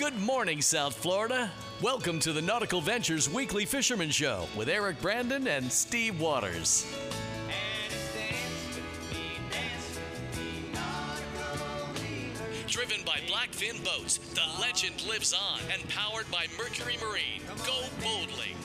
Good 0.00 0.18
morning, 0.18 0.62
South 0.62 0.96
Florida. 0.96 1.50
Welcome 1.82 2.20
to 2.20 2.32
the 2.32 2.40
Nautical 2.40 2.80
Ventures 2.80 3.28
Weekly 3.28 3.66
Fisherman 3.66 4.08
Show 4.08 4.46
with 4.56 4.70
Eric 4.70 4.98
Brandon 5.02 5.46
and 5.46 5.70
Steve 5.70 6.18
Waters. 6.18 6.86
Driven 12.66 13.04
by 13.04 13.18
Blackfin 13.26 13.84
Boats, 13.84 14.16
the 14.16 14.40
legend 14.58 15.06
lives 15.06 15.34
on 15.34 15.60
and 15.70 15.86
powered 15.90 16.30
by 16.30 16.46
Mercury 16.56 16.96
Marine. 17.02 17.42
Go 17.66 17.82
boldly. 18.02 18.56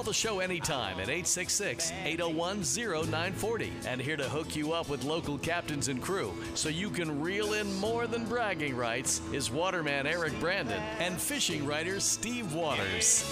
Call 0.00 0.06
the 0.06 0.14
show 0.14 0.40
anytime 0.40 0.94
at 0.94 1.10
866 1.10 1.92
801 2.06 2.62
0940 2.62 3.70
and 3.86 4.00
here 4.00 4.16
to 4.16 4.26
hook 4.30 4.56
you 4.56 4.72
up 4.72 4.88
with 4.88 5.04
local 5.04 5.36
captains 5.36 5.88
and 5.88 6.00
crew 6.00 6.32
so 6.54 6.70
you 6.70 6.88
can 6.88 7.20
reel 7.20 7.52
in 7.52 7.70
more 7.80 8.06
than 8.06 8.24
bragging 8.24 8.74
rights 8.74 9.20
is 9.30 9.50
waterman 9.50 10.06
Eric 10.06 10.32
Brandon 10.40 10.80
and 11.00 11.20
fishing 11.20 11.66
writer 11.66 12.00
Steve 12.00 12.54
Waters. 12.54 13.30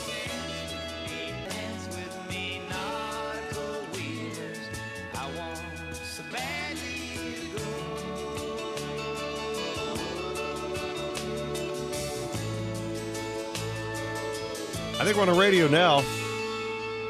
I 15.00 15.04
think 15.04 15.16
we're 15.16 15.22
on 15.22 15.28
the 15.28 15.40
radio 15.40 15.66
now. 15.68 16.02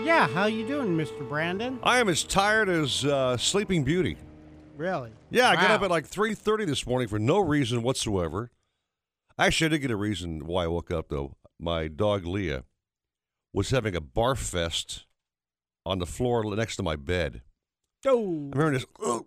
Yeah, 0.09 0.27
how 0.27 0.47
you 0.47 0.67
doing, 0.67 0.97
Mr. 0.97 1.29
Brandon? 1.29 1.79
I 1.83 1.99
am 1.99 2.09
as 2.09 2.25
tired 2.25 2.71
as 2.71 3.05
uh, 3.05 3.37
Sleeping 3.37 3.85
Beauty. 3.85 4.17
Really? 4.75 5.11
Yeah, 5.29 5.51
I 5.51 5.57
got 5.57 5.71
up 5.71 5.83
at 5.83 5.91
like 5.91 6.09
3.30 6.09 6.65
this 6.65 6.87
morning 6.87 7.09
for 7.09 7.19
no 7.19 7.41
reason 7.41 7.83
whatsoever. 7.83 8.51
Actually, 9.39 9.67
I 9.67 9.69
did 9.69 9.79
get 9.81 9.91
a 9.91 9.97
reason 9.97 10.47
why 10.47 10.65
I 10.65 10.69
woke 10.69 10.91
up, 10.91 11.11
though. 11.11 11.37
My 11.61 11.89
dog, 11.89 12.25
Leah, 12.25 12.65
was 13.53 13.69
having 13.69 13.95
a 13.95 14.01
barf 14.01 14.39
fest 14.39 15.05
on 15.85 15.99
the 15.99 16.07
floor 16.07 16.57
next 16.57 16.77
to 16.77 16.83
my 16.83 16.97
bed. 16.97 17.43
Oh, 18.07 18.49
I 18.55 18.57
remember 18.57 18.79
this. 18.79 18.87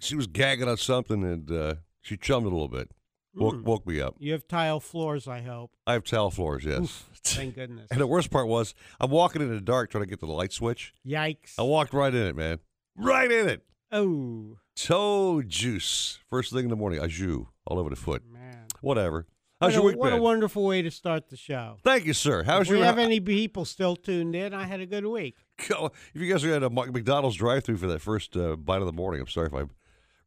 She 0.00 0.14
was 0.14 0.26
gagging 0.26 0.68
on 0.68 0.76
something, 0.76 1.24
and 1.24 1.50
uh, 1.50 1.74
she 2.02 2.18
chummed 2.18 2.44
a 2.44 2.50
little 2.50 2.68
bit. 2.68 2.90
Woke, 3.34 3.54
Mm. 3.56 3.62
woke 3.64 3.86
me 3.86 4.00
up. 4.00 4.16
you 4.18 4.32
have 4.32 4.48
tile 4.48 4.80
floors, 4.80 5.28
I 5.28 5.40
hope. 5.42 5.70
I 5.86 5.92
have 5.92 6.04
tile 6.04 6.30
floors, 6.30 6.64
yes. 6.64 6.80
Oof, 6.80 7.10
thank 7.22 7.54
goodness. 7.54 7.86
And 7.90 8.00
the 8.00 8.06
worst 8.06 8.30
part 8.30 8.48
was, 8.48 8.74
I'm 8.98 9.10
walking 9.10 9.40
in 9.42 9.48
the 9.54 9.60
dark 9.60 9.90
trying 9.90 10.02
to 10.04 10.10
get 10.10 10.18
to 10.20 10.26
the 10.26 10.32
light 10.32 10.52
switch. 10.52 10.92
Yikes. 11.06 11.54
I 11.58 11.62
walked 11.62 11.92
right 11.94 12.12
in 12.14 12.26
it, 12.26 12.34
man. 12.34 12.58
Right 12.96 13.30
in 13.30 13.48
it. 13.48 13.62
Oh, 13.92 14.58
Toe 14.76 15.42
juice. 15.42 16.18
First 16.30 16.52
thing 16.52 16.64
in 16.64 16.70
the 16.70 16.76
morning, 16.76 17.00
jus 17.08 17.46
all 17.66 17.78
over 17.78 17.90
the 17.90 17.96
foot. 17.96 18.22
man. 18.32 18.66
Whatever. 18.80 19.26
How's 19.60 19.72
What 19.72 19.74
your 19.74 19.82
a, 19.82 19.86
week 19.88 19.96
what 19.98 20.12
a 20.14 20.16
wonderful 20.16 20.64
way 20.64 20.80
to 20.80 20.90
start 20.90 21.28
the 21.28 21.36
show. 21.36 21.76
Thank 21.84 22.06
you, 22.06 22.14
sir. 22.14 22.44
How's 22.44 22.66
if 22.66 22.72
we 22.72 22.80
have 22.80 22.98
any 22.98 23.20
people 23.20 23.66
still 23.66 23.94
tuned 23.94 24.34
in, 24.34 24.54
I 24.54 24.64
had 24.64 24.80
a 24.80 24.86
good 24.86 25.04
week. 25.06 25.36
If 25.68 25.92
you 26.22 26.32
guys 26.32 26.42
are 26.46 26.54
at 26.54 26.62
a 26.62 26.70
McDonald's 26.70 27.36
drive-through 27.36 27.76
for 27.76 27.86
that 27.88 28.00
first 28.00 28.34
uh, 28.38 28.56
bite 28.56 28.80
of 28.80 28.86
the 28.86 28.92
morning, 28.94 29.20
I'm 29.20 29.26
sorry 29.28 29.48
if 29.48 29.54
I 29.54 29.64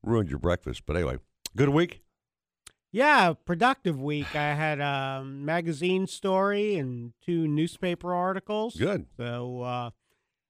ruined 0.04 0.30
your 0.30 0.38
breakfast. 0.38 0.84
But 0.86 0.96
anyway, 0.96 1.18
good 1.56 1.70
week. 1.70 2.03
Yeah, 2.96 3.34
productive 3.34 4.00
week. 4.00 4.36
I 4.36 4.54
had 4.54 4.80
a 4.80 5.24
magazine 5.26 6.06
story 6.08 6.78
and 6.78 7.14
two 7.26 7.48
newspaper 7.48 8.14
articles. 8.14 8.76
Good. 8.76 9.08
So, 9.18 9.62
uh, 9.64 9.90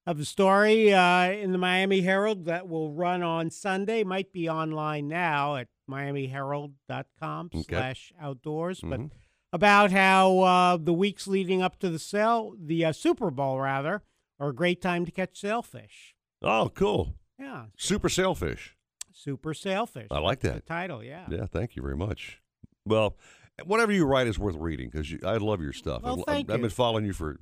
I 0.05 0.09
have 0.09 0.19
a 0.19 0.25
story 0.25 0.93
uh, 0.93 1.31
in 1.31 1.53
the 1.53 1.57
Miami 1.57 2.01
Herald 2.01 2.43
that 2.45 2.67
will 2.67 2.91
run 2.91 3.23
on 3.23 3.49
Sunday. 3.49 4.03
Might 4.03 4.33
be 4.33 4.49
online 4.49 5.07
now 5.07 5.55
at 5.55 5.69
miamiherald.com 5.89 7.49
Okay. 7.55 7.63
slash 7.69 8.11
outdoors. 8.19 8.81
But 8.81 8.99
Mhm. 8.99 9.11
about 9.53 9.91
how 9.91 10.39
uh, 10.39 10.77
the 10.77 10.93
weeks 10.93 11.27
leading 11.27 11.61
up 11.61 11.79
to 11.79 11.89
the 11.89 11.99
sale, 11.99 12.55
the 12.59 12.83
uh, 12.85 12.91
Super 12.91 13.31
Bowl 13.31 13.59
rather, 13.59 14.03
are 14.39 14.49
a 14.49 14.53
great 14.55 14.81
time 14.81 15.05
to 15.05 15.11
catch 15.11 15.39
sailfish. 15.39 16.13
Oh, 16.41 16.69
cool. 16.75 17.15
Yeah, 17.39 17.67
Super 17.77 18.09
sailfish. 18.09 18.75
Super 19.13 19.53
sailfish. 19.53 20.07
I 20.11 20.19
like 20.19 20.39
that. 20.41 20.55
The 20.55 20.61
title, 20.61 21.03
yeah. 21.03 21.25
Yeah, 21.29 21.45
thank 21.45 21.75
you 21.75 21.81
very 21.81 21.97
much. 21.97 22.39
Well, 22.85 23.17
whatever 23.65 23.91
you 23.91 24.05
write 24.05 24.27
is 24.27 24.37
worth 24.39 24.55
reading 24.55 24.89
because 24.89 25.13
I 25.25 25.37
love 25.37 25.61
your 25.61 25.73
stuff. 25.73 26.01
Well, 26.03 26.19
I've, 26.19 26.25
thank 26.25 26.49
I've 26.49 26.57
you. 26.57 26.61
been 26.63 26.71
following 26.71 27.05
you 27.05 27.13
for 27.13 27.39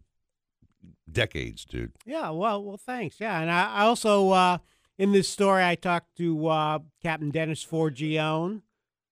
decades, 1.12 1.66
dude. 1.66 1.94
Yeah, 2.06 2.30
well, 2.32 2.64
well, 2.64 2.78
thanks. 2.78 3.20
Yeah, 3.20 3.40
and 3.42 3.52
I, 3.52 3.72
I 3.76 3.82
also 3.84 4.32
uh, 4.32 4.58
in 4.98 5.12
this 5.12 5.30
story 5.30 5.64
I 5.64 5.76
talked 5.76 6.16
to 6.18 6.48
uh, 6.48 6.80
Captain 7.02 7.30
Dennis 7.32 7.64
Forgione, 7.66 8.62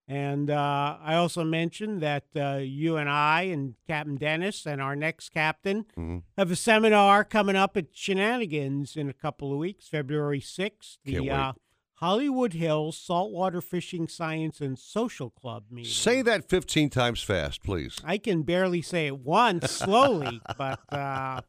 and 0.08 0.50
uh, 0.50 0.98
I 1.02 1.16
also 1.16 1.44
mentioned 1.44 2.02
that 2.02 2.26
uh, 2.36 2.58
you 2.62 2.98
and 2.98 3.10
I 3.10 3.44
and 3.44 3.76
Captain 3.88 4.16
Dennis 4.16 4.66
and 4.66 4.82
our 4.82 4.96
next 4.96 5.30
captain 5.30 5.86
Mhm. 5.98 6.24
have 6.38 6.52
a 6.52 6.56
seminar 6.56 7.24
coming 7.24 7.56
up 7.56 7.78
at 7.78 7.88
Shenanigans 7.94 8.96
in 8.96 9.10
a 9.10 9.14
couple 9.14 9.52
of 9.52 9.60
weeks, 9.60 9.88
February 9.88 10.42
sixth. 10.42 10.98
The 11.06 11.14
Can't 11.14 11.24
wait. 11.26 11.32
Uh, 11.32 11.54
Hollywood 12.00 12.54
Hills 12.54 12.98
Saltwater 12.98 13.60
Fishing 13.60 14.08
Science 14.08 14.62
and 14.62 14.80
Social 14.80 15.30
Club 15.30 15.66
meeting. 15.70 15.92
Say 15.92 16.22
that 16.22 16.48
15 16.48 16.90
times 16.90 17.22
fast, 17.22 17.62
please. 17.62 17.98
I 18.06 18.18
can 18.18 18.44
barely 18.44 18.82
say 18.82 19.08
it 19.08 19.20
once 19.20 19.70
slowly, 19.70 20.40
but 20.58 20.80
uh, 20.94 21.42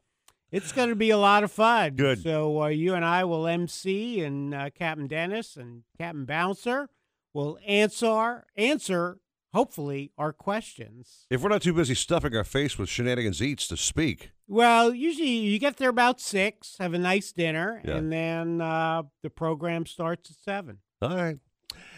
it's 0.51 0.73
going 0.73 0.89
to 0.89 0.95
be 0.95 1.09
a 1.09 1.17
lot 1.17 1.45
of 1.45 1.53
fun. 1.53 1.95
Good. 1.95 2.21
So 2.21 2.63
uh, 2.63 2.67
you 2.67 2.95
and 2.95 3.05
I 3.05 3.23
will 3.23 3.47
MC, 3.47 4.21
and 4.25 4.53
uh, 4.53 4.69
Captain 4.71 5.07
Dennis 5.07 5.55
and 5.55 5.83
Captain 5.97 6.25
Bouncer 6.25 6.89
will 7.33 7.57
answer 7.65 8.45
answer 8.57 9.19
hopefully 9.53 10.11
our 10.17 10.33
questions. 10.33 11.27
If 11.29 11.41
we're 11.41 11.49
not 11.49 11.61
too 11.61 11.73
busy 11.73 11.95
stuffing 11.95 12.35
our 12.35 12.43
face 12.43 12.77
with 12.77 12.89
shenanigans 12.89 13.41
eats 13.41 13.67
to 13.69 13.77
speak, 13.77 14.31
Well, 14.51 14.93
usually 14.93 15.29
you 15.29 15.57
get 15.59 15.77
there 15.77 15.87
about 15.89 16.19
six, 16.19 16.75
have 16.77 16.93
a 16.93 16.99
nice 16.99 17.31
dinner, 17.31 17.81
Yeah. 17.85 17.95
and 17.95 18.11
then 18.11 18.59
uh, 18.59 19.03
the 19.23 19.29
program 19.29 19.85
starts 19.85 20.29
at 20.29 20.35
seven. 20.43 20.79
all 21.01 21.15
right. 21.15 21.37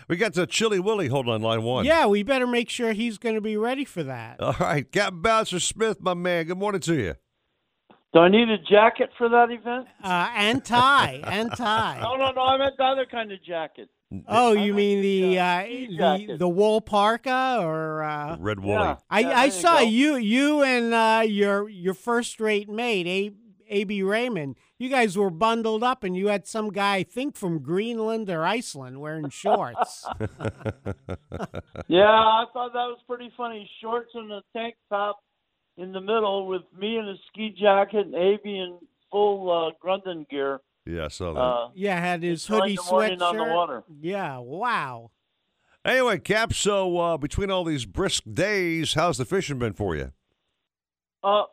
We 0.08 0.18
got 0.18 0.34
the 0.36 0.46
Chili 0.46 0.80
Willy 0.80 1.08
holding 1.08 1.34
on 1.34 1.42
line 1.42 1.64
one. 1.64 1.84
Yeah, 1.86 2.06
we 2.06 2.22
better 2.22 2.46
make 2.46 2.70
sure 2.70 2.92
he's 2.94 3.18
going 3.18 3.34
to 3.34 3.42
be 3.42 3.58
ready 3.58 3.86
for 3.86 4.04
that. 4.04 4.40
All 4.40 4.54
right. 4.60 4.90
Captain 4.92 5.22
Bouncer 5.22 5.60
Smith, 5.60 6.00
my 6.00 6.14
man. 6.14 6.46
Good 6.46 6.60
morning 6.60 6.82
to 6.82 6.94
you. 6.94 7.16
Do 8.14 8.20
I 8.20 8.30
need 8.30 8.50
a 8.50 8.60
jacket 8.60 9.10
for 9.18 9.30
that 9.30 9.50
event? 9.50 9.88
Uh, 10.04 10.30
and 10.36 10.64
tie, 10.64 11.22
and 11.24 11.52
tie. 11.56 11.98
No, 12.04 12.16
no, 12.18 12.32
no. 12.34 12.42
I 12.42 12.58
meant 12.60 12.78
the 12.78 12.84
other 12.84 13.08
kind 13.10 13.32
of 13.32 13.44
jacket. 13.44 13.90
Oh, 14.28 14.52
I 14.52 14.64
you 14.64 14.74
like 14.74 14.78
mean 14.78 15.02
the, 15.02 15.22
the 15.22 15.40
uh, 15.40 15.64
the 16.28 16.38
the 16.38 16.50
wool 16.50 16.82
parka 16.82 17.58
or 17.62 18.04
uh, 18.04 18.38
Red 18.38 18.60
Woolly. 18.60 18.74
Yeah. 18.76 18.96
I 19.10 19.20
Yeah, 19.20 19.30
I 19.30 19.34
there 19.34 19.46
you 19.46 19.52
saw 19.52 19.80
you 19.80 20.16
you 20.16 20.64
and 20.64 20.94
uh, 20.94 21.24
your 21.26 21.70
your 21.70 21.94
first 21.94 22.40
rate 22.40 22.70
mate 22.70 23.08
A 23.08 23.32
AB 23.70 24.04
Raymond. 24.04 24.56
You 24.78 24.90
guys 24.90 25.18
were 25.18 25.30
bundled 25.30 25.84
up, 25.84 26.04
and 26.04 26.16
you 26.16 26.28
had 26.28 26.46
some 26.46 26.70
guy 26.72 26.96
I 26.98 27.04
think 27.04 27.36
from 27.36 27.60
Greenland 27.60 28.30
or 28.30 28.46
Iceland 28.46 29.00
wearing 29.02 29.30
shorts. 29.32 30.06
Yeah, 31.88 32.04
I 32.10 32.46
thought 32.54 32.74
that 32.74 32.86
was 32.88 33.00
pretty 33.08 33.32
funny. 33.36 33.70
Shorts 33.82 34.12
and 34.14 34.32
a 34.32 34.42
tank 34.56 34.76
top 34.90 35.20
in 35.78 35.92
the 35.92 36.02
middle 36.02 36.48
with 36.48 36.62
me 36.78 36.98
in 36.98 37.08
a 37.08 37.16
ski 37.28 37.56
jacket 37.60 38.06
and 38.06 38.16
Abe 38.16 38.46
in 38.46 38.78
full 39.12 39.50
uh, 39.52 39.72
Grunden 39.86 40.28
gear. 40.30 40.60
Yeah, 40.86 41.06
I 41.06 41.08
saw 41.08 41.34
that. 41.34 41.40
Uh, 41.40 41.70
yeah, 41.76 42.00
had 42.00 42.24
his 42.24 42.44
enjoying 42.50 42.62
hoodie 42.62 42.76
the 42.76 42.92
morning 42.92 43.22
on 43.22 43.38
the 43.38 43.44
sweatshirt. 43.44 43.56
water. 43.56 43.84
Yeah, 44.02 44.38
wow. 44.40 45.12
anyway, 45.86 46.20
Cap, 46.20 46.54
so 46.54 46.98
uh, 46.98 47.18
between 47.18 47.50
all 47.50 47.64
these 47.64 47.86
brisk 47.86 48.24
days, 48.32 48.94
how's 48.94 49.18
the 49.18 49.26
fishing 49.26 49.60
been 49.60 49.74
for 49.74 49.96
you? 49.96 50.12
Uh, 51.24 51.44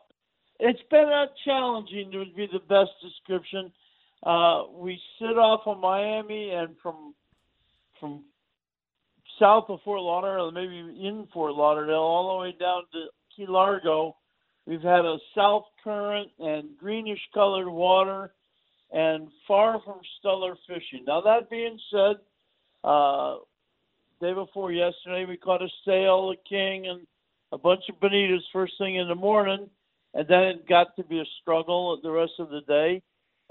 it's 0.59 0.81
been 0.89 1.07
uh, 1.07 1.27
challenging 1.45 2.11
would 2.13 2.35
be 2.35 2.47
the 2.51 2.59
best 2.59 2.91
description. 3.01 3.71
Uh, 4.23 4.63
we 4.73 4.99
sit 5.17 5.37
off 5.37 5.61
of 5.65 5.79
Miami 5.79 6.51
and 6.51 6.75
from 6.83 7.15
from 7.99 8.23
south 9.39 9.65
of 9.69 9.79
Fort 9.83 10.01
Lauderdale, 10.01 10.51
maybe 10.51 10.77
in 10.77 11.27
Fort 11.33 11.53
Lauderdale, 11.53 11.95
all 11.95 12.37
the 12.37 12.41
way 12.43 12.55
down 12.59 12.83
to 12.91 13.05
Key 13.35 13.45
Largo. 13.47 14.15
We've 14.67 14.81
had 14.81 15.05
a 15.05 15.17
south 15.35 15.63
current 15.83 16.29
and 16.39 16.77
greenish 16.77 17.19
colored 17.33 17.69
water, 17.69 18.33
and 18.91 19.29
far 19.47 19.81
from 19.83 19.99
stellar 20.19 20.55
fishing. 20.67 21.05
Now 21.07 21.21
that 21.21 21.49
being 21.49 21.79
said, 21.91 22.17
uh, 22.83 23.37
day 24.19 24.33
before 24.33 24.71
yesterday 24.71 25.25
we 25.25 25.37
caught 25.37 25.61
a 25.61 25.69
sail, 25.85 26.31
a 26.31 26.49
king, 26.49 26.87
and 26.87 27.07
a 27.51 27.57
bunch 27.57 27.83
of 27.89 27.99
bonitas 27.99 28.41
first 28.53 28.73
thing 28.77 28.95
in 28.95 29.07
the 29.07 29.15
morning, 29.15 29.69
and 30.13 30.27
then 30.27 30.43
it 30.43 30.67
got 30.67 30.95
to 30.95 31.03
be 31.03 31.19
a 31.19 31.25
struggle 31.41 31.99
the 32.01 32.11
rest 32.11 32.33
of 32.39 32.49
the 32.49 32.61
day. 32.61 33.01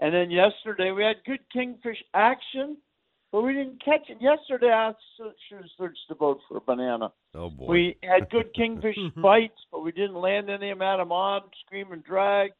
And 0.00 0.14
then 0.14 0.30
yesterday 0.30 0.92
we 0.92 1.02
had 1.02 1.16
good 1.26 1.40
kingfish 1.52 2.02
action, 2.14 2.78
but 3.32 3.42
we 3.42 3.52
didn't 3.52 3.84
catch 3.84 4.08
it. 4.08 4.16
Yesterday 4.20 4.70
I 4.70 4.92
should 5.16 5.58
have 5.58 5.66
searched 5.76 6.00
the 6.08 6.14
boat 6.14 6.40
for 6.48 6.56
a 6.56 6.60
banana. 6.60 7.12
Oh, 7.34 7.50
boy. 7.50 7.66
We 7.66 7.96
had 8.02 8.30
good 8.30 8.52
kingfish 8.54 8.96
bites, 9.16 9.60
but 9.70 9.80
we 9.80 9.92
didn't 9.92 10.16
land 10.16 10.48
any 10.48 10.70
of 10.70 10.78
them. 10.78 10.86
Had 10.86 11.00
them 11.00 11.12
on, 11.12 11.42
scream 11.66 11.92
and 11.92 12.02
drag. 12.02 12.52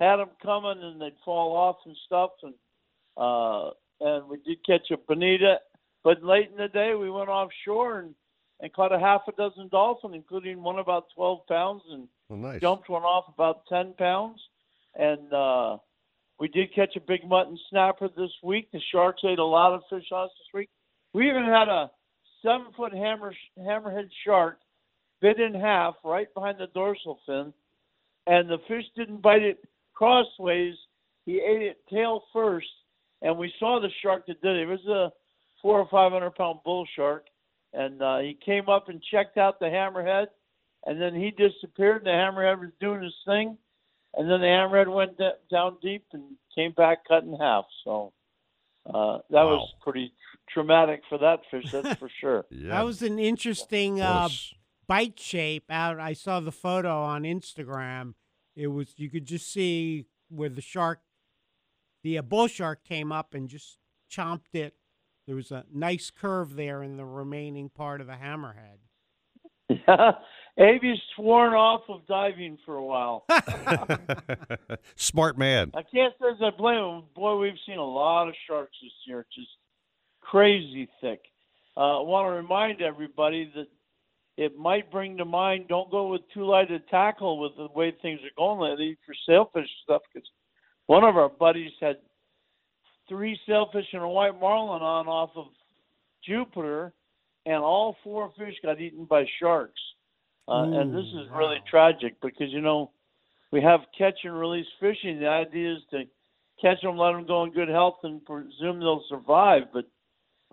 Had 0.00 0.16
them 0.16 0.30
coming, 0.42 0.82
and 0.82 1.00
they'd 1.00 1.14
fall 1.24 1.56
off 1.56 1.76
and 1.86 1.96
stuff. 2.06 2.30
And 2.42 2.54
uh, 3.16 3.70
and 4.00 4.28
we 4.28 4.38
did 4.38 4.64
catch 4.66 4.90
a 4.90 4.96
bonita. 4.96 5.58
But 6.02 6.22
late 6.22 6.50
in 6.50 6.56
the 6.56 6.68
day, 6.68 6.94
we 6.94 7.10
went 7.10 7.28
offshore 7.28 8.00
and 8.00 8.14
and 8.60 8.72
caught 8.72 8.92
a 8.94 8.98
half 8.98 9.22
a 9.28 9.32
dozen 9.32 9.68
dolphin, 9.68 10.14
including 10.14 10.62
one 10.62 10.78
about 10.78 11.06
12 11.16 11.46
pounds, 11.48 11.82
and 11.90 12.08
Well, 12.28 12.38
nice. 12.38 12.60
jumped 12.60 12.88
one 12.88 13.02
off 13.02 13.24
about 13.34 13.66
10 13.68 13.94
pounds. 13.94 14.40
And 14.94 15.32
uh, 15.32 15.78
we 16.38 16.46
did 16.48 16.72
catch 16.72 16.94
a 16.96 17.00
big 17.00 17.28
mutton 17.28 17.58
snapper 17.68 18.08
this 18.16 18.30
week. 18.44 18.70
The 18.72 18.80
sharks 18.92 19.22
ate 19.24 19.40
a 19.40 19.44
lot 19.44 19.74
of 19.74 19.82
fish 19.90 20.06
on 20.12 20.26
us 20.26 20.30
this 20.38 20.54
week. 20.54 20.70
We 21.12 21.28
even 21.28 21.44
had 21.44 21.68
a 21.68 21.90
seven 22.42 22.68
foot 22.76 22.92
hammer 22.92 23.34
hammerhead 23.58 24.08
shark 24.24 24.58
bit 25.20 25.40
in 25.40 25.54
half 25.54 25.94
right 26.04 26.32
behind 26.32 26.58
the 26.58 26.68
dorsal 26.68 27.18
fin, 27.26 27.52
and 28.26 28.48
the 28.48 28.58
fish 28.68 28.84
didn't 28.96 29.20
bite 29.20 29.42
it 29.42 29.58
crossways. 29.94 30.74
He 31.26 31.36
ate 31.40 31.62
it 31.62 31.78
tail 31.90 32.24
first, 32.32 32.66
and 33.22 33.38
we 33.38 33.52
saw 33.58 33.80
the 33.80 33.88
shark 34.02 34.26
that 34.26 34.42
did 34.42 34.56
it. 34.56 34.62
It 34.62 34.66
was 34.66 34.86
a 34.86 35.10
four 35.62 35.78
or 35.80 35.88
five 35.90 36.12
hundred 36.12 36.34
pound 36.34 36.58
bull 36.64 36.86
shark, 36.94 37.24
and 37.72 38.02
uh, 38.02 38.18
he 38.18 38.36
came 38.44 38.68
up 38.68 38.88
and 38.88 39.02
checked 39.10 39.38
out 39.38 39.58
the 39.58 39.66
hammerhead, 39.66 40.26
and 40.86 41.00
then 41.00 41.14
he 41.14 41.30
disappeared. 41.30 41.98
And 41.98 42.06
the 42.06 42.10
hammerhead 42.10 42.60
was 42.60 42.70
doing 42.80 43.02
his 43.02 43.14
thing, 43.24 43.56
and 44.14 44.30
then 44.30 44.40
the 44.40 44.46
hammerhead 44.46 44.92
went 44.94 45.16
d- 45.16 45.30
down 45.50 45.78
deep 45.80 46.04
and 46.12 46.22
came 46.54 46.72
back 46.72 46.98
cut 47.08 47.22
in 47.24 47.34
half. 47.36 47.64
So 47.84 48.12
uh, 48.86 49.18
that 49.30 49.42
Wow. 49.44 49.56
was 49.56 49.72
pretty 49.82 50.08
tr- 50.08 50.52
traumatic 50.60 51.00
for 51.08 51.16
that 51.18 51.40
fish, 51.50 51.64
that's 51.72 51.98
for 51.98 52.10
sure. 52.20 52.44
Yeah. 52.50 52.68
That 52.76 52.84
was 52.84 53.00
an 53.00 53.18
interesting 53.18 54.02
uh, 54.02 54.28
bite 54.86 55.18
shape 55.18 55.70
out. 55.70 55.98
I 55.98 56.12
saw 56.12 56.40
the 56.40 56.52
photo 56.52 57.00
on 57.02 57.22
Instagram. 57.22 58.12
It 58.56 58.68
was 58.68 58.94
you 58.96 59.10
could 59.10 59.26
just 59.26 59.52
see 59.52 60.06
where 60.28 60.48
the 60.48 60.60
shark, 60.60 61.00
the 62.02 62.18
uh, 62.18 62.22
bull 62.22 62.46
shark, 62.46 62.84
came 62.84 63.12
up 63.12 63.34
and 63.34 63.48
just 63.48 63.78
chomped 64.10 64.54
it. 64.54 64.74
There 65.26 65.36
was 65.36 65.50
a 65.50 65.64
nice 65.72 66.10
curve 66.10 66.54
there 66.54 66.82
in 66.82 66.96
the 66.96 67.04
remaining 67.04 67.70
part 67.70 68.00
of 68.00 68.06
the 68.06 68.14
hammerhead. 68.14 68.78
Yeah, 69.88 70.12
Avi's 70.58 71.00
sworn 71.16 71.54
off 71.54 71.80
of 71.88 72.06
diving 72.06 72.58
for 72.66 72.76
a 72.76 72.84
while. 72.84 73.24
Smart 74.96 75.38
man. 75.38 75.72
I 75.74 75.82
can't 75.82 76.12
say 76.20 76.46
I 76.46 76.50
blame 76.50 76.84
him. 76.84 77.02
Boy, 77.14 77.38
we've 77.38 77.54
seen 77.66 77.78
a 77.78 77.84
lot 77.84 78.28
of 78.28 78.34
sharks 78.46 78.76
this 78.82 78.92
year, 79.06 79.26
just 79.34 79.48
crazy 80.20 80.88
thick. 81.00 81.20
Uh, 81.76 82.00
I 82.00 82.02
want 82.02 82.26
to 82.26 82.36
remind 82.36 82.82
everybody 82.82 83.50
that 83.56 83.66
it 84.36 84.56
might 84.56 84.90
bring 84.90 85.16
to 85.16 85.24
mind 85.24 85.68
don't 85.68 85.90
go 85.90 86.08
with 86.08 86.22
too 86.32 86.44
light 86.44 86.70
a 86.70 86.80
tackle 86.90 87.38
with 87.38 87.52
the 87.56 87.68
way 87.74 87.94
things 88.02 88.20
are 88.20 88.36
going 88.36 88.60
lately 88.60 88.98
for 89.06 89.14
sailfish 89.26 89.68
stuff. 89.84 90.02
Because 90.12 90.28
one 90.86 91.04
of 91.04 91.16
our 91.16 91.28
buddies 91.28 91.72
had 91.80 91.96
three 93.08 93.38
sailfish 93.46 93.86
and 93.92 94.02
a 94.02 94.08
white 94.08 94.38
marlin 94.40 94.82
on 94.82 95.06
off 95.06 95.30
of 95.36 95.46
Jupiter, 96.26 96.92
and 97.46 97.56
all 97.56 97.96
four 98.02 98.32
fish 98.36 98.54
got 98.62 98.80
eaten 98.80 99.04
by 99.04 99.24
sharks. 99.40 99.80
Uh, 100.48 100.64
and 100.64 100.94
this 100.94 101.06
Ooh, 101.14 101.20
is 101.22 101.28
really 101.30 101.56
wow. 101.56 101.64
tragic 101.70 102.20
because 102.20 102.50
you 102.50 102.60
know 102.60 102.90
we 103.52 103.62
have 103.62 103.80
catch 103.96 104.18
and 104.24 104.38
release 104.38 104.66
fishing. 104.80 105.20
The 105.20 105.28
idea 105.28 105.74
is 105.74 105.82
to 105.90 106.04
catch 106.60 106.80
them, 106.82 106.98
let 106.98 107.12
them 107.12 107.26
go 107.26 107.44
in 107.44 107.52
good 107.52 107.68
health, 107.68 107.98
and 108.02 108.24
presume 108.24 108.80
they'll 108.80 109.04
survive. 109.08 109.62
But 109.72 109.84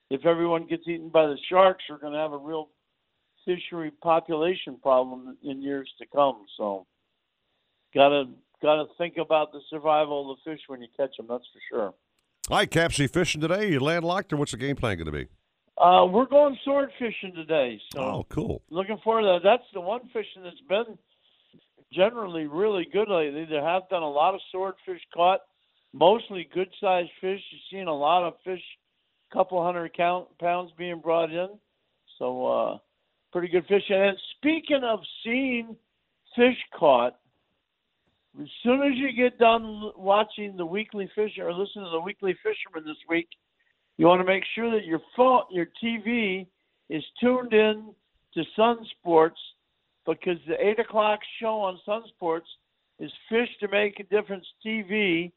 if 0.09 0.25
everyone 0.25 0.67
gets 0.67 0.87
eaten 0.87 1.09
by 1.09 1.25
the 1.25 1.37
sharks, 1.49 1.83
we're 1.89 1.97
going 1.97 2.13
to 2.13 2.19
have 2.19 2.33
a 2.33 2.37
real 2.37 2.69
fishery 3.45 3.91
population 4.01 4.77
problem 4.81 5.37
in 5.43 5.61
years 5.61 5.89
to 5.99 6.05
come. 6.13 6.45
So, 6.57 6.85
gotta 7.93 8.25
gotta 8.61 8.85
think 8.97 9.17
about 9.17 9.51
the 9.51 9.61
survival 9.69 10.31
of 10.31 10.37
the 10.43 10.51
fish 10.51 10.61
when 10.67 10.81
you 10.81 10.87
catch 10.97 11.15
them. 11.17 11.27
That's 11.29 11.43
for 11.53 11.59
sure. 11.69 11.93
All 12.49 12.57
right, 12.57 12.69
Caps, 12.69 12.99
you 12.99 13.07
fishing 13.07 13.41
today? 13.41 13.69
You 13.69 13.79
landlocked, 13.79 14.33
or 14.33 14.37
what's 14.37 14.51
the 14.51 14.57
game 14.57 14.75
plan 14.75 14.97
going 14.97 15.05
to 15.05 15.11
be? 15.11 15.27
Uh, 15.77 16.05
we're 16.05 16.25
going 16.25 16.57
sword 16.65 16.89
fishing 16.99 17.33
today, 17.33 17.79
so 17.93 17.99
Oh, 17.99 18.25
cool. 18.29 18.61
looking 18.69 18.97
forward 19.03 19.21
to 19.21 19.27
that. 19.27 19.43
That's 19.43 19.63
the 19.73 19.81
one 19.81 20.01
fishing 20.11 20.43
that's 20.43 20.59
been 20.67 20.97
generally 21.93 22.47
really 22.47 22.85
good 22.91 23.07
lately. 23.09 23.45
There 23.45 23.63
have 23.63 23.89
been 23.89 24.01
a 24.01 24.09
lot 24.09 24.33
of 24.35 24.41
swordfish 24.51 25.01
caught, 25.13 25.39
mostly 25.93 26.47
good 26.53 26.69
sized 26.79 27.09
fish. 27.19 27.41
You've 27.51 27.61
seen 27.79 27.87
a 27.87 27.95
lot 27.95 28.23
of 28.27 28.33
fish, 28.43 28.61
couple 29.31 29.63
hundred 29.63 29.93
count 29.95 30.27
pounds 30.39 30.71
being 30.77 30.99
brought 30.99 31.31
in. 31.31 31.49
So 32.19 32.45
uh 32.47 32.77
pretty 33.31 33.47
good 33.47 33.63
fishing. 33.63 33.95
And 33.95 34.17
speaking 34.37 34.81
of 34.83 34.99
seeing 35.23 35.75
fish 36.35 36.57
caught, 36.77 37.17
as 38.41 38.47
soon 38.63 38.81
as 38.81 38.93
you 38.95 39.11
get 39.11 39.37
done 39.39 39.91
watching 39.97 40.55
the 40.55 40.65
weekly 40.65 41.09
fish 41.15 41.31
or 41.39 41.51
listening 41.51 41.85
to 41.85 41.91
the 41.91 41.99
weekly 41.99 42.33
fisherman 42.43 42.87
this 42.87 42.97
week, 43.09 43.27
you 43.97 44.05
want 44.05 44.21
to 44.21 44.25
make 44.25 44.43
sure 44.55 44.71
that 44.71 44.85
your 44.85 45.01
phone, 45.15 45.43
your 45.51 45.67
TV 45.83 46.47
is 46.89 47.03
tuned 47.19 47.53
in 47.53 47.93
to 48.33 48.43
Sun 48.55 48.77
Sports 48.99 49.39
because 50.05 50.37
the 50.47 50.55
eight 50.65 50.79
o'clock 50.79 51.19
show 51.39 51.59
on 51.59 51.79
Sun 51.85 52.03
Sports 52.15 52.47
is 52.99 53.11
Fish 53.29 53.49
to 53.59 53.67
Make 53.67 53.99
a 53.99 54.03
Difference 54.03 54.45
TV, 54.65 55.31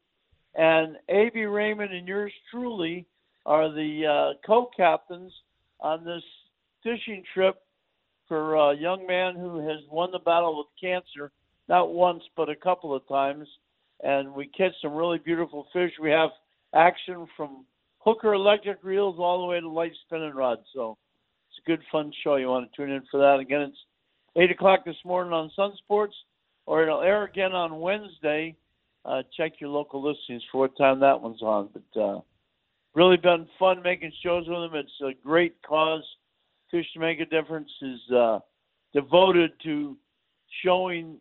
and 0.54 0.96
A.B. 1.08 1.44
Raymond 1.44 1.92
and 1.92 2.06
yours 2.06 2.32
truly 2.50 3.06
are 3.44 3.70
the 3.70 4.06
uh, 4.06 4.46
co-captains 4.46 5.32
on 5.80 6.04
this 6.04 6.22
fishing 6.82 7.22
trip 7.34 7.56
for 8.28 8.54
a 8.54 8.76
young 8.76 9.06
man 9.06 9.34
who 9.34 9.66
has 9.68 9.80
won 9.90 10.10
the 10.10 10.18
battle 10.18 10.56
with 10.58 10.66
cancer, 10.80 11.30
not 11.68 11.92
once 11.92 12.22
but 12.36 12.48
a 12.48 12.56
couple 12.56 12.94
of 12.94 13.06
times. 13.08 13.46
And 14.02 14.34
we 14.34 14.46
catch 14.48 14.72
some 14.82 14.94
really 14.94 15.18
beautiful 15.18 15.66
fish. 15.72 15.92
We 16.00 16.10
have 16.10 16.30
action 16.74 17.26
from 17.36 17.64
hooker 17.98 18.34
electric 18.34 18.78
reels 18.82 19.16
all 19.18 19.40
the 19.40 19.46
way 19.46 19.60
to 19.60 19.68
light 19.68 19.92
spinning 20.06 20.34
rods. 20.34 20.62
So 20.74 20.98
it's 21.50 21.64
a 21.64 21.70
good, 21.70 21.80
fun 21.90 22.12
show. 22.22 22.36
You 22.36 22.48
want 22.48 22.70
to 22.70 22.76
tune 22.76 22.90
in 22.90 23.02
for 23.10 23.18
that. 23.20 23.38
Again, 23.40 23.62
it's 23.62 23.78
8 24.36 24.50
o'clock 24.50 24.84
this 24.84 24.96
morning 25.04 25.32
on 25.32 25.50
Sun 25.54 25.72
Sports, 25.78 26.14
or 26.66 26.82
it'll 26.82 27.02
air 27.02 27.24
again 27.24 27.52
on 27.52 27.80
Wednesday. 27.80 28.56
Uh, 29.04 29.22
check 29.36 29.52
your 29.60 29.70
local 29.70 30.02
listings 30.02 30.42
for 30.50 30.62
what 30.62 30.76
time 30.76 31.00
that 31.00 31.20
one's 31.20 31.42
on. 31.42 31.68
But 31.72 32.00
uh, 32.00 32.20
really 32.94 33.16
been 33.16 33.46
fun 33.58 33.82
making 33.82 34.12
shows 34.22 34.44
with 34.48 34.70
them. 34.70 34.74
It's 34.74 35.00
a 35.02 35.12
great 35.24 35.56
cause. 35.62 36.04
Fish 36.74 36.86
to 36.94 36.98
Make 36.98 37.20
a 37.20 37.26
Difference 37.26 37.70
is 37.82 38.00
uh, 38.12 38.40
devoted 38.92 39.52
to 39.62 39.96
showing 40.64 41.20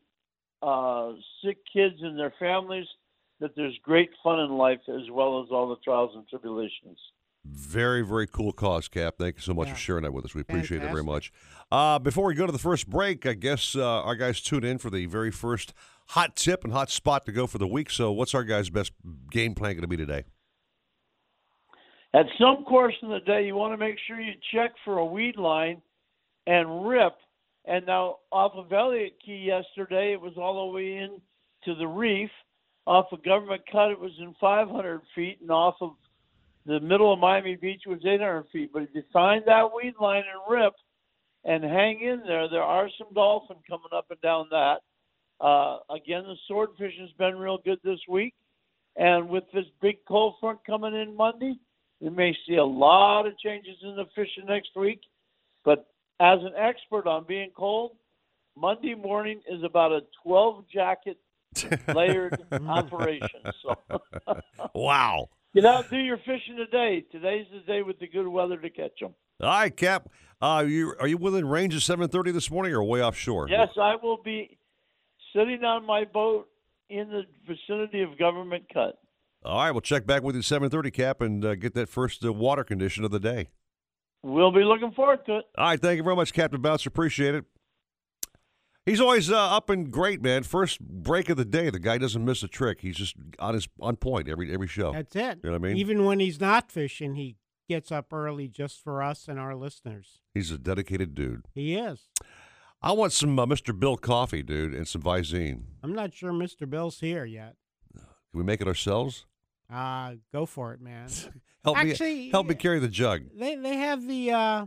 uh, 0.63 1.11
sick 1.45 1.57
kids 1.71 1.93
and 2.01 2.17
their 2.17 2.33
families 2.39 2.87
that 3.39 3.55
there's 3.55 3.77
great 3.83 4.09
fun 4.23 4.39
in 4.39 4.57
life 4.57 4.79
as 4.87 5.11
well 5.11 5.43
as 5.43 5.49
all 5.51 5.69
the 5.69 5.75
trials 5.83 6.09
and 6.15 6.27
tribulations. 6.27 6.97
Very, 7.45 8.01
very 8.01 8.25
cool 8.25 8.51
cause, 8.51 8.87
Cap. 8.87 9.15
Thank 9.19 9.35
you 9.35 9.41
so 9.41 9.53
much 9.53 9.67
Yeah. 9.67 9.73
for 9.75 9.79
sharing 9.79 10.03
that 10.03 10.13
with 10.13 10.25
us. 10.25 10.33
We 10.33 10.41
appreciate 10.41 10.81
it 10.81 10.89
very 10.89 11.03
much. 11.03 11.31
Uh, 11.71 11.99
before 11.99 12.25
we 12.25 12.33
go 12.33 12.47
to 12.47 12.51
the 12.51 12.57
first 12.57 12.89
break, 12.89 13.27
I 13.27 13.33
guess 13.33 13.75
uh, 13.75 14.01
our 14.01 14.15
guys 14.15 14.41
tune 14.41 14.63
in 14.63 14.79
for 14.79 14.89
the 14.89 15.05
very 15.05 15.29
first 15.29 15.73
hot 16.07 16.35
tip 16.35 16.63
and 16.63 16.73
hot 16.73 16.89
spot 16.89 17.27
to 17.27 17.31
go 17.31 17.45
for 17.45 17.59
the 17.59 17.67
week. 17.67 17.91
So, 17.91 18.11
what's 18.11 18.33
our 18.33 18.43
guys' 18.43 18.71
best 18.71 18.93
game 19.29 19.53
plan 19.53 19.73
going 19.73 19.81
to 19.81 19.87
be 19.87 19.97
today? 19.97 20.23
At 22.15 22.27
some 22.39 22.63
course 22.63 22.93
in 23.01 23.09
the 23.09 23.19
day, 23.21 23.45
you 23.45 23.55
want 23.55 23.73
to 23.73 23.77
make 23.77 23.97
sure 24.07 24.21
you 24.21 24.33
check 24.53 24.71
for 24.85 24.99
a 24.99 25.05
weed 25.05 25.35
line 25.35 25.81
and 26.45 26.87
rip. 26.87 27.15
And 27.65 27.85
now, 27.85 28.17
off 28.31 28.51
of 28.55 28.71
Elliott 28.71 29.17
Key 29.25 29.47
yesterday, 29.47 30.13
it 30.13 30.21
was 30.21 30.33
all 30.37 30.67
the 30.67 30.73
way 30.73 30.97
in 30.97 31.19
to 31.65 31.75
the 31.75 31.87
reef. 31.87 32.29
Off 32.85 33.05
of 33.11 33.23
Government 33.23 33.61
Cut, 33.71 33.91
it 33.91 33.99
was 33.99 34.11
in 34.19 34.35
500 34.39 35.01
feet, 35.15 35.39
and 35.41 35.49
off 35.49 35.75
of 35.79 35.91
the 36.65 36.79
middle 36.81 37.11
of 37.13 37.19
Miami 37.19 37.55
Beach 37.55 37.81
was 37.87 37.99
800 38.05 38.45
feet. 38.51 38.71
But 38.73 38.83
if 38.83 38.89
you 38.93 39.03
find 39.11 39.43
that 39.45 39.69
weed 39.73 39.93
line 39.99 40.23
and 40.31 40.59
rip 40.61 40.73
and 41.45 41.63
hang 41.63 42.01
in 42.01 42.21
there, 42.27 42.49
there 42.49 42.61
are 42.61 42.89
some 42.97 43.13
dolphin 43.13 43.57
coming 43.67 43.87
up 43.95 44.07
and 44.09 44.21
down 44.21 44.47
that. 44.51 44.81
Uh, 45.41 45.79
again, 45.89 46.23
the 46.23 46.35
swordfish 46.47 46.93
has 46.99 47.09
been 47.17 47.37
real 47.37 47.59
good 47.65 47.79
this 47.83 47.99
week. 48.07 48.33
And 48.95 49.29
with 49.29 49.45
this 49.53 49.65
big 49.81 49.97
cold 50.07 50.35
front 50.39 50.59
coming 50.65 50.93
in 50.93 51.15
Monday, 51.17 51.55
we 52.03 52.09
may 52.09 52.35
see 52.45 52.55
a 52.55 52.63
lot 52.65 53.25
of 53.25 53.37
changes 53.39 53.77
in 53.81 53.95
the 53.95 54.03
fishing 54.13 54.45
next 54.45 54.75
week. 54.75 54.99
But 55.63 55.87
as 56.19 56.39
an 56.41 56.51
expert 56.57 57.07
on 57.07 57.23
being 57.25 57.51
cold, 57.55 57.93
Monday 58.57 58.93
morning 58.93 59.39
is 59.49 59.63
about 59.63 59.93
a 59.93 60.01
12 60.21 60.65
jacket 60.71 61.17
layered 61.95 62.37
operation. 62.67 63.39
So 63.61 63.79
Wow. 64.75 65.29
get 65.55 65.65
out 65.65 65.83
and 65.83 65.91
do 65.91 65.97
your 65.97 66.17
fishing 66.17 66.57
today. 66.57 67.05
Today's 67.09 67.45
the 67.53 67.61
day 67.61 67.83
with 67.83 67.99
the 67.99 68.07
good 68.07 68.27
weather 68.27 68.57
to 68.57 68.69
catch 68.69 68.99
them. 68.99 69.13
All 69.41 69.47
right, 69.47 69.75
Cap. 69.75 70.09
Uh, 70.41 70.65
you 70.67 70.93
are 70.99 71.07
you 71.07 71.17
within 71.17 71.47
range 71.47 71.73
of 71.73 71.81
7:30 71.81 72.33
this 72.33 72.51
morning, 72.51 72.73
or 72.73 72.83
way 72.83 73.01
offshore? 73.01 73.47
Yes, 73.49 73.69
I 73.79 73.95
will 73.95 74.17
be 74.21 74.57
sitting 75.33 75.63
on 75.63 75.85
my 75.85 76.03
boat 76.03 76.49
in 76.89 77.09
the 77.09 77.23
vicinity 77.47 78.01
of 78.01 78.17
Government 78.19 78.65
Cut. 78.73 78.99
All 79.45 79.57
right, 79.57 79.71
we'll 79.71 79.81
check 79.81 80.05
back 80.05 80.23
with 80.23 80.35
you 80.35 80.41
7:30, 80.41 80.93
Cap, 80.93 81.21
and 81.21 81.43
uh, 81.43 81.55
get 81.55 81.73
that 81.73 81.89
first 81.89 82.23
uh, 82.23 82.31
water 82.31 82.63
condition 82.63 83.03
of 83.03 83.11
the 83.11 83.19
day. 83.19 83.49
We'll 84.21 84.51
be 84.51 84.63
looking 84.63 84.91
forward 84.91 85.25
to 85.25 85.39
it. 85.39 85.45
All 85.57 85.65
right, 85.65 85.79
thank 85.79 85.97
you 85.97 86.03
very 86.03 86.15
much, 86.15 86.31
Captain 86.33 86.61
Bouncer. 86.61 86.87
Appreciate 86.87 87.35
it. 87.35 87.45
He's 88.85 88.99
always 88.99 89.31
uh, 89.31 89.37
up 89.37 89.69
and 89.69 89.91
great, 89.91 90.21
man. 90.21 90.43
First 90.43 90.81
break 90.81 91.29
of 91.29 91.37
the 91.37 91.45
day, 91.45 91.69
the 91.69 91.79
guy 91.79 91.97
doesn't 91.97 92.23
miss 92.23 92.43
a 92.43 92.47
trick. 92.47 92.81
He's 92.81 92.97
just 92.97 93.15
on 93.39 93.53
his 93.53 93.67
on 93.79 93.97
point 93.97 94.29
every 94.29 94.53
every 94.53 94.67
show. 94.67 94.93
That's 94.93 95.15
it. 95.15 95.39
You 95.43 95.49
know 95.49 95.51
what 95.51 95.65
I 95.65 95.67
mean? 95.69 95.77
Even 95.77 96.05
when 96.05 96.19
he's 96.19 96.39
not 96.39 96.71
fishing, 96.71 97.15
he 97.15 97.35
gets 97.69 97.91
up 97.91 98.11
early 98.11 98.47
just 98.47 98.81
for 98.81 99.01
us 99.01 99.27
and 99.27 99.39
our 99.39 99.55
listeners. 99.55 100.21
He's 100.33 100.51
a 100.51 100.57
dedicated 100.57 101.15
dude. 101.15 101.45
He 101.53 101.75
is. 101.75 102.09
I 102.81 102.91
want 102.91 103.13
some 103.13 103.39
uh, 103.39 103.45
Mr. 103.45 103.77
Bill 103.77 103.95
coffee, 103.95 104.43
dude, 104.43 104.73
and 104.73 104.85
some 104.85 105.01
Visine. 105.01 105.63
I'm 105.81 105.93
not 105.93 106.13
sure 106.13 106.33
Mr. 106.33 106.69
Bill's 106.69 106.99
here 106.99 107.23
yet. 107.23 107.55
Can 107.95 108.03
we 108.33 108.43
make 108.43 108.59
it 108.59 108.67
ourselves? 108.67 109.25
Uh, 109.73 110.15
go 110.31 110.45
for 110.45 110.73
it, 110.73 110.81
man. 110.81 111.09
Help 111.63 111.77
Actually, 111.77 112.15
me 112.15 112.29
help 112.29 112.47
me 112.47 112.55
carry 112.55 112.79
the 112.79 112.89
jug. 112.89 113.23
They 113.37 113.55
they 113.55 113.77
have 113.77 114.05
the 114.05 114.31
uh, 114.31 114.65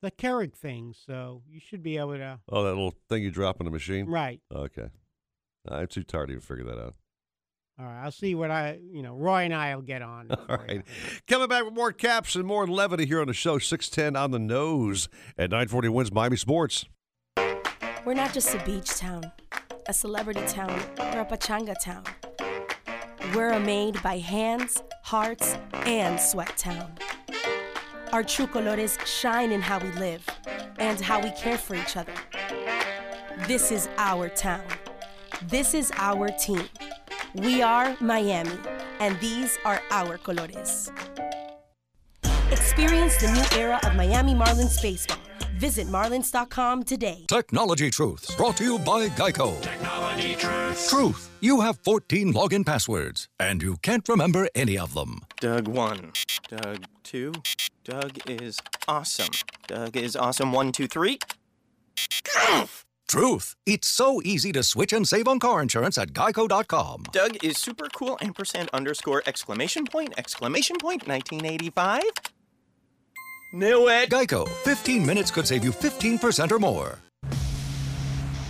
the 0.00 0.10
Keurig 0.10 0.54
thing, 0.54 0.94
so 1.06 1.42
you 1.48 1.60
should 1.60 1.82
be 1.82 1.98
able 1.98 2.16
to. 2.16 2.40
Oh, 2.48 2.64
that 2.64 2.70
little 2.70 2.94
thing 3.08 3.22
you 3.22 3.30
drop 3.30 3.60
in 3.60 3.64
the 3.64 3.70
machine? 3.70 4.06
Right. 4.06 4.40
Okay. 4.52 4.88
I'm 5.68 5.86
too 5.86 6.02
tired 6.02 6.26
to 6.28 6.32
even 6.32 6.40
figure 6.40 6.64
that 6.64 6.78
out. 6.78 6.94
All 7.78 7.86
right. 7.86 8.02
I'll 8.02 8.10
see 8.10 8.34
what 8.34 8.50
I, 8.50 8.78
you 8.90 9.02
know, 9.02 9.14
Roy 9.14 9.42
and 9.42 9.54
I 9.54 9.74
will 9.74 9.82
get 9.82 10.02
on. 10.02 10.30
All 10.48 10.56
right. 10.56 10.76
you. 10.76 10.82
Coming 11.28 11.48
back 11.48 11.64
with 11.64 11.74
more 11.74 11.92
caps 11.92 12.34
and 12.34 12.44
more 12.44 12.66
levity 12.66 13.06
here 13.06 13.20
on 13.20 13.26
the 13.26 13.34
show. 13.34 13.58
610 13.58 14.16
on 14.16 14.30
the 14.30 14.38
nose 14.38 15.08
at 15.36 15.50
940 15.50 15.88
WINZ 15.88 16.12
Miami 16.12 16.36
Sports. 16.36 16.86
We're 18.04 18.14
not 18.14 18.32
just 18.32 18.54
a 18.54 18.64
beach 18.64 18.96
town, 18.96 19.30
a 19.86 19.92
celebrity 19.92 20.42
town, 20.46 20.70
or 20.98 21.20
a 21.20 21.26
pachanga 21.26 21.74
town. 21.78 22.04
We're 23.34 23.60
made 23.60 24.02
by 24.02 24.18
hands, 24.18 24.82
hearts, 25.02 25.56
and 25.72 26.18
sweat 26.18 26.56
town. 26.56 26.92
Our 28.12 28.22
true 28.22 28.46
colores 28.46 28.98
shine 29.06 29.52
in 29.52 29.60
how 29.60 29.78
we 29.80 29.90
live 29.92 30.26
and 30.78 30.98
how 31.00 31.20
we 31.20 31.30
care 31.32 31.58
for 31.58 31.74
each 31.74 31.96
other. 31.96 32.14
This 33.46 33.70
is 33.70 33.88
our 33.98 34.28
town. 34.28 34.64
This 35.42 35.74
is 35.74 35.92
our 35.96 36.28
team. 36.28 36.62
We 37.34 37.60
are 37.60 37.96
Miami, 38.00 38.58
and 38.98 39.18
these 39.20 39.58
are 39.64 39.82
our 39.90 40.16
colores. 40.18 40.90
Experience 42.50 43.18
the 43.18 43.30
new 43.30 43.60
era 43.60 43.78
of 43.84 43.94
Miami 43.94 44.34
Marlins 44.34 44.80
baseball. 44.80 45.18
Visit 45.56 45.86
marlins.com 45.88 46.84
today. 46.84 47.26
Technology 47.28 47.90
Truths, 47.90 48.34
brought 48.36 48.56
to 48.56 48.64
you 48.64 48.78
by 48.78 49.08
Geico. 49.08 49.60
Technology 49.60 49.97
Truths. 50.18 50.90
Truth. 50.90 51.30
You 51.40 51.60
have 51.60 51.78
14 51.84 52.34
login 52.34 52.66
passwords, 52.66 53.28
and 53.38 53.62
you 53.62 53.76
can't 53.82 54.08
remember 54.08 54.48
any 54.54 54.76
of 54.76 54.92
them. 54.94 55.20
Doug 55.40 55.68
1. 55.68 56.12
Doug 56.48 56.84
2. 57.04 57.32
Doug 57.84 58.18
is 58.28 58.58
awesome. 58.88 59.28
Doug 59.68 59.96
is 59.96 60.16
awesome 60.16 60.52
1, 60.52 60.72
2, 60.72 60.88
3. 60.88 61.18
Truth. 63.08 63.54
It's 63.64 63.86
so 63.88 64.20
easy 64.24 64.50
to 64.52 64.62
switch 64.62 64.92
and 64.92 65.06
save 65.06 65.28
on 65.28 65.38
car 65.38 65.62
insurance 65.62 65.96
at 65.96 66.08
geico.com. 66.08 67.04
Doug 67.12 67.42
is 67.44 67.56
super 67.56 67.86
cool 67.94 68.18
ampersand 68.20 68.68
underscore 68.72 69.22
exclamation 69.26 69.86
point 69.86 70.14
exclamation 70.18 70.76
point 70.78 71.06
1985. 71.06 72.02
Knew 73.52 73.88
it. 73.88 74.10
Geico. 74.10 74.48
15 74.48 75.06
minutes 75.06 75.30
could 75.30 75.46
save 75.46 75.64
you 75.64 75.70
15% 75.70 76.50
or 76.52 76.58
more. 76.58 76.98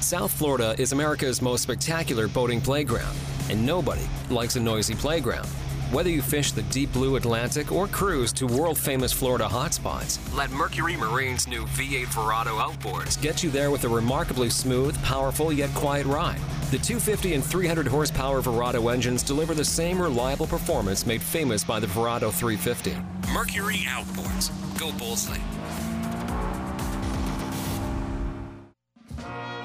South 0.00 0.32
Florida 0.32 0.74
is 0.78 0.92
America's 0.92 1.42
most 1.42 1.62
spectacular 1.62 2.28
boating 2.28 2.60
playground, 2.60 3.16
and 3.50 3.64
nobody 3.64 4.08
likes 4.30 4.56
a 4.56 4.60
noisy 4.60 4.94
playground. 4.94 5.46
Whether 5.90 6.10
you 6.10 6.22
fish 6.22 6.52
the 6.52 6.62
deep 6.64 6.92
blue 6.92 7.16
Atlantic 7.16 7.72
or 7.72 7.88
cruise 7.88 8.32
to 8.34 8.46
world 8.46 8.78
famous 8.78 9.12
Florida 9.12 9.46
hotspots, 9.46 10.18
let 10.36 10.50
Mercury 10.50 10.96
Marine's 10.96 11.48
new 11.48 11.64
V8 11.64 12.06
Verado 12.06 12.60
outboards 12.60 13.20
get 13.20 13.42
you 13.42 13.50
there 13.50 13.70
with 13.70 13.84
a 13.84 13.88
remarkably 13.88 14.50
smooth, 14.50 15.02
powerful, 15.02 15.52
yet 15.52 15.70
quiet 15.74 16.06
ride. 16.06 16.40
The 16.70 16.78
250 16.78 17.34
and 17.34 17.44
300 17.44 17.86
horsepower 17.86 18.40
Verado 18.40 18.92
engines 18.92 19.22
deliver 19.22 19.54
the 19.54 19.64
same 19.64 20.00
reliable 20.00 20.46
performance 20.46 21.06
made 21.06 21.22
famous 21.22 21.64
by 21.64 21.80
the 21.80 21.86
Verado 21.86 22.30
350. 22.30 22.94
Mercury 23.32 23.86
Outboards. 23.88 24.50
Go 24.78 24.92
Bullseye. 24.92 25.38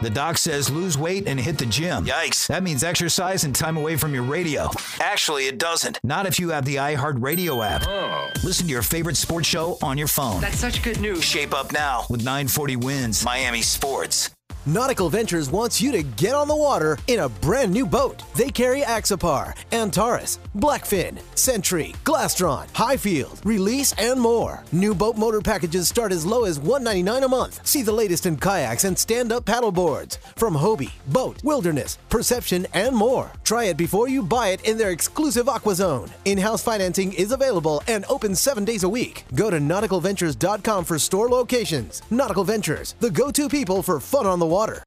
The 0.01 0.09
doc 0.09 0.37
says 0.37 0.69
lose 0.69 0.97
weight 0.97 1.27
and 1.27 1.39
hit 1.39 1.57
the 1.57 1.65
gym. 1.65 2.05
Yikes. 2.05 2.47
That 2.47 2.63
means 2.63 2.83
exercise 2.83 3.43
and 3.43 3.55
time 3.55 3.77
away 3.77 3.95
from 3.95 4.13
your 4.13 4.23
radio. 4.23 4.69
Actually, 4.99 5.47
it 5.47 5.57
doesn't. 5.57 5.99
Not 6.03 6.25
if 6.25 6.39
you 6.39 6.49
have 6.49 6.65
the 6.65 6.75
iHeartRadio 6.75 7.65
app. 7.65 7.83
Oh. 7.87 8.29
Listen 8.43 8.65
to 8.67 8.71
your 8.71 8.81
favorite 8.81 9.17
sports 9.17 9.47
show 9.47 9.77
on 9.81 9.97
your 9.97 10.07
phone. 10.07 10.41
That's 10.41 10.59
such 10.59 10.83
good 10.83 10.99
news. 10.99 11.23
Shape 11.23 11.53
up 11.53 11.71
now 11.71 12.05
with 12.09 12.23
940 12.23 12.77
WINZ. 12.77 13.25
Miami 13.25 13.61
Sports. 13.61 14.32
Nautical 14.65 15.09
Ventures 15.09 15.49
wants 15.49 15.81
you 15.81 15.91
to 15.91 16.03
get 16.03 16.33
on 16.33 16.47
the 16.47 16.55
water 16.55 16.97
in 17.07 17.19
a 17.19 17.27
brand 17.27 17.73
new 17.73 17.85
boat. 17.85 18.23
They 18.33 18.49
carry 18.49 18.81
Axopar, 18.81 19.57
Antares, 19.73 20.39
Blackfin, 20.55 21.19
Sentry, 21.37 21.93
Glastron, 22.05 22.73
Highfield, 22.73 23.41
Release, 23.43 23.93
and 23.97 24.21
more. 24.21 24.63
New 24.71 24.95
boat 24.95 25.17
motor 25.17 25.41
packages 25.41 25.89
start 25.89 26.13
as 26.13 26.25
low 26.25 26.45
as 26.45 26.59
199 26.59 27.23
a 27.23 27.27
month. 27.27 27.59
See 27.67 27.81
the 27.81 27.91
latest 27.91 28.25
in 28.25 28.37
kayaks 28.37 28.85
and 28.85 28.97
stand-up 28.97 29.43
paddle 29.43 29.71
boards 29.73 30.17
from 30.37 30.55
Hobie, 30.55 30.93
BOTE, 31.07 31.43
Wilderness, 31.43 31.97
Perception, 32.07 32.65
and 32.73 32.95
more. 32.95 33.33
Try 33.43 33.65
it 33.65 33.75
before 33.75 34.07
you 34.07 34.23
buy 34.23 34.49
it 34.49 34.63
in 34.63 34.77
their 34.77 34.91
exclusive 34.91 35.49
Aqua 35.49 35.75
Zone. 35.75 36.09
In-house 36.23 36.63
financing 36.63 37.11
is 37.11 37.33
available 37.33 37.83
and 37.89 38.05
open 38.07 38.33
seven 38.33 38.63
days 38.63 38.83
a 38.83 38.89
week. 38.89 39.25
Go 39.35 39.49
to 39.49 39.57
nauticalventures.com 39.57 40.85
for 40.85 40.97
store 40.97 41.27
locations. 41.27 42.01
Nautical 42.09 42.45
Ventures, 42.45 42.95
the 43.01 43.11
go-to 43.11 43.49
people 43.49 43.83
for 43.83 43.99
fun 43.99 44.25
on 44.25 44.39
the 44.39 44.52
water. 44.53 44.83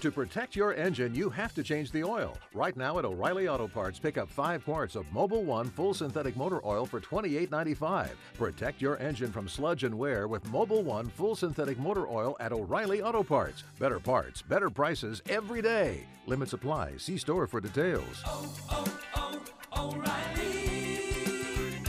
To 0.00 0.12
protect 0.12 0.54
your 0.54 0.72
engine, 0.74 1.12
you 1.12 1.28
have 1.30 1.52
to 1.54 1.64
change 1.64 1.90
the 1.90 2.04
oil. 2.04 2.36
Right 2.54 2.76
now 2.76 2.96
at 3.00 3.04
O'Reilly 3.04 3.48
Auto 3.48 3.66
Parts, 3.66 3.98
pick 3.98 4.16
up 4.16 4.30
five 4.30 4.64
quarts 4.64 4.94
of 4.94 5.04
Mobil 5.06 5.42
One 5.42 5.68
full 5.68 5.92
synthetic 5.92 6.36
motor 6.36 6.64
oil 6.64 6.86
for 6.86 7.00
$28.95. 7.00 8.10
Protect 8.34 8.80
your 8.80 8.96
engine 8.98 9.32
from 9.32 9.48
sludge 9.48 9.82
and 9.82 9.98
wear 9.98 10.28
with 10.28 10.44
Mobil 10.44 10.84
One 10.84 11.08
full 11.08 11.34
synthetic 11.34 11.80
motor 11.80 12.06
oil 12.06 12.36
at 12.38 12.52
O'Reilly 12.52 13.02
Auto 13.02 13.24
Parts. 13.24 13.64
Better 13.80 13.98
parts, 13.98 14.40
better 14.42 14.70
prices 14.70 15.20
every 15.28 15.62
day. 15.62 16.06
Limit 16.26 16.48
supply. 16.48 16.92
See 16.96 17.18
store 17.18 17.48
for 17.48 17.60
details. 17.60 18.22
Oh, 18.24 18.54
oh, 18.70 19.42
oh, 19.74 19.96
O'Reilly 19.96 21.82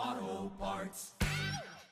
Auto 0.00 0.50
Parts. 0.58 1.14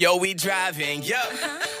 Yo, 0.00 0.14
we 0.14 0.32
driving, 0.32 1.02
yo. 1.02 1.18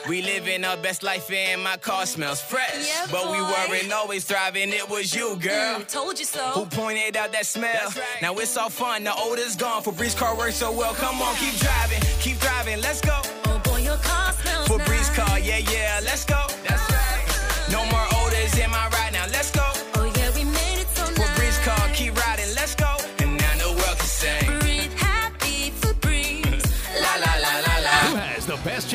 We 0.08 0.22
living 0.22 0.64
our 0.64 0.76
best 0.76 1.04
life 1.04 1.30
and 1.30 1.62
my 1.62 1.76
car 1.76 2.04
smells 2.04 2.40
fresh. 2.40 2.84
Yeah, 2.84 3.06
but 3.12 3.30
we 3.30 3.40
weren't 3.40 3.92
always 3.92 4.24
thriving, 4.24 4.70
it 4.70 4.90
was 4.90 5.14
you, 5.14 5.36
girl. 5.36 5.78
Mm, 5.78 5.86
told 5.86 6.18
you 6.18 6.24
so. 6.24 6.40
Who 6.50 6.66
pointed 6.66 7.16
out 7.16 7.30
that 7.30 7.46
smell? 7.46 7.70
Right. 7.70 8.02
Now 8.20 8.34
it's 8.38 8.56
all 8.56 8.70
fun, 8.70 9.04
the 9.04 9.12
odor's 9.16 9.54
gone. 9.54 9.84
Febreze 9.84 10.16
car 10.16 10.36
works 10.36 10.56
so 10.56 10.72
well. 10.72 10.94
Come 10.94 11.22
on, 11.22 11.36
keep 11.36 11.60
driving, 11.60 12.00
keep 12.18 12.40
driving, 12.40 12.80
let's 12.80 13.00
go. 13.00 13.20
Oh 13.44 13.60
boy, 13.62 13.82
your 13.82 13.98
car 13.98 14.32
smells 14.32 14.66
Febreze 14.66 14.88
nice. 14.88 15.16
car, 15.16 15.38
yeah, 15.38 15.58
yeah, 15.58 16.00
let's 16.02 16.24
go. 16.24 16.44
That's 16.66 16.90
right. 16.90 16.97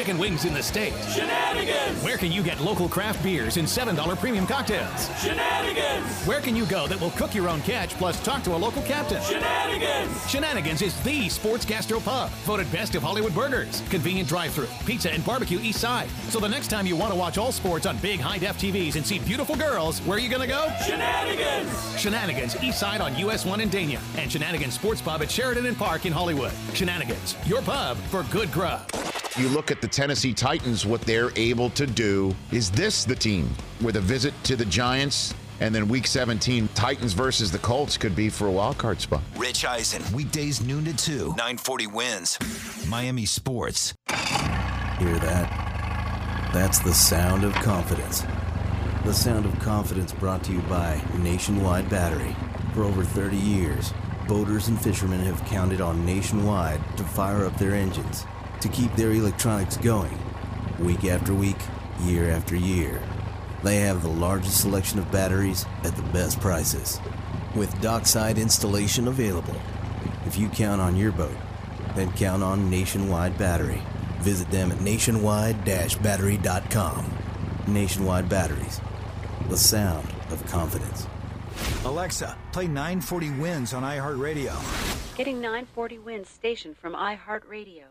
Chicken 0.03 0.17
wings 0.19 0.43
in 0.43 0.53
the 0.53 0.61
state? 0.61 0.93
Shenanigans! 1.15 2.03
Where 2.03 2.17
can 2.17 2.29
you 2.29 2.43
get 2.43 2.59
local 2.59 2.89
craft 2.89 3.23
beers 3.23 3.55
and 3.55 3.65
$7 3.65 4.17
premium 4.17 4.45
cocktails? 4.45 5.07
Shenanigans! 5.21 6.25
Where 6.25 6.41
can 6.41 6.57
you 6.57 6.65
go 6.65 6.87
that 6.87 6.99
will 6.99 7.11
cook 7.11 7.33
your 7.33 7.47
own 7.47 7.61
catch 7.61 7.91
plus 7.91 8.21
talk 8.21 8.43
to 8.43 8.53
a 8.53 8.57
local 8.57 8.81
captain? 8.81 9.23
Shenanigans! 9.23 10.29
Shenanigans 10.29 10.81
is 10.81 11.01
the 11.03 11.29
sports 11.29 11.63
gastro 11.63 12.01
pub, 12.01 12.31
voted 12.43 12.69
best 12.69 12.95
of 12.95 13.03
Hollywood 13.03 13.33
burgers, 13.33 13.81
convenient 13.89 14.27
drive-through, 14.27 14.67
pizza 14.85 15.09
and 15.09 15.25
barbecue 15.25 15.59
east 15.61 15.79
side. 15.79 16.09
So 16.27 16.41
the 16.41 16.49
next 16.49 16.67
time 16.67 16.85
you 16.85 16.97
want 16.97 17.13
to 17.13 17.17
watch 17.17 17.37
all 17.37 17.53
sports 17.53 17.85
on 17.85 17.95
big 17.99 18.19
high-def 18.19 18.57
TVs 18.57 18.97
and 18.97 19.07
see 19.07 19.19
beautiful 19.19 19.55
girls, 19.55 20.01
where 20.01 20.17
are 20.17 20.21
you 20.21 20.27
gonna 20.27 20.47
go? 20.47 20.69
Shenanigans! 20.85 21.97
Shenanigans 21.97 22.61
east 22.61 22.77
side 22.77 22.99
on 22.99 23.17
US 23.19 23.45
1 23.45 23.61
in 23.61 23.69
Dania 23.69 24.01
and 24.17 24.29
Shenanigans 24.29 24.73
Sports 24.73 25.01
Pub 25.01 25.21
at 25.21 25.31
Sheridan 25.31 25.65
and 25.65 25.77
Park 25.77 26.05
in 26.05 26.11
Hollywood. 26.11 26.51
Shenanigans, 26.73 27.37
your 27.45 27.61
pub 27.61 27.95
for 28.09 28.23
good 28.23 28.51
grub. 28.51 28.81
You 29.35 29.49
look 29.49 29.71
at 29.71 29.81
the 29.81 29.87
Tennessee 29.93 30.33
Titans, 30.33 30.87
what 30.87 31.01
they're 31.01 31.29
able 31.35 31.69
to 31.69 31.85
do. 31.85 32.35
Is 32.51 32.71
this 32.71 33.05
the 33.05 33.13
team 33.13 33.47
with 33.79 33.95
a 33.97 34.01
visit 34.01 34.33
to 34.45 34.55
the 34.55 34.65
Giants 34.65 35.35
And 35.59 35.73
then 35.73 35.87
week 35.87 36.07
17, 36.07 36.67
Titans 36.73 37.13
versus 37.13 37.51
the 37.51 37.59
Colts 37.59 37.95
could 37.95 38.15
be 38.15 38.27
for 38.27 38.47
a 38.47 38.51
wild 38.51 38.79
card 38.79 38.99
spot. 38.99 39.21
Rich 39.37 39.65
Eisen, 39.65 40.01
weekdays 40.11 40.61
noon 40.61 40.83
to 40.85 40.97
2. 40.97 41.27
940 41.37 41.87
WINZ. 41.87 42.89
Miami 42.89 43.25
Sports. 43.25 43.93
Hear 44.97 45.19
that? 45.19 46.49
That's 46.53 46.79
the 46.79 46.93
sound 46.93 47.43
of 47.43 47.53
confidence. 47.53 48.23
The 49.05 49.13
sound 49.13 49.45
of 49.45 49.57
confidence 49.59 50.11
brought 50.11 50.43
to 50.45 50.51
you 50.51 50.61
by 50.63 50.99
Nationwide 51.19 51.87
Battery. 51.87 52.35
For 52.73 52.83
over 52.83 53.03
30 53.03 53.37
years, 53.37 53.93
boaters 54.27 54.69
and 54.69 54.81
fishermen 54.81 55.19
have 55.19 55.45
counted 55.45 55.81
on 55.81 56.03
Nationwide 56.05 56.81
to 56.97 57.03
fire 57.03 57.45
up 57.45 57.55
their 57.57 57.75
engines, 57.75 58.25
to 58.63 58.69
keep 58.69 58.95
their 58.95 59.11
electronics 59.11 59.77
going, 59.77 60.17
week 60.79 61.05
after 61.05 61.31
week, 61.33 61.57
year 62.03 62.29
after 62.31 62.55
year. 62.55 63.01
They 63.61 63.81
have 63.81 64.01
the 64.01 64.07
largest 64.07 64.61
selection 64.61 64.99
of 64.99 65.11
batteries 65.11 65.65
at 65.83 65.93
the 65.95 66.01
best 66.13 66.39
prices, 66.39 67.01
with 67.55 67.81
dockside 67.81 68.37
installation 68.37 69.09
available. 69.09 69.59
If 70.25 70.37
you 70.37 70.47
count 70.47 70.79
on 70.79 70.95
your 70.95 71.11
boat, 71.11 71.35
then 71.95 72.13
count 72.13 72.41
on 72.41 72.69
Nationwide 72.69 73.37
Battery. 73.37 73.81
Visit 74.19 74.49
them 74.49 74.71
at 74.71 74.79
nationwide-battery.com. 74.79 77.17
Nationwide 77.67 78.29
Batteries, 78.29 78.79
the 79.49 79.57
sound 79.57 80.07
of 80.31 80.47
confidence. 80.47 81.05
Alexa, 81.83 82.37
play 82.53 82.67
940 82.67 83.31
WINZ 83.31 83.75
on 83.75 83.83
iHeartRadio. 83.83 84.55
Getting 85.17 85.41
940 85.41 85.97
WINZ 85.99 86.27
station 86.27 86.73
from 86.73 86.95
iHeartRadio. 86.95 87.87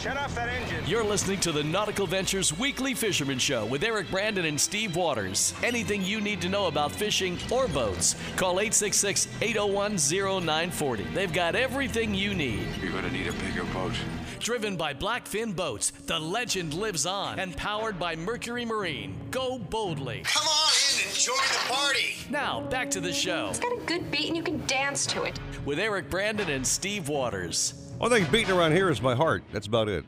Shut 0.00 0.16
off 0.16 0.34
that 0.34 0.48
engine. 0.48 0.82
You're 0.86 1.04
listening 1.04 1.40
to 1.40 1.52
the 1.52 1.62
Nautical 1.62 2.06
Ventures 2.06 2.58
Weekly 2.58 2.94
Fisherman 2.94 3.38
Show 3.38 3.66
with 3.66 3.84
Eric 3.84 4.10
Brandon 4.10 4.46
and 4.46 4.58
Steve 4.58 4.96
Waters. 4.96 5.52
Anything 5.62 6.02
you 6.02 6.22
need 6.22 6.40
to 6.40 6.48
know 6.48 6.68
about 6.68 6.90
fishing 6.90 7.36
or 7.50 7.68
boats, 7.68 8.16
call 8.36 8.60
866 8.60 9.28
801 9.42 9.98
0940. 9.98 11.02
They've 11.14 11.30
got 11.32 11.54
everything 11.54 12.14
you 12.14 12.32
need. 12.32 12.66
You're 12.80 12.92
going 12.92 13.04
to 13.04 13.10
need 13.10 13.26
a 13.26 13.32
bigger 13.34 13.64
boat. 13.74 13.92
Driven 14.38 14.74
by 14.74 14.94
Blackfin 14.94 15.54
Boats, 15.54 15.90
the 16.06 16.18
legend 16.18 16.72
lives 16.72 17.04
on. 17.04 17.38
And 17.38 17.54
powered 17.54 17.98
by 17.98 18.16
Mercury 18.16 18.64
Marine. 18.64 19.14
Go 19.30 19.58
boldly. 19.58 20.22
Come 20.24 20.46
on 20.48 20.72
in 20.98 21.08
and 21.08 21.14
join 21.14 21.36
the 21.36 21.72
party. 21.74 22.14
Now, 22.30 22.62
back 22.70 22.90
to 22.92 23.00
the 23.00 23.12
show 23.12 23.48
It's 23.50 23.58
got 23.60 23.76
a 23.76 23.80
good 23.84 24.10
beat 24.10 24.28
and 24.28 24.36
you 24.38 24.42
can 24.42 24.64
dance 24.66 25.04
to 25.06 25.24
it. 25.24 25.38
with 25.66 25.78
Eric 25.78 26.08
Brandon 26.08 26.48
and 26.48 26.66
Steve 26.66 27.10
Waters. 27.10 27.74
Only 28.00 28.20
thing 28.22 28.32
beating 28.32 28.56
around 28.56 28.72
here 28.72 28.88
is 28.90 29.02
my 29.02 29.14
heart. 29.14 29.42
That's 29.52 29.66
about 29.66 29.88
it. 29.88 30.04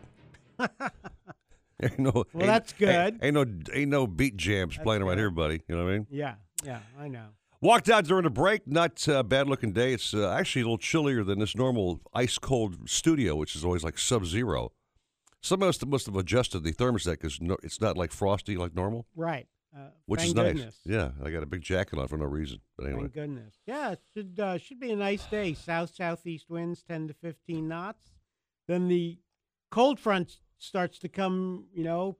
ain't 1.83 1.99
no, 1.99 2.11
Well, 2.15 2.25
ain't- 2.35 2.47
that's 2.47 2.73
good. 2.73 2.89
Ain't, 2.89 3.25
ain't 3.25 3.35
no 3.35 3.45
ain't 3.75 3.91
no 3.91 4.07
beat 4.07 4.37
jams 4.37 4.77
playing 4.79 5.03
around 5.03 5.19
here, 5.19 5.31
buddy. 5.31 5.63
You 5.69 5.77
know 5.77 5.85
what 5.85 5.91
I 5.91 5.95
mean? 5.99 6.07
Yeah, 6.11 6.35
yeah, 6.65 6.81
I 6.99 7.09
know. 7.09 7.27
Walked 7.61 7.89
out 7.89 8.05
during 8.05 8.25
the 8.25 8.31
break. 8.31 8.67
Not 8.67 9.07
a 9.07 9.23
bad 9.23 9.49
looking 9.49 9.73
day. 9.73 9.93
It's 9.93 10.15
uh, 10.15 10.31
actually 10.31 10.63
a 10.63 10.65
little 10.65 10.79
chillier 10.79 11.23
than 11.23 11.39
this 11.39 11.55
normal 11.55 12.01
ice 12.13 12.39
cold 12.39 12.89
studio, 12.89 13.37
which 13.37 13.55
is 13.55 13.65
always 13.65 13.85
like 13.85 13.99
sub 13.99 14.27
zero. 14.27 14.73
Some 15.41 15.61
must 15.61 15.81
have, 15.81 15.89
must 15.89 16.07
have 16.07 16.17
adjusted 16.17 16.63
the 16.65 16.73
thermostat 16.73 17.13
because 17.13 17.41
no, 17.41 17.57
it's 17.63 17.81
not 17.81 17.97
like 17.97 18.13
frosty 18.13 18.57
like 18.57 18.75
normal, 18.75 19.07
Right. 19.17 19.47
Uh, 19.75 19.88
which 20.07 20.23
is 20.23 20.35
nice. 20.35 20.52
goodness. 20.55 20.81
Yeah, 20.85 21.11
I 21.25 21.31
got 21.31 21.43
a 21.43 21.47
big 21.47 21.62
jacket 21.62 21.99
on 21.99 22.07
for 22.07 22.19
no 22.19 22.26
reason. 22.26 22.61
But 22.76 22.87
anyway, 22.87 23.02
Thank 23.02 23.14
goodness. 23.14 23.55
Yeah, 23.67 23.93
it 23.93 24.00
should 24.12 24.38
uh, 24.38 24.59
should 24.59 24.79
be 24.81 24.91
a 24.93 24.97
nice 24.97 25.25
day. 25.26 25.55
South 25.71 25.95
southeast 25.95 26.50
winds 26.50 26.83
ten 26.83 27.09
to 27.09 27.14
fifteen 27.14 27.69
knots. 27.69 28.11
Then 28.69 28.88
the 28.88 29.19
cold 29.71 29.99
front 29.99 30.38
starts 30.59 30.99
to 31.00 31.09
come. 31.09 31.67
You 31.73 31.85
know, 31.85 32.17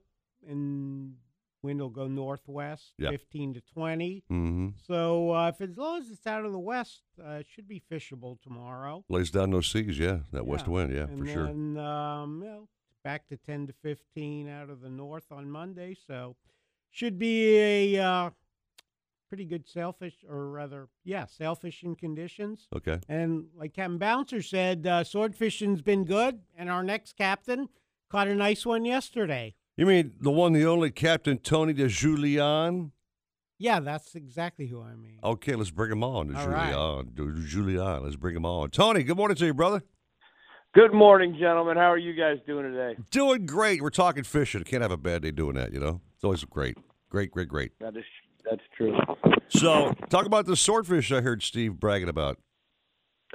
and 0.47 1.15
wind 1.61 1.79
will 1.79 1.89
go 1.89 2.07
northwest, 2.07 2.93
Yeah. 2.97 3.11
fifteen 3.11 3.53
to 3.53 3.61
twenty. 3.61 4.23
hmm 4.29 4.69
So 4.87 5.31
uh, 5.31 5.49
if 5.49 5.61
as 5.61 5.77
long 5.77 6.01
as 6.01 6.09
it's 6.09 6.25
out 6.25 6.45
of 6.45 6.51
the 6.51 6.59
west, 6.59 7.03
uh, 7.23 7.33
it 7.33 7.45
should 7.47 7.67
be 7.67 7.79
fishable 7.91 8.41
tomorrow. 8.41 9.05
lays 9.09 9.29
down 9.29 9.51
those 9.51 9.67
seas. 9.71 9.99
Yeah, 9.99 10.19
that 10.31 10.45
west 10.47 10.67
wind. 10.67 10.91
Yeah, 10.91 11.03
and 11.03 11.19
for 11.19 11.25
sure. 11.27 11.45
then, 11.45 11.77
um, 11.77 12.41
you 12.43 12.49
know, 12.49 12.67
back 13.03 13.27
to 13.27 13.37
10 13.37 13.67
to 13.67 13.73
15 13.73 14.49
out 14.49 14.69
of 14.69 14.81
the 14.81 14.89
north 14.89 15.31
on 15.31 15.51
Monday. 15.51 15.95
So 16.07 16.35
should 16.93 17.17
be 17.17 17.57
a 17.57 17.97
uh, 17.99 18.29
pretty 19.27 19.45
good 19.45 19.67
selfish, 19.67 20.13
or 20.29 20.49
rather, 20.49 20.87
yeah, 21.03 21.25
sailfishing 21.25 21.97
conditions. 21.97 22.67
Okay. 22.73 22.99
And 23.09 23.47
like 23.57 23.73
Captain 23.73 23.97
Bouncer 23.97 24.43
said, 24.43 24.85
uh, 24.85 25.03
sword 25.03 25.35
fishing's 25.35 25.81
been 25.81 26.05
good. 26.05 26.41
And 26.55 26.69
our 26.69 26.83
next 26.83 27.17
captain 27.17 27.67
caught 28.09 28.27
a 28.27 28.35
nice 28.35 28.63
one 28.63 28.85
yesterday. 28.85 29.55
You 29.75 29.87
mean 29.87 30.13
the 30.21 30.29
one, 30.29 30.53
the 30.53 30.65
only 30.67 30.91
Captain 30.91 31.39
Tony 31.39 31.73
DiGiulian? 31.73 32.91
Yeah, 33.57 33.79
that's 33.79 34.13
exactly 34.13 34.67
who 34.67 34.83
I 34.83 34.93
mean. 34.93 35.17
Okay, 35.23 35.55
let's 35.55 35.71
bring 35.71 35.91
him 35.91 36.03
on. 36.03 36.27
De 36.27 36.39
All 36.39 36.47
right. 36.47 36.71
Julian. 37.15 37.43
DiGiulian. 37.43 38.03
Let's 38.03 38.17
bring 38.17 38.35
him 38.35 38.45
on. 38.45 38.69
Tony, 38.69 39.01
good 39.03 39.17
morning 39.17 39.35
to 39.37 39.45
you, 39.47 39.53
brother. 39.55 39.81
Good 40.73 40.91
morning, 40.93 41.37
gentlemen. 41.39 41.77
How 41.77 41.91
are 41.91 41.99
you 41.99 42.13
guys 42.13 42.37
doing 42.47 42.63
today? 42.71 42.97
Doing 43.11 43.45
great. 43.45 43.81
We're 43.81 43.91
talking 43.91 44.23
fishing. 44.23 44.63
Can't 44.63 44.81
have 44.81 44.91
a 44.91 44.97
bad 44.97 45.21
day 45.21 45.29
doing 45.29 45.53
that, 45.55 45.71
you 45.71 45.79
know? 45.79 46.01
It's 46.15 46.23
always 46.23 46.43
great. 46.45 46.77
Great, 47.09 47.29
great, 47.29 47.47
great. 47.47 47.73
That 47.79 47.95
is 47.95 48.03
that's 48.43 48.61
true. 48.75 48.97
So, 49.49 49.93
talk 50.09 50.25
about 50.25 50.47
the 50.47 50.55
swordfish 50.55 51.11
I 51.11 51.21
heard 51.21 51.43
Steve 51.43 51.79
bragging 51.79 52.09
about. 52.09 52.39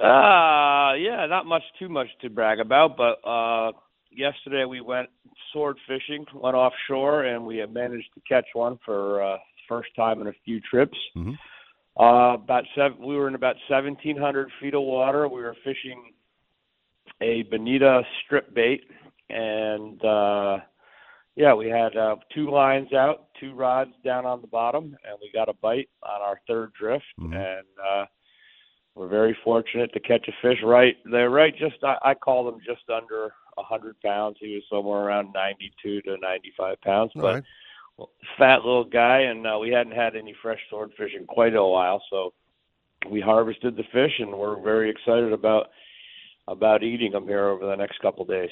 Uh 0.01 0.95
yeah, 0.95 1.25
not 1.29 1.45
much 1.45 1.63
too 1.79 1.87
much 1.87 2.07
to 2.21 2.29
brag 2.29 2.59
about, 2.59 2.97
but 2.97 3.25
uh 3.27 3.71
yesterday 4.11 4.65
we 4.65 4.81
went 4.81 5.07
sword 5.53 5.77
fishing, 5.87 6.25
went 6.33 6.55
offshore 6.55 7.23
and 7.23 7.45
we 7.45 7.65
managed 7.67 8.09
to 8.15 8.21
catch 8.27 8.45
one 8.53 8.77
for 8.83 9.23
uh 9.23 9.37
first 9.69 9.89
time 9.95 10.19
in 10.19 10.27
a 10.27 10.33
few 10.43 10.59
trips. 10.59 10.97
Mhm. 11.15 11.37
Uh 11.97 12.33
about 12.35 12.65
seven 12.75 12.97
we 12.99 13.15
were 13.15 13.29
in 13.29 13.35
about 13.35 13.55
1700 13.69 14.49
feet 14.59 14.73
of 14.73 14.81
water. 14.81 15.27
We 15.29 15.41
were 15.41 15.55
fishing 15.63 16.13
a 17.21 17.43
bonita 17.43 18.01
strip 18.23 18.53
bait 18.53 18.81
and 19.29 20.03
uh 20.05 20.57
yeah, 21.35 21.53
we 21.53 21.67
had 21.69 21.95
uh 21.95 22.15
two 22.33 22.49
lines 22.51 22.91
out, 22.93 23.27
two 23.39 23.53
rods 23.53 23.91
down 24.03 24.25
on 24.25 24.41
the 24.41 24.47
bottom 24.47 24.95
and 25.07 25.17
we 25.21 25.31
got 25.33 25.49
a 25.49 25.53
bite 25.53 25.89
on 26.03 26.21
our 26.21 26.39
third 26.47 26.71
drift 26.73 27.05
Mm-hmm. 27.19 27.33
and 27.33 27.67
uh 27.91 28.05
we're 28.95 29.07
very 29.07 29.37
fortunate 29.43 29.93
to 29.93 29.99
catch 29.99 30.27
a 30.27 30.31
fish 30.41 30.57
right 30.63 30.97
there, 31.09 31.29
right 31.29 31.55
just 31.57 31.81
I, 31.83 31.95
I 32.03 32.13
call 32.15 32.43
them 32.43 32.59
just 32.65 32.89
under 32.89 33.31
a 33.57 33.63
hundred 33.63 33.95
pounds. 34.01 34.37
He 34.39 34.55
was 34.55 34.63
somewhere 34.69 35.01
around 35.01 35.31
ninety-two 35.33 36.01
to 36.01 36.17
ninety-five 36.21 36.81
pounds, 36.81 37.11
All 37.15 37.21
but 37.21 37.33
right. 37.35 37.43
well, 37.97 38.09
fat 38.37 38.57
little 38.65 38.83
guy, 38.83 39.19
and 39.19 39.45
uh, 39.47 39.57
we 39.59 39.69
hadn't 39.69 39.93
had 39.95 40.15
any 40.15 40.35
fresh 40.41 40.59
swordfish 40.69 41.11
in 41.17 41.25
quite 41.25 41.55
a 41.55 41.63
while, 41.63 42.01
so 42.09 42.33
we 43.09 43.21
harvested 43.21 43.77
the 43.77 43.83
fish, 43.93 44.11
and 44.19 44.31
we're 44.33 44.59
very 44.61 44.89
excited 44.89 45.31
about 45.31 45.67
about 46.49 46.83
eating 46.83 47.11
them 47.11 47.25
here 47.27 47.47
over 47.47 47.65
the 47.65 47.75
next 47.75 47.99
couple 48.01 48.23
of 48.23 48.27
days. 48.29 48.49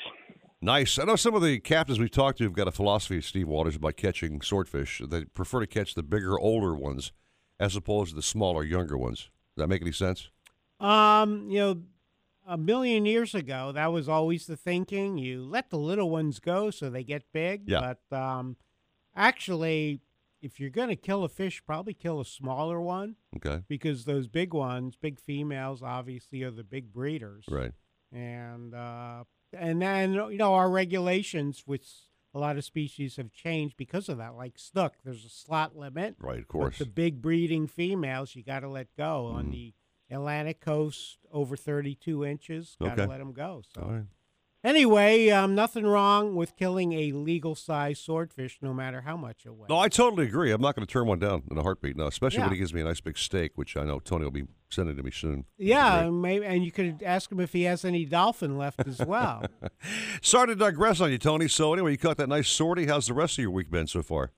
Nice. 0.61 0.97
I 0.97 1.03
know 1.03 1.15
some 1.15 1.35
of 1.35 1.41
the 1.41 1.59
captains 1.59 1.99
we've 1.99 2.11
talked 2.11 2.39
to 2.39 2.43
have 2.45 2.53
got 2.53 2.67
a 2.67 2.71
philosophy, 2.71 3.17
of 3.17 3.25
Steve 3.25 3.47
Waters, 3.47 3.75
about 3.75 3.95
catching 3.95 4.41
swordfish. 4.41 5.01
They 5.07 5.25
prefer 5.25 5.59
to 5.59 5.67
catch 5.67 5.93
the 5.93 6.03
bigger, 6.03 6.39
older 6.39 6.73
ones 6.73 7.11
as 7.59 7.75
opposed 7.75 8.09
to 8.11 8.15
the 8.15 8.21
smaller, 8.23 8.63
younger 8.63 8.97
ones. 8.97 9.29
Does 9.55 9.63
that 9.63 9.67
make 9.67 9.81
any 9.81 9.91
sense? 9.91 10.29
Um, 10.79 11.49
you 11.49 11.59
know, 11.59 11.81
a 12.47 12.57
million 12.57 13.05
years 13.05 13.35
ago, 13.35 13.71
that 13.71 13.91
was 13.91 14.07
always 14.07 14.45
the 14.45 14.55
thinking. 14.57 15.17
You 15.17 15.43
let 15.43 15.69
the 15.69 15.77
little 15.77 16.09
ones 16.09 16.39
go 16.39 16.69
so 16.71 16.89
they 16.89 17.03
get 17.03 17.23
big. 17.33 17.63
Yeah. 17.67 17.95
But 18.09 18.17
um, 18.17 18.57
actually, 19.15 20.01
if 20.41 20.59
you're 20.59 20.69
going 20.69 20.89
to 20.89 20.95
kill 20.95 21.23
a 21.23 21.29
fish, 21.29 21.61
probably 21.65 21.93
kill 21.93 22.19
a 22.19 22.25
smaller 22.25 22.79
one 22.79 23.15
Okay. 23.35 23.63
because 23.67 24.05
those 24.05 24.27
big 24.27 24.53
ones, 24.53 24.95
big 24.95 25.19
females, 25.19 25.81
obviously 25.83 26.43
are 26.43 26.51
the 26.51 26.63
big 26.63 26.93
breeders. 26.93 27.45
Right. 27.49 27.71
And 28.11 28.73
uh, 28.73 29.23
and 29.53 29.81
then 29.81 30.13
you 30.13 30.37
know 30.37 30.53
our 30.53 30.69
regulations, 30.69 31.63
with 31.67 31.83
a 32.33 32.39
lot 32.39 32.57
of 32.57 32.63
species 32.65 33.15
have 33.17 33.31
changed 33.31 33.75
because 33.77 34.09
of 34.09 34.17
that. 34.17 34.35
Like 34.35 34.57
snook, 34.57 34.93
there's 35.03 35.25
a 35.25 35.29
slot 35.29 35.75
limit. 35.75 36.15
Right, 36.19 36.39
of 36.39 36.47
But 36.47 36.49
course. 36.59 36.77
the 36.77 36.85
big 36.85 37.21
breeding 37.21 37.67
females, 37.67 38.35
you 38.35 38.43
got 38.43 38.59
to 38.61 38.69
let 38.69 38.95
go 38.95 39.25
Mm-hmm. 39.27 39.37
on 39.37 39.51
the 39.51 39.73
Atlantic 40.09 40.61
coast 40.61 41.17
over 41.31 41.55
32 41.57 42.23
inches. 42.25 42.77
Got 42.81 42.95
to 42.95 43.01
Okay. 43.03 43.09
let 43.09 43.17
them 43.19 43.33
go. 43.33 43.61
So 43.75 43.81
All 43.81 43.91
right. 43.91 44.05
Anyway, 44.67 45.29
um, 45.29 45.55
nothing 45.55 45.85
wrong 45.85 46.35
with 46.35 46.55
killing 46.55 46.93
a 46.93 47.11
legal 47.11 47.55
size 47.55 47.99
swordfish, 47.99 48.57
no 48.61 48.73
matter 48.73 49.01
how 49.01 49.15
much 49.17 49.45
it 49.45 49.53
weighs. 49.53 49.69
No, 49.69 49.77
I 49.77 49.87
totally 49.87 50.27
agree. 50.27 50.51
I'm 50.51 50.61
not 50.61 50.75
going 50.75 50.85
to 50.85 50.91
turn 50.91 51.07
one 51.07 51.19
down 51.19 51.43
in 51.49 51.57
a 51.57 51.63
heartbeat. 51.63 51.95
No, 51.95 52.07
especially 52.07 52.41
when 52.41 52.51
he 52.51 52.57
gives 52.57 52.73
me 52.73 52.81
a 52.81 52.83
nice 52.83 53.01
big 53.01 53.17
steak, 53.17 53.53
which 53.55 53.77
I 53.77 53.83
know 53.83 53.99
Tony 53.99 54.23
will 54.25 54.31
be 54.31 54.45
sending 54.69 54.97
to 54.97 55.03
me 55.03 55.11
soon. 55.11 55.45
Yeah, 55.57 56.01
and 56.01 56.21
maybe, 56.21 56.45
and 56.45 56.63
you 56.63 56.71
could 56.71 57.01
ask 57.03 57.31
him 57.31 57.39
if 57.39 57.53
he 57.53 57.63
has 57.63 57.85
any 57.85 58.05
dolphin 58.05 58.57
left 58.57 58.87
as 58.87 58.99
well. 58.99 59.43
Sorry 60.21 60.47
to 60.47 60.55
digress 60.55 61.01
on 61.01 61.11
you, 61.11 61.17
Tony. 61.17 61.47
So 61.47 61.73
anyway, 61.73 61.91
you 61.91 61.97
caught 61.97 62.17
that 62.17 62.29
nice 62.29 62.49
sortie. 62.49 62.87
How's 62.87 63.07
the 63.07 63.13
rest 63.13 63.37
of 63.37 63.43
your 63.43 63.51
week 63.51 63.71
been 63.71 63.87
so 63.87 64.03
far? 64.03 64.31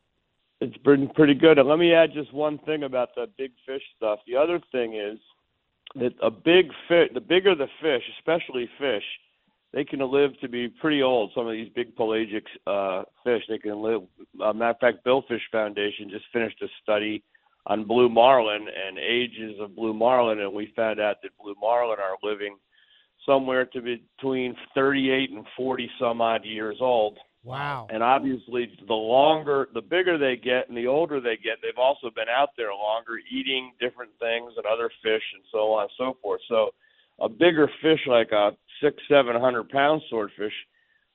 It's 0.62 0.78
been 0.78 1.08
pretty 1.10 1.36
good. 1.36 1.58
And 1.58 1.68
let 1.70 1.80
me 1.80 1.94
add 1.94 2.12
just 2.14 2.34
one 2.34 2.58
thing 2.60 2.84
about 2.84 3.16
the 3.16 3.28
big 3.38 3.52
fish 3.66 3.82
stuff. 3.96 4.20
The 4.28 4.36
other 4.36 4.60
thing 4.72 4.94
is 4.94 5.18
that 5.96 6.14
a 6.22 6.30
big 6.30 6.72
fish, 6.88 7.10
the 7.14 7.22
bigger 7.22 7.56
the 7.56 7.68
fish, 7.82 8.04
especially 8.20 8.70
fish, 8.78 9.04
they 9.74 9.84
can 9.84 10.00
live 10.00 10.32
to 10.42 10.50
be 10.50 10.68
pretty 10.68 11.04
old. 11.04 11.32
Some 11.36 11.46
of 11.46 11.54
these 11.54 11.70
big 11.76 11.96
pelagic 11.96 12.44
uh, 12.66 13.04
fish, 13.24 13.44
they 13.48 13.60
can 13.60 13.82
live. 13.82 14.02
Uh, 14.44 14.54
matter 14.54 14.72
of 14.72 14.80
fact, 14.80 15.06
Billfish 15.06 15.42
Foundation 15.52 16.10
just 16.10 16.26
finished 16.34 16.62
a 16.62 16.68
study 16.82 17.24
on 17.68 17.86
blue 17.86 18.10
marlin 18.10 18.66
and 18.68 18.98
ages 18.98 19.60
of 19.62 19.76
blue 19.76 19.94
marlin, 19.94 20.40
and 20.40 20.54
we 20.54 20.74
found 20.76 21.00
out 21.00 21.18
that 21.22 21.32
blue 21.42 21.56
marlin 21.62 22.00
are 22.00 22.18
living 22.24 22.58
somewhere 23.26 23.66
to 23.66 23.82
between 23.82 24.56
38 24.74 25.32
and 25.32 25.46
40 25.56 25.90
some 26.00 26.22
odd 26.22 26.46
years 26.46 26.78
old. 26.82 27.18
Wow. 27.44 27.88
And 27.90 28.04
obviously, 28.04 28.72
the 28.88 28.94
longer, 28.94 29.70
the 29.74 29.82
bigger 29.82 30.18
they 30.18 30.36
get, 30.36 30.68
and 30.68 30.78
the 30.78 30.88
older 30.88 31.22
they 31.22 31.38
get, 31.38 31.58
they've 31.62 31.78
also 31.78 32.10
been 32.14 32.28
out 32.28 32.50
there 32.58 32.74
longer, 32.74 33.20
eating 33.32 33.72
different 33.80 34.12
things 34.20 34.54
and 34.58 34.66
other 34.66 34.90
fish, 35.04 35.24
and 35.36 35.44
so 35.52 35.74
on 35.74 35.84
and 35.84 35.92
so 35.98 36.18
forth. 36.22 36.42
So, 36.50 36.70
a 37.22 37.30
bigger 37.30 37.70
fish 37.82 38.00
like 38.08 38.32
a 38.32 38.52
six, 38.82 38.98
seven 39.08 39.40
hundred 39.40 39.70
pound 39.70 40.02
swordfish 40.10 40.54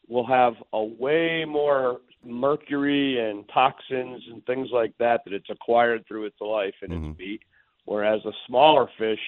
will 0.08 0.26
have 0.26 0.54
a 0.72 0.82
way 0.82 1.44
more 1.46 2.00
mercury 2.24 3.18
and 3.18 3.48
toxins 3.52 4.22
and 4.30 4.44
things 4.46 4.68
like 4.72 4.92
that 4.98 5.20
that 5.24 5.32
it's 5.34 5.50
acquired 5.50 6.06
through 6.06 6.24
its 6.24 6.40
life 6.40 6.74
in 6.82 6.92
its 6.92 7.00
mm-hmm. 7.00 7.18
meat. 7.18 7.42
Whereas 7.84 8.20
a 8.24 8.32
smaller 8.46 8.88
fish 8.98 9.20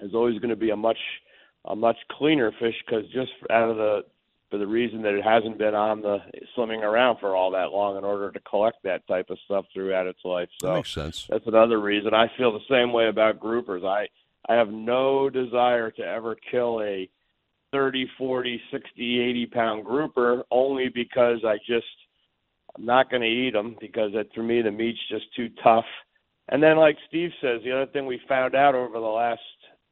is 0.00 0.14
always 0.14 0.38
going 0.38 0.50
to 0.50 0.56
be 0.56 0.70
a 0.70 0.76
much 0.76 0.98
a 1.66 1.74
much 1.74 1.96
cleaner 2.12 2.52
fish 2.60 2.74
because 2.84 3.04
just 3.12 3.32
out 3.50 3.70
of 3.70 3.76
the 3.76 4.04
for 4.50 4.58
the 4.58 4.66
reason 4.66 5.02
that 5.02 5.14
it 5.14 5.24
hasn't 5.24 5.58
been 5.58 5.74
on 5.74 6.00
the 6.00 6.18
swimming 6.54 6.84
around 6.84 7.18
for 7.18 7.34
all 7.34 7.50
that 7.50 7.72
long 7.72 7.96
in 7.96 8.04
order 8.04 8.30
to 8.30 8.38
collect 8.40 8.82
that 8.84 9.06
type 9.08 9.30
of 9.30 9.38
stuff 9.46 9.64
throughout 9.72 10.06
its 10.06 10.20
life. 10.24 10.48
So 10.60 10.68
That 10.68 10.74
makes 10.74 10.92
sense. 10.92 11.26
that's 11.28 11.46
another 11.46 11.80
reason 11.80 12.14
I 12.14 12.30
feel 12.36 12.52
the 12.52 12.60
same 12.70 12.92
way 12.92 13.08
about 13.08 13.40
groupers. 13.40 13.84
I 13.84 14.06
I 14.48 14.54
have 14.56 14.68
no 14.68 15.30
desire 15.30 15.90
to 15.92 16.02
ever 16.02 16.36
kill 16.50 16.82
a 16.82 17.08
30, 17.74 18.06
40, 18.16 18.60
60, 18.70 19.20
80 19.20 19.46
pound 19.46 19.84
grouper 19.84 20.44
only 20.52 20.88
because 20.88 21.38
I 21.44 21.56
just 21.66 21.84
I'm 22.76 22.86
not 22.86 23.10
going 23.10 23.22
to 23.22 23.28
eat 23.28 23.52
them 23.52 23.74
because 23.80 24.12
it, 24.14 24.30
for 24.32 24.44
me 24.44 24.62
the 24.62 24.70
meat's 24.70 24.98
just 25.10 25.24
too 25.34 25.48
tough. 25.60 25.84
And 26.50 26.62
then 26.62 26.76
like 26.76 26.96
Steve 27.08 27.30
says, 27.42 27.62
the 27.64 27.72
other 27.72 27.90
thing 27.90 28.06
we 28.06 28.20
found 28.28 28.54
out 28.54 28.76
over 28.76 28.94
the 28.94 29.00
last 29.00 29.40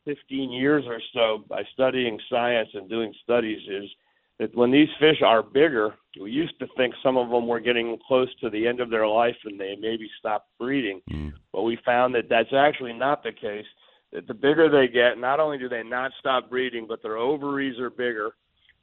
15 0.04 0.52
years 0.52 0.84
or 0.86 1.00
so 1.12 1.44
by 1.48 1.62
studying 1.72 2.20
science 2.30 2.68
and 2.74 2.88
doing 2.88 3.12
studies 3.24 3.60
is 3.68 3.90
that 4.38 4.56
when 4.56 4.70
these 4.70 4.88
fish 5.00 5.20
are 5.24 5.42
bigger, 5.42 5.94
we 6.20 6.30
used 6.30 6.56
to 6.60 6.68
think 6.76 6.94
some 7.02 7.16
of 7.16 7.30
them 7.30 7.48
were 7.48 7.60
getting 7.60 7.98
close 8.06 8.28
to 8.42 8.50
the 8.50 8.68
end 8.68 8.78
of 8.78 8.90
their 8.90 9.08
life 9.08 9.36
and 9.44 9.58
they 9.58 9.76
maybe 9.80 10.08
stopped 10.20 10.48
breeding. 10.56 11.00
Mm. 11.10 11.32
But 11.52 11.62
we 11.62 11.78
found 11.84 12.14
that 12.14 12.28
that's 12.30 12.52
actually 12.56 12.92
not 12.92 13.24
the 13.24 13.32
case. 13.32 13.66
The 14.12 14.34
bigger 14.34 14.68
they 14.68 14.92
get, 14.92 15.18
not 15.18 15.40
only 15.40 15.56
do 15.56 15.68
they 15.68 15.82
not 15.82 16.12
stop 16.20 16.50
breeding, 16.50 16.86
but 16.86 17.02
their 17.02 17.16
ovaries 17.16 17.78
are 17.78 17.88
bigger, 17.90 18.32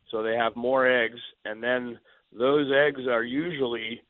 so 0.09 0.23
they 0.23 0.35
have 0.35 0.55
more 0.55 0.87
eggs, 0.87 1.19
and 1.45 1.61
then 1.61 1.99
those 2.35 2.71
eggs 2.71 3.01
are 3.07 3.23
usually 3.23 4.01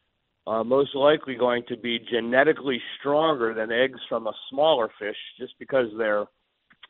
uh, 0.48 0.64
most 0.64 0.96
likely 0.96 1.36
going 1.36 1.64
to 1.68 1.78
be 1.78 2.00
genetically 2.12 2.82
stronger 3.00 3.54
than 3.54 3.72
eggs 3.72 4.00
from 4.08 4.28
a 4.28 4.34
smaller 4.50 4.90
fish, 4.98 5.18
just 5.38 5.54
because 5.60 5.88
they're 5.98 6.26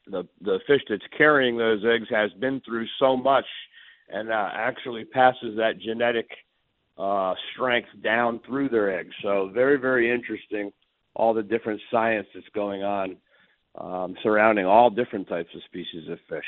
the 0.08 0.28
the 0.42 0.60
fish 0.66 0.82
that's 0.90 1.04
carrying 1.18 1.58
those 1.58 1.84
eggs 1.86 2.08
has 2.10 2.32
been 2.40 2.62
through 2.62 2.86
so 3.00 3.18
much 3.18 3.46
and 4.10 4.32
uh, 4.32 4.50
actually 4.54 5.06
passes 5.06 5.56
that 5.58 5.80
genetic 5.80 6.28
uh, 6.98 7.34
strength 7.54 7.90
down 8.04 8.40
through 8.46 8.70
their 8.70 8.98
eggs. 8.98 9.14
So 9.22 9.52
very 9.54 9.78
very 9.78 10.12
interesting. 10.12 10.72
All 11.16 11.34
the 11.34 11.44
different 11.44 11.82
science 11.92 12.28
that's 12.34 12.48
going 12.54 12.84
on 12.84 13.18
um, 13.76 14.16
surrounding 14.24 14.66
all 14.66 14.90
different 14.90 15.28
types 15.28 15.50
of 15.56 15.62
species 15.64 16.10
of 16.10 16.20
fish. 16.30 16.46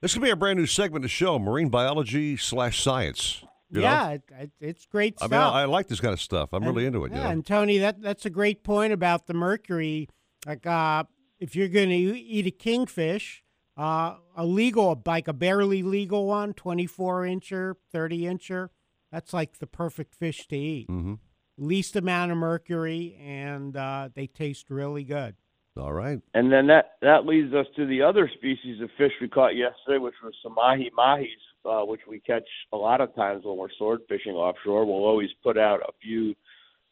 This 0.00 0.12
could 0.12 0.22
be 0.22 0.30
a 0.30 0.36
brand 0.36 0.58
new 0.58 0.66
segment 0.66 0.96
of 0.96 1.02
the 1.02 1.08
show: 1.08 1.38
marine 1.38 1.68
biology 1.68 2.36
slash 2.36 2.82
science. 2.82 3.42
you 3.70 3.80
yeah, 3.80 4.10
it, 4.10 4.22
it, 4.38 4.50
it's 4.60 4.86
great 4.86 5.18
stuff. 5.18 5.32
I 5.32 5.36
mean, 5.36 5.40
I, 5.40 5.62
I 5.62 5.64
like 5.64 5.88
this 5.88 6.00
kind 6.00 6.12
of 6.12 6.20
stuff. 6.20 6.50
I'm 6.52 6.64
really 6.64 6.84
into 6.86 7.04
it. 7.04 7.12
you 7.12 7.16
Yeah, 7.18 7.24
know? 7.24 7.30
and 7.30 7.46
Tony, 7.46 7.78
that 7.78 8.02
that's 8.02 8.26
a 8.26 8.30
great 8.30 8.62
point 8.64 8.92
about 8.92 9.26
the 9.26 9.34
mercury. 9.34 10.08
Like, 10.46 10.66
uh, 10.66 11.04
if 11.40 11.56
you're 11.56 11.68
going 11.68 11.88
to 11.88 11.96
eat 11.96 12.46
a 12.46 12.50
kingfish, 12.50 13.42
uh, 13.78 14.16
a 14.36 14.44
legal, 14.44 15.00
like 15.06 15.26
a 15.26 15.32
barely 15.32 15.82
legal 15.82 16.26
one, 16.26 16.52
24 16.52 17.22
incher, 17.22 17.74
30 17.90 18.22
incher, 18.22 18.68
that's 19.10 19.32
like 19.32 19.58
the 19.58 19.66
perfect 19.66 20.14
fish 20.14 20.46
to 20.48 20.56
eat. 20.56 20.88
Mm-hmm. 20.88 21.14
Least 21.56 21.96
amount 21.96 22.32
of 22.32 22.36
mercury, 22.36 23.16
and 23.22 23.76
uh, 23.76 24.08
they 24.14 24.26
taste 24.26 24.70
really 24.70 25.04
good. 25.04 25.36
All 25.76 25.92
right. 25.92 26.20
And 26.34 26.52
then 26.52 26.68
that 26.68 26.92
that 27.02 27.26
leads 27.26 27.52
us 27.52 27.66
to 27.76 27.86
the 27.86 28.00
other 28.00 28.30
species 28.34 28.80
of 28.80 28.90
fish 28.96 29.10
we 29.20 29.28
caught 29.28 29.56
yesterday, 29.56 29.98
which 29.98 30.14
was 30.22 30.32
some 30.42 30.54
mahi 30.54 30.90
mahis, 30.96 31.26
uh, 31.64 31.84
which 31.84 32.02
we 32.08 32.20
catch 32.20 32.46
a 32.72 32.76
lot 32.76 33.00
of 33.00 33.14
times 33.16 33.44
when 33.44 33.56
we're 33.56 33.68
sword 33.76 34.00
fishing 34.08 34.34
offshore. 34.34 34.84
We'll 34.84 35.04
always 35.04 35.30
put 35.42 35.58
out 35.58 35.80
a 35.80 35.92
few 36.00 36.34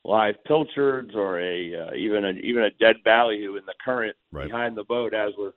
live 0.04 0.34
pilchards 0.46 1.12
or 1.14 1.40
a 1.40 1.74
uh, 1.74 1.94
even 1.94 2.24
a 2.24 2.30
even 2.42 2.64
a 2.64 2.70
dead 2.80 2.96
ballyhoo 3.04 3.56
in 3.56 3.64
the 3.66 3.74
current 3.84 4.16
behind 4.46 4.76
the 4.76 4.84
boat 4.84 5.14
as 5.14 5.30
we're 5.38 5.52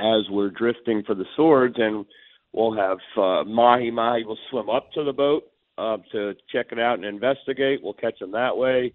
as 0.00 0.28
we're 0.30 0.50
drifting 0.50 1.02
for 1.06 1.14
the 1.14 1.24
swords, 1.34 1.76
and 1.78 2.04
we'll 2.52 2.76
have 2.76 2.98
uh, 3.16 3.42
mahi 3.44 3.90
mahi 3.90 4.24
will 4.24 4.38
swim 4.50 4.68
up 4.68 4.92
to 4.92 5.02
the 5.02 5.14
boat 5.14 5.44
uh, 5.78 5.96
to 6.12 6.34
check 6.52 6.66
it 6.72 6.78
out 6.78 6.96
and 6.96 7.06
investigate. 7.06 7.80
We'll 7.82 7.94
catch 7.94 8.18
them 8.18 8.32
that 8.32 8.54
way 8.54 8.92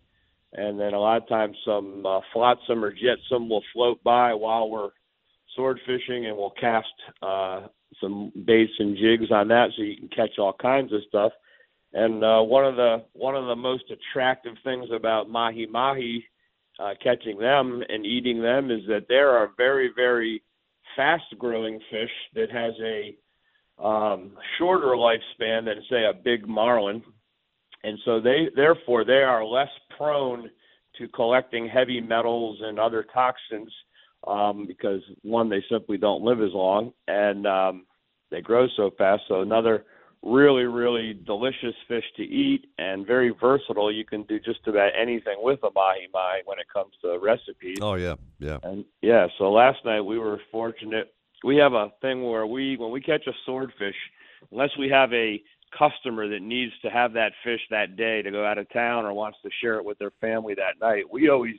and 0.53 0.79
then 0.79 0.93
a 0.93 0.99
lot 0.99 1.21
of 1.21 1.27
times 1.27 1.57
some 1.65 2.05
uh, 2.05 2.19
flotsam 2.31 2.83
or 2.83 2.91
jetsam 2.91 3.49
will 3.49 3.63
float 3.73 4.03
by 4.03 4.33
while 4.33 4.69
we're 4.69 4.89
sword 5.55 5.79
fishing, 5.85 6.25
and 6.25 6.35
we'll 6.35 6.53
cast 6.59 6.87
uh, 7.21 7.67
some 8.01 8.31
baits 8.45 8.73
and 8.79 8.97
jigs 8.97 9.31
on 9.31 9.47
that, 9.49 9.69
so 9.75 9.83
you 9.83 9.97
can 9.97 10.09
catch 10.09 10.39
all 10.39 10.53
kinds 10.53 10.91
of 10.93 11.01
stuff. 11.07 11.31
And 11.93 12.23
uh, 12.23 12.41
one 12.41 12.65
of 12.65 12.75
the 12.75 13.03
one 13.13 13.35
of 13.35 13.45
the 13.45 13.55
most 13.55 13.83
attractive 13.91 14.55
things 14.63 14.87
about 14.93 15.29
mahi 15.29 15.67
mahi, 15.67 16.25
uh, 16.79 16.93
catching 17.03 17.37
them 17.37 17.83
and 17.87 18.05
eating 18.05 18.41
them, 18.41 18.71
is 18.71 18.81
that 18.87 19.05
they're 19.07 19.43
a 19.43 19.49
very 19.57 19.91
very 19.95 20.41
fast 20.95 21.25
growing 21.37 21.79
fish 21.91 22.09
that 22.35 22.51
has 22.51 22.73
a 22.83 23.15
um, 23.83 24.31
shorter 24.57 24.95
lifespan 24.95 25.65
than 25.65 25.83
say 25.89 26.05
a 26.05 26.13
big 26.13 26.47
marlin 26.47 27.03
and 27.83 27.99
so 28.05 28.19
they 28.19 28.49
therefore 28.55 29.03
they 29.03 29.23
are 29.23 29.43
less 29.45 29.69
prone 29.97 30.49
to 30.97 31.07
collecting 31.09 31.67
heavy 31.67 31.99
metals 31.99 32.59
and 32.61 32.79
other 32.79 33.05
toxins 33.13 33.71
um, 34.27 34.65
because 34.67 35.01
one 35.21 35.49
they 35.49 35.63
simply 35.69 35.97
don't 35.97 36.23
live 36.23 36.41
as 36.41 36.53
long 36.53 36.93
and 37.07 37.45
um, 37.47 37.85
they 38.31 38.41
grow 38.41 38.67
so 38.75 38.91
fast. 38.97 39.23
So 39.27 39.41
another 39.41 39.85
really 40.23 40.63
really 40.63 41.13
delicious 41.25 41.75
fish 41.87 42.05
to 42.15 42.23
eat 42.23 42.65
and 42.77 43.05
very 43.05 43.33
versatile. 43.41 43.91
You 43.91 44.05
can 44.05 44.23
do 44.23 44.39
just 44.39 44.65
about 44.67 44.91
anything 44.99 45.35
with 45.39 45.59
a 45.63 45.69
mahi 45.75 46.07
mahi 46.13 46.41
when 46.45 46.59
it 46.59 46.67
comes 46.73 46.93
to 47.01 47.19
recipes. 47.21 47.79
Oh 47.81 47.95
yeah, 47.95 48.15
yeah. 48.39 48.57
And 48.63 48.85
yeah, 49.01 49.27
so 49.37 49.51
last 49.51 49.79
night 49.83 50.01
we 50.01 50.17
were 50.17 50.39
fortunate. 50.51 51.13
We 51.43 51.57
have 51.57 51.73
a 51.73 51.91
thing 52.01 52.23
where 52.23 52.47
we 52.47 52.77
when 52.77 52.91
we 52.91 53.01
catch 53.01 53.27
a 53.27 53.33
swordfish, 53.45 53.95
unless 54.51 54.71
we 54.79 54.89
have 54.89 55.11
a 55.11 55.41
customer 55.77 56.27
that 56.27 56.41
needs 56.41 56.73
to 56.81 56.89
have 56.89 57.13
that 57.13 57.33
fish 57.43 57.61
that 57.69 57.95
day 57.95 58.21
to 58.21 58.31
go 58.31 58.45
out 58.45 58.57
of 58.57 58.71
town 58.71 59.05
or 59.05 59.13
wants 59.13 59.37
to 59.43 59.49
share 59.61 59.77
it 59.77 59.85
with 59.85 59.97
their 59.99 60.11
family 60.21 60.53
that 60.55 60.79
night, 60.81 61.03
we 61.11 61.29
always 61.29 61.55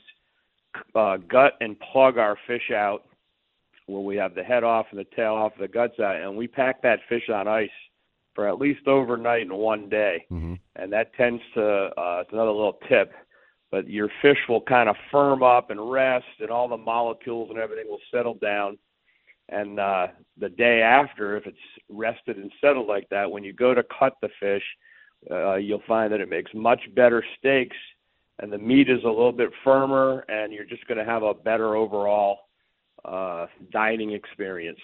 uh, 0.94 1.16
gut 1.28 1.54
and 1.60 1.78
plug 1.92 2.18
our 2.18 2.36
fish 2.46 2.70
out 2.74 3.04
where 3.86 4.00
we 4.00 4.16
have 4.16 4.34
the 4.34 4.42
head 4.42 4.64
off 4.64 4.86
and 4.90 4.98
the 4.98 5.06
tail 5.16 5.34
off, 5.34 5.52
the 5.58 5.68
guts 5.68 6.00
out, 6.00 6.16
and 6.16 6.36
we 6.36 6.48
pack 6.48 6.82
that 6.82 7.00
fish 7.08 7.28
on 7.28 7.46
ice 7.46 7.68
for 8.34 8.48
at 8.48 8.58
least 8.58 8.86
overnight 8.88 9.42
in 9.42 9.54
one 9.54 9.88
day. 9.88 10.24
Mm-hmm. 10.30 10.54
And 10.76 10.92
that 10.92 11.14
tends 11.14 11.42
to, 11.54 11.90
uh, 11.96 12.22
it's 12.22 12.32
another 12.32 12.50
little 12.50 12.78
tip, 12.88 13.12
but 13.70 13.88
your 13.88 14.08
fish 14.22 14.38
will 14.48 14.62
kind 14.62 14.88
of 14.88 14.96
firm 15.10 15.42
up 15.42 15.70
and 15.70 15.90
rest, 15.90 16.24
and 16.40 16.50
all 16.50 16.68
the 16.68 16.76
molecules 16.76 17.50
and 17.50 17.58
everything 17.58 17.86
will 17.88 18.00
settle 18.12 18.34
down 18.34 18.78
and 19.48 19.78
uh, 19.78 20.08
the 20.38 20.48
day 20.48 20.80
after, 20.80 21.36
if 21.36 21.46
it's 21.46 21.56
rested 21.88 22.36
and 22.36 22.50
settled 22.60 22.86
like 22.86 23.08
that, 23.10 23.30
when 23.30 23.44
you 23.44 23.52
go 23.52 23.74
to 23.74 23.82
cut 23.98 24.14
the 24.22 24.28
fish, 24.40 24.62
uh, 25.30 25.56
you'll 25.56 25.82
find 25.86 26.12
that 26.12 26.20
it 26.20 26.28
makes 26.28 26.50
much 26.54 26.80
better 26.94 27.24
steaks, 27.38 27.76
and 28.38 28.52
the 28.52 28.58
meat 28.58 28.88
is 28.88 29.02
a 29.04 29.08
little 29.08 29.32
bit 29.32 29.50
firmer, 29.62 30.24
and 30.28 30.52
you're 30.52 30.64
just 30.64 30.86
going 30.86 30.98
to 30.98 31.04
have 31.04 31.22
a 31.22 31.34
better 31.34 31.76
overall 31.76 32.38
uh, 33.04 33.46
dining 33.70 34.12
experience. 34.12 34.80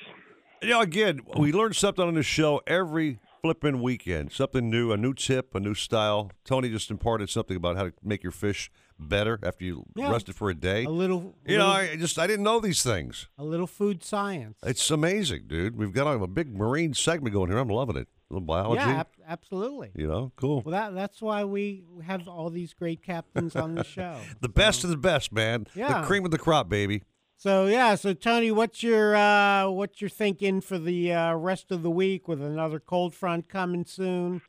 You 0.63 0.71
know, 0.71 0.81
again, 0.81 1.21
we 1.39 1.53
learn 1.53 1.73
something 1.73 2.07
on 2.07 2.15
this 2.15 2.27
show 2.27 2.61
every 2.67 3.19
flipping 3.43 3.81
weekend. 3.81 4.33
Something 4.33 4.69
new, 4.71 4.93
a 4.93 4.97
new 4.97 5.15
tip, 5.15 5.55
a 5.55 5.61
new 5.61 5.75
style. 5.75 6.31
Tony 6.45 6.69
just 6.69 6.91
imparted 6.91 7.31
something 7.31 7.57
about 7.57 7.77
how 7.77 7.85
to 7.85 7.93
make 8.03 8.23
your 8.23 8.33
fish 8.33 8.71
better 9.09 9.39
after 9.43 9.65
you 9.65 9.85
Yeah. 9.97 10.11
rest 10.13 10.29
it 10.29 10.35
for 10.35 10.51
a 10.51 10.55
day. 10.55 10.85
A 10.85 10.91
little, 10.91 11.35
You 11.47 11.59
know, 11.59 11.67
I 11.69 11.97
just 11.97 12.19
I 12.19 12.27
didn't 12.27 12.45
know 12.45 12.61
these 12.61 12.83
things. 12.83 13.29
a 13.39 13.45
little 13.45 13.67
food 13.67 14.03
science. 14.05 14.59
It's 14.65 14.91
amazing, 14.91 15.45
dude. 15.49 15.77
We've 15.77 15.93
got 15.93 16.07
a, 16.07 16.23
a 16.23 16.27
big 16.29 16.55
marine 16.55 16.95
segment 16.95 17.33
going 17.35 17.51
here. 17.51 17.59
I'm 17.59 17.69
loving 17.69 17.97
it. 17.97 18.09
A 18.31 18.35
little 18.35 18.47
biology. 18.47 18.81
Yeah, 18.81 19.01
ab- 19.01 19.09
absolutely. 19.27 19.91
You 19.97 20.07
know, 20.07 20.33
cool. 20.37 20.63
Well, 20.65 20.71
that 20.73 20.95
that's 20.95 21.21
why 21.21 21.45
we 21.45 21.85
have 22.07 22.29
all 22.29 22.49
these 22.51 22.73
great 22.75 23.03
captains 23.03 23.57
on 23.57 23.75
the 23.75 23.83
show. 23.97 24.19
The 24.41 24.49
best 24.49 24.85
of 24.85 24.91
the 24.91 24.97
best, 24.97 25.33
man. 25.33 25.67
Yeah. 25.75 26.01
The 26.01 26.07
cream 26.07 26.25
of 26.25 26.31
the 26.31 26.39
crop, 26.39 26.69
baby. 26.69 27.03
So 27.37 27.67
yeah, 27.67 27.95
so 27.95 28.13
Tony, 28.13 28.53
what's 28.53 28.83
your 28.83 29.17
uh, 29.17 29.69
what 29.71 30.01
you're 30.01 30.11
thinking 30.11 30.61
for 30.61 30.79
the 30.79 31.13
uh, 31.13 31.35
rest 31.35 31.73
of 31.73 31.83
the 31.83 31.91
week 31.91 32.29
with 32.29 32.41
another 32.43 32.79
cold 32.79 33.15
front 33.15 33.49
coming 33.49 33.85
soon? 33.87 34.43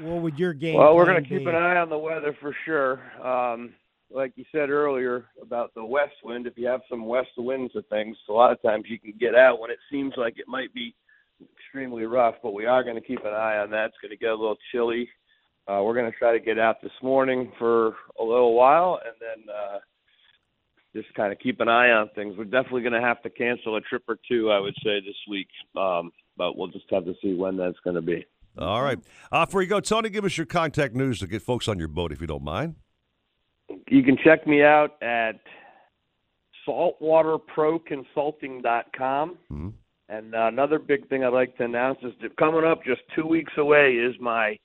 What 0.00 0.22
would 0.22 0.38
your 0.38 0.54
game? 0.54 0.78
Well, 0.78 0.96
we're 0.96 1.04
going 1.04 1.22
to 1.22 1.28
keep 1.28 1.46
an 1.46 1.54
eye 1.54 1.76
on 1.76 1.90
the 1.90 1.98
weather 1.98 2.34
for 2.40 2.56
sure. 2.64 3.00
Um, 3.24 3.74
like 4.14 4.32
you 4.36 4.44
said 4.52 4.70
earlier 4.70 5.26
about 5.40 5.74
the 5.74 5.84
west 5.84 6.14
wind, 6.24 6.46
if 6.46 6.54
you 6.56 6.66
have 6.66 6.80
some 6.88 7.06
west 7.06 7.30
winds 7.36 7.74
of 7.76 7.86
things, 7.88 8.16
a 8.28 8.32
lot 8.32 8.52
of 8.52 8.60
times 8.62 8.84
you 8.88 8.98
can 8.98 9.14
get 9.18 9.34
out 9.34 9.60
when 9.60 9.70
it 9.70 9.78
seems 9.90 10.14
like 10.16 10.38
it 10.38 10.48
might 10.48 10.72
be 10.74 10.94
extremely 11.58 12.04
rough. 12.04 12.34
But 12.42 12.54
we 12.54 12.66
are 12.66 12.82
going 12.82 12.96
to 12.96 13.00
keep 13.00 13.20
an 13.20 13.32
eye 13.32 13.58
on 13.58 13.70
that. 13.70 13.86
It's 13.86 13.96
going 14.02 14.10
to 14.10 14.16
get 14.16 14.30
a 14.30 14.34
little 14.34 14.58
chilly. 14.70 15.08
Uh, 15.68 15.82
we're 15.82 15.94
going 15.94 16.10
to 16.10 16.18
try 16.18 16.32
to 16.32 16.44
get 16.44 16.58
out 16.58 16.82
this 16.82 16.92
morning 17.02 17.52
for 17.58 17.94
a 18.20 18.24
little 18.24 18.54
while, 18.54 19.00
and 19.04 19.14
then 19.20 19.54
uh, 19.54 19.78
just 20.94 21.12
kind 21.14 21.32
of 21.32 21.38
keep 21.38 21.60
an 21.60 21.68
eye 21.68 21.90
on 21.90 22.10
things. 22.14 22.34
We're 22.36 22.44
definitely 22.44 22.82
going 22.82 23.00
to 23.00 23.00
have 23.00 23.22
to 23.22 23.30
cancel 23.30 23.76
a 23.76 23.80
trip 23.80 24.02
or 24.08 24.18
two, 24.28 24.50
I 24.50 24.58
would 24.58 24.74
say, 24.82 25.00
this 25.00 25.16
week. 25.30 25.48
Um, 25.76 26.10
but 26.36 26.56
we'll 26.56 26.68
just 26.68 26.86
have 26.90 27.04
to 27.04 27.14
see 27.22 27.34
when 27.34 27.56
that's 27.56 27.78
going 27.84 27.96
to 27.96 28.02
be. 28.02 28.26
All 28.58 28.82
right. 28.82 28.98
Uh, 29.30 29.46
before 29.46 29.62
you 29.62 29.68
go, 29.68 29.80
Tony, 29.80 30.10
give 30.10 30.24
us 30.24 30.36
your 30.36 30.46
contact 30.46 30.94
news 30.94 31.20
to 31.20 31.26
get 31.26 31.42
folks 31.42 31.68
on 31.68 31.78
your 31.78 31.88
boat 31.88 32.12
if 32.12 32.20
you 32.20 32.26
don't 32.26 32.44
mind. 32.44 32.76
You 33.88 34.02
can 34.02 34.16
check 34.24 34.46
me 34.46 34.62
out 34.62 35.02
at 35.02 35.40
saltwaterproconsulting.com. 36.68 39.38
Mm-hmm. 39.52 39.68
And 40.08 40.34
uh, 40.34 40.48
another 40.48 40.78
big 40.78 41.08
thing 41.08 41.24
I'd 41.24 41.32
like 41.32 41.56
to 41.56 41.64
announce 41.64 41.98
is 42.02 42.12
that 42.20 42.36
coming 42.36 42.64
up 42.64 42.84
just 42.84 43.00
two 43.16 43.26
weeks 43.26 43.52
away 43.56 43.92
is 43.92 44.14
my 44.20 44.58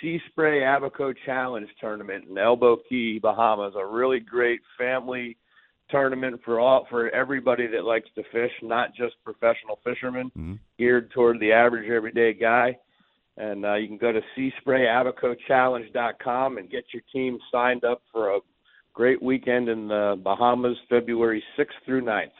Sea 0.00 0.18
Spray 0.28 0.64
Abaco 0.64 1.12
Challenge 1.24 1.68
tournament 1.80 2.24
in 2.28 2.36
Elbow 2.38 2.78
Cay, 2.88 3.18
Bahamas. 3.18 3.74
A 3.76 3.86
really 3.86 4.20
great 4.20 4.60
family 4.76 5.36
tournament 5.90 6.40
for 6.44 6.60
all 6.60 6.86
for 6.90 7.08
everybody 7.10 7.66
that 7.68 7.84
likes 7.84 8.08
to 8.14 8.22
fish, 8.32 8.52
not 8.62 8.94
just 8.94 9.14
professional 9.24 9.78
fishermen, 9.84 10.30
geared 10.78 11.10
toward 11.12 11.40
the 11.40 11.52
average 11.52 11.90
everyday 11.90 12.34
guy. 12.34 12.76
And 13.38 13.64
uh, 13.64 13.74
you 13.74 13.86
can 13.86 13.98
go 13.98 14.10
to 14.10 14.20
seasprayabacochallenge.com 14.36 16.58
and 16.58 16.68
get 16.68 16.86
your 16.92 17.04
team 17.12 17.38
signed 17.52 17.84
up 17.84 18.02
for 18.12 18.34
a 18.34 18.40
great 18.92 19.22
weekend 19.22 19.68
in 19.68 19.86
the 19.86 20.20
Bahamas, 20.22 20.76
February 20.90 21.44
6th 21.56 21.68
through 21.86 22.02
9th. 22.02 22.32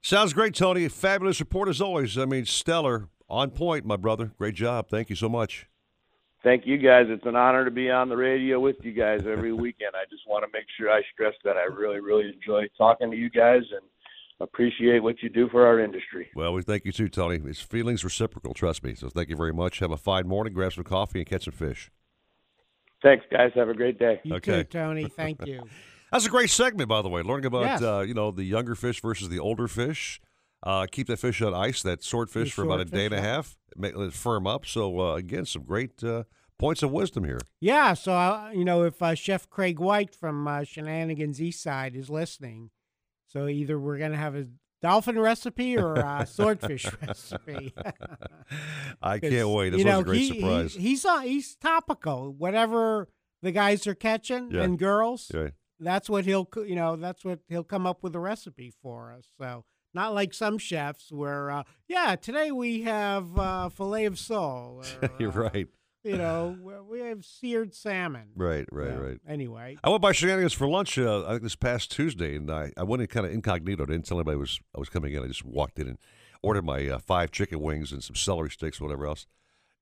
Sounds 0.00 0.32
great, 0.32 0.54
Tony. 0.54 0.88
Fabulous 0.88 1.38
report 1.38 1.68
as 1.68 1.82
always. 1.82 2.16
I 2.16 2.24
mean, 2.24 2.46
stellar, 2.46 3.10
on 3.28 3.50
point, 3.50 3.84
my 3.84 3.96
brother. 3.96 4.32
Great 4.38 4.54
job. 4.54 4.88
Thank 4.88 5.10
you 5.10 5.16
so 5.16 5.28
much. 5.28 5.66
Thank 6.42 6.66
you 6.66 6.78
guys. 6.78 7.06
It's 7.08 7.26
an 7.26 7.36
honor 7.36 7.64
to 7.64 7.70
be 7.70 7.90
on 7.90 8.08
the 8.08 8.16
radio 8.16 8.58
with 8.58 8.76
you 8.82 8.92
guys 8.92 9.20
every 9.30 9.52
weekend. 9.64 9.90
I 9.94 10.06
just 10.08 10.22
want 10.26 10.44
to 10.44 10.50
make 10.52 10.64
sure 10.78 10.90
I 10.90 11.02
stress 11.12 11.34
that 11.44 11.56
I 11.56 11.64
really, 11.64 12.00
really 12.00 12.32
enjoy 12.32 12.68
talking 12.78 13.10
to 13.10 13.16
you 13.16 13.28
guys 13.28 13.62
and 13.72 13.82
appreciate 14.40 15.02
what 15.02 15.22
you 15.22 15.28
do 15.28 15.48
for 15.48 15.66
our 15.66 15.80
industry. 15.80 16.28
Well, 16.34 16.52
we 16.52 16.62
thank 16.62 16.84
you 16.84 16.92
too, 16.92 17.08
Tony. 17.08 17.40
It's 17.44 17.60
feelings 17.60 18.04
reciprocal, 18.04 18.54
trust 18.54 18.84
me. 18.84 18.94
So 18.94 19.08
thank 19.08 19.28
you 19.28 19.36
very 19.36 19.52
much. 19.52 19.78
Have 19.80 19.90
a 19.92 19.96
fine 19.96 20.26
morning. 20.28 20.52
Grab 20.52 20.72
some 20.72 20.84
coffee 20.84 21.20
and 21.20 21.28
catch 21.28 21.44
some 21.44 21.54
fish. 21.54 21.90
Thanks, 23.02 23.24
guys. 23.30 23.52
Have 23.54 23.68
a 23.68 23.74
great 23.74 23.98
day. 23.98 24.20
You 24.24 24.36
Okay. 24.36 24.62
too, 24.62 24.68
Tony. 24.70 25.08
Thank 25.08 25.44
you. 25.46 25.62
That's 26.12 26.26
a 26.26 26.30
great 26.30 26.50
segment, 26.50 26.88
by 26.88 27.02
the 27.02 27.08
way. 27.08 27.22
Learning 27.22 27.46
about 27.46 27.62
Yes. 27.62 27.82
uh, 27.82 28.00
you 28.06 28.14
know 28.14 28.30
the 28.30 28.44
younger 28.44 28.74
fish 28.74 29.00
versus 29.02 29.28
the 29.28 29.38
older 29.38 29.68
fish. 29.68 30.20
Uh, 30.62 30.86
keep 30.90 31.06
that 31.06 31.18
fish 31.18 31.42
on 31.42 31.52
ice, 31.54 31.82
that 31.82 32.02
swordfish, 32.02 32.48
The 32.50 32.54
for 32.54 32.62
about 32.64 32.80
a 32.80 32.84
day 32.86 33.04
and 33.04 33.14
a 33.14 33.20
half. 33.20 33.56
Make 33.76 33.94
let 33.96 34.08
it 34.08 34.14
firm 34.14 34.46
up. 34.46 34.64
So 34.66 34.98
uh, 35.00 35.14
again, 35.14 35.44
some 35.44 35.62
great 35.64 36.02
uh, 36.02 36.24
points 36.58 36.82
of 36.82 36.90
wisdom 36.90 37.24
here. 37.24 37.40
Yeah, 37.60 37.92
so 37.94 38.12
uh, 38.12 38.50
you 38.54 38.64
know, 38.64 38.82
if 38.84 39.02
uh, 39.02 39.14
Chef 39.14 39.48
Craig 39.50 39.78
White 39.78 40.14
from 40.14 40.48
uh, 40.48 40.64
Shenanigans 40.64 41.40
East 41.42 41.62
Side 41.62 41.94
is 41.94 42.08
listening, 42.08 42.70
so 43.36 43.48
either 43.48 43.78
we're 43.78 43.98
gonna 43.98 44.16
have 44.16 44.34
a 44.34 44.46
dolphin 44.80 45.18
recipe 45.18 45.76
or 45.76 45.94
a 45.96 46.26
swordfish 46.30 46.86
recipe. 47.06 47.74
I 49.02 49.18
can't 49.18 49.48
wait. 49.50 49.70
This 49.70 49.80
you 49.80 49.84
was 49.86 49.92
know, 49.94 50.00
a 50.00 50.04
great 50.04 50.18
he- 50.20 50.28
he- 50.30 50.40
surprise. 50.40 50.74
he's 50.74 51.04
uh, 51.04 51.20
he's 51.20 51.56
topical. 51.56 52.32
Whatever 52.32 53.08
the 53.42 53.52
guys 53.52 53.86
are 53.86 53.94
catching 53.94 54.50
Yeah. 54.50 54.62
and 54.62 54.78
girls, 54.78 55.30
Right. 55.34 55.52
that's 55.78 56.08
what 56.08 56.24
he'll 56.24 56.48
you 56.66 56.74
know 56.74 56.96
that's 56.96 57.24
what 57.24 57.40
he'll 57.48 57.64
come 57.64 57.86
up 57.86 58.02
with 58.02 58.14
a 58.14 58.20
recipe 58.20 58.72
for 58.82 59.12
us. 59.12 59.28
So 59.38 59.64
not 59.94 60.14
like 60.14 60.32
some 60.34 60.58
chefs 60.58 61.10
where 61.12 61.50
uh, 61.50 61.62
yeah 61.88 62.16
today 62.16 62.50
we 62.50 62.82
have 62.82 63.38
uh, 63.38 63.68
fillet 63.68 64.06
of 64.06 64.18
sole. 64.18 64.82
Or, 65.02 65.10
You're 65.18 65.30
uh, 65.46 65.50
right. 65.50 65.68
You 66.06 66.18
know 66.18 66.56
we- 66.88 67.00
have 67.00 67.24
seared 67.24 67.74
salmon. 67.74 68.28
Right, 68.34 68.66
right, 68.72 68.88
Yeah. 68.88 68.96
right. 68.96 69.20
Anyway, 69.28 69.78
I 69.82 69.88
went 69.90 70.02
by 70.02 70.12
Shenanigans 70.12 70.52
for 70.52 70.66
lunch. 70.68 70.98
Uh, 70.98 71.24
I 71.26 71.30
think 71.32 71.42
this 71.42 71.56
past 71.56 71.90
Tuesday, 71.90 72.36
and 72.36 72.50
I, 72.50 72.72
I 72.76 72.82
went 72.84 73.02
in 73.02 73.08
kind 73.08 73.26
of 73.26 73.32
incognito. 73.32 73.86
Didn't 73.86 74.06
tell 74.06 74.18
anybody 74.18 74.36
I 74.36 74.38
was 74.38 74.60
I 74.74 74.78
was 74.78 74.88
coming 74.88 75.12
in. 75.14 75.22
I 75.22 75.26
just 75.26 75.44
walked 75.44 75.78
in 75.78 75.88
and 75.88 75.98
ordered 76.42 76.64
my 76.64 76.88
uh, 76.88 76.98
five 76.98 77.30
chicken 77.30 77.60
wings 77.60 77.92
and 77.92 78.02
some 78.02 78.16
celery 78.16 78.50
sticks, 78.50 78.80
whatever 78.80 79.06
else. 79.06 79.26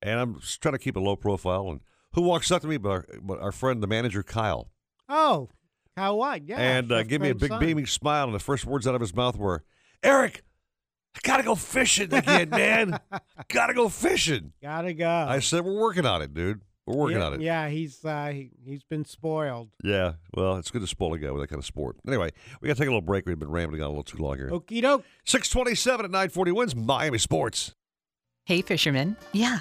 And 0.03 0.19
I'm 0.21 0.41
just 0.41 0.61
trying 0.61 0.73
to 0.75 0.79
keep 0.79 0.97
a 0.97 1.01
low 1.01 1.17
profile. 1.17 1.69
And 1.71 1.81
who 2.13 2.23
walks 2.23 2.51
up 2.51 2.63
to 2.63 2.69
me 2.69 2.77
but 2.77 2.91
our, 2.91 3.07
but 3.23 3.41
our 3.41 3.53
friend, 3.53 3.83
the 3.83 3.87
manager, 3.87 4.23
Kyle, 4.23 4.71
oh, 5.09 5.49
Kyle 5.97 6.19
White, 6.19 6.43
yeah, 6.47 6.59
and 6.59 6.91
uh, 6.93 7.05
me 7.23 7.31
a 7.31 7.35
big 7.35 7.49
son. 7.51 7.61
beaming 7.61 7.87
smile. 7.87 8.25
And 8.25 8.35
the 8.35 8.39
first 8.41 8.67
words 8.67 8.87
out 8.87 8.95
of 8.95 9.01
his 9.01 9.15
mouth 9.15 9.37
were, 9.37 9.65
"Eric, 10.03 10.43
I 11.17 11.21
gotta 11.23 11.43
go 11.43 11.55
fishing 11.55 12.13
again, 12.13 12.51
man. 12.51 12.99
gotta 13.49 13.75
go 13.75 13.89
fishing." 13.89 14.53
Gotta 14.63 14.93
go. 14.95 15.09
I 15.09 15.39
said, 15.41 15.65
"We're 15.65 15.81
working 15.81 16.07
on 16.07 16.23
it, 16.23 16.35
dude. 16.35 16.61
We're 16.87 16.97
working 16.97 17.19
yeah, 17.19 17.25
on 17.25 17.35
it." 17.35 17.41
Yeah, 17.41 17.69
he's 17.69 18.05
uh, 18.05 18.31
he, 18.33 18.51
he's 18.65 18.83
been 18.85 19.05
spoiled. 19.05 19.71
Yeah, 19.83 20.15
well, 20.35 20.57
it's 20.57 20.71
good 20.71 20.83
to 20.83 20.87
spoil 20.87 21.15
a 21.15 21.19
guy 21.19 21.31
with 21.31 21.43
that 21.43 21.49
kind 21.49 21.59
of 21.59 21.67
sport. 21.67 21.97
Anyway, 22.07 22.31
we 22.61 22.69
got 22.69 22.75
to 22.75 22.81
take 22.81 22.89
a 22.89 22.91
little 22.91 23.01
break. 23.01 23.27
We've 23.27 23.39
been 23.39 23.51
rambling 23.51 23.83
on 23.83 23.87
a 23.87 23.91
little 23.91 24.03
too 24.03 24.19
long 24.19 24.37
here. 24.37 24.51
Okie 24.51 24.83
doke. 24.83 25.05
627 25.25 26.05
at 26.05 26.11
940 26.11 26.51
WINZ 26.53 26.75
Miami 26.75 27.19
Sports. 27.19 27.75
Hey, 28.45 28.61
fisherman. 28.61 29.17
Yeah, 29.33 29.61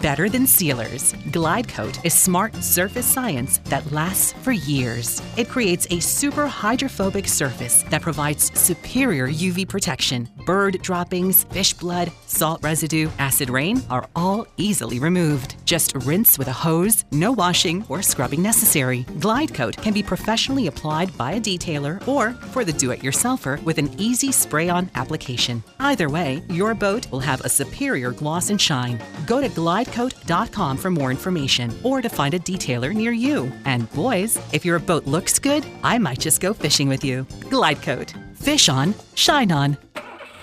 better 0.00 0.28
than 0.28 0.46
sealers. 0.46 1.14
Glide 1.30 1.68
Coat 1.68 2.04
is 2.04 2.14
smart 2.14 2.54
surface 2.56 3.06
science 3.06 3.58
that 3.64 3.90
lasts 3.92 4.32
for 4.42 4.52
years. 4.52 5.22
It 5.36 5.48
creates 5.48 5.86
a 5.90 6.00
super 6.00 6.46
hydrophobic 6.46 7.28
surface 7.28 7.82
that 7.90 8.02
provides 8.02 8.56
superior 8.58 9.28
UV 9.28 9.68
protection. 9.68 10.28
Bird 10.44 10.80
droppings, 10.82 11.44
fish 11.44 11.72
blood, 11.72 12.12
salt 12.26 12.62
residue, 12.62 13.08
acid 13.18 13.50
rain 13.50 13.82
are 13.90 14.08
all 14.14 14.46
easily 14.56 14.98
removed. 14.98 15.56
Just 15.64 15.94
rinse 16.04 16.38
with 16.38 16.48
a 16.48 16.52
hose, 16.52 17.04
no 17.10 17.32
washing 17.32 17.84
or 17.88 18.02
scrubbing 18.02 18.42
necessary. 18.42 19.04
Glide 19.18 19.52
Coat 19.54 19.76
can 19.76 19.92
be 19.92 20.02
professionally 20.02 20.66
applied 20.66 21.16
by 21.16 21.32
a 21.32 21.40
detailer 21.40 22.06
or 22.06 22.32
for 22.52 22.64
the 22.64 22.72
do-it-yourselfer 22.72 23.62
with 23.64 23.78
an 23.78 23.90
easy 23.98 24.30
spray-on 24.30 24.90
application. 24.94 25.62
Either 25.80 26.08
way, 26.08 26.42
your 26.48 26.74
boat 26.74 27.10
will 27.10 27.20
have 27.20 27.40
a 27.40 27.48
superior 27.48 28.10
gloss 28.10 28.50
and 28.50 28.60
shine. 28.60 29.00
Go 29.26 29.40
to 29.40 29.48
glidecoat.com 29.86 30.76
for 30.76 30.90
more 30.90 31.10
information 31.10 31.72
or 31.82 32.02
to 32.02 32.08
find 32.08 32.34
a 32.34 32.38
detailer 32.38 32.94
near 32.94 33.12
you. 33.12 33.50
And 33.64 33.90
boys, 33.92 34.38
if 34.52 34.64
your 34.64 34.78
boat 34.78 35.06
looks 35.06 35.38
good, 35.38 35.64
I 35.82 35.98
might 35.98 36.20
just 36.20 36.40
go 36.40 36.52
fishing 36.52 36.88
with 36.88 37.04
you. 37.04 37.26
Glide 37.50 37.82
Coat. 37.82 38.14
Fish 38.34 38.68
on, 38.68 38.94
shine 39.14 39.50
on. 39.50 39.76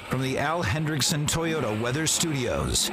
From 0.09 0.21
the 0.21 0.37
Al 0.37 0.63
Hendrickson 0.63 1.27
Toyota 1.27 1.79
Weather 1.81 2.05
Studios. 2.05 2.91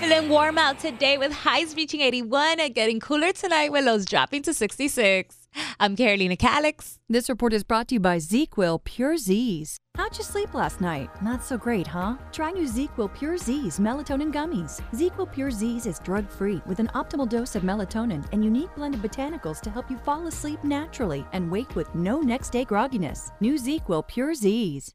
Feeling 0.00 0.28
warm 0.28 0.58
out 0.58 0.78
today 0.78 1.16
with 1.18 1.32
highs 1.32 1.74
reaching 1.74 2.00
81 2.00 2.60
and 2.60 2.74
getting 2.74 3.00
cooler 3.00 3.32
tonight 3.32 3.72
with 3.72 3.84
lows 3.84 4.04
dropping 4.04 4.42
to 4.42 4.54
66. 4.54 5.37
I'm 5.80 5.94
Carolina 5.94 6.36
Calix. 6.36 6.98
This 7.08 7.28
report 7.28 7.52
is 7.52 7.62
brought 7.62 7.86
to 7.88 7.94
you 7.94 8.00
by 8.00 8.16
ZQuil 8.16 8.82
Pure 8.82 9.16
Z's. 9.18 9.78
How'd 9.96 10.18
you 10.18 10.24
sleep 10.24 10.52
last 10.52 10.80
night? 10.80 11.08
Not 11.22 11.44
so 11.44 11.56
great, 11.56 11.86
huh? 11.86 12.16
Try 12.32 12.50
new 12.50 12.66
ZQuil 12.66 13.14
Pure 13.14 13.38
Z's 13.38 13.78
melatonin 13.78 14.32
gummies. 14.32 14.80
ZQuil 14.92 15.32
Pure 15.32 15.52
Z's 15.52 15.86
is 15.86 16.00
drug 16.00 16.28
free 16.28 16.60
with 16.66 16.80
an 16.80 16.88
optimal 16.96 17.28
dose 17.28 17.54
of 17.54 17.62
melatonin 17.62 18.26
and 18.32 18.44
unique 18.44 18.74
blend 18.74 18.96
of 18.96 19.02
botanicals 19.02 19.60
to 19.60 19.70
help 19.70 19.88
you 19.88 19.98
fall 19.98 20.26
asleep 20.26 20.62
naturally 20.64 21.24
and 21.32 21.48
wake 21.48 21.76
with 21.76 21.94
no 21.94 22.20
next 22.20 22.50
day 22.50 22.64
grogginess. 22.64 23.30
New 23.40 23.54
ZQuil 23.54 24.08
Pure 24.08 24.34
Z's. 24.34 24.94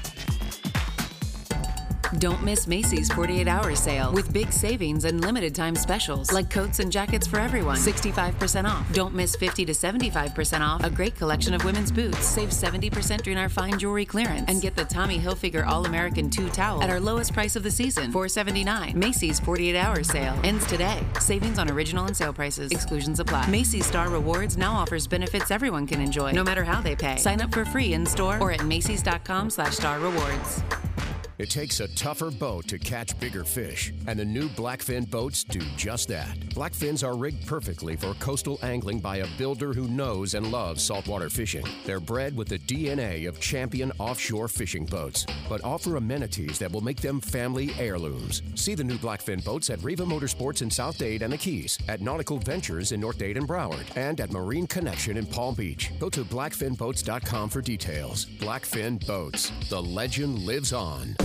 Don't 2.19 2.43
miss 2.43 2.67
Macy's 2.67 3.09
48 3.13 3.47
hour 3.47 3.73
sale 3.73 4.11
with 4.11 4.33
big 4.33 4.51
savings 4.51 5.05
and 5.05 5.21
limited 5.21 5.55
time 5.55 5.75
specials 5.75 6.31
like 6.31 6.49
coats 6.49 6.79
and 6.79 6.91
jackets 6.91 7.25
for 7.25 7.39
everyone, 7.39 7.77
65% 7.77 8.65
off. 8.65 8.91
Don't 8.93 9.15
miss 9.15 9.35
50 9.35 9.65
to 9.65 9.71
75% 9.71 10.61
off 10.61 10.83
a 10.83 10.89
great 10.89 11.15
collection 11.15 11.53
of 11.53 11.63
women's 11.63 11.91
boots. 11.91 12.25
Save 12.25 12.49
70% 12.49 13.21
during 13.21 13.37
our 13.39 13.47
fine 13.47 13.79
jewelry 13.79 14.05
clearance 14.05 14.49
and 14.49 14.61
get 14.61 14.75
the 14.75 14.83
Tommy 14.83 15.19
Hilfiger 15.19 15.65
All 15.65 15.85
American 15.85 16.29
2 16.29 16.49
towel 16.49 16.83
at 16.83 16.89
our 16.89 16.99
lowest 16.99 17.33
price 17.33 17.55
of 17.55 17.63
the 17.63 17.71
season, 17.71 18.11
479. 18.11 18.97
Macy's 18.97 19.39
48 19.39 19.75
hour 19.77 20.03
sale 20.03 20.37
ends 20.43 20.65
today. 20.65 21.01
Savings 21.19 21.59
on 21.59 21.71
original 21.71 22.05
and 22.05 22.17
sale 22.17 22.33
prices. 22.33 22.71
Exclusions 22.71 23.21
apply. 23.21 23.47
Macy's 23.47 23.85
Star 23.85 24.09
Rewards 24.09 24.57
now 24.57 24.73
offers 24.73 25.07
benefits 25.07 25.49
everyone 25.49 25.87
can 25.87 26.01
enjoy, 26.01 26.31
no 26.31 26.43
matter 26.43 26.63
how 26.63 26.81
they 26.81 26.95
pay. 26.95 27.15
Sign 27.15 27.39
up 27.39 27.53
for 27.53 27.63
free 27.63 27.93
in 27.93 28.05
store 28.05 28.37
or 28.41 28.51
at 28.51 28.65
Macy's.com 28.65 29.49
slash 29.49 29.75
star 29.75 29.99
rewards. 29.99 30.61
It 31.41 31.49
takes 31.49 31.79
a 31.79 31.87
tougher 31.95 32.29
boat 32.29 32.67
to 32.67 32.77
catch 32.77 33.19
bigger 33.19 33.43
fish, 33.43 33.91
and 34.05 34.19
the 34.19 34.23
new 34.23 34.47
Blackfin 34.49 35.09
boats 35.09 35.43
do 35.43 35.59
just 35.75 36.07
that. 36.09 36.39
Blackfins 36.53 37.03
are 37.03 37.17
rigged 37.17 37.47
perfectly 37.47 37.95
for 37.95 38.13
coastal 38.19 38.59
angling 38.61 38.99
by 38.99 39.17
a 39.17 39.27
builder 39.39 39.73
who 39.73 39.87
knows 39.87 40.35
and 40.35 40.51
loves 40.51 40.83
saltwater 40.83 41.31
fishing. 41.31 41.65
They're 41.83 41.99
bred 41.99 42.37
with 42.37 42.47
the 42.47 42.59
DNA 42.59 43.27
of 43.27 43.39
champion 43.39 43.91
offshore 43.97 44.49
fishing 44.49 44.85
boats, 44.85 45.25
but 45.49 45.63
offer 45.63 45.95
amenities 45.95 46.59
that 46.59 46.71
will 46.71 46.81
make 46.81 47.01
them 47.01 47.19
family 47.19 47.71
heirlooms. 47.79 48.43
See 48.53 48.75
the 48.75 48.83
new 48.83 48.99
Blackfin 48.99 49.43
boats 49.43 49.71
at 49.71 49.81
Riva 49.81 50.05
Motorsports 50.05 50.61
in 50.61 50.69
South 50.69 50.99
Dade 50.99 51.23
and 51.23 51.33
the 51.33 51.39
Keys, 51.39 51.79
at 51.89 52.01
Nautical 52.01 52.37
Ventures 52.37 52.91
in 52.91 52.99
North 52.99 53.17
Dade 53.17 53.37
and 53.37 53.47
Broward, 53.47 53.87
and 53.95 54.21
at 54.21 54.31
Marine 54.31 54.67
Connection 54.67 55.17
in 55.17 55.25
Palm 55.25 55.55
Beach. 55.55 55.91
Go 55.99 56.07
to 56.07 56.23
blackfinboats.com 56.23 57.49
for 57.49 57.61
details. 57.61 58.27
Blackfin 58.27 59.03
Boats. 59.07 59.51
The 59.69 59.81
legend 59.81 60.37
lives 60.37 60.71
on. 60.71 61.15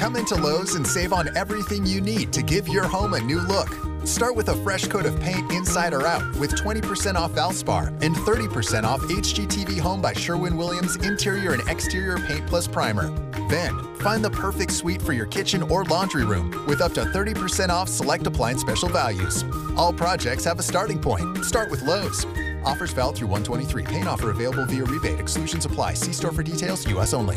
Come 0.00 0.16
into 0.16 0.34
Lowe's 0.34 0.76
and 0.76 0.86
save 0.86 1.12
on 1.12 1.28
everything 1.36 1.84
you 1.84 2.00
need 2.00 2.32
to 2.32 2.42
give 2.42 2.66
your 2.66 2.84
home 2.84 3.12
a 3.12 3.20
new 3.20 3.38
look. 3.38 3.68
Start 4.06 4.34
with 4.34 4.48
a 4.48 4.56
fresh 4.62 4.86
coat 4.86 5.04
of 5.04 5.20
paint 5.20 5.52
inside 5.52 5.92
or 5.92 6.06
out 6.06 6.22
with 6.36 6.52
20% 6.52 7.16
off 7.16 7.32
Valspar 7.32 7.88
and 8.02 8.16
30% 8.16 8.84
off 8.84 9.02
HGTV 9.02 9.78
Home 9.80 10.00
by 10.00 10.14
Sherwin 10.14 10.56
Williams 10.56 10.96
Interior 11.04 11.52
and 11.52 11.68
Exterior 11.68 12.16
Paint 12.16 12.46
Plus 12.46 12.66
Primer. 12.66 13.10
Then, 13.50 13.78
find 13.96 14.24
the 14.24 14.30
perfect 14.30 14.72
suite 14.72 15.02
for 15.02 15.12
your 15.12 15.26
kitchen 15.26 15.64
or 15.64 15.84
laundry 15.84 16.24
room 16.24 16.64
with 16.66 16.80
up 16.80 16.94
to 16.94 17.02
30% 17.02 17.68
off 17.68 17.90
select 17.90 18.26
appliance 18.26 18.62
special 18.62 18.88
values. 18.88 19.44
All 19.76 19.92
projects 19.92 20.44
have 20.44 20.58
a 20.58 20.62
starting 20.62 20.98
point. 20.98 21.44
Start 21.44 21.70
with 21.70 21.82
Lowe's. 21.82 22.24
Offers 22.64 22.92
valid 22.94 23.16
through 23.16 23.28
123. 23.28 23.84
Paint 23.84 24.08
offer 24.08 24.30
available 24.30 24.64
via 24.64 24.82
rebate. 24.82 25.20
Exclusions 25.20 25.66
apply. 25.66 25.92
See 25.92 26.14
store 26.14 26.32
for 26.32 26.42
details. 26.42 26.88
U.S. 26.88 27.12
only. 27.12 27.36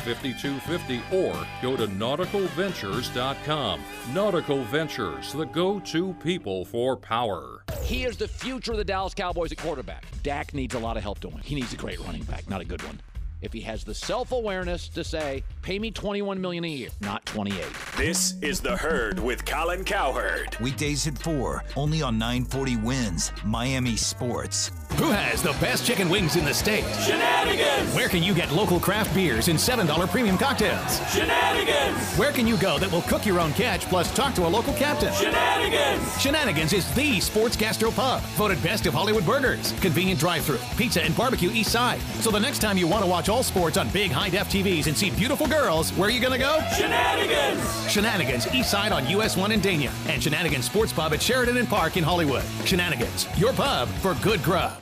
5250 0.00 1.02
or 1.16 1.34
go 1.60 1.76
to 1.76 1.86
nauticalventures.com. 1.86 3.80
Nautical 4.12 4.64
Ventures, 4.64 5.32
the 5.32 5.46
go 5.46 5.80
to 5.80 6.12
people 6.14 6.64
for 6.64 6.96
power. 6.96 7.64
He 7.82 8.04
is 8.04 8.16
the 8.16 8.28
future 8.28 8.72
of 8.72 8.78
the 8.78 8.84
Dallas 8.84 9.14
Cowboys 9.14 9.52
at 9.52 9.58
quarterback. 9.58 10.04
Dak 10.22 10.54
needs 10.54 10.74
a 10.74 10.78
lot 10.78 10.96
of 10.96 11.02
help 11.02 11.20
doing. 11.20 11.38
He 11.42 11.54
needs 11.54 11.72
a 11.72 11.76
great 11.76 12.00
running 12.00 12.24
back, 12.24 12.48
not 12.48 12.60
a 12.60 12.64
good 12.64 12.82
one. 12.84 13.00
If 13.42 13.52
he 13.52 13.60
has 13.62 13.82
the 13.82 13.92
self-awareness 13.92 14.88
to 14.90 15.02
say, 15.02 15.42
"Pay 15.62 15.80
me 15.80 15.90
21 15.90 16.40
million 16.40 16.62
a 16.62 16.68
year, 16.68 16.90
not 17.00 17.26
28." 17.26 17.66
This 17.96 18.34
is 18.40 18.60
the 18.60 18.76
herd 18.76 19.18
with 19.18 19.44
Colin 19.44 19.82
Cowherd. 19.82 20.56
Weekdays 20.60 21.08
at 21.08 21.18
4, 21.18 21.64
only 21.74 22.02
on 22.02 22.18
940 22.18 22.76
WINZ, 22.76 23.32
Miami 23.44 23.96
Sports. 23.96 24.70
Who 24.98 25.10
has 25.10 25.42
the 25.42 25.52
best 25.54 25.84
chicken 25.84 26.08
wings 26.08 26.36
in 26.36 26.44
the 26.44 26.54
state? 26.54 26.84
Shenanigans! 27.00 27.94
Where 27.94 28.08
can 28.08 28.22
you 28.22 28.34
get 28.34 28.52
local 28.52 28.78
craft 28.78 29.14
beers 29.14 29.48
and 29.48 29.58
$7 29.58 30.08
premium 30.10 30.38
cocktails? 30.38 31.00
Shenanigans! 31.12 31.98
Where 32.16 32.30
can 32.32 32.46
you 32.46 32.56
go 32.56 32.78
that 32.78 32.92
will 32.92 33.02
cook 33.02 33.26
your 33.26 33.40
own 33.40 33.52
catch 33.54 33.82
plus 33.86 34.12
talk 34.14 34.34
to 34.34 34.46
a 34.46 34.48
local 34.48 34.72
captain? 34.74 35.12
Shenanigans! 35.14 36.20
Shenanigans 36.20 36.72
is 36.72 36.92
the 36.94 37.20
sports 37.20 37.56
gastro 37.56 37.90
pub, 37.90 38.20
voted 38.36 38.62
best 38.62 38.86
of 38.86 38.94
Hollywood 38.94 39.24
burgers, 39.24 39.72
convenient 39.80 40.20
drive-through, 40.20 40.60
pizza 40.76 41.02
and 41.02 41.16
barbecue 41.16 41.50
east 41.50 41.72
side. 41.72 42.00
So 42.20 42.30
the 42.30 42.40
next 42.40 42.60
time 42.60 42.76
you 42.76 42.86
want 42.86 43.02
to 43.02 43.10
watch 43.10 43.28
all 43.28 43.42
sports 43.42 43.76
on 43.76 43.88
big 43.90 44.10
high-def 44.10 44.50
TVs 44.50 44.86
and 44.86 44.96
see 44.96 45.10
beautiful 45.10 45.46
girls, 45.46 45.90
where 45.94 46.08
are 46.08 46.12
you 46.12 46.20
going 46.20 46.32
to 46.32 46.38
go? 46.38 46.60
Shenanigans! 46.76 47.90
Shenanigans 47.90 48.46
east 48.54 48.70
side 48.70 48.92
on 48.92 49.08
US 49.08 49.36
1 49.36 49.52
in 49.52 49.60
Dania 49.60 49.90
and 50.08 50.22
Shenanigans 50.22 50.66
Sports 50.66 50.92
Pub 50.92 51.12
at 51.12 51.22
Sheridan 51.22 51.56
and 51.56 51.68
Park 51.68 51.96
in 51.96 52.04
Hollywood. 52.04 52.44
Shenanigans, 52.64 53.26
your 53.38 53.52
pub 53.52 53.88
for 53.88 54.14
good 54.16 54.42
grub. 54.42 54.81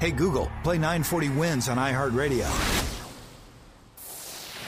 Hey 0.00 0.12
Google, 0.12 0.50
play 0.62 0.78
940 0.78 1.28
WINZ 1.28 1.70
on 1.70 1.76
iHeartRadio. 1.76 2.48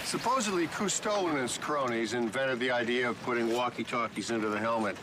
Supposedly, 0.04 0.66
Cousteau 0.66 1.30
and 1.30 1.38
his 1.38 1.56
cronies 1.56 2.12
invented 2.12 2.60
the 2.60 2.70
idea 2.70 3.08
of 3.08 3.18
putting 3.22 3.50
walkie-talkies 3.50 4.30
into 4.30 4.50
the 4.50 4.58
helmet. 4.58 4.94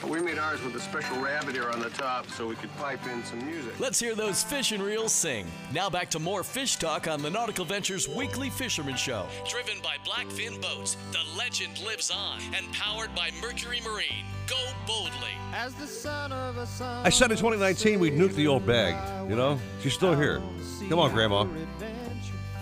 But 0.00 0.10
we 0.10 0.20
made 0.20 0.38
ours 0.38 0.62
with 0.62 0.76
a 0.76 0.80
special 0.80 1.20
rabbit 1.20 1.56
ear 1.56 1.70
on 1.70 1.80
the 1.80 1.90
top 1.90 2.28
so 2.28 2.46
we 2.46 2.54
could 2.54 2.74
pipe 2.76 3.04
in 3.06 3.24
some 3.24 3.44
music. 3.44 3.78
Let's 3.80 3.98
hear 3.98 4.14
those 4.14 4.44
fish 4.44 4.70
and 4.70 4.80
reels 4.80 5.12
sing. 5.12 5.46
Now 5.72 5.90
back 5.90 6.08
to 6.10 6.20
more 6.20 6.44
fish 6.44 6.76
talk 6.76 7.08
on 7.08 7.20
the 7.20 7.28
Nautical 7.28 7.64
Ventures 7.64 8.08
Weekly 8.08 8.48
Fisherman 8.48 8.94
Show. 8.94 9.26
Driven 9.48 9.82
by 9.82 9.96
Blackfin 10.06 10.62
Boats, 10.62 10.96
the 11.10 11.18
legend 11.36 11.82
lives 11.84 12.12
on, 12.12 12.40
and 12.54 12.72
powered 12.72 13.12
by 13.16 13.30
Mercury 13.42 13.80
Marine. 13.84 14.24
Go 14.46 14.56
boldly. 14.86 15.32
As 15.52 15.74
the 15.74 15.86
son 15.86 16.30
of 16.30 16.58
a 16.58 16.66
son. 16.66 17.04
I 17.04 17.10
said 17.10 17.32
in 17.32 17.36
2019 17.36 17.98
we'd 17.98 18.14
nuke 18.14 18.34
the 18.34 18.46
old 18.46 18.64
bag. 18.64 19.28
You 19.28 19.34
know, 19.34 19.58
she's 19.82 19.94
still 19.94 20.14
here. 20.14 20.40
Come 20.88 21.00
on, 21.00 21.12
Grandma. 21.12 21.42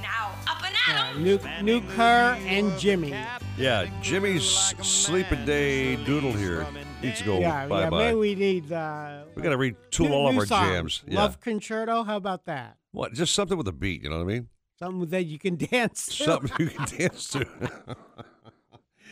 Now, 0.00 0.34
up 0.48 0.64
and 0.64 0.74
Yeah, 0.88 1.12
nuke, 1.36 1.58
nuke 1.58 1.88
her 1.96 2.38
and 2.46 2.78
Jimmy. 2.78 3.14
Yeah, 3.58 3.86
Jimmy's 4.00 4.42
sleep 4.82 5.30
a 5.30 5.36
day 5.36 5.96
doodle 5.96 6.32
here 6.32 6.66
needs 7.02 7.18
to 7.20 7.24
go 7.24 7.38
yeah, 7.40 7.66
bye 7.66 7.80
yeah, 7.82 7.90
bye. 7.90 7.98
maybe 7.98 8.16
we 8.18 8.34
need. 8.34 8.72
Uh, 8.72 9.22
We 9.34 9.42
gotta 9.42 9.56
retool 9.58 10.08
new- 10.08 10.12
all 10.14 10.28
of 10.28 10.36
our 10.36 10.46
song. 10.46 10.68
jams. 10.68 11.02
Yeah. 11.06 11.20
Love 11.20 11.40
concerto. 11.40 12.02
How 12.04 12.16
about 12.16 12.44
that? 12.46 12.76
What? 12.92 13.12
Just 13.12 13.34
something 13.34 13.56
with 13.58 13.68
a 13.68 13.72
beat. 13.72 14.02
You 14.02 14.10
know 14.10 14.16
what 14.16 14.22
I 14.22 14.26
mean? 14.26 14.48
Something 14.78 15.08
that 15.10 15.24
you 15.24 15.38
can 15.38 15.56
dance 15.70 16.06
to. 16.18 16.24
Something 16.24 16.52
you 16.58 16.66
can 16.70 16.98
dance 16.98 17.28
to. 17.28 17.46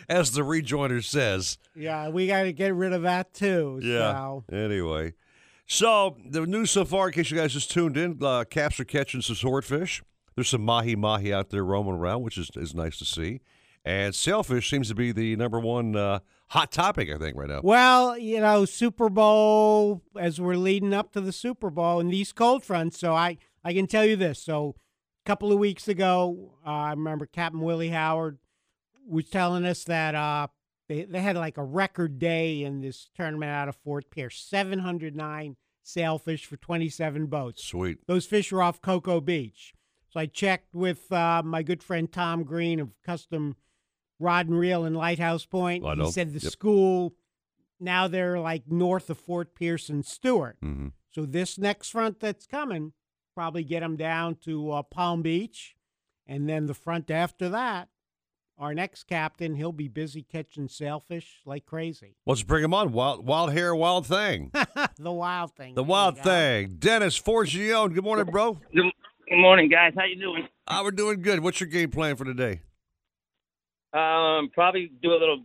As 0.08 0.32
the 0.32 0.42
rejoiner 0.42 1.02
says. 1.02 1.56
Yeah, 1.74 2.10
we 2.10 2.26
got 2.26 2.42
to 2.42 2.52
get 2.52 2.74
rid 2.74 2.92
of 2.92 3.02
that 3.02 3.32
too. 3.32 3.80
Yeah. 3.82 4.12
So. 4.12 4.44
Anyway, 4.52 5.14
so 5.66 6.16
the 6.28 6.44
news 6.46 6.70
so 6.70 6.84
far, 6.84 7.06
in 7.08 7.14
case 7.14 7.30
you 7.30 7.38
guys 7.38 7.54
just 7.54 7.70
tuned 7.70 7.96
in, 7.96 8.18
uh, 8.22 8.44
caps 8.44 8.78
are 8.80 8.84
catching 8.84 9.22
some 9.22 9.36
swordfish. 9.36 10.02
There's 10.34 10.48
some 10.50 10.62
mahi 10.62 10.94
mahi 10.96 11.32
out 11.32 11.48
there 11.50 11.64
roaming 11.64 11.94
around, 11.94 12.22
which 12.22 12.36
is, 12.36 12.50
is 12.56 12.74
nice 12.74 12.98
to 12.98 13.04
see. 13.06 13.40
And 13.84 14.14
sailfish 14.14 14.68
seems 14.68 14.88
to 14.88 14.94
be 14.94 15.12
the 15.12 15.36
number 15.36 15.60
one 15.60 15.94
uh, 15.96 16.18
hot 16.54 16.70
topic, 16.70 17.10
I 17.10 17.18
think, 17.18 17.36
right 17.36 17.48
now. 17.48 17.60
Well, 17.62 18.16
you 18.16 18.40
know, 18.40 18.64
Super 18.64 19.08
Bowl 19.10 20.02
as 20.18 20.40
we're 20.40 20.56
leading 20.56 20.94
up 20.94 21.12
to 21.12 21.20
the 21.20 21.32
Super 21.32 21.68
Bowl 21.68 21.98
and 22.00 22.12
these 22.12 22.32
cold 22.32 22.64
fronts. 22.64 22.98
So 22.98 23.12
I 23.12 23.38
I 23.64 23.74
can 23.74 23.86
tell 23.86 24.04
you 24.04 24.16
this. 24.16 24.40
So 24.40 24.76
a 25.24 25.28
couple 25.28 25.52
of 25.52 25.58
weeks 25.58 25.88
ago, 25.88 26.54
uh, 26.66 26.70
I 26.70 26.90
remember 26.90 27.26
Captain 27.26 27.60
Willie 27.60 27.90
Howard 27.90 28.38
was 29.06 29.28
telling 29.28 29.66
us 29.66 29.84
that 29.84 30.14
uh, 30.14 30.46
they 30.88 31.04
they 31.04 31.20
had 31.20 31.36
like 31.36 31.58
a 31.58 31.64
record 31.64 32.18
day 32.18 32.62
in 32.62 32.80
this 32.80 33.10
tournament 33.16 33.50
out 33.50 33.68
of 33.68 33.76
Fort 33.76 34.10
Pierce, 34.10 34.38
seven 34.38 34.78
hundred 34.78 35.16
nine 35.16 35.56
sailfish 35.82 36.46
for 36.46 36.56
twenty 36.56 36.88
seven 36.88 37.26
boats. 37.26 37.64
Sweet. 37.64 37.98
Those 38.06 38.26
fish 38.26 38.52
are 38.52 38.62
off 38.62 38.80
Cocoa 38.80 39.20
Beach. 39.20 39.74
So 40.10 40.20
I 40.20 40.26
checked 40.26 40.72
with 40.72 41.10
uh, 41.10 41.42
my 41.44 41.64
good 41.64 41.82
friend 41.82 42.10
Tom 42.10 42.44
Green 42.44 42.78
of 42.78 42.90
Custom 43.04 43.56
Rod 44.18 44.48
and 44.48 44.58
Reel 44.58 44.84
in 44.84 44.94
Lighthouse 44.94 45.44
Point. 45.46 45.84
I. 45.84 45.94
He 45.94 46.10
said 46.12 46.32
the 46.32 46.40
Yep. 46.40 46.52
school 46.52 47.14
now 47.80 48.06
they're 48.08 48.38
like 48.38 48.70
north 48.70 49.10
of 49.10 49.18
Fort 49.18 49.54
Pierce 49.54 49.88
and 49.88 50.04
Stuart. 50.06 50.56
Mhm. 50.62 50.92
So 51.10 51.26
this 51.26 51.58
next 51.58 51.90
front 51.90 52.20
that's 52.20 52.46
coming 52.46 52.92
probably 53.34 53.64
get 53.64 53.80
them 53.80 53.96
down 53.96 54.36
to 54.44 54.70
uh, 54.70 54.82
Palm 54.82 55.22
Beach, 55.22 55.74
and 56.26 56.48
then 56.48 56.66
the 56.66 56.74
front 56.74 57.10
after 57.10 57.48
that 57.48 57.88
our 58.56 58.72
next 58.72 59.08
captain, 59.08 59.56
he'll 59.56 59.72
be 59.72 59.88
busy 59.88 60.22
catching 60.22 60.68
sailfish 60.68 61.40
like 61.44 61.66
crazy. 61.66 62.14
Let's 62.24 62.44
bring 62.44 62.62
him 62.62 62.72
on. 62.72 62.92
Wild, 62.92 63.26
wild 63.26 63.52
hair, 63.52 63.74
wild 63.74 64.06
thing. 64.06 64.52
the 64.96 65.10
wild 65.10 65.56
thing. 65.56 65.74
The 65.74 65.82
There 65.82 65.86
you 65.86 65.90
wild 65.90 66.14
go. 66.18 66.22
thing. 66.22 66.76
Dennis 66.78 67.20
Forgione. 67.20 67.92
Good 67.92 68.04
morning, 68.04 68.26
bro. 68.26 68.52
Good, 68.72 68.92
good 69.28 69.38
morning, 69.38 69.68
guys. 69.68 69.92
How 69.96 70.04
you 70.04 70.14
doing? 70.20 70.46
Ah, 70.68 70.82
we're 70.84 70.92
doing 70.92 71.20
good. 71.20 71.40
What's 71.40 71.58
your 71.58 71.68
game 71.68 71.90
plan 71.90 72.14
for 72.14 72.24
today? 72.24 72.60
Um, 73.94 74.50
probably 74.52 74.90
do 75.02 75.12
a 75.12 75.18
little 75.18 75.42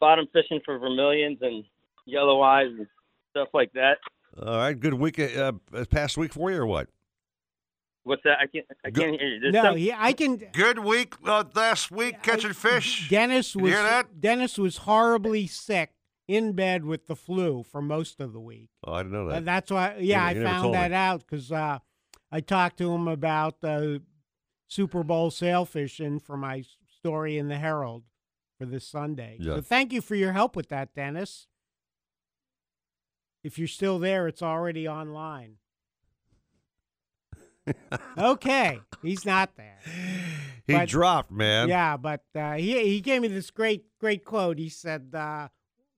bottom 0.00 0.26
fishing 0.32 0.60
for 0.64 0.78
vermilions 0.78 1.38
and 1.42 1.64
yellow 2.06 2.40
eyes 2.42 2.68
and 2.68 2.86
stuff 3.30 3.48
like 3.52 3.72
that. 3.72 3.98
All 4.40 4.56
right, 4.58 4.78
good 4.78 4.94
week. 4.94 5.18
Uh, 5.18 5.52
uh, 5.74 5.84
past 5.90 6.16
week 6.16 6.32
for 6.32 6.50
you 6.50 6.58
or 6.58 6.66
what? 6.66 6.88
What's 8.04 8.22
that? 8.22 8.38
I 8.40 8.46
can't. 8.46 8.64
I 8.84 8.90
can't 8.90 9.20
hear 9.20 9.28
you. 9.28 9.40
There's 9.40 9.52
No, 9.54 9.62
some- 9.62 9.76
he, 9.76 9.92
I 9.92 10.12
can. 10.12 10.36
Good 10.52 10.78
week 10.78 11.14
uh, 11.26 11.44
last 11.54 11.90
week 11.90 12.22
catching 12.22 12.52
fish. 12.54 13.08
Dennis 13.10 13.54
was 13.54 13.72
hear 13.72 13.82
that? 13.82 14.20
Dennis 14.20 14.56
was 14.56 14.78
horribly 14.78 15.46
sick 15.46 15.90
in 16.28 16.52
bed 16.52 16.84
with 16.84 17.08
the 17.08 17.16
flu 17.16 17.62
for 17.64 17.82
most 17.82 18.20
of 18.20 18.32
the 18.32 18.40
week. 18.40 18.70
Oh, 18.84 18.92
I 18.94 19.02
didn't 19.02 19.12
know 19.12 19.28
Uh, 19.28 19.32
that. 19.34 19.44
that's 19.44 19.70
why. 19.70 19.96
Yeah, 19.98 20.18
never- 20.18 20.26
I 20.28 20.30
you 20.30 20.38
never 20.40 20.48
found 20.48 20.62
told 20.62 20.74
me. 20.74 20.78
that 20.80 20.92
out 20.92 21.20
because 21.28 21.52
uh, 21.52 21.78
I 22.32 22.40
talked 22.40 22.78
to 22.78 22.90
him 22.92 23.08
about 23.08 23.56
uh, 23.64 23.98
Super 24.68 25.02
Bowl 25.02 25.30
sailfishing 25.30 26.22
for 26.22 26.36
my 26.36 26.60
s- 26.60 26.76
story 27.02 27.38
in 27.38 27.48
the 27.48 27.56
Herald 27.58 28.04
for 28.58 28.66
this 28.66 28.86
Sunday. 28.86 29.36
Yeah. 29.40 29.56
So 29.56 29.60
thank 29.62 29.92
you 29.92 30.00
for 30.00 30.14
your 30.14 30.32
help 30.32 30.54
with 30.56 30.68
that, 30.68 30.94
Dennis. 30.94 31.46
If 33.42 33.58
you're 33.58 33.68
still 33.68 33.98
there, 33.98 34.28
it's 34.28 34.42
already 34.42 34.86
online. 34.86 35.56
okay, 38.18 38.80
he's 39.02 39.24
not 39.24 39.56
there. 39.56 39.78
He 40.66 40.74
But- 40.74 40.88
dropped, 40.88 41.30
man. 41.30 41.68
Yeah, 41.68 41.96
but 41.96 42.22
uh, 42.34 42.54
he 42.54 42.78
he 42.84 43.00
gave 43.00 43.22
me 43.22 43.28
this 43.28 43.50
great 43.50 43.84
great 43.98 44.24
quote. 44.24 44.58
He 44.58 44.68
said, 44.68 45.10
uh, 45.14 45.48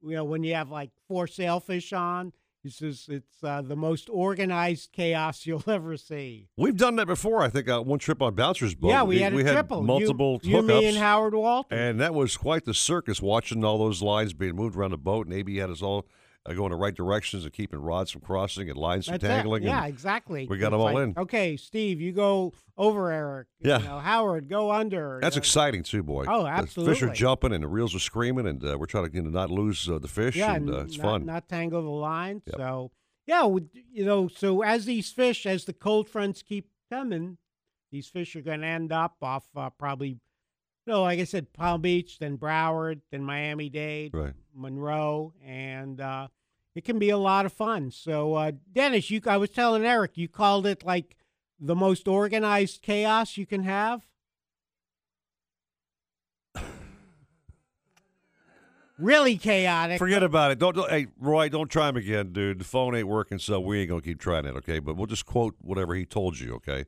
you 0.02 0.14
know, 0.14 0.24
when 0.24 0.44
you 0.44 0.54
have 0.54 0.70
like 0.70 0.90
four 1.08 1.26
sailfish 1.26 1.92
on, 1.92 2.32
he 2.62 2.70
says 2.70 3.06
it's 3.10 3.42
uh, 3.42 3.60
the 3.60 3.74
most 3.74 4.08
organized 4.10 4.92
chaos 4.92 5.46
you'll 5.46 5.64
ever 5.66 5.96
see. 5.96 6.48
We've 6.56 6.76
done 6.76 6.96
that 6.96 7.06
before. 7.06 7.42
I 7.42 7.48
think 7.48 7.68
uh, 7.68 7.80
one 7.80 7.98
trip 7.98 8.22
on 8.22 8.34
Bouncer's 8.34 8.74
boat. 8.74 8.88
yeah, 8.88 9.02
we, 9.02 9.18
had 9.18 9.34
a 9.34 9.42
triple. 9.42 9.80
You- 9.80 9.86
multiple 9.86 10.40
you, 10.42 10.56
hookups. 10.56 10.66
me, 10.66 10.88
and 10.88 10.96
Howard 10.98 11.34
Walter. 11.34 11.74
And 11.74 12.00
that 12.00 12.14
was 12.14 12.36
quite 12.36 12.64
the 12.64 12.74
circus 12.74 13.20
watching 13.20 13.64
all 13.64 13.78
those 13.78 14.02
lines 14.02 14.32
being 14.32 14.54
moved 14.54 14.76
around 14.76 14.92
the 14.92 14.98
boat. 14.98 15.26
And 15.26 15.34
AB 15.34 15.56
had 15.56 15.70
us 15.70 15.82
all 15.82 16.06
uh, 16.44 16.52
going 16.52 16.70
the 16.70 16.76
right 16.76 16.94
directions 16.94 17.44
and 17.44 17.52
keeping 17.52 17.78
rods 17.78 18.10
from 18.10 18.20
crossing 18.20 18.68
and 18.68 18.78
lines 18.78 19.06
from 19.06 19.14
That's 19.14 19.24
it. 19.24 19.28
tangling. 19.28 19.62
Yeah, 19.62 19.86
exactly. 19.86 20.46
We 20.46 20.58
got 20.58 20.66
It's 20.66 20.70
them 20.72 20.80
all 20.80 20.94
like, 20.94 21.02
in. 21.02 21.14
Okay, 21.16 21.56
Steve, 21.56 22.00
you 22.00 22.12
go 22.12 22.52
over, 22.76 23.10
Eric. 23.10 23.48
Yeah. 23.60 23.78
You 23.78 23.84
know, 23.84 23.98
Howard, 23.98 24.48
go 24.48 24.72
under. 24.72 25.18
That's 25.22 25.36
you 25.36 25.40
know. 25.40 25.42
exciting 25.42 25.82
too, 25.82 26.02
boy. 26.02 26.24
Oh, 26.28 26.44
The 26.44 26.84
fish 26.84 27.02
are 27.02 27.12
jumping 27.12 27.52
and 27.52 27.62
the 27.62 27.68
reels 27.68 27.94
are 27.94 28.00
screaming, 28.00 28.46
and 28.46 28.64
uh, 28.64 28.76
we're 28.78 28.86
trying 28.86 29.08
to 29.08 29.14
you 29.14 29.22
know, 29.22 29.30
not 29.30 29.50
lose 29.50 29.88
uh, 29.88 29.98
the 29.98 30.08
fish. 30.08 30.36
Yeah, 30.36 30.54
and 30.54 30.70
uh, 30.70 30.80
it's 30.80 30.98
not, 30.98 31.04
fun. 31.04 31.26
Not 31.26 31.48
tangle 31.48 31.82
the 31.82 31.88
line. 31.88 32.42
Yep. 32.46 32.56
So 32.56 32.90
yeah, 33.26 33.44
you 33.92 34.04
know, 34.04 34.28
so 34.28 34.62
as 34.62 34.84
these 34.84 35.10
fish, 35.10 35.46
as 35.46 35.64
the 35.64 35.72
cold 35.72 36.08
fronts 36.08 36.42
keep 36.42 36.68
coming, 36.90 37.38
these 37.90 38.08
fish 38.08 38.34
are 38.34 38.42
going 38.42 38.62
to 38.62 38.66
end 38.66 38.92
up 38.92 39.16
off 39.22 39.44
uh, 39.54 39.70
probably, 39.70 40.18
know, 40.86 41.02
like 41.02 41.20
I 41.20 41.24
said, 41.24 41.52
Palm 41.52 41.80
Beach, 41.80 42.18
then 42.18 42.36
Broward, 42.38 43.00
then 43.10 43.22
Miami 43.22 43.68
Dade, 43.68 44.14
Right. 44.14 44.32
Monroe, 44.54 45.32
and 45.44 46.00
uh, 46.00 46.28
it 46.74 46.84
can 46.84 46.98
be 46.98 47.10
a 47.10 47.18
lot 47.18 47.46
of 47.46 47.52
fun. 47.52 47.90
So 47.90 48.34
uh, 48.34 48.52
Dennis, 48.72 49.10
you, 49.10 49.20
I 49.26 49.36
was 49.36 49.50
telling 49.50 49.84
Eric, 49.84 50.16
you 50.16 50.28
called 50.28 50.66
it 50.66 50.84
like 50.84 51.16
the 51.60 51.76
most 51.76 52.08
organized 52.08 52.82
chaos 52.82 53.36
you 53.36 53.46
can 53.46 53.62
have. 53.62 54.08
Really 58.98 59.36
chaotic. 59.36 59.98
Forget 59.98 60.22
about 60.22 60.52
it. 60.52 60.58
Don't, 60.58 60.76
don't 60.76 60.88
hey 60.88 61.08
Roy, 61.18 61.48
don't 61.48 61.68
try 61.68 61.88
him 61.88 61.96
again, 61.96 62.32
dude. 62.32 62.60
The 62.60 62.64
phone 62.64 62.94
ain't 62.94 63.08
working, 63.08 63.38
so 63.38 63.58
we 63.58 63.80
ain't 63.80 63.88
gonna 63.88 64.02
keep 64.02 64.20
trying 64.20 64.44
it, 64.44 64.54
okay? 64.56 64.78
But 64.78 64.96
we'll 64.96 65.06
just 65.06 65.26
quote 65.26 65.56
whatever 65.60 65.94
he 65.94 66.04
told 66.04 66.38
you, 66.38 66.54
okay? 66.56 66.84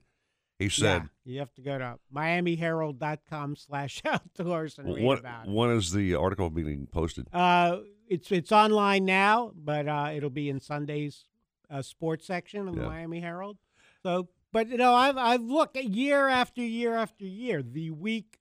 He 0.59 0.69
said, 0.69 1.09
Yeah, 1.25 1.33
you 1.33 1.39
have 1.41 1.53
to 1.55 1.63
go 1.63 1.79
to 1.79 1.99
miamiherald.com 2.15 3.57
slash 3.57 4.03
outdoors 4.05 4.79
and 4.79 4.95
read 4.95 5.05
"When 5.05 5.19
about 5.19 5.47
it. 5.47 5.53
when 5.53 5.71
is 5.71 5.93
the 5.93 6.15
article 6.15 6.51
being 6.51 6.87
posted?" 6.87 7.27
Uh, 7.33 7.79
it's 8.09 8.31
it's 8.33 8.53
online 8.53 9.05
now, 9.05 9.53
but 9.55 9.89
uh, 9.89 10.11
it'll 10.15 10.31
be 10.31 10.49
in 10.49 10.61
Sunday's 10.61 11.25
uh, 11.71 11.83
sports 11.83 12.27
section 12.27 12.69
of 12.69 12.75
the 12.77 12.83
Yeah. 12.83 12.89
Miami 12.89 13.21
Herald. 13.21 13.59
So, 14.03 14.29
but 14.53 14.69
you 14.69 14.77
know, 14.77 14.95
I've 14.95 15.17
I've 15.17 15.43
looked 15.43 15.77
at 15.77 15.85
year 15.85 16.29
after 16.29 16.63
year 16.63 16.95
after 16.95 17.25
year. 17.25 17.63
The 17.63 17.91
week 17.91 18.39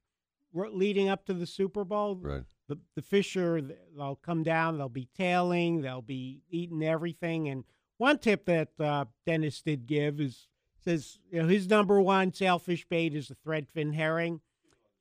leading 0.54 1.10
up 1.10 1.26
to 1.26 1.34
the 1.34 1.48
Super 1.48 1.84
Bowl, 1.84 2.18
Right. 2.18 2.44
the 2.68 2.78
the 2.96 3.02
fish 3.02 3.36
are 3.38 3.62
they'll 3.62 4.20
come 4.22 4.44
down, 4.44 4.78
they'll 4.78 4.90
be 4.90 5.08
tailing, 5.18 5.82
they'll 5.82 6.02
be 6.02 6.42
eating 6.50 6.84
everything. 6.84 7.48
And 7.50 7.64
one 7.98 8.20
tip 8.20 8.46
that 8.46 8.70
uh, 8.80 9.06
Dennis 9.26 9.62
did 9.62 9.88
give 9.88 10.20
is 10.20 10.48
says 10.84 11.20
you 11.32 11.42
know 11.42 11.48
his 11.48 11.68
number 11.70 12.00
one 12.02 12.34
sailfish 12.34 12.86
bait 12.88 13.14
is 13.16 13.30
a 13.32 13.36
threadfin 13.36 13.94
herring, 13.94 14.42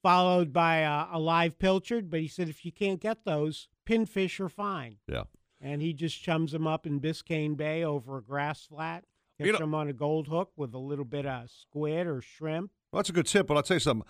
followed 0.02 0.52
by 0.52 0.78
a, 0.78 1.06
a 1.12 1.18
live 1.18 1.58
pilchard. 1.58 2.10
But 2.10 2.20
he 2.20 2.28
said 2.28 2.48
if 2.48 2.64
you 2.64 2.72
can't 2.72 3.00
get 3.00 3.24
those, 3.24 3.68
pinfish 3.86 4.40
are 4.40 4.48
fine. 4.48 4.96
Yeah. 5.08 5.24
And 5.60 5.80
he 5.80 5.92
just 5.92 6.20
chums 6.22 6.52
them 6.52 6.66
up 6.66 6.86
in 6.86 7.00
Biscayne 7.00 7.56
Bay 7.56 7.84
over 7.84 8.18
a 8.18 8.22
grass 8.22 8.66
flat. 8.66 9.04
You 9.38 9.46
Catch 9.46 9.52
know- 9.54 9.58
them 9.60 9.74
on 9.74 9.88
a 9.88 9.92
gold 9.92 10.26
hook 10.28 10.50
with 10.56 10.74
a 10.74 10.78
little 10.78 11.04
bit 11.04 11.24
of 11.26 11.50
squid 11.50 12.06
or 12.06 12.20
shrimp. 12.20 12.70
Well, 12.92 12.98
that's 12.98 13.10
a 13.10 13.12
good 13.12 13.26
tip, 13.26 13.46
but 13.46 13.56
I'll 13.56 13.62
tell 13.62 13.76
you 13.76 13.80
something. 13.80 14.06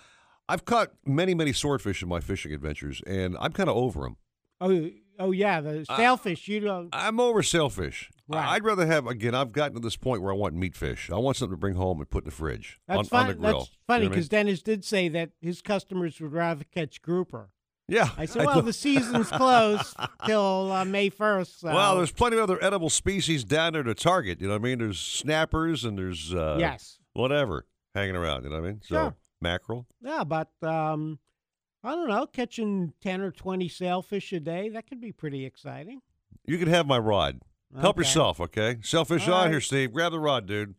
I've 0.49 0.65
caught 0.65 0.91
many, 1.07 1.35
many 1.35 1.53
swordfish 1.53 2.03
in 2.03 2.09
my 2.09 2.21
fishing 2.21 2.53
adventures, 2.53 3.01
and 3.07 3.37
I'm 3.39 3.53
kind 3.53 3.69
of 3.71 3.77
over 3.77 4.01
them. 4.01 4.17
Oh, 4.61 4.89
oh 5.19 5.31
yeah, 5.33 5.61
the 5.61 5.85
sailfish. 5.97 6.49
you 6.49 6.61
don't. 6.61 6.89
I'm 6.93 7.21
over 7.21 7.43
sailfish. 7.43 8.11
Right. 8.29 8.47
I'd 8.49 8.65
rather 8.65 8.87
have 8.87 9.07
again. 9.07 9.35
I've 9.35 9.53
gotten 9.53 9.75
to 9.75 9.81
this 9.81 9.97
point 9.97 10.23
where 10.23 10.33
I 10.33 10.37
want 10.37 10.55
meat 10.55 10.75
fish. 10.75 11.11
I 11.11 11.17
want 11.19 11.37
something 11.37 11.55
to 11.55 11.61
bring 11.61 11.75
home 11.75 12.01
and 12.01 12.09
put 12.09 12.25
in 12.25 12.31
the 12.31 12.35
fridge 12.35 12.79
That's 12.89 12.99
on, 12.99 13.05
fun- 13.05 13.21
on 13.23 13.29
the 13.29 13.35
grill. 13.35 13.59
That's 13.59 13.69
funny 13.69 13.77
You 13.77 13.89
know 13.89 13.95
I 13.95 13.99
mean? 14.01 14.11
because 14.11 14.29
Dennis 14.29 14.63
did 14.63 14.85
say 14.85 15.09
that 15.11 15.31
his 15.41 15.61
customers 15.61 16.21
would 16.21 16.33
rather 16.33 16.65
catch 16.65 17.03
grouper. 17.03 17.51
Yeah, 17.89 18.09
I 18.17 18.25
said, 18.27 18.47
well, 18.47 18.57
know. 18.57 18.61
the 18.63 18.73
season's 18.73 19.29
closed 19.29 19.95
till 20.27 20.73
uh, 20.73 20.85
May 20.85 21.11
first. 21.11 21.61
So. 21.61 21.69
Well, 21.75 21.97
there's 21.97 22.13
plenty 22.13 22.37
of 22.39 22.45
other 22.45 22.63
edible 22.65 22.89
species 22.89 23.45
down 23.45 23.75
there 23.75 23.83
to 23.83 23.93
target. 23.95 24.41
You 24.41 24.47
know 24.47 24.55
what 24.55 24.61
I 24.61 24.65
mean? 24.65 24.79
There's 24.79 25.01
snappers 25.01 25.85
and 25.85 25.99
there's 25.99 26.33
uh, 26.33 26.57
Yes. 26.59 26.99
whatever 27.13 27.67
hanging 27.95 28.17
around. 28.17 28.45
You 28.45 28.51
know 28.51 28.61
what 28.61 28.65
I 28.65 28.71
mean? 28.71 28.81
So 28.85 28.95
Sure. 28.95 29.17
mackerel. 29.43 29.87
yeah, 30.01 30.25
but 30.25 30.49
um, 30.63 31.19
I 31.85 31.95
don't 31.95 32.09
know, 32.09 32.27
catching 32.27 32.93
ten 33.01 33.21
or 33.21 33.31
twenty 33.31 33.69
sailfish 33.69 34.33
a 34.33 34.41
day 34.41 34.69
that 34.71 34.87
could 34.89 35.01
be 35.01 35.13
pretty 35.13 35.45
exciting. 35.45 36.01
You 36.47 36.59
can 36.59 36.69
have 36.69 36.87
my 36.87 36.99
rod. 36.99 37.41
Help 37.81 37.97
Okay. 37.97 38.01
yourself, 38.07 38.41
okay? 38.41 38.77
Sailfish 38.83 39.27
All 39.29 39.35
on 39.35 39.43
right. 39.45 39.51
here, 39.51 39.61
Steve. 39.61 39.93
Grab 39.93 40.13
the 40.13 40.21
rod, 40.21 40.47
dude. 40.47 40.75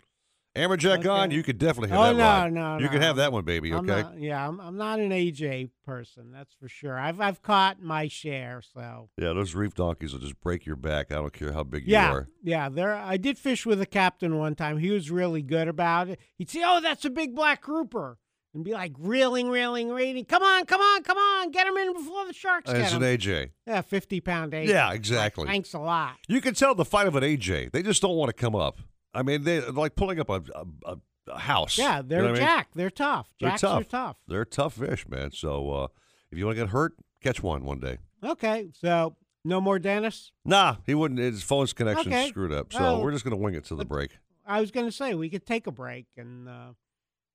Amberjack 0.55 1.11
on. 1.11 1.31
You 1.31 1.41
could 1.41 1.57
definitely 1.57 1.89
have 1.89 1.99
Oh 1.99 2.03
that 2.03 2.15
no, 2.15 2.23
rod. 2.23 2.53
no, 2.53 2.77
You 2.77 2.87
can 2.87 3.01
have 3.01 3.15
that 3.15 3.31
one, 3.33 3.43
baby. 3.43 3.71
I'm 3.71 3.89
Okay. 3.89 4.03
not- 4.03 4.19
yeah, 4.19 4.47
I'm, 4.47 4.59
I'm 4.61 4.77
not 4.77 4.99
an 4.99 5.09
AJ 5.11 5.71
person. 5.83 6.31
That's 6.31 6.53
for 6.53 6.69
sure. 6.69 6.99
I've 6.99 7.19
I've 7.19 7.41
caught 7.41 7.81
my 7.81 8.07
share. 8.07 8.61
So 8.61 9.09
Yeah, 9.17 9.33
those 9.33 9.55
reef 9.55 9.73
donkeys 9.73 10.13
will 10.13 10.19
just 10.19 10.39
break 10.41 10.67
your 10.67 10.75
back. 10.75 11.11
I 11.11 11.15
don't 11.15 11.33
care 11.33 11.53
how 11.53 11.63
big 11.63 11.87
yeah, 11.87 12.09
you 12.11 12.15
are. 12.17 12.27
yeah. 12.43 12.69
There, 12.69 12.93
I 12.93 13.17
did 13.17 13.39
fish 13.39 13.65
with 13.65 13.81
a 13.81 13.87
captain 13.87 14.37
one 14.37 14.53
time. 14.53 14.77
He 14.77 14.91
was 14.91 15.09
really 15.09 15.41
good 15.41 15.67
about 15.67 16.07
it. 16.09 16.19
He'd 16.37 16.51
say, 16.51 16.61
"Oh, 16.63 16.79
that's 16.81 17.03
a 17.03 17.09
big 17.09 17.33
black 17.33 17.61
grouper," 17.63 18.19
and 18.53 18.63
be 18.63 18.71
like 18.73 18.93
reeling, 18.99 19.49
reeling, 19.49 19.89
reeling. 19.89 20.25
Come 20.25 20.43
on, 20.43 20.65
come 20.65 20.81
on, 20.81 21.03
come 21.03 21.17
on, 21.17 21.51
get 21.51 21.67
him 21.67 21.75
in 21.77 21.93
before 21.93 22.25
the 22.27 22.33
sharks 22.33 22.69
And 22.69 22.77
get 22.77 22.85
it's 22.85 22.93
him. 22.93 23.03
an 23.03 23.17
AJ. 23.17 23.49
Yeah, 23.67 23.81
fifty 23.81 24.19
pound 24.21 24.53
AJ. 24.53 24.67
Yeah, 24.67 24.91
exactly. 24.93 25.45
Thanks 25.47 25.73
a 25.73 25.79
lot. 25.79 26.15
You 26.27 26.41
can 26.41 26.53
tell 26.53 26.75
the 26.75 26.85
fight 26.85 27.07
of 27.07 27.15
an 27.15 27.23
AJ. 27.23 27.71
They 27.71 27.81
just 27.83 28.01
don't 28.01 28.15
want 28.15 28.29
to 28.29 28.33
come 28.33 28.55
up. 28.55 28.79
I 29.13 29.23
mean, 29.23 29.43
they 29.43 29.61
like 29.61 29.95
pulling 29.95 30.19
up 30.19 30.29
a, 30.29 30.41
a, 30.85 30.97
a, 31.27 31.39
house. 31.39 31.77
Yeah, 31.77 32.01
they're 32.03 32.19
know 32.19 32.25
what 32.31 32.37
I 32.37 32.39
mean? 32.39 32.41
jack. 32.47 32.67
They're 32.73 32.89
tough. 32.89 33.29
They're 33.39 33.49
Jacks 33.51 33.61
tough. 33.61 33.81
are 33.81 33.83
tough. 33.85 34.17
They're 34.27 34.45
tough 34.45 34.73
fish, 34.73 35.07
man. 35.07 35.31
So 35.31 35.69
uh, 35.71 35.87
if 36.31 36.37
you 36.37 36.45
want 36.45 36.57
to 36.57 36.63
get 36.63 36.69
hurt, 36.71 36.93
catch 37.21 37.41
one 37.43 37.63
one 37.65 37.79
day. 37.79 37.97
Okay, 38.23 38.69
so 38.79 39.15
no 39.45 39.59
more 39.61 39.77
Dennis. 39.79 40.31
Nah, 40.45 40.77
he 40.85 40.95
wouldn't. 40.95 41.19
His 41.19 41.43
phone's 41.43 41.73
connection 41.73 42.11
Okay. 42.13 42.27
screwed 42.29 42.51
up. 42.53 42.71
So 42.73 42.79
Well, 42.79 43.01
we're 43.03 43.11
just 43.11 43.23
going 43.23 43.35
to 43.37 43.41
wing 43.41 43.53
it 43.55 43.65
to 43.65 43.75
the 43.75 43.85
break. 43.85 44.17
I 44.45 44.59
was 44.61 44.71
going 44.71 44.85
to 44.85 44.91
say 44.91 45.13
we 45.13 45.29
could 45.29 45.45
take 45.45 45.67
a 45.67 45.71
break 45.71 46.05
and 46.17 46.49
uh, 46.49 46.71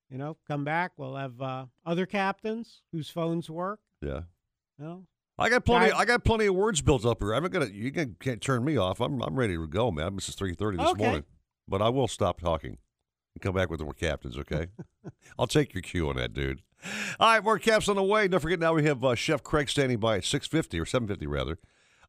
you 0.09 0.17
know 0.17 0.37
come 0.47 0.63
back. 0.63 0.91
We'll 0.97 1.15
have 1.15 1.41
uh, 1.41 1.65
other 1.85 2.05
captains 2.05 2.81
whose 2.91 3.09
phones 3.09 3.49
work. 3.49 3.79
Yeah. 4.01 4.21
You 4.77 4.85
know, 4.85 5.03
I 5.37 5.49
got 5.49 5.65
plenty. 5.65 5.89
Guys- 5.91 5.99
I 5.99 6.05
got 6.05 6.23
plenty 6.23 6.45
of 6.45 6.55
words 6.55 6.81
built 6.81 7.05
up 7.05 7.19
here. 7.21 7.33
I'm 7.33 7.45
gonna. 7.47 7.65
You 7.67 7.91
can, 7.91 8.15
can't 8.19 8.41
turn 8.41 8.63
me 8.63 8.77
off. 8.77 8.99
I'm. 9.01 9.21
I'm 9.21 9.35
ready 9.35 9.55
to 9.55 9.67
go, 9.67 9.91
man. 9.91 10.15
This 10.15 10.29
is 10.29 10.35
three 10.35 10.53
thirty 10.55 10.77
this 10.77 10.87
Okay. 10.91 11.03
morning, 11.03 11.23
but 11.67 11.81
I 11.81 11.89
will 11.89 12.07
stop 12.07 12.39
talking 12.39 12.77
and 13.35 13.41
come 13.41 13.53
back 13.55 13.69
with 13.69 13.81
more 13.81 13.93
captains. 13.93 14.37
Okay. 14.37 14.67
I'll 15.39 15.47
take 15.47 15.73
your 15.73 15.81
cue 15.81 16.09
on 16.09 16.15
that, 16.15 16.33
dude. 16.33 16.61
All 17.19 17.27
right, 17.33 17.43
more 17.43 17.59
caps 17.59 17.89
on 17.89 17.97
the 17.97 18.03
way. 18.03 18.27
Don't 18.29 18.39
forget 18.39 18.59
now 18.59 18.73
we 18.73 18.85
have 18.85 19.03
uh, 19.03 19.15
Chef 19.15 19.43
Craig 19.43 19.69
standing 19.69 19.99
by 19.99 20.17
at 20.17 20.23
six 20.23 20.47
fifty 20.47 20.79
or 20.79 20.85
seven 20.85 21.07
fifty 21.09 21.27
rather. 21.27 21.59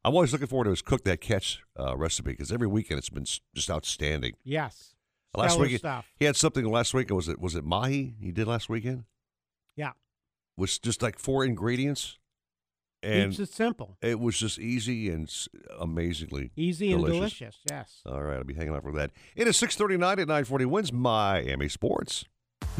I'm 0.03 0.13
always 0.15 0.31
looking 0.31 0.47
forward 0.47 0.63
to 0.65 0.69
his 0.71 0.81
cook 0.81 1.03
that 1.03 1.19
catch 1.21 1.61
uh, 1.79 1.95
recipe 1.97 2.31
because 2.31 2.51
every 2.51 2.67
weekend 2.67 2.97
it's 2.97 3.09
been 3.09 3.25
just 3.25 3.69
outstanding. 3.69 4.33
yes, 4.43 4.95
Last 5.35 5.57
week 5.59 5.77
stuff. 5.77 6.05
he 6.19 6.25
had 6.25 6.35
something 6.35 6.65
last 6.65 6.93
week. 6.93 7.09
Was 7.09 7.27
it 7.29 7.39
was 7.39 7.55
it 7.55 7.63
mahi 7.63 8.15
he 8.19 8.31
did 8.31 8.47
last 8.47 8.67
weekend? 8.69 9.05
Yeah, 9.77 9.91
was 10.57 10.77
just 10.79 11.01
like 11.01 11.17
four 11.17 11.45
ingredients, 11.45 12.17
and 13.01 13.31
Keeps 13.31 13.39
it 13.49 13.53
simple. 13.53 13.97
it 14.01 14.19
was 14.19 14.37
just 14.37 14.59
easy 14.59 15.09
and 15.09 15.27
s- 15.27 15.47
amazingly 15.79 16.51
Easy 16.57 16.91
and 16.91 17.03
delicious, 17.05 17.57
yes. 17.69 18.01
All 18.05 18.21
right, 18.21 18.37
I'll 18.37 18.43
be 18.43 18.53
hanging 18.55 18.73
out 18.75 18.83
for 18.83 18.91
that. 18.93 19.11
It 19.35 19.47
is 19.47 19.55
six 19.57 19.75
thirty 19.77 19.95
nine 19.97 20.19
at 20.19 20.27
nine 20.27 20.43
forty. 20.43 20.65
WINZ 20.65 20.91
Miami 20.91 21.69
Sports. 21.69 22.25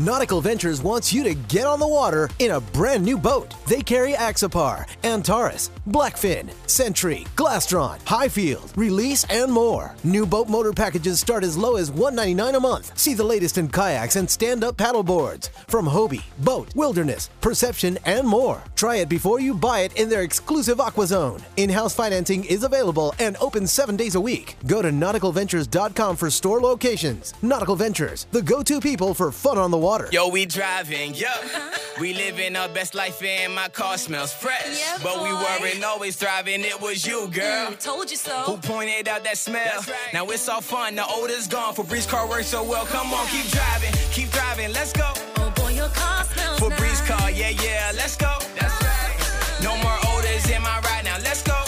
Nautical 0.02 0.42
Ventures 0.42 0.82
wants 0.82 1.14
you 1.14 1.24
to 1.24 1.36
get 1.36 1.68
on 1.68 1.80
the 1.80 1.88
water 1.88 2.28
in 2.40 2.52
a 2.52 2.60
brand 2.60 3.04
new 3.04 3.20
boat. 3.20 3.54
They 3.68 3.82
carry 3.82 4.14
Axopar, 4.14 4.88
Antares, 5.04 5.70
Blackfin, 5.90 6.50
Century, 6.68 7.28
Glastron, 7.36 8.00
Highfield, 8.08 8.74
Release, 8.76 9.26
and 9.26 9.52
more. 9.52 9.94
New 10.04 10.26
boat 10.26 10.50
motor 10.50 10.72
packages 10.74 11.20
start 11.20 11.44
as 11.44 11.58
low 11.58 11.76
as 11.76 11.92
199 11.92 12.56
a 12.56 12.60
month. 12.60 12.98
See 12.98 13.14
the 13.14 13.24
latest 13.24 13.58
in 13.58 13.68
kayaks 13.68 14.16
and 14.16 14.28
stand-up 14.28 14.78
paddle 14.78 15.04
boards 15.04 15.50
from 15.68 15.86
Hobie, 15.86 16.24
BOTE, 16.40 16.74
Wilderness, 16.76 17.30
Perception, 17.42 18.00
and 18.06 18.26
more. 18.28 18.64
Try 18.76 18.98
it 18.98 19.10
before 19.10 19.42
you 19.42 19.54
buy 19.54 19.82
it 19.82 19.96
in 19.98 20.10
their 20.10 20.24
exclusive 20.24 20.80
Aqua 20.80 21.06
Zone. 21.06 21.44
In-house 21.58 21.94
financing 21.94 22.46
is 22.46 22.64
available 22.64 23.14
and 23.20 23.36
open 23.42 23.68
seven 23.68 23.98
days 23.98 24.16
a 24.16 24.22
week. 24.22 24.56
Go 24.66 24.82
to 24.82 24.90
nauticalventures.com 24.90 26.16
for 26.16 26.30
store 26.30 26.62
locations. 26.62 27.34
Nautical 27.42 27.76
Ventures, 27.76 28.26
the 28.32 28.42
go-to 28.42 28.80
people 28.80 29.14
for 29.14 29.32
fun 29.32 29.58
on 29.58 29.70
the 29.72 29.78
water. 29.78 30.08
Yo, 30.12 30.28
we 30.28 30.46
driving, 30.46 31.14
yo. 31.14 31.28
Uh-huh. 31.28 31.78
We 32.00 32.14
living 32.14 32.56
our 32.56 32.70
best 32.70 32.96
life 32.96 33.22
and 33.24 33.54
my 33.54 33.70
car 33.70 33.98
smells 33.98 34.34
fresh. 34.34 34.80
Yeah, 34.80 34.98
but 35.04 35.22
we 35.22 35.32
weren't 35.34 35.84
always 35.84 36.16
thriving, 36.16 36.62
it 36.62 36.80
was 36.82 37.06
you, 37.06 37.28
mm, 37.28 37.34
girl. 37.34 37.72
told 37.74 38.10
you 38.10 38.18
so. 38.18 38.32
Who 38.42 38.58
pointed 38.58 39.08
out 39.08 39.24
that 39.24 39.38
smell? 39.38 39.84
Now 40.14 40.26
it's 40.30 40.48
all 40.50 40.62
fun, 40.62 40.96
the 40.96 41.06
odor's 41.08 41.48
gone. 41.48 41.74
Febreze 41.76 42.08
car 42.08 42.28
works 42.28 42.48
so 42.48 42.64
well. 42.64 42.86
Come 42.86 43.14
on, 43.14 43.28
keep 43.28 43.50
driving, 43.52 43.94
keep 44.12 44.32
driving, 44.32 44.72
let's 44.74 44.94
go. 44.94 45.12
Oh 45.38 45.52
boy, 45.56 45.74
your 45.74 45.90
car 45.90 46.24
smells 46.26 46.60
Febreze 46.60 47.06
car, 47.08 47.30
yeah, 47.32 47.50
yeah, 47.50 47.92
let's 47.96 48.16
go. 48.16 48.34
That's 48.60 48.82
right. 48.84 49.62
No 49.64 49.78
more 49.78 49.98
odors 50.16 50.50
in 50.50 50.62
my 50.62 50.80
ride 50.82 51.06
now, 51.06 51.18
let's 51.24 51.44
go. 51.44 51.61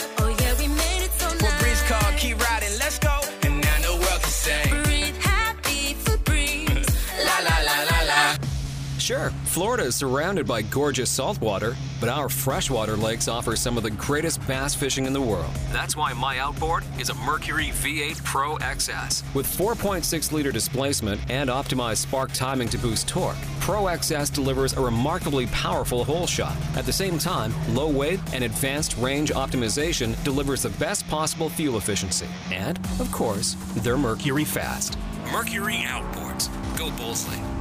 Sure, 9.04 9.32
Florida 9.44 9.84
is 9.84 9.98
surrounded 9.98 10.48
by 10.48 10.62
gorgeous 10.62 11.10
saltwater, 11.10 11.76
but 12.00 12.08
our 12.08 12.30
freshwater 12.30 12.96
lakes 12.96 13.28
offer 13.28 13.54
some 13.54 13.76
of 13.76 13.84
the 13.84 13.92
greatest 13.92 14.40
bass 14.48 14.74
fishing 14.74 15.06
in 15.06 15.12
the 15.12 15.20
world. 15.20 15.54
That's 15.74 15.98
why 15.98 16.14
my 16.14 16.40
outboard 16.40 16.86
is 16.98 17.10
a 17.10 17.14
Mercury 17.16 17.74
V8 17.82 18.24
Pro 18.24 18.56
XS. 18.60 19.22
With 19.36 19.46
4.6 19.46 20.32
liter 20.32 20.54
displacement 20.54 21.20
and 21.30 21.50
optimized 21.50 21.98
spark 21.98 22.32
timing 22.32 22.70
to 22.70 22.78
boost 22.78 23.10
torque, 23.10 23.36
Pro 23.60 23.88
XS 23.88 24.34
delivers 24.34 24.72
a 24.72 24.80
remarkably 24.80 25.48
powerful 25.48 26.06
hole 26.06 26.26
shot. 26.26 26.56
At 26.78 26.86
the 26.86 26.94
same 26.94 27.18
time, 27.18 27.54
low 27.76 27.90
weight 27.90 28.22
and 28.34 28.46
advanced 28.46 28.96
range 29.00 29.32
optimization 29.32 30.16
delivers 30.24 30.62
the 30.62 30.70
best 30.80 31.06
possible 31.10 31.50
fuel 31.50 31.78
efficiency. 31.78 32.28
And, 32.54 32.78
of 33.02 33.12
course, 33.12 33.58
they're 33.76 33.98
Mercury 33.98 34.46
fast. 34.46 34.98
Mercury 35.30 35.84
outboards. 35.88 36.48
Go 36.78 36.90
Boldly. 36.92 37.53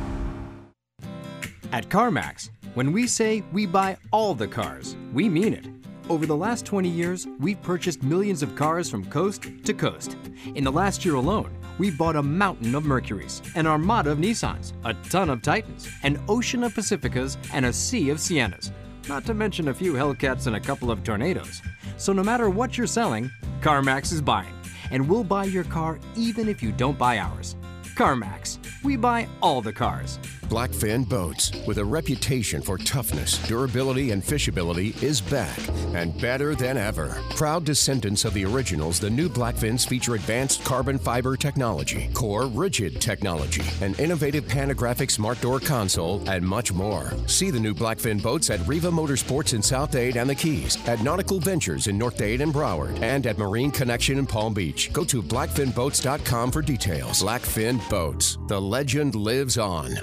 At 1.73 1.89
CarMax, 1.89 2.51
when 2.75 2.93
we 2.93 3.07
say 3.07 3.43
we 3.51 3.65
buy 3.65 3.97
all 4.11 4.35
the 4.35 4.47
cars, 4.47 4.95
we 5.15 5.27
mean 5.27 5.55
it. 5.55 5.67
Over 6.11 6.27
the 6.27 6.37
last 6.37 6.67
20 6.67 6.87
years, 6.87 7.27
we've 7.41 7.63
purchased 7.63 8.03
millions 8.03 8.43
of 8.43 8.55
cars 8.55 8.91
from 8.91 9.07
coast 9.07 9.47
to 9.65 9.73
coast. 9.73 10.19
In 10.55 10.65
the 10.65 10.71
last 10.71 11.03
year 11.03 11.15
alone, 11.15 11.51
we 11.79 11.91
bought 11.91 12.17
a 12.17 12.23
mountain 12.23 12.75
of 12.75 12.85
Mercuries, 12.85 13.41
an 13.55 13.67
armada 13.67 14.11
of 14.11 14.19
Nissans, 14.19 14.75
a 14.85 14.93
ton 15.09 15.31
of 15.31 15.41
Titans, 15.41 15.89
an 16.03 16.23
ocean 16.29 16.63
of 16.63 16.75
Pacificas, 16.75 17.39
and 17.55 17.65
a 17.65 17.73
sea 17.73 18.11
of 18.11 18.19
Siennas. 18.19 18.71
Not 19.09 19.25
to 19.25 19.33
mention 19.33 19.69
a 19.69 19.75
few 19.75 19.95
Hellcats 19.95 20.47
and 20.47 20.57
a 20.57 20.61
couple 20.61 20.91
of 20.91 21.03
Tornadoes. 21.03 21.63
So 21.97 22.13
no 22.13 22.23
matter 22.23 22.51
what 22.51 22.77
you're 22.77 22.87
selling, 22.87 23.31
CarMax 23.63 24.13
is 24.13 24.21
buying. 24.21 24.53
And 24.91 25.09
we'll 25.09 25.25
buy 25.25 25.45
your 25.45 25.65
car 25.65 25.99
even 26.17 26.51
if 26.51 26.63
you 26.63 26.71
don't 26.71 26.99
buy 26.99 27.19
ours. 27.19 27.57
CarMax, 27.97 28.59
we 28.85 28.97
buy 28.97 29.27
all 29.41 29.63
the 29.63 29.73
cars. 29.73 30.19
Blackfin 30.53 31.09
Boats, 31.09 31.51
with 31.67 31.79
a 31.79 31.85
reputation 31.85 32.61
for 32.61 32.77
toughness, 32.77 33.39
durability, 33.49 34.11
and 34.11 34.23
fishability, 34.23 35.03
is 35.03 35.19
back 35.19 35.59
and 35.95 36.21
better 36.21 36.55
than 36.55 36.77
ever. 36.77 37.17
Proud 37.31 37.65
descendants 37.65 38.27
of 38.27 38.35
the 38.35 38.45
originals, 38.45 39.01
the 39.01 39.09
new 39.09 39.31
Blackfins 39.31 39.89
feature 39.89 40.15
advanced 40.15 40.63
carbon 40.63 40.99
fiber 40.99 41.39
technology, 41.39 42.11
core 42.13 42.49
rigid 42.49 43.01
technology, 43.01 43.63
an 43.81 43.95
innovative 43.95 44.45
panographic 44.45 45.11
smart 45.11 45.41
door 45.41 45.59
console, 45.59 46.23
and 46.29 46.47
much 46.47 46.71
more. 46.71 47.15
See 47.27 47.51
the 47.51 47.59
new 47.59 47.73
Blackfin 47.73 48.23
boats 48.23 48.51
at 48.51 48.61
Riva 48.69 48.91
Motorsports 48.91 49.55
in 49.55 49.63
South 49.63 49.91
Dade 49.91 50.19
and 50.19 50.29
the 50.29 50.35
Keys, 50.35 50.77
at 50.87 51.01
Nautical 51.01 51.41
Ventures 51.41 51.87
in 51.87 51.97
North 51.97 52.19
Dade 52.19 52.43
and 52.43 52.53
Broward, 52.53 53.01
and 53.01 53.27
at 53.27 53.39
Marine 53.39 53.71
Connection 53.71 54.19
in 54.19 54.27
Palm 54.27 54.53
Beach. 54.53 54.93
Go 54.93 55.03
to 55.05 55.23
blackfinboats.com 55.23 56.51
for 56.51 56.61
details. 56.61 57.23
Blackfin 57.23 57.81
Boats, 57.89 58.37
the 58.49 58.61
legend 58.61 59.15
lives 59.15 59.57
on. 59.57 59.97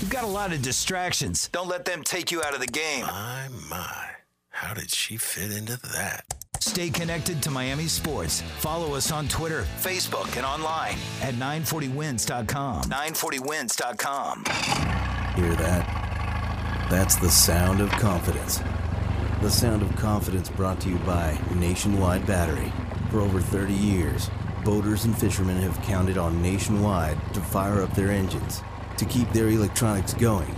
You've 0.00 0.10
got 0.10 0.24
a 0.24 0.28
lot 0.28 0.52
of 0.52 0.60
distractions. 0.60 1.48
Don't 1.52 1.68
let 1.68 1.84
them 1.86 2.02
take 2.02 2.30
you 2.30 2.42
out 2.42 2.52
of 2.54 2.60
the 2.60 2.66
game. 2.66 3.06
My, 3.06 3.48
my. 3.70 4.10
How 4.50 4.74
did 4.74 4.90
she 4.90 5.16
fit 5.16 5.50
into 5.50 5.78
that? 5.94 6.24
Stay 6.60 6.90
connected 6.90 7.42
to 7.42 7.50
Miami 7.50 7.86
sports. 7.86 8.42
Follow 8.58 8.94
us 8.94 9.10
on 9.10 9.26
Twitter, 9.28 9.62
Facebook, 9.80 10.36
and 10.36 10.44
online 10.44 10.96
at 11.22 11.34
940wins.com. 11.34 12.82
940wins.com. 12.84 14.44
Hear 15.34 15.54
that? 15.56 16.88
That's 16.90 17.16
the 17.16 17.30
sound 17.30 17.80
of 17.80 17.90
confidence. 17.90 18.60
The 19.40 19.50
sound 19.50 19.82
of 19.82 19.94
confidence 19.96 20.48
brought 20.50 20.80
to 20.80 20.90
you 20.90 20.96
by 21.00 21.38
Nationwide 21.54 22.26
Battery. 22.26 22.72
For 23.10 23.20
over 23.20 23.40
30 23.40 23.72
years, 23.72 24.30
boaters 24.64 25.04
and 25.04 25.16
fishermen 25.16 25.56
have 25.58 25.80
counted 25.82 26.18
on 26.18 26.42
Nationwide 26.42 27.18
to 27.34 27.40
fire 27.40 27.82
up 27.82 27.94
their 27.94 28.10
engines, 28.10 28.62
to 28.98 29.04
keep 29.04 29.30
their 29.30 29.48
electronics 29.48 30.14
going, 30.14 30.54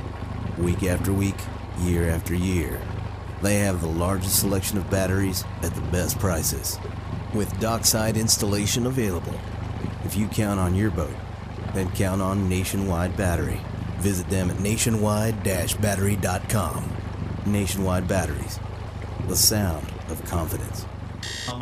week 0.59 0.85
after 0.85 1.13
week, 1.13 1.37
year 1.81 2.09
after 2.09 2.35
year. 2.35 2.81
They 3.43 3.57
have 3.61 3.81
the 3.81 3.89
largest 3.89 4.41
selection 4.41 4.77
of 4.79 4.91
batteries 4.91 5.45
at 5.63 5.73
the 5.75 5.81
best 5.93 6.19
prices, 6.19 6.79
with 7.35 7.61
dockside 7.61 8.17
installation 8.17 8.87
available. 8.87 9.39
If 10.05 10.17
you 10.17 10.27
count 10.29 10.59
on 10.59 10.75
your 10.75 10.91
boat, 10.91 11.15
then 11.75 11.91
count 11.93 12.23
on 12.23 12.49
Nationwide 12.49 13.17
Battery. 13.17 13.61
Visit 13.99 14.29
them 14.29 14.51
at 14.51 14.59
nationwide-battery.com. 14.61 16.97
Nationwide 17.47 18.09
Batteries, 18.09 18.59
the 19.29 19.37
sound 19.37 19.87
of 20.09 20.25
confidence. 20.25 20.88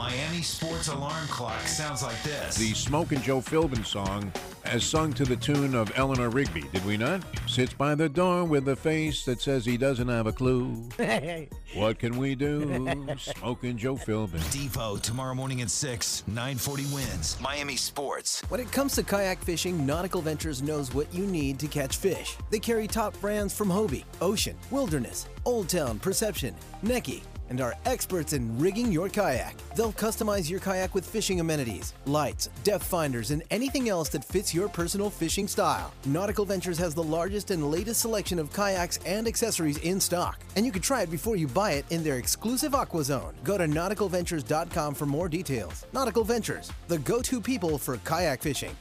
A 0.06 0.08
Miami 0.08 0.42
sports 0.42 0.86
alarm 0.86 1.26
clock 1.26 1.60
sounds 1.62 2.00
like 2.00 2.22
this. 2.22 2.54
The 2.56 2.72
Smoke 2.74 3.10
and 3.10 3.20
Joe 3.24 3.40
Philbin 3.40 3.84
song, 3.84 4.32
as 4.64 4.84
sung 4.84 5.12
to 5.14 5.24
the 5.24 5.34
tune 5.34 5.74
of 5.74 5.90
Eleanor 5.96 6.28
Rigby, 6.28 6.62
did 6.72 6.84
we 6.86 6.96
not? 6.96 7.24
Sits 7.48 7.72
by 7.72 7.96
the 7.96 8.08
door 8.08 8.44
with 8.44 8.68
a 8.68 8.76
face 8.76 9.24
that 9.24 9.40
says 9.40 9.64
he 9.64 9.76
doesn't 9.76 10.06
have 10.06 10.28
a 10.28 10.32
clue. 10.32 10.88
What 11.74 11.98
can 11.98 12.16
we 12.16 12.34
do? 12.34 12.96
Smoke 13.18 13.64
and 13.64 13.78
Joe 13.78 13.96
Philbin. 13.96 14.40
Depot 14.50 14.96
tomorrow 14.96 15.34
morning 15.34 15.60
at 15.60 15.70
6, 15.70 16.22
940 16.26 16.84
WINZ. 16.84 17.40
Miami 17.40 17.76
sports. 17.76 18.40
When 18.48 18.60
it 18.60 18.72
comes 18.72 18.94
to 18.94 19.02
kayak 19.02 19.42
fishing, 19.42 19.84
Nautical 19.84 20.22
Ventures 20.22 20.62
knows 20.62 20.94
what 20.94 21.12
you 21.12 21.26
need 21.26 21.58
to 21.58 21.66
catch 21.66 21.98
fish. 21.98 22.38
They 22.50 22.60
carry 22.60 22.86
top 22.86 23.20
brands 23.20 23.54
from 23.54 23.68
Hobie, 23.68 24.04
Ocean, 24.22 24.56
Wilderness, 24.70 25.26
Old 25.44 25.68
Town, 25.68 25.98
Perception, 25.98 26.54
Necky, 26.82 27.20
and 27.50 27.60
are 27.60 27.74
experts 27.84 28.32
in 28.32 28.58
rigging 28.58 28.90
your 28.90 29.08
kayak. 29.08 29.56
They'll 29.74 29.92
customize 29.92 30.50
your 30.50 30.60
kayak 30.60 30.94
with 30.94 31.04
fishing 31.04 31.40
amenities, 31.40 31.94
lights, 32.06 32.48
depth 32.64 32.84
finders, 32.84 33.30
and 33.30 33.42
anything 33.50 33.88
else 33.88 34.08
that 34.10 34.24
fits 34.24 34.54
your 34.54 34.68
personal 34.68 35.10
fishing 35.10 35.48
style. 35.48 35.92
Nautical 36.06 36.44
Ventures 36.44 36.78
has 36.78 36.94
the 36.94 37.02
largest 37.02 37.50
and 37.50 37.70
latest 37.70 38.00
selection 38.00 38.38
of 38.38 38.52
kayaks 38.52 38.98
and 39.06 39.26
accessories 39.26 39.78
in 39.78 40.00
stock, 40.00 40.40
and 40.56 40.66
you 40.66 40.72
can 40.72 40.82
try 40.82 41.02
it 41.02 41.10
before 41.10 41.36
you 41.36 41.46
buy 41.46 41.72
it 41.72 41.84
in 41.90 42.02
their 42.02 42.18
exclusive 42.18 42.74
Aqua 42.74 43.04
Zone. 43.04 43.34
Go 43.44 43.58
to 43.58 43.64
nauticalventures.com 43.66 44.94
for 44.94 45.06
more 45.06 45.28
details. 45.28 45.86
Nautical 45.92 46.24
Ventures, 46.24 46.72
the 46.88 46.98
go-to 46.98 47.40
people 47.40 47.78
for 47.78 47.96
kayak 47.98 48.42
fishing. 48.42 48.76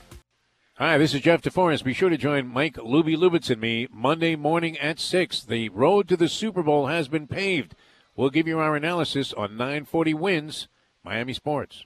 Hi, 0.78 0.98
this 0.98 1.14
is 1.14 1.22
Jeff 1.22 1.42
DeForest. 1.42 1.86
Be 1.86 1.94
sure 1.94 2.10
to 2.10 2.18
join 2.18 2.48
Mike 2.48 2.76
Luby 2.76 3.16
Lubitz 3.16 3.50
and 3.50 3.62
me 3.62 3.88
Monday 3.94 4.36
morning 4.36 4.78
at 4.78 5.00
6. 5.00 5.46
The 5.46 5.70
road 5.70 6.10
to 6.10 6.18
the 6.18 6.28
Super 6.28 6.64
Bowl 6.64 6.88
has 6.88 7.08
been 7.08 7.28
paved. 7.28 7.76
We'll 8.18 8.30
give 8.30 8.48
you 8.48 8.60
our 8.60 8.78
analysis 8.78 9.34
on 9.34 9.58
940 9.58 10.14
WINZ, 10.14 10.68
Miami 11.04 11.34
Sports. 11.34 11.86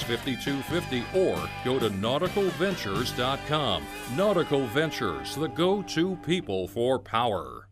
5250 0.00 1.04
or 1.18 1.36
go 1.64 1.78
to 1.78 1.90
nauticalventures.com. 1.90 3.84
Nautical 4.16 4.66
Ventures, 4.68 5.34
the 5.36 5.48
go 5.48 5.82
to 5.82 6.16
people 6.16 6.68
for 6.68 6.98
power. 6.98 7.68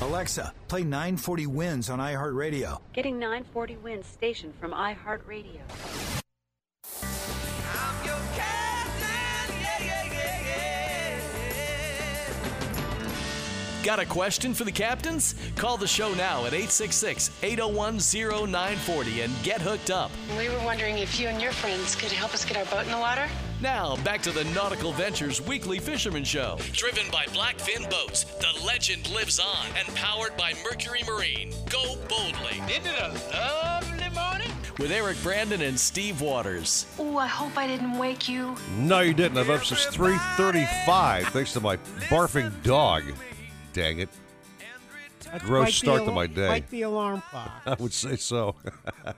Alexa, 0.00 0.52
play 0.68 0.82
940 0.82 1.46
WINZ 1.46 1.92
on 1.92 1.98
iHeartRadio. 1.98 2.80
Getting 2.92 3.18
940 3.18 3.76
WINZ 3.76 4.04
station 4.04 4.52
from 4.60 4.72
iHeartRadio. 4.72 6.21
Got 13.82 13.98
a 13.98 14.06
question 14.06 14.54
for 14.54 14.62
the 14.62 14.70
captains? 14.70 15.34
Call 15.56 15.76
the 15.76 15.88
show 15.88 16.14
now 16.14 16.46
at 16.46 16.54
866 16.54 17.32
801 17.42 17.98
0940 17.98 19.22
and 19.22 19.32
get 19.42 19.60
hooked 19.60 19.90
up. 19.90 20.12
We 20.38 20.48
were 20.48 20.64
wondering 20.64 20.98
if 20.98 21.18
you 21.18 21.26
and 21.26 21.42
your 21.42 21.50
friends 21.50 21.96
could 21.96 22.12
help 22.12 22.32
us 22.32 22.44
get 22.44 22.56
our 22.56 22.64
boat 22.66 22.84
in 22.84 22.92
the 22.92 22.98
water. 22.98 23.28
Now, 23.60 23.96
back 24.04 24.22
to 24.22 24.30
the 24.30 24.44
Nautical 24.44 24.92
Ventures 24.92 25.40
Weekly 25.40 25.80
Fisherman 25.80 26.22
Show. 26.22 26.58
Driven 26.72 27.10
by 27.10 27.24
Blackfin 27.26 27.90
Boats, 27.90 28.22
the 28.24 28.64
legend 28.64 29.12
lives 29.12 29.40
on 29.40 29.66
and 29.76 29.92
powered 29.96 30.36
by 30.36 30.52
Mercury 30.62 31.02
Marine. 31.04 31.52
Go 31.68 31.96
boldly. 32.08 32.62
Isn't 32.70 32.86
it 32.86 33.00
a 33.00 33.34
lovely 33.34 34.10
morning? 34.10 34.52
With 34.78 34.92
Eric 34.92 35.20
Brandon 35.24 35.60
and 35.60 35.78
Steve 35.78 36.20
Waters. 36.20 36.86
Oh, 37.00 37.16
I 37.16 37.26
hope 37.26 37.58
I 37.58 37.66
didn't 37.66 37.98
wake 37.98 38.28
you. 38.28 38.54
No, 38.78 39.00
you 39.00 39.12
didn't. 39.12 39.38
I'm 39.38 39.50
up 39.50 39.64
since 39.64 39.86
3:35 39.86 41.26
thanks 41.32 41.52
to 41.54 41.60
my 41.60 41.78
barfing 42.08 42.62
dog. 42.62 43.02
Dang 43.72 44.00
it! 44.00 44.08
That's 45.24 45.44
Gross 45.44 45.74
start 45.74 46.04
to 46.04 46.10
my 46.10 46.26
day. 46.26 46.46
Quite 46.46 46.68
the 46.68 46.82
alarm 46.82 47.22
clock. 47.30 47.62
I 47.66 47.74
would 47.78 47.92
say 47.92 48.16
so. 48.16 48.54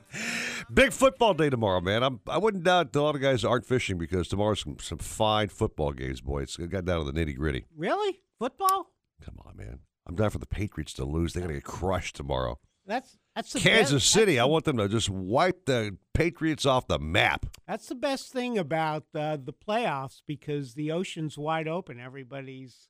Big 0.73 0.93
football 0.93 1.35
day 1.35 1.51
tomorrow, 1.51 1.81
man. 1.81 2.05
I'm, 2.05 2.21
I 2.29 2.39
wouldn't 2.39 2.63
doubt 2.63 2.95
a 2.95 3.03
lot 3.03 3.17
of 3.17 3.21
guys 3.21 3.45
aren't 3.45 3.67
fishing 3.67 3.99
because 3.99 4.29
tomorrow's 4.29 4.61
some, 4.61 4.77
some 4.79 4.99
fine 4.99 5.49
football 5.49 5.93
games, 5.93 6.21
boy. 6.21 6.43
It's 6.43 6.59
it 6.59 6.71
got 6.71 6.85
down 6.85 7.05
to 7.05 7.11
the 7.11 7.19
nitty 7.19 7.37
gritty. 7.37 7.65
Really? 7.77 8.21
Football? 8.39 8.93
Come 9.25 9.39
on, 9.45 9.57
man. 9.57 9.81
I'm 10.07 10.15
down 10.15 10.31
for 10.31 10.39
the 10.39 10.47
Patriots 10.47 10.93
to 10.95 11.05
lose. 11.05 11.33
They're 11.33 11.43
gonna 11.43 11.55
get 11.55 11.65
crushed 11.65 12.17
tomorrow. 12.17 12.59
That's 12.87 13.17
that's 13.35 13.53
the 13.53 13.61
Kansas 13.61 14.03
best, 14.03 14.13
City. 14.13 14.39
I 14.39 14.45
want 14.45 14.67
them 14.67 14.77
to 14.77 14.89
just 14.89 15.09
wipe 15.09 15.65
the 15.65 15.97
Patriots 16.13 16.67
off 16.67 16.87
the 16.87 16.99
map. 16.99 17.47
that's 17.67 17.89
the 17.89 17.95
best 17.95 18.31
thing 18.31 18.59
about 18.59 19.05
uh, 19.15 19.39
the 19.43 19.55
playoffs 19.55 20.21
because 20.27 20.75
the 20.75 20.93
ocean's 20.93 21.39
wide 21.39 21.67
open. 21.67 21.99
Everybody's, 21.99 22.89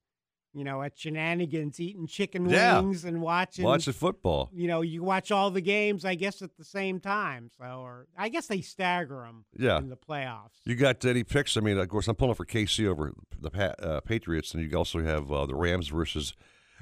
you 0.55 0.63
know, 0.65 0.83
at 0.83 0.97
shenanigans, 0.97 1.81
eating 1.81 2.07
chicken 2.07 2.49
Yeah. 2.49 2.81
wings 2.81 3.05
and 3.05 3.21
watching. 3.21 3.65
Watch 3.65 3.87
the 3.87 3.93
football. 3.93 4.51
You 4.55 4.69
know, 4.69 4.81
you 4.83 5.03
watch 5.03 5.31
all 5.33 5.51
the 5.51 5.61
games, 5.61 6.05
I 6.05 6.15
guess, 6.15 6.41
at 6.43 6.57
the 6.57 6.65
same 6.65 7.01
time. 7.01 7.51
So, 7.59 7.65
or 7.65 8.07
I 8.17 8.29
guess 8.29 8.47
they 8.47 8.61
stagger 8.61 9.23
them. 9.27 9.45
Yeah. 9.59 9.79
In 9.79 9.89
the 9.89 9.97
playoffs. 9.97 10.61
You 10.65 10.77
got 10.77 11.05
any 11.05 11.25
picks? 11.25 11.57
I 11.57 11.61
mean, 11.61 11.77
of 11.79 11.89
course, 11.89 12.07
I'm 12.09 12.15
pulling 12.15 12.35
for 12.37 12.47
KC 12.47 12.87
over 12.87 13.13
the 13.41 13.51
uh, 13.85 14.01
Patriots, 14.01 14.55
and 14.55 14.63
you 14.63 14.79
also 14.79 15.03
have 15.03 15.31
uh, 15.33 15.47
the 15.47 15.55
Rams 15.57 15.89
versus 15.89 16.35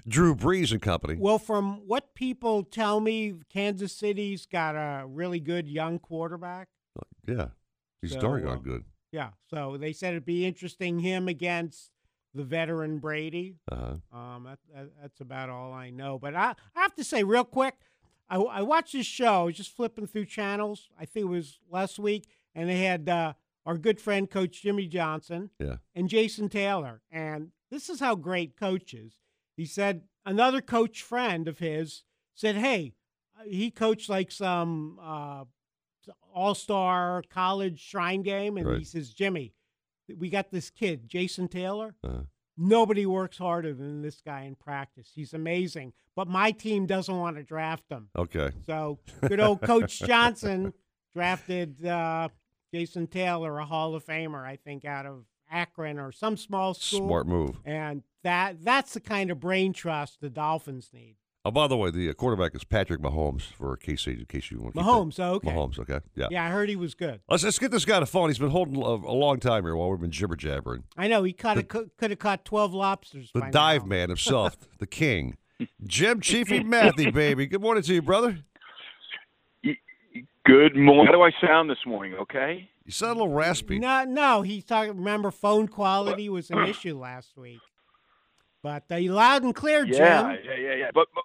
Drew 0.07 0.35
Brees 0.35 0.73
and 0.73 0.83
company. 0.83 1.17
Well, 1.19 1.39
from 1.39 1.87
what 1.87 2.15
people 2.15 2.65
tell 2.65 3.01
me, 3.01 3.35
Kansas 3.53 3.93
City's 3.93 4.47
got 4.47 4.75
a 4.75 5.07
really 5.07 5.41
good 5.41 5.69
young 5.69 5.99
quarterback. 5.99 6.69
Yeah, 7.27 7.49
he's 8.01 8.13
So, 8.13 8.21
darn 8.21 8.47
uh, 8.47 8.57
good. 8.57 8.85
Yeah. 9.13 9.31
So 9.49 9.77
they 9.77 9.93
said 9.93 10.15
it'd 10.15 10.25
be 10.25 10.45
interesting 10.45 10.99
him 10.99 11.29
against 11.29 11.92
the 12.35 12.45
veteran 12.45 12.99
Brady. 12.99 13.57
Uh-huh. 13.71 14.17
Um, 14.17 14.45
that, 14.45 14.59
that, 14.75 14.89
that's 15.01 15.21
about 15.21 15.51
all 15.51 15.73
I 15.73 15.91
know. 15.91 16.19
But 16.19 16.35
I, 16.35 16.55
I 16.77 16.81
have 16.81 16.95
to 16.97 17.05
say, 17.05 17.23
real 17.25 17.45
quick, 17.45 17.75
I, 18.31 18.37
I 18.37 18.63
watched 18.63 18.95
this 18.95 19.07
show. 19.07 19.43
I 19.43 19.45
was 19.45 19.57
just 19.57 19.75
flipping 19.77 20.07
through 20.07 20.27
channels. 20.27 20.89
I 20.99 21.05
think 21.05 21.25
it 21.25 21.29
was 21.29 21.59
last 21.71 21.99
week, 21.99 22.27
and 22.55 22.69
they 22.69 22.79
had 22.85 23.09
uh, 23.09 23.35
our 23.67 23.77
good 23.77 24.01
friend 24.01 24.31
Coach 24.31 24.63
Jimmy 24.63 24.87
Johnson 24.87 25.51
Yeah. 25.59 25.77
and 25.95 26.09
Jason 26.09 26.49
Taylor. 26.49 27.03
And 27.11 27.51
this 27.71 27.91
is 27.91 28.01
how 28.01 28.15
great 28.15 28.57
Coach 28.57 28.95
is. 28.95 29.19
He 29.57 29.67
said 29.67 30.03
another 30.25 30.61
coach 30.63 31.03
friend 31.03 31.47
of 31.47 31.59
his 31.59 32.05
said, 32.35 32.57
"Hey, 32.57 32.95
uh, 33.39 33.45
he 33.45 33.71
coached 33.71 34.09
like 34.09 34.31
some 34.33 34.99
uh, 35.03 35.45
all 36.35 36.55
star 36.55 37.23
college 37.31 37.79
shrine 37.81 38.23
game, 38.23 38.57
and 38.57 38.79
he 38.79 38.85
says, 38.85 39.13
Jimmy, 39.13 39.53
we 40.19 40.31
got 40.31 40.51
this 40.51 40.71
kid, 40.71 41.09
Jason 41.09 41.49
Taylor. 41.49 41.95
Uh-huh. 42.05 42.23
Nobody 42.57 43.07
works 43.07 43.39
harder 43.39 43.73
than 43.73 44.03
this 44.03 44.21
guy 44.25 44.43
in 44.43 44.57
practice. 44.57 45.11
He's 45.15 45.33
amazing, 45.33 45.95
but 46.15 46.29
my 46.29 46.51
team 46.51 46.87
doesn't 46.87 47.17
want 47.17 47.37
to 47.37 47.43
draft 47.43 47.85
him. 47.89 48.09
Okay. 48.17 48.51
So 48.67 48.99
good 49.27 49.41
old 49.41 49.63
Coach 49.63 50.01
Johnson 50.01 50.75
drafted 51.15 51.85
uh, 51.85 52.29
Jason 52.73 53.07
Taylor, 53.07 53.59
a 53.59 53.65
Hall 53.65 53.95
of 53.95 54.05
Famer, 54.05 54.47
I 54.47 54.57
think, 54.57 54.85
out 54.85 55.07
of 55.07 55.25
Akron 55.51 55.99
or 55.99 56.13
some 56.13 56.37
small 56.37 56.75
school. 56.75 57.07
Smart 57.07 57.27
move. 57.27 57.57
And 57.65 58.03
that 58.23 58.63
that's 58.65 58.95
the 58.95 59.01
kind 59.01 59.31
of 59.31 59.41
brain 59.41 59.73
trust 59.73 60.21
the 60.21 60.31
Dolphins 60.31 60.91
need. 60.93 61.17
Oh, 61.45 61.51
by 61.51 61.67
the 61.67 61.77
way, 61.77 61.91
the 61.91 62.09
uh, 62.09 62.13
quarterback 62.13 62.55
is 62.55 62.63
Patrick 62.63 63.01
Mahomes 63.01 63.43
for 63.43 63.77
KC. 63.77 64.17
In 64.21 64.25
case 64.27 64.51
you 64.53 64.61
want 64.61 64.75
to 64.75 64.81
keep 64.81 64.87
Mahomes, 64.89 65.17
that. 65.17 65.25
okay. 65.29 65.51
Mahomes, 65.51 65.79
okay, 65.81 65.99
yeah. 66.15 66.29
Yeah, 66.31 66.45
I 66.47 66.51
heard 66.51 66.69
he 66.69 66.77
was 66.77 66.95
good. 66.95 67.21
Let's 67.29 67.43
let's 67.43 67.59
get 67.59 67.73
this 67.73 67.85
guy 67.85 67.97
on 67.97 68.03
the 68.03 68.07
phone. 68.07 68.29
He's 68.31 68.39
been 68.39 68.51
holding 68.51 68.77
a, 68.77 68.81
a 68.87 69.13
long 69.17 69.41
time 69.41 69.65
here 69.65 69.75
while 69.75 69.91
we've 69.91 70.01
been 70.01 70.13
jibber 70.13 70.37
jabbering. 70.37 70.85
I 70.97 71.09
know 71.09 71.25
he 71.25 71.33
caught 71.33 71.59
a, 71.59 71.65
could 71.65 71.91
have 72.01 72.19
caught 72.21 72.45
twelve 72.45 72.73
lobsters. 72.73 73.31
The 73.35 73.41
by 73.41 73.51
dive 73.51 73.83
now. 73.83 73.89
man 73.89 74.09
himself, 74.11 74.57
the 74.79 74.87
king, 74.87 75.37
Jim 75.85 76.21
Chiefy 76.21 76.63
Matthew, 76.63 77.11
baby. 77.11 77.47
Good 77.47 77.61
morning 77.61 77.83
to 77.83 77.95
you, 77.95 78.03
brother. 78.03 78.39
Good 80.45 80.77
morning. 80.77 81.07
How 81.07 81.13
do 81.13 81.23
I 81.23 81.31
sound 81.41 81.71
this 81.71 81.79
morning? 81.87 82.15
Okay. 82.21 82.69
You 82.85 82.91
sound 82.93 83.13
a 83.19 83.23
little 83.23 83.33
raspy. 83.35 83.79
No, 83.79 84.05
no, 84.05 84.43
he 84.43 84.61
talked. 84.61 84.89
Remember, 84.89 85.31
phone 85.31 85.69
quality 85.69 86.29
was 86.29 86.51
an 86.51 86.67
issue 86.67 86.99
last 86.99 87.37
week, 87.37 87.61
but 88.63 88.85
uh, 88.91 88.97
you 88.97 89.13
loud 89.13 89.45
and 89.45 89.55
clear, 89.55 89.85
Yeah, 89.85 89.93
Jim. 90.33 90.39
yeah, 90.45 90.57
yeah, 90.57 90.75
yeah. 90.75 90.91
But, 90.93 91.07
but 91.15 91.23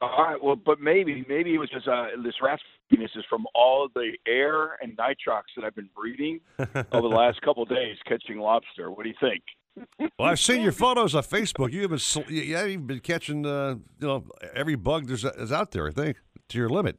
all 0.00 0.16
right. 0.18 0.42
Well, 0.42 0.56
but 0.56 0.80
maybe 0.80 1.24
maybe 1.28 1.54
it 1.54 1.58
was 1.58 1.70
just 1.70 1.88
uh, 1.88 2.06
this 2.22 2.34
raspiness 2.42 3.16
is 3.16 3.24
from 3.28 3.46
all 3.54 3.88
the 3.94 4.12
air 4.26 4.78
and 4.80 4.96
nitrox 4.96 5.42
that 5.56 5.64
I've 5.64 5.74
been 5.74 5.90
breathing 5.96 6.40
over 6.58 7.08
the 7.08 7.14
last 7.14 7.40
couple 7.42 7.64
of 7.64 7.68
days 7.68 7.96
catching 8.06 8.38
lobster. 8.38 8.90
What 8.90 9.02
do 9.02 9.08
you 9.08 9.16
think? 9.20 9.42
Well, 10.18 10.28
I've 10.28 10.40
seen 10.40 10.62
your 10.62 10.72
photos 10.72 11.14
on 11.14 11.22
Facebook. 11.22 11.72
You 11.72 11.82
have 11.82 11.90
been 11.90 12.34
you 12.34 12.56
even 12.56 12.86
been 12.86 13.00
catching 13.00 13.44
uh, 13.44 13.76
you 14.00 14.06
know 14.06 14.24
every 14.54 14.76
bug 14.76 15.06
there's 15.06 15.24
is 15.24 15.52
out 15.52 15.72
there. 15.72 15.88
I 15.88 15.92
think 15.92 16.16
to 16.48 16.58
your 16.58 16.68
limit. 16.68 16.98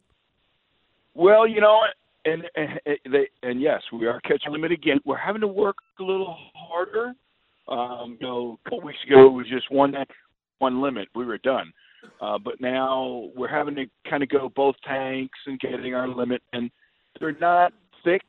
Well, 1.13 1.47
you 1.47 1.61
know, 1.61 1.79
and 2.25 2.43
and, 2.55 2.79
they, 3.11 3.27
and 3.43 3.61
yes, 3.61 3.81
we 3.93 4.07
are 4.07 4.19
catching 4.21 4.51
limit 4.51 4.71
again. 4.71 4.99
We're 5.05 5.17
having 5.17 5.41
to 5.41 5.47
work 5.47 5.77
a 5.99 6.03
little 6.03 6.35
harder. 6.53 7.13
Um, 7.67 8.17
you 8.19 8.27
know, 8.27 8.59
a 8.65 8.69
couple 8.69 8.81
weeks 8.81 8.99
ago 9.05 9.27
it 9.27 9.31
was 9.31 9.47
just 9.47 9.71
one 9.71 9.95
one 10.57 10.81
limit. 10.81 11.07
We 11.15 11.25
were 11.25 11.37
done. 11.37 11.71
Uh, 12.21 12.37
but 12.37 12.59
now 12.59 13.29
we're 13.35 13.47
having 13.47 13.75
to 13.75 13.85
kind 14.09 14.23
of 14.23 14.29
go 14.29 14.51
both 14.55 14.75
tanks 14.85 15.37
and 15.45 15.59
getting 15.59 15.93
our 15.93 16.07
limit, 16.07 16.41
and 16.53 16.69
they're 17.19 17.37
not 17.39 17.73
thick, 18.03 18.23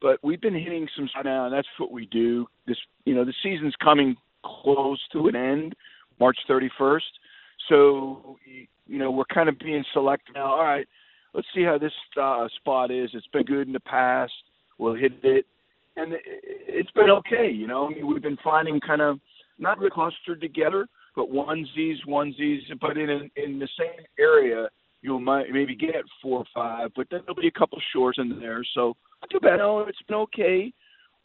but 0.00 0.18
we've 0.22 0.40
been 0.40 0.54
hitting 0.54 0.88
some 0.96 1.08
now, 1.24 1.46
and 1.46 1.54
that's 1.54 1.68
what 1.78 1.92
we 1.92 2.06
do. 2.06 2.46
This, 2.66 2.76
you 3.04 3.14
know, 3.14 3.24
the 3.24 3.34
season's 3.42 3.74
coming 3.82 4.16
close 4.44 5.00
to 5.12 5.28
an 5.28 5.36
end, 5.36 5.74
March 6.18 6.36
31st. 6.48 7.00
So, 7.68 8.36
you 8.86 8.98
know, 8.98 9.10
we're 9.10 9.24
kind 9.26 9.48
of 9.48 9.58
being 9.58 9.84
selective 9.92 10.34
now. 10.34 10.46
All 10.52 10.64
right, 10.64 10.86
let's 11.34 11.46
see 11.54 11.62
how 11.62 11.78
this 11.78 11.92
uh, 12.20 12.48
spot 12.56 12.90
is. 12.90 13.10
It's 13.14 13.26
been 13.28 13.44
good 13.44 13.66
in 13.66 13.72
the 13.72 13.80
past. 13.80 14.32
We'll 14.78 14.94
hit 14.94 15.12
it, 15.22 15.46
and 15.96 16.14
it- 16.14 16.22
it's 16.24 16.90
been 16.92 17.10
okay. 17.10 17.50
You 17.50 17.66
know, 17.66 17.86
I 17.86 17.90
mean, 17.90 18.06
we've 18.06 18.22
been 18.22 18.38
finding 18.42 18.80
kind 18.80 19.00
of 19.02 19.20
not 19.58 19.78
really 19.78 19.90
clustered 19.90 20.40
together, 20.40 20.88
but 21.14 21.30
onesies, 21.30 21.96
onesies, 22.08 22.60
but 22.80 22.96
in 22.96 23.30
in 23.36 23.58
the 23.58 23.68
same 23.78 24.04
area, 24.18 24.68
you 25.02 25.18
might 25.18 25.50
maybe 25.50 25.74
get 25.74 26.04
four 26.20 26.38
or 26.38 26.44
five, 26.54 26.90
but 26.96 27.08
then 27.10 27.20
there'll 27.26 27.40
be 27.40 27.48
a 27.48 27.58
couple 27.58 27.78
shores 27.92 28.16
in 28.18 28.40
there. 28.40 28.64
So 28.74 28.96
not 29.20 29.30
too 29.30 29.40
bad. 29.40 29.58
No, 29.58 29.80
it's 29.80 30.02
been 30.08 30.16
okay. 30.16 30.72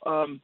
Um, 0.05 0.41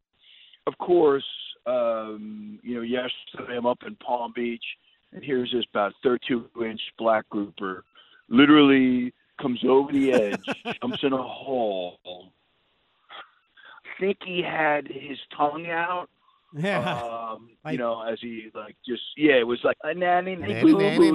of 0.67 0.77
course, 0.77 1.25
um, 1.65 2.59
you 2.63 2.75
know, 2.75 2.81
yesterday 2.81 3.57
I'm 3.57 3.65
up 3.65 3.79
in 3.85 3.95
Palm 3.95 4.33
Beach, 4.35 4.63
and 5.11 5.23
here's 5.23 5.51
this 5.51 5.65
about 5.71 5.93
32 6.03 6.49
inch 6.63 6.81
black 6.97 7.27
grouper, 7.29 7.83
literally 8.29 9.13
comes 9.41 9.59
over 9.67 9.91
the 9.91 10.11
edge, 10.11 10.45
jumps 10.81 10.99
in 11.03 11.13
a 11.13 11.21
hole. 11.21 11.99
I 12.07 13.99
think 13.99 14.17
he 14.25 14.41
had 14.41 14.87
his 14.87 15.17
tongue 15.35 15.67
out. 15.69 16.07
Yeah. 16.57 17.01
Um, 17.33 17.49
Like- 17.65 17.73
you 17.73 17.77
know, 17.79 18.01
as 18.01 18.19
he 18.21 18.49
like 18.53 18.75
just 18.87 19.01
yeah, 19.17 19.33
it 19.35 19.47
was 19.47 19.59
like 19.63 19.77
a 19.83 19.93
nanny 19.93 20.35
nanny 20.35 20.53
Nah, 20.55 20.61
boo 20.61 20.71
nah, 20.73 20.97
boo. 20.97 21.13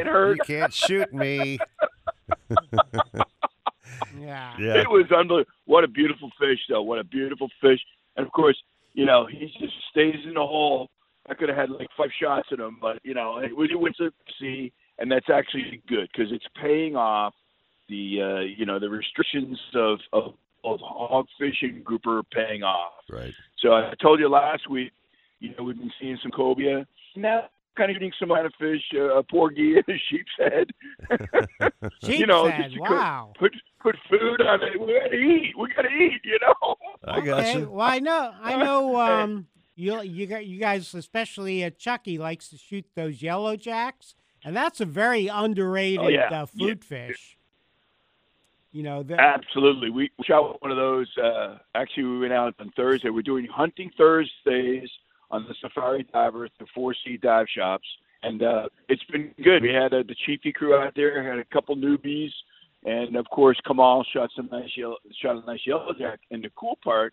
It 0.00 0.06
hurt. 0.06 0.38
You 0.38 0.44
can't 0.46 0.72
shoot 0.72 1.12
me. 1.12 1.58
Yeah. 4.18 4.54
Yeah. 4.58 4.80
It 4.80 4.88
was 4.88 5.10
unbelievable. 5.16 5.50
What 5.66 5.84
a 5.84 5.88
beautiful 5.88 6.30
fish, 6.38 6.58
though. 6.68 6.82
What 6.82 6.98
a 6.98 7.04
beautiful 7.04 7.48
fish. 7.60 7.80
And 8.16 8.26
of 8.26 8.32
course, 8.32 8.56
you 8.94 9.04
know, 9.04 9.26
he 9.26 9.46
just 9.58 9.74
stays 9.90 10.16
in 10.24 10.34
the 10.34 10.40
hole. 10.40 10.90
I 11.28 11.34
could 11.34 11.48
have 11.48 11.58
had 11.58 11.70
like 11.70 11.88
five 11.96 12.10
shots 12.20 12.48
at 12.52 12.58
him, 12.58 12.78
but 12.80 12.98
you 13.04 13.14
know, 13.14 13.38
it 13.38 13.56
was 13.56 13.70
it 13.70 13.78
was 13.78 13.94
a 14.00 14.10
sea, 14.40 14.72
and 14.98 15.10
that's 15.10 15.30
actually 15.32 15.82
good 15.88 16.08
because 16.12 16.32
it's 16.32 16.44
paying 16.60 16.96
off 16.96 17.32
the 17.88 18.18
uh, 18.22 18.40
you 18.40 18.66
know 18.66 18.78
the 18.78 18.88
restrictions 18.88 19.58
of 19.74 19.98
of, 20.12 20.34
of 20.64 20.80
hog 20.82 21.26
fishing 21.38 21.82
grouper 21.84 22.18
are 22.18 22.22
paying 22.22 22.62
off. 22.62 22.92
Right. 23.10 23.32
So 23.58 23.72
I 23.72 23.92
told 24.00 24.20
you 24.20 24.28
last 24.28 24.68
week, 24.70 24.92
you 25.40 25.54
know, 25.56 25.64
we've 25.64 25.78
been 25.78 25.92
seeing 26.00 26.18
some 26.22 26.30
cobia. 26.32 26.86
Now, 27.16 27.44
kind 27.76 27.90
of 27.90 27.96
eating 27.96 28.12
some 28.18 28.28
kind 28.28 28.46
of 28.46 28.52
fish, 28.58 28.82
uh, 28.94 29.16
a 29.18 29.22
porgy, 29.22 29.76
a 29.78 29.82
sheep's 30.10 30.30
head. 30.38 30.70
you 32.02 32.26
know, 32.26 32.46
Sheep's 32.46 32.56
head, 32.56 32.62
just 32.64 32.74
to 32.74 32.80
put- 32.80 32.90
wow. 32.90 33.32
Put, 33.38 33.52
put 33.82 33.96
food 34.08 34.40
on 34.42 34.62
it. 34.62 34.80
We 34.80 34.86
gotta 34.92 35.14
eat. 35.14 35.52
We 35.58 35.68
gotta 35.74 35.88
eat. 35.88 36.20
You 36.24 36.38
know. 36.42 36.74
I 37.04 37.20
got 37.20 37.40
Okay. 37.40 37.58
you. 37.60 37.70
Well, 37.70 37.86
I 37.86 37.98
know. 37.98 38.32
I 38.42 38.56
know. 38.56 38.96
Um, 39.02 39.46
you 39.74 40.00
you 40.02 40.26
got 40.26 40.44
you 40.46 40.60
guys, 40.60 40.94
especially 40.94 41.64
uh, 41.64 41.70
Chucky, 41.70 42.18
likes 42.18 42.48
to 42.50 42.58
shoot 42.58 42.84
those 42.94 43.22
yellow 43.22 43.56
jacks, 43.56 44.14
and 44.44 44.54
that's 44.54 44.80
a 44.82 44.84
very 44.84 45.28
underrated 45.28 45.98
Oh, 46.00 46.08
yeah. 46.08 46.28
uh, 46.42 46.46
food 46.46 46.84
fish. 46.84 47.38
You 48.72 48.82
know, 48.82 49.02
the, 49.02 49.20
Absolutely. 49.20 49.90
We 49.90 50.10
shot 50.24 50.62
one 50.62 50.70
of 50.70 50.78
those. 50.78 51.06
Uh, 51.22 51.58
actually, 51.74 52.04
we 52.04 52.20
went 52.20 52.32
out 52.32 52.54
on 52.58 52.70
Thursday. 52.74 53.10
We're 53.10 53.20
doing 53.20 53.46
hunting 53.46 53.90
Thursdays 53.98 54.88
on 55.30 55.44
the 55.46 55.54
Safari 55.60 56.06
Diver 56.10 56.46
at 56.46 56.52
the 56.58 56.66
Four 56.74 56.94
Sea 57.04 57.18
Dive 57.18 57.46
Shops, 57.54 57.86
and 58.22 58.42
uh, 58.42 58.68
it's 58.88 59.04
been 59.04 59.34
good. 59.44 59.62
We 59.62 59.72
had 59.74 59.92
uh, 59.92 60.04
the 60.08 60.16
Chiefy 60.26 60.52
crew 60.52 60.74
out 60.74 60.94
there, 60.96 61.22
had 61.22 61.38
a 61.38 61.44
couple 61.44 61.76
newbies, 61.76 62.30
and 62.84 63.14
of 63.16 63.26
course, 63.30 63.58
Kamal 63.66 64.04
shot 64.10 64.30
some 64.34 64.48
nice 64.50 64.70
yellow, 64.74 64.96
shot 65.20 65.42
a 65.42 65.46
nice 65.46 65.60
yellowjack. 65.68 66.18
And 66.30 66.42
the 66.42 66.50
cool 66.56 66.78
part 66.82 67.12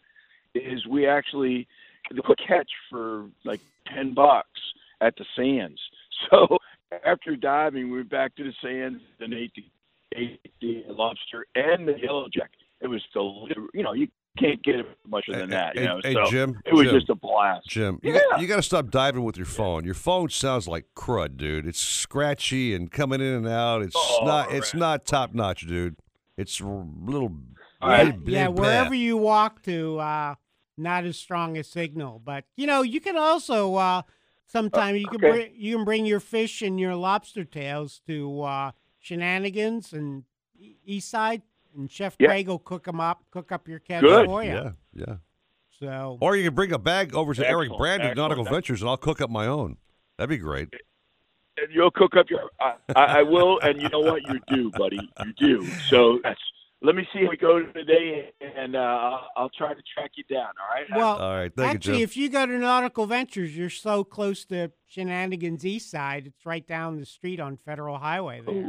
is 0.55 0.87
we 0.87 1.07
actually 1.07 1.67
the 2.09 2.21
catch 2.47 2.71
for 2.89 3.25
like 3.43 3.59
ten 3.93 4.13
bucks 4.13 4.59
at 5.01 5.15
the 5.17 5.25
sands. 5.35 5.79
So 6.29 6.57
after 7.05 7.37
diving, 7.37 7.89
we 7.89 7.99
went 7.99 8.09
back 8.09 8.35
to 8.35 8.43
the 8.43 8.53
sands 8.61 9.01
and 9.21 9.33
ate 9.33 9.53
the 9.55 9.63
the 10.11 10.83
lobster 10.87 11.45
and 11.55 11.87
the 11.87 11.93
yellowjack. 11.93 12.49
It 12.81 12.87
was 12.87 13.01
delicious. 13.13 13.57
You 13.73 13.83
know, 13.83 13.93
you 13.93 14.07
can't 14.37 14.63
get 14.63 14.75
much 15.07 15.25
than 15.27 15.49
that. 15.49 15.75
You 15.75 15.83
know, 15.83 15.99
hey, 16.03 16.13
so 16.13 16.25
Jim, 16.29 16.59
it 16.65 16.73
was 16.73 16.87
Jim. 16.87 16.95
just 16.95 17.09
a 17.09 17.15
blast. 17.15 17.67
Jim, 17.67 17.99
you, 18.01 18.13
Yeah. 18.13 18.21
got, 18.31 18.41
you 18.41 18.47
got 18.47 18.55
to 18.57 18.61
stop 18.63 18.89
diving 18.89 19.23
with 19.23 19.35
your 19.37 19.45
phone. 19.45 19.83
Your 19.83 19.93
phone 19.95 20.29
sounds 20.29 20.67
like 20.67 20.85
crud, 20.95 21.35
dude. 21.37 21.67
It's 21.67 21.79
scratchy 21.79 22.73
and 22.73 22.89
coming 22.89 23.19
in 23.21 23.33
and 23.33 23.47
out. 23.47 23.81
It's 23.81 23.95
Oh, 23.97 24.21
not. 24.25 24.53
It's 24.53 24.73
not 24.73 25.05
top 25.05 25.33
notch, 25.33 25.67
dude. 25.67 25.97
It's 26.37 26.61
r- 26.61 26.85
little. 27.05 27.35
yeah, 27.81 28.11
blah, 28.11 28.21
yeah, 28.25 28.47
blah, 28.49 28.63
wherever 28.63 28.95
you 28.95 29.17
walk 29.17 29.61
to, 29.63 29.99
uh, 29.99 30.35
not 30.77 31.03
as 31.03 31.17
strong 31.17 31.57
a 31.57 31.63
signal. 31.63 32.21
But 32.23 32.45
you 32.55 32.65
know, 32.65 32.81
you 32.81 33.01
can 33.01 33.17
also 33.17 33.75
uh, 33.75 34.03
sometimes 34.45 34.99
you 35.01 35.07
can 35.07 35.17
okay. 35.17 35.31
bring 35.31 35.51
you 35.55 35.75
can 35.75 35.85
bring 35.85 36.05
your 36.05 36.21
fish 36.21 36.61
and 36.61 36.79
your 36.79 36.95
lobster 36.95 37.43
tails 37.43 37.99
to 38.07 38.41
uh, 38.43 38.71
Shenanigans 38.99 39.93
and 39.93 40.23
East 40.85 41.09
Side, 41.09 41.41
and 41.75 41.89
Chef 41.89 42.15
Yeah. 42.19 42.27
Craig 42.27 42.47
will 42.47 42.59
cook 42.59 42.83
them 42.83 42.99
up, 42.99 43.23
cook 43.31 43.51
up 43.51 43.67
your 43.67 43.79
catch 43.79 44.01
Good. 44.01 44.25
for 44.25 44.43
you. 44.43 44.51
Yeah, 44.51 44.71
yeah. 44.93 45.15
So 45.79 46.17
Or 46.19 46.35
you 46.35 46.43
can 46.43 46.53
bring 46.55 46.73
a 46.73 46.77
bag 46.79 47.15
over 47.15 47.33
to 47.33 47.47
Eric 47.47 47.67
Excellent, 47.67 47.79
Brand 47.79 48.01
at 48.01 48.09
excellent. 48.11 48.29
Nautical 48.31 48.53
Ventures, 48.53 48.81
and 48.81 48.89
I'll 48.89 48.97
cook 48.97 49.21
up 49.21 49.29
my 49.29 49.47
own. 49.47 49.77
That'd 50.17 50.29
be 50.29 50.37
great. 50.37 50.73
And 51.57 51.73
you'll 51.73 51.91
cook 51.91 52.15
up 52.17 52.29
your. 52.29 52.49
I, 52.59 52.73
I, 52.95 53.05
I 53.19 53.23
will, 53.23 53.59
and 53.59 53.81
you 53.81 53.87
know 53.89 53.99
what? 53.99 54.21
You 54.27 54.39
do, 54.47 54.71
buddy. 54.71 54.99
You 55.25 55.33
do. 55.33 55.65
So 55.89 56.19
that's. 56.23 56.39
Let 56.81 56.95
me 56.95 57.05
see 57.11 57.23
how 57.25 57.29
we 57.29 57.35
go 57.35 57.59
today, 57.73 58.31
and 58.39 58.73
uh, 58.73 58.79
I'll, 58.79 59.27
I'll 59.35 59.49
try 59.49 59.73
to 59.73 59.81
track 59.93 60.11
you 60.15 60.23
down. 60.33 60.45
All 60.47 60.73
right. 60.73 60.85
Well, 60.95 61.17
All 61.17 61.35
right, 61.35 61.51
thank 61.53 61.75
actually, 61.75 61.95
Jim. 61.97 62.03
if 62.03 62.15
you 62.15 62.29
go 62.29 62.45
to 62.45 62.57
Nautical 62.57 63.05
Ventures, 63.05 63.55
you're 63.57 63.69
so 63.69 64.05
close 64.05 64.45
to 64.45 64.71
Shenanigans 64.87 65.65
East 65.65 65.91
Side. 65.91 66.27
It's 66.27 66.45
right 66.45 66.65
down 66.65 66.97
the 66.97 67.05
street 67.05 67.41
on 67.41 67.57
Federal 67.65 67.97
Highway 67.97 68.41
there. 68.45 68.63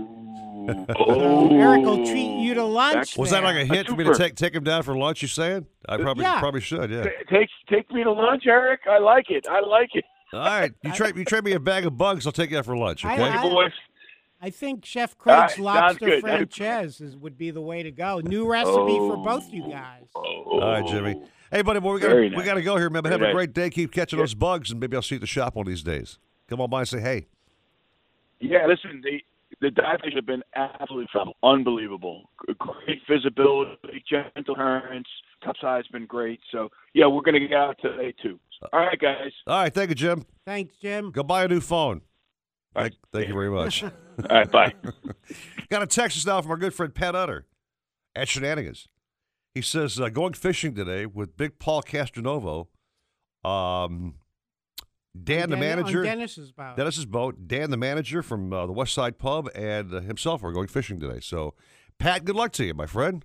Oh, 0.99 1.49
Eric 1.57 1.85
will 1.85 2.05
treat 2.05 2.41
you 2.43 2.55
to 2.55 2.65
lunch. 2.65 3.17
Was 3.17 3.31
that 3.31 3.45
like 3.45 3.55
a 3.55 3.59
there. 3.69 3.77
hint 3.77 3.89
for 3.89 3.95
me 3.95 4.03
to 4.03 4.15
take 4.17 4.35
take 4.35 4.55
him 4.57 4.65
down 4.65 4.83
for 4.83 4.97
lunch? 4.97 5.23
You 5.23 5.29
saying? 5.29 5.67
I 5.89 5.97
probably 5.97 6.25
Yeah. 6.25 6.41
probably 6.41 6.63
should. 6.63 6.91
Yeah. 6.91 7.05
Take 7.31 7.49
take 7.69 7.91
me 7.93 8.03
to 8.03 8.11
lunch, 8.11 8.43
Eric. 8.47 8.81
I 8.91 8.99
like 8.99 9.27
it. 9.31 9.47
I 9.49 9.61
like 9.61 9.91
it. 9.95 10.05
All 10.33 10.41
right. 10.41 10.73
You 10.83 10.93
trade 10.95 11.17
you 11.17 11.25
trade 11.25 11.45
me 11.45 11.53
a 11.53 11.61
bag 11.61 11.87
of 11.87 11.97
bugs. 11.97 12.27
I'll 12.27 12.33
take 12.33 12.51
you 12.51 12.59
out 12.59 12.65
for 12.67 12.77
lunch. 12.77 13.05
I- 13.05 13.15
Okay. 13.15 13.23
I- 13.29 13.43
boys. 13.43 13.71
I 14.41 14.51
think 14.51 14.87
Chef 14.87 15.19
Craig's 15.19 15.55
sounds 15.55 15.59
lobster 15.59 16.07
good. 16.07 16.21
franchise 16.23 17.01
is, 17.01 17.17
would 17.17 17.37
be 17.37 17.51
the 17.51 17.61
way 17.61 17.83
to 17.83 17.91
go. 17.91 18.21
New 18.21 18.51
recipe 18.51 18.97
for 18.97 19.19
both 19.19 19.53
you 19.53 19.65
oh, 19.67 19.71
guys. 19.71 20.07
Oh. 20.15 20.61
All 20.61 20.61
right, 20.61 20.87
Jimmy. 20.87 21.21
Hey, 21.51 21.63
buddy, 21.63 21.81
boy, 21.81 21.95
we 21.95 22.01
got 22.01 22.09
Very 22.09 22.31
we 22.31 22.37
nice. 22.37 22.47
got 22.47 22.55
to 22.55 22.63
go 22.63 22.77
here, 22.77 22.89
man. 22.89 23.03
But 23.03 23.13
have 23.13 23.21
Very 23.21 23.33
a 23.33 23.35
great 23.35 23.53
day. 23.53 23.69
Keep 23.69 23.93
catching 23.93 24.19
those 24.19 24.35
bugs, 24.35 24.71
and 24.71 24.81
maybe 24.81 24.97
I'll 24.97 25.03
see 25.03 25.17
you 25.17 25.19
at 25.19 25.21
the 25.21 25.27
shop 25.27 25.57
one 25.57 25.67
of 25.67 25.69
these 25.69 25.83
days. 25.83 26.19
Come 26.49 26.61
on 26.61 26.71
by 26.71 26.81
and 26.81 26.89
say 26.89 27.01
hey. 27.01 27.27
Yeah, 28.41 28.67
listen, 28.67 29.03
the 29.05 29.21
the 29.61 29.71
dive 29.71 30.01
fish 30.03 30.15
have 30.15 30.27
been 30.27 30.43
absolutely 30.55 31.09
phenomenal, 31.13 31.37
unbelievable. 31.43 32.31
Great 32.59 33.03
visibility, 33.09 34.03
gentle 34.09 34.55
currents, 34.55 35.11
top 35.45 35.57
side's 35.61 35.89
been 35.89 36.07
great. 36.07 36.41
So 36.51 36.71
yeah, 36.95 37.07
we're 37.07 37.23
gonna 37.23 37.41
get 37.41 37.53
out 37.53 37.77
today 37.83 38.15
too. 38.23 38.39
All 38.73 38.81
right, 38.81 38.99
guys. 38.99 39.33
All 39.47 39.63
right, 39.63 39.75
thank 39.75 39.91
you, 39.91 39.95
Jim. 39.95 40.25
Thanks, 40.47 40.75
Jim. 40.81 41.11
Go 41.11 41.23
buy 41.23 41.45
a 41.45 41.49
new 41.49 41.61
phone. 41.61 42.03
Thank, 42.75 42.95
thank 43.13 43.29
you 43.29 43.35
very 43.35 43.51
much. 43.51 43.85
All 44.29 44.37
right, 44.37 44.51
bye. 44.51 44.75
Got 45.71 45.83
a 45.83 45.87
text 45.87 46.17
us 46.19 46.27
now 46.27 46.41
from 46.43 46.51
our 46.51 46.57
good 46.57 46.75
friend 46.75 46.95
Pat 46.95 47.15
Utter 47.15 47.47
at 48.15 48.29
Shenanigans. 48.29 48.89
He 49.55 49.63
says, 49.63 49.99
uh, 50.01 50.09
going 50.09 50.35
fishing 50.35 50.75
today 50.75 51.07
with 51.07 51.37
Big 51.37 51.59
Paul 51.59 51.83
Castronovo, 51.83 52.69
um, 53.45 54.15
Dan, 55.21 55.51
the 55.51 55.57
manager, 55.57 56.05
Dennis's 56.05 56.53
boat. 56.53 56.77
Dennis's 56.77 57.07
boat, 57.07 57.49
Dan, 57.49 57.71
the 57.71 57.77
manager 57.77 58.23
from 58.23 58.53
uh, 58.53 58.67
the 58.67 58.73
West 58.73 58.95
Side 58.95 59.19
Pub, 59.19 59.49
and 59.55 59.93
uh, 59.93 60.01
himself 60.01 60.45
are 60.45 60.53
going 60.53 60.69
fishing 60.69 61.01
today. 61.01 61.19
So, 61.21 61.55
Pat, 61.99 62.25
good 62.25 62.37
luck 62.37 62.53
to 62.53 62.65
you, 62.65 62.75
my 62.75 62.87
friend. 62.87 63.25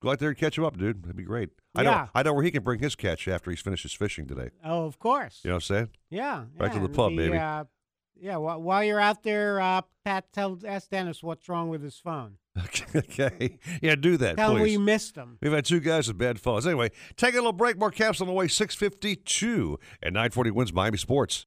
Go 0.00 0.10
out 0.10 0.18
there 0.18 0.30
and 0.30 0.38
catch 0.38 0.58
him 0.58 0.64
up, 0.64 0.78
dude. 0.78 1.02
That'd 1.02 1.16
be 1.16 1.22
great. 1.22 1.50
I 1.74 1.82
know, 1.84 2.08
I 2.14 2.22
know 2.22 2.32
where 2.32 2.42
he 2.42 2.50
can 2.50 2.62
bring 2.62 2.80
his 2.80 2.96
catch 2.96 3.28
after 3.28 3.50
he's 3.50 3.60
finished 3.60 3.84
his 3.84 3.92
fishing 3.92 4.26
today. 4.26 4.50
Oh, 4.64 4.84
of 4.84 4.98
course. 4.98 5.40
You 5.44 5.50
know 5.50 5.56
what 5.56 5.70
I'm 5.70 5.76
saying? 5.76 5.88
Yeah. 6.10 6.44
Back 6.58 6.72
to 6.72 6.80
the 6.80 6.88
pub, 6.88 7.12
the, 7.12 7.16
baby. 7.18 7.38
Uh, 7.38 7.64
yeah. 8.22 8.36
wh- 8.36 8.60
While 8.60 8.82
you're 8.84 9.00
out 9.00 9.22
there, 9.22 9.60
uh, 9.60 9.82
Pat, 10.04 10.32
tell 10.32 10.58
ask 10.66 10.88
Dennis 10.88 11.22
what's 11.22 11.48
wrong 11.48 11.68
with 11.68 11.82
his 11.82 11.96
phone. 11.98 12.36
okay. 12.96 13.58
Yeah, 13.80 13.94
do 13.94 14.16
that, 14.18 14.36
Tell 14.36 14.52
him 14.52 14.62
please. 14.62 14.76
we 14.78 14.84
missed 14.84 15.16
him. 15.16 15.38
We've 15.40 15.52
had 15.52 15.64
two 15.64 15.80
guys 15.80 16.08
with 16.08 16.18
bad 16.18 16.38
phones. 16.40 16.66
Anyway, 16.66 16.90
take 17.16 17.32
a 17.34 17.38
little 17.38 17.52
break. 17.52 17.78
More 17.78 17.90
caps 17.90 18.20
on 18.20 18.26
the 18.26 18.32
way. 18.32 18.46
652 18.48 19.78
and 20.02 20.12
940 20.14 20.50
WINZ 20.50 20.72
Miami 20.72 20.98
Sports. 20.98 21.46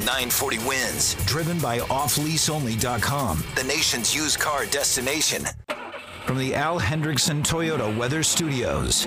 940 0.00 0.58
WINZ, 0.58 1.26
driven 1.26 1.58
by 1.58 1.78
offleaseonly.com, 1.78 3.44
the 3.54 3.64
nation's 3.64 4.14
used 4.14 4.38
car 4.38 4.64
destination. 4.66 5.44
From 6.26 6.38
the 6.38 6.54
Al 6.54 6.78
Hendrickson 6.78 7.42
Toyota 7.42 7.94
Weather 7.96 8.22
Studios. 8.22 9.06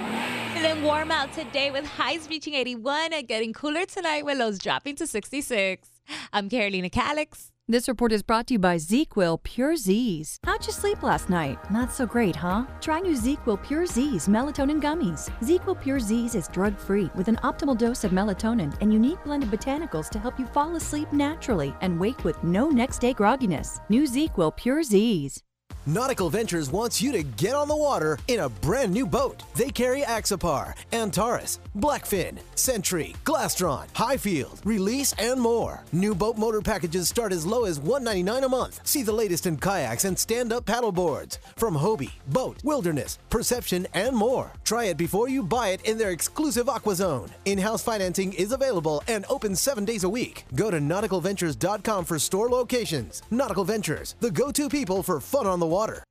Feeling 0.54 0.84
warm 0.84 1.10
out 1.10 1.32
today 1.34 1.72
with 1.72 1.86
highs 1.86 2.28
reaching 2.30 2.54
81 2.54 3.14
and 3.14 3.28
getting 3.28 3.54
cooler 3.54 3.86
tonight 3.86 4.26
with 4.26 4.38
lows 4.38 4.60
dropping 4.60 4.98
to 4.98 5.08
66. 5.08 5.90
I'm 6.32 6.50
Carolina 6.50 6.90
Calix. 6.90 7.53
This 7.70 7.88
report 7.88 8.12
is 8.12 8.24
brought 8.24 8.48
to 8.48 8.56
you 8.56 8.60
by 8.60 8.76
ZzzQuil 8.76 9.42
Pure 9.44 9.78
Z's. 9.78 10.38
How'd 10.44 10.66
you 10.68 10.74
sleep 10.74 11.02
last 11.02 11.30
night? 11.30 11.58
Not 11.72 11.94
so 11.94 12.06
great, 12.06 12.36
huh? 12.36 12.66
Try 12.82 13.00
new 13.00 13.16
ZzzQuil 13.16 13.66
Pure 13.66 13.86
Z's 13.86 14.28
melatonin 14.28 14.82
gummies. 14.82 15.30
ZzzQuil 15.40 15.82
Pure 15.82 16.02
Z's 16.02 16.36
is 16.36 16.50
drug 16.50 16.78
free 16.78 17.10
with 17.16 17.30
an 17.30 17.38
optimal 17.38 17.78
dose 17.78 18.04
of 18.04 18.12
melatonin 18.12 18.76
and 18.82 18.92
unique 18.92 19.24
blend 19.24 19.44
of 19.44 19.50
botanicals 19.50 20.10
to 20.10 20.20
help 20.20 20.38
you 20.38 20.46
fall 20.46 20.76
asleep 20.76 21.14
naturally 21.14 21.74
and 21.80 21.98
wake 21.98 22.26
with 22.26 22.44
no 22.44 22.70
next 22.70 23.00
day 23.00 23.14
grogginess. 23.14 23.80
New 23.88 24.04
ZzzQuil 24.04 24.58
Pure 24.58 24.84
Z's. 24.84 25.42
Nautical 25.86 26.30
Ventures 26.30 26.72
wants 26.72 27.02
you 27.02 27.12
to 27.12 27.24
get 27.24 27.54
on 27.56 27.68
the 27.68 27.76
water 27.76 28.18
in 28.30 28.40
a 28.40 28.48
brand 28.48 28.94
new 28.94 29.06
boat. 29.06 29.44
They 29.54 29.70
carry 29.70 30.02
Axopar, 30.04 30.76
Antares, 30.94 31.60
Blackfin, 31.78 32.40
Century, 32.56 33.14
Glastron, 33.26 33.88
Highfield, 33.94 34.62
Release, 34.64 35.14
and 35.20 35.42
more. 35.42 35.84
New 35.92 36.16
boat 36.16 36.38
motor 36.38 36.62
packages 36.62 37.10
start 37.10 37.34
as 37.34 37.46
low 37.46 37.66
as 37.66 37.82
199 37.82 38.46
a 38.46 38.48
month. 38.48 38.80
See 38.88 39.04
the 39.04 39.12
latest 39.12 39.46
in 39.46 39.58
kayaks 39.58 40.06
and 40.06 40.18
stand-up 40.18 40.66
paddle 40.66 40.94
boards 40.94 41.40
from 41.58 41.76
Hobie, 41.76 42.14
BOTE, 42.30 42.64
Wilderness, 42.64 43.20
Perception, 43.30 43.86
and 43.94 44.16
more. 44.16 44.54
Try 44.64 44.86
it 44.86 44.96
before 44.96 45.28
you 45.28 45.44
buy 45.44 45.70
it 45.70 45.84
in 45.86 45.98
their 45.98 46.12
exclusive 46.12 46.70
Aqua 46.70 46.96
Zone. 46.96 47.30
In-house 47.44 47.84
financing 47.84 48.32
is 48.32 48.54
available 48.54 49.04
and 49.10 49.26
open 49.30 49.54
seven 49.54 49.84
days 49.84 50.06
a 50.06 50.10
week. 50.10 50.46
Go 50.56 50.72
to 50.72 50.80
nauticalventures.com 50.80 52.06
for 52.06 52.18
store 52.20 52.48
locations. 52.48 53.22
Nautical 53.32 53.66
Ventures, 53.66 54.16
the 54.22 54.32
go-to 54.32 54.70
people 54.70 55.04
for 55.04 55.20
fun 55.20 55.46
on 55.46 55.60
the 55.60 55.73
water. 55.74 56.04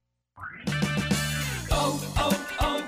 Oh, 1.71 1.95
oh, 2.17 2.47
oh, 2.61 2.83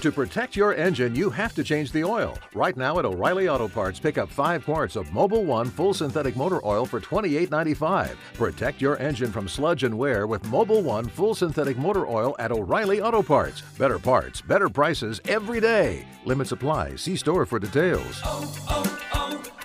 to 0.00 0.12
protect 0.12 0.54
your 0.54 0.72
engine, 0.74 1.16
you 1.16 1.30
have 1.30 1.52
to 1.56 1.64
change 1.64 1.90
the 1.90 2.04
oil. 2.04 2.38
Right 2.54 2.76
now 2.76 2.98
at 2.98 3.04
O'Reilly 3.04 3.48
Auto 3.48 3.66
Parts, 3.66 3.98
pick 3.98 4.18
up 4.18 4.30
five 4.30 4.64
quarts 4.64 4.94
of 4.94 5.08
Mobil 5.08 5.44
One 5.44 5.66
full 5.66 5.92
synthetic 5.92 6.36
motor 6.36 6.64
oil 6.64 6.86
for 6.86 7.00
$28.95. 7.00 8.14
Protect 8.34 8.80
your 8.80 8.96
engine 8.98 9.32
from 9.32 9.48
sludge 9.48 9.82
and 9.82 9.98
wear 9.98 10.26
with 10.26 10.42
Mobil 10.44 10.82
One 10.82 11.06
full 11.08 11.34
synthetic 11.34 11.76
motor 11.76 12.06
oil 12.06 12.36
at 12.38 12.52
O'Reilly 12.52 13.00
Auto 13.00 13.20
Parts. 13.20 13.62
Better 13.78 13.98
parts, 13.98 14.40
better 14.40 14.68
prices 14.68 15.20
every 15.26 15.60
day. 15.60 16.06
Limit 16.24 16.46
supply. 16.46 16.94
See 16.94 17.16
store 17.16 17.44
for 17.44 17.58
details. 17.58 18.22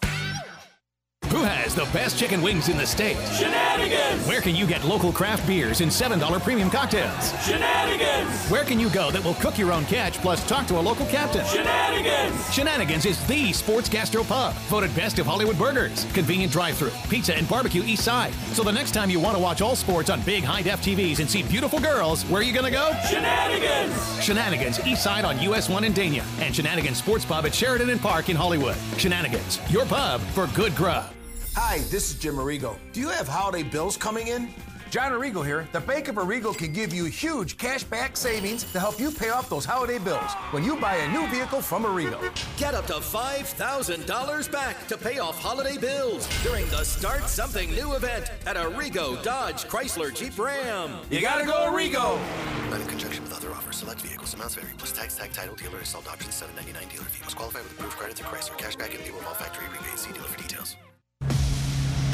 Who 1.36 1.42
has 1.42 1.74
the 1.74 1.84
best 1.92 2.18
chicken 2.18 2.40
wings 2.40 2.70
in 2.70 2.78
the 2.78 2.86
state? 2.86 3.18
Shenanigans! 3.34 4.26
Where 4.26 4.40
can 4.40 4.56
you 4.56 4.66
get 4.66 4.82
local 4.84 5.12
craft 5.12 5.46
beers 5.46 5.82
and 5.82 5.90
$7 5.90 6.40
premium 6.40 6.70
cocktails? 6.70 7.30
Shenanigans! 7.44 8.48
Where 8.48 8.64
can 8.64 8.80
you 8.80 8.88
go 8.88 9.10
that 9.10 9.22
will 9.22 9.34
cook 9.34 9.58
your 9.58 9.70
own 9.70 9.84
catch 9.84 10.14
plus 10.14 10.42
talk 10.48 10.66
to 10.68 10.78
a 10.78 10.80
local 10.80 11.04
captain? 11.04 11.44
Shenanigans! 11.44 12.54
Shenanigans 12.54 13.04
is 13.04 13.22
the 13.26 13.52
sports 13.52 13.90
gastro 13.90 14.24
pub, 14.24 14.54
voted 14.70 14.94
best 14.96 15.18
of 15.18 15.26
Hollywood 15.26 15.58
burgers, 15.58 16.06
convenient 16.14 16.52
drive-through, 16.52 16.92
pizza 17.10 17.36
and 17.36 17.46
barbecue 17.46 17.82
east 17.82 18.04
side. 18.04 18.32
So 18.54 18.62
the 18.62 18.72
next 18.72 18.92
time 18.92 19.10
you 19.10 19.20
want 19.20 19.36
to 19.36 19.42
watch 19.42 19.60
all 19.60 19.76
sports 19.76 20.08
on 20.08 20.22
big 20.22 20.42
high-def 20.42 20.80
TVs 20.80 21.20
and 21.20 21.28
see 21.28 21.42
beautiful 21.42 21.80
girls, 21.80 22.22
where 22.30 22.40
are 22.40 22.44
you 22.44 22.54
gonna 22.54 22.70
go? 22.70 22.92
Shenanigans! 23.10 24.24
Shenanigans 24.24 24.86
east 24.86 25.02
side 25.02 25.26
on 25.26 25.38
US 25.42 25.68
1 25.68 25.84
in 25.84 25.92
Dania 25.92 26.24
and 26.40 26.56
Shenanigans 26.56 26.96
Sports 26.96 27.26
Pub 27.26 27.44
at 27.44 27.54
Sheridan 27.54 27.90
and 27.90 28.00
Park 28.00 28.30
in 28.30 28.36
Hollywood. 28.36 28.76
Shenanigans, 28.96 29.60
your 29.70 29.84
pub 29.84 30.22
for 30.32 30.46
good 30.54 30.74
grub. 30.74 31.12
Hi, 31.58 31.78
this 31.88 32.10
is 32.10 32.18
Jim 32.18 32.34
Arrigo. 32.34 32.76
Do 32.92 33.00
you 33.00 33.08
have 33.08 33.26
holiday 33.26 33.62
bills 33.62 33.96
coming 33.96 34.26
in? 34.26 34.50
John 34.90 35.12
Arrigo 35.12 35.42
here. 35.42 35.66
The 35.72 35.80
Bank 35.80 36.08
of 36.08 36.16
Arrigo 36.16 36.54
can 36.54 36.70
give 36.70 36.92
you 36.92 37.06
huge 37.06 37.56
cash 37.56 37.82
back 37.82 38.14
savings 38.14 38.62
to 38.72 38.78
help 38.78 39.00
you 39.00 39.10
pay 39.10 39.30
off 39.30 39.48
those 39.48 39.64
holiday 39.64 39.98
bills 39.98 40.34
when 40.50 40.62
you 40.62 40.76
buy 40.76 40.96
a 40.96 41.10
new 41.10 41.26
vehicle 41.28 41.62
from 41.62 41.84
Arrigo. 41.84 42.20
Get 42.58 42.74
up 42.74 42.86
to 42.88 42.92
$5,000 42.92 44.52
back 44.52 44.86
to 44.88 44.98
pay 44.98 45.18
off 45.18 45.40
holiday 45.40 45.78
bills 45.78 46.28
during 46.42 46.68
the 46.68 46.84
Start 46.84 47.26
Something 47.26 47.70
New 47.70 47.94
event 47.94 48.30
at 48.44 48.56
Arrigo 48.56 49.22
Dodge 49.22 49.64
Chrysler 49.64 50.14
Jeep 50.14 50.38
Ram. 50.38 50.90
You 51.10 51.22
gotta 51.22 51.46
go 51.46 51.72
Arrigo! 51.72 52.20
Not 52.68 52.82
in 52.82 52.86
conjunction 52.86 53.24
with 53.24 53.34
other 53.34 53.50
offers. 53.52 53.76
Select 53.76 54.02
vehicles. 54.02 54.34
Amounts 54.34 54.56
vary. 54.56 54.74
Plus 54.76 54.92
tax, 54.92 55.16
tag, 55.16 55.32
title, 55.32 55.54
dealer, 55.54 55.78
installed 55.78 56.06
options, 56.06 56.34
799 56.34 56.94
dealer 56.94 57.08
fee. 57.08 57.24
Must 57.24 57.34
qualify 57.34 57.60
with 57.60 57.72
approved 57.72 57.96
credit 57.96 58.18
through 58.18 58.26
Chrysler. 58.26 58.58
Cashback 58.58 58.94
in 58.94 59.10
lieu 59.10 59.18
of 59.18 59.26
all 59.26 59.32
factory 59.32 59.64
rebates. 59.72 60.02
See 60.02 60.12
dealer 60.12 60.28
for 60.28 60.36
details. 60.36 60.76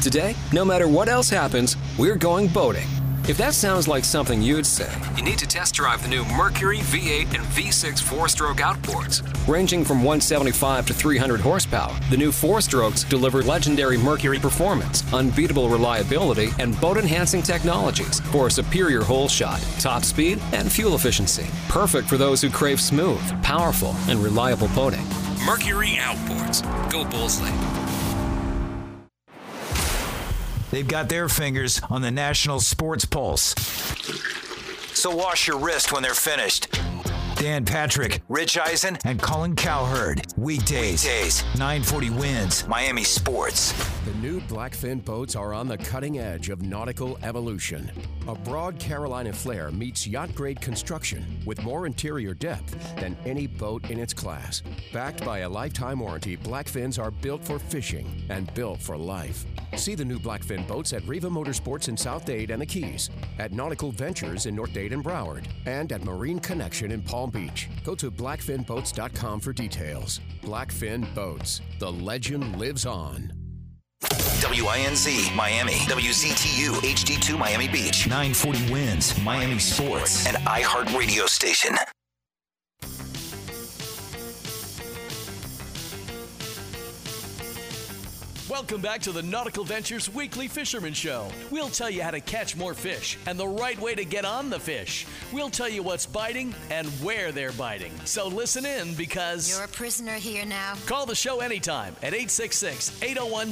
Today, 0.03 0.35
no 0.51 0.65
matter 0.65 0.85
what 0.89 1.07
else 1.07 1.29
happens, 1.29 1.77
we're 1.97 2.17
going 2.17 2.49
boating. 2.49 2.89
If 3.25 3.37
that 3.37 3.53
sounds 3.53 3.87
like 3.87 4.03
something 4.03 4.41
you'd 4.41 4.65
say, 4.65 4.93
you 5.15 5.23
need 5.23 5.37
to 5.37 5.47
test 5.47 5.75
drive 5.75 6.01
the 6.03 6.09
new 6.09 6.25
Mercury 6.25 6.79
V8 6.79 7.33
and 7.33 7.45
V6 7.45 8.01
four 8.01 8.27
stroke 8.27 8.57
outboards. 8.57 9.23
Ranging 9.47 9.85
from 9.85 9.99
175 9.99 10.87
to 10.87 10.93
300 10.93 11.39
horsepower, 11.39 11.97
the 12.09 12.17
new 12.17 12.33
four 12.33 12.59
strokes 12.59 13.05
deliver 13.05 13.41
legendary 13.43 13.97
Mercury 13.97 14.39
performance, 14.39 15.05
unbeatable 15.13 15.69
reliability, 15.69 16.49
and 16.59 16.77
boat 16.81 16.97
enhancing 16.97 17.41
technologies 17.41 18.19
for 18.31 18.47
a 18.47 18.51
superior 18.51 19.03
hole 19.03 19.29
shot, 19.29 19.61
top 19.79 20.03
speed, 20.03 20.37
and 20.51 20.69
fuel 20.69 20.95
efficiency. 20.95 21.47
Perfect 21.69 22.09
for 22.09 22.17
those 22.17 22.41
who 22.41 22.49
crave 22.49 22.81
smooth, 22.81 23.23
powerful, 23.41 23.95
and 24.09 24.19
reliable 24.19 24.67
boating. 24.75 25.07
Mercury 25.45 25.95
Outboards. 25.95 26.61
Go 26.91 27.05
Boldly. 27.05 27.82
They've 30.73 30.87
got 30.87 31.07
their 31.07 31.29
fingers 31.29 31.79
on 31.91 32.01
the 32.01 32.09
national 32.09 32.59
sports 32.59 33.05
pulse. 33.05 33.53
So 34.95 35.15
wash 35.15 35.47
your 35.47 35.59
wrist 35.59 35.91
when 35.91 36.01
they're 36.01 36.15
finished. 36.15 36.67
Dan 37.35 37.63
Patrick, 37.63 38.21
Rich 38.27 38.57
Eisen, 38.57 38.97
and 39.05 39.21
Colin 39.21 39.55
Cowherd. 39.55 40.25
Weekdays, 40.35 41.03
Weekdays 41.03 41.43
940 41.59 42.09
WINZ, 42.09 42.67
Miami 42.67 43.03
Sports. 43.03 43.71
The 44.05 44.15
new 44.15 44.41
Blackfin 44.41 45.05
boats 45.05 45.35
are 45.35 45.53
on 45.53 45.67
the 45.67 45.77
cutting 45.77 46.17
edge 46.17 46.49
of 46.49 46.63
nautical 46.63 47.19
evolution. 47.21 47.91
A 48.27 48.33
broad 48.33 48.79
Carolina 48.79 49.31
flare 49.31 49.69
meets 49.69 50.07
yacht 50.07 50.33
grade 50.33 50.59
construction 50.59 51.23
with 51.45 51.61
more 51.61 51.85
interior 51.85 52.33
depth 52.33 52.95
than 52.95 53.15
any 53.25 53.45
boat 53.45 53.91
in 53.91 53.99
its 53.99 54.13
class. 54.13 54.63
Backed 54.91 55.23
by 55.23 55.39
a 55.39 55.49
lifetime 55.49 55.99
warranty, 55.99 56.35
Blackfins 56.35 56.97
are 56.97 57.11
built 57.11 57.45
for 57.45 57.59
fishing 57.59 58.23
and 58.29 58.51
built 58.55 58.79
for 58.79 58.97
life. 58.97 59.45
See 59.75 59.95
the 59.95 60.05
new 60.05 60.19
Blackfin 60.19 60.67
boats 60.67 60.93
at 60.93 61.05
Riva 61.07 61.29
Motorsports 61.29 61.89
in 61.89 61.97
South 61.97 62.25
Dade 62.25 62.51
and 62.51 62.61
the 62.61 62.65
Keys, 62.65 63.09
at 63.39 63.51
Nautical 63.51 63.91
Ventures 63.91 64.45
in 64.45 64.55
North 64.55 64.73
Dade 64.73 64.93
and 64.93 65.03
Broward, 65.03 65.45
and 65.65 65.91
at 65.91 66.03
Marine 66.03 66.39
Connection 66.39 66.91
in 66.91 67.01
Palm 67.01 67.29
Beach. 67.29 67.69
Go 67.83 67.95
to 67.95 68.11
blackfinboats.com 68.11 69.39
for 69.39 69.53
details. 69.53 70.21
Blackfin 70.41 71.13
Boats. 71.13 71.61
The 71.79 71.91
legend 71.91 72.57
lives 72.57 72.85
on. 72.85 73.33
WINZ, 74.43 75.35
Miami. 75.35 75.73
WZTU, 75.73 76.73
HD2, 76.73 77.37
Miami 77.39 77.67
Beach. 77.67 78.07
940 78.07 78.59
WINZ, 78.71 79.23
Miami 79.23 79.57
Sports. 79.57 80.27
And 80.27 80.37
iHeartRadio 80.37 81.27
station. 81.27 81.75
Welcome 88.53 88.81
back 88.81 89.01
to 89.01 89.11
the 89.11 89.23
Nautical 89.23 89.63
Ventures 89.63 90.13
Weekly 90.13 90.47
Fisherman 90.47 90.93
Show. 90.93 91.27
We'll 91.49 91.69
tell 91.69 91.89
you 91.89 92.03
how 92.03 92.11
to 92.11 92.19
catch 92.19 92.55
more 92.55 92.75
fish 92.75 93.17
and 93.25 93.35
the 93.35 93.47
right 93.47 93.79
way 93.79 93.95
to 93.95 94.05
get 94.05 94.25
on 94.25 94.51
the 94.51 94.59
fish. 94.59 95.07
We'll 95.31 95.49
tell 95.49 95.67
you 95.67 95.81
what's 95.81 96.05
biting 96.05 96.53
and 96.69 96.85
where 97.01 97.31
they're 97.31 97.51
biting. 97.53 97.91
So 98.05 98.27
listen 98.27 98.63
in 98.63 98.93
because. 98.93 99.49
You're 99.49 99.65
a 99.65 99.67
prisoner 99.67 100.13
here 100.13 100.45
now. 100.45 100.75
Call 100.85 101.07
the 101.07 101.15
show 101.15 101.39
anytime 101.39 101.95
at 102.03 102.13
866 102.13 103.01
801 103.01 103.47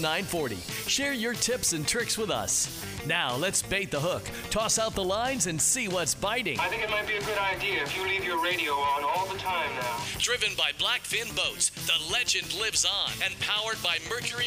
0940. 0.00 0.56
Share 0.86 1.12
your 1.12 1.34
tips 1.34 1.74
and 1.74 1.86
tricks 1.86 2.16
with 2.16 2.30
us. 2.30 2.82
Now 3.06 3.36
let's 3.36 3.60
bait 3.60 3.90
the 3.90 4.00
hook, 4.00 4.24
toss 4.48 4.78
out 4.78 4.94
the 4.94 5.04
lines, 5.04 5.48
and 5.48 5.60
see 5.60 5.86
what's 5.86 6.14
biting. 6.14 6.58
I 6.58 6.68
think 6.68 6.82
it 6.82 6.90
might 6.90 7.06
be 7.06 7.16
a 7.16 7.22
good 7.22 7.38
idea 7.38 7.82
if 7.82 7.94
you 7.94 8.04
leave 8.04 8.24
your 8.24 8.42
radio 8.42 8.72
on 8.72 9.04
all 9.04 9.26
the 9.26 9.38
time 9.38 9.70
now. 9.78 10.00
Driven 10.18 10.54
by 10.56 10.72
Blackfin 10.78 11.36
Boats, 11.36 11.68
the 11.70 12.10
legend 12.10 12.58
lives 12.58 12.86
on 12.86 13.12
and 13.22 13.38
powered 13.38 13.80
by 13.82 13.98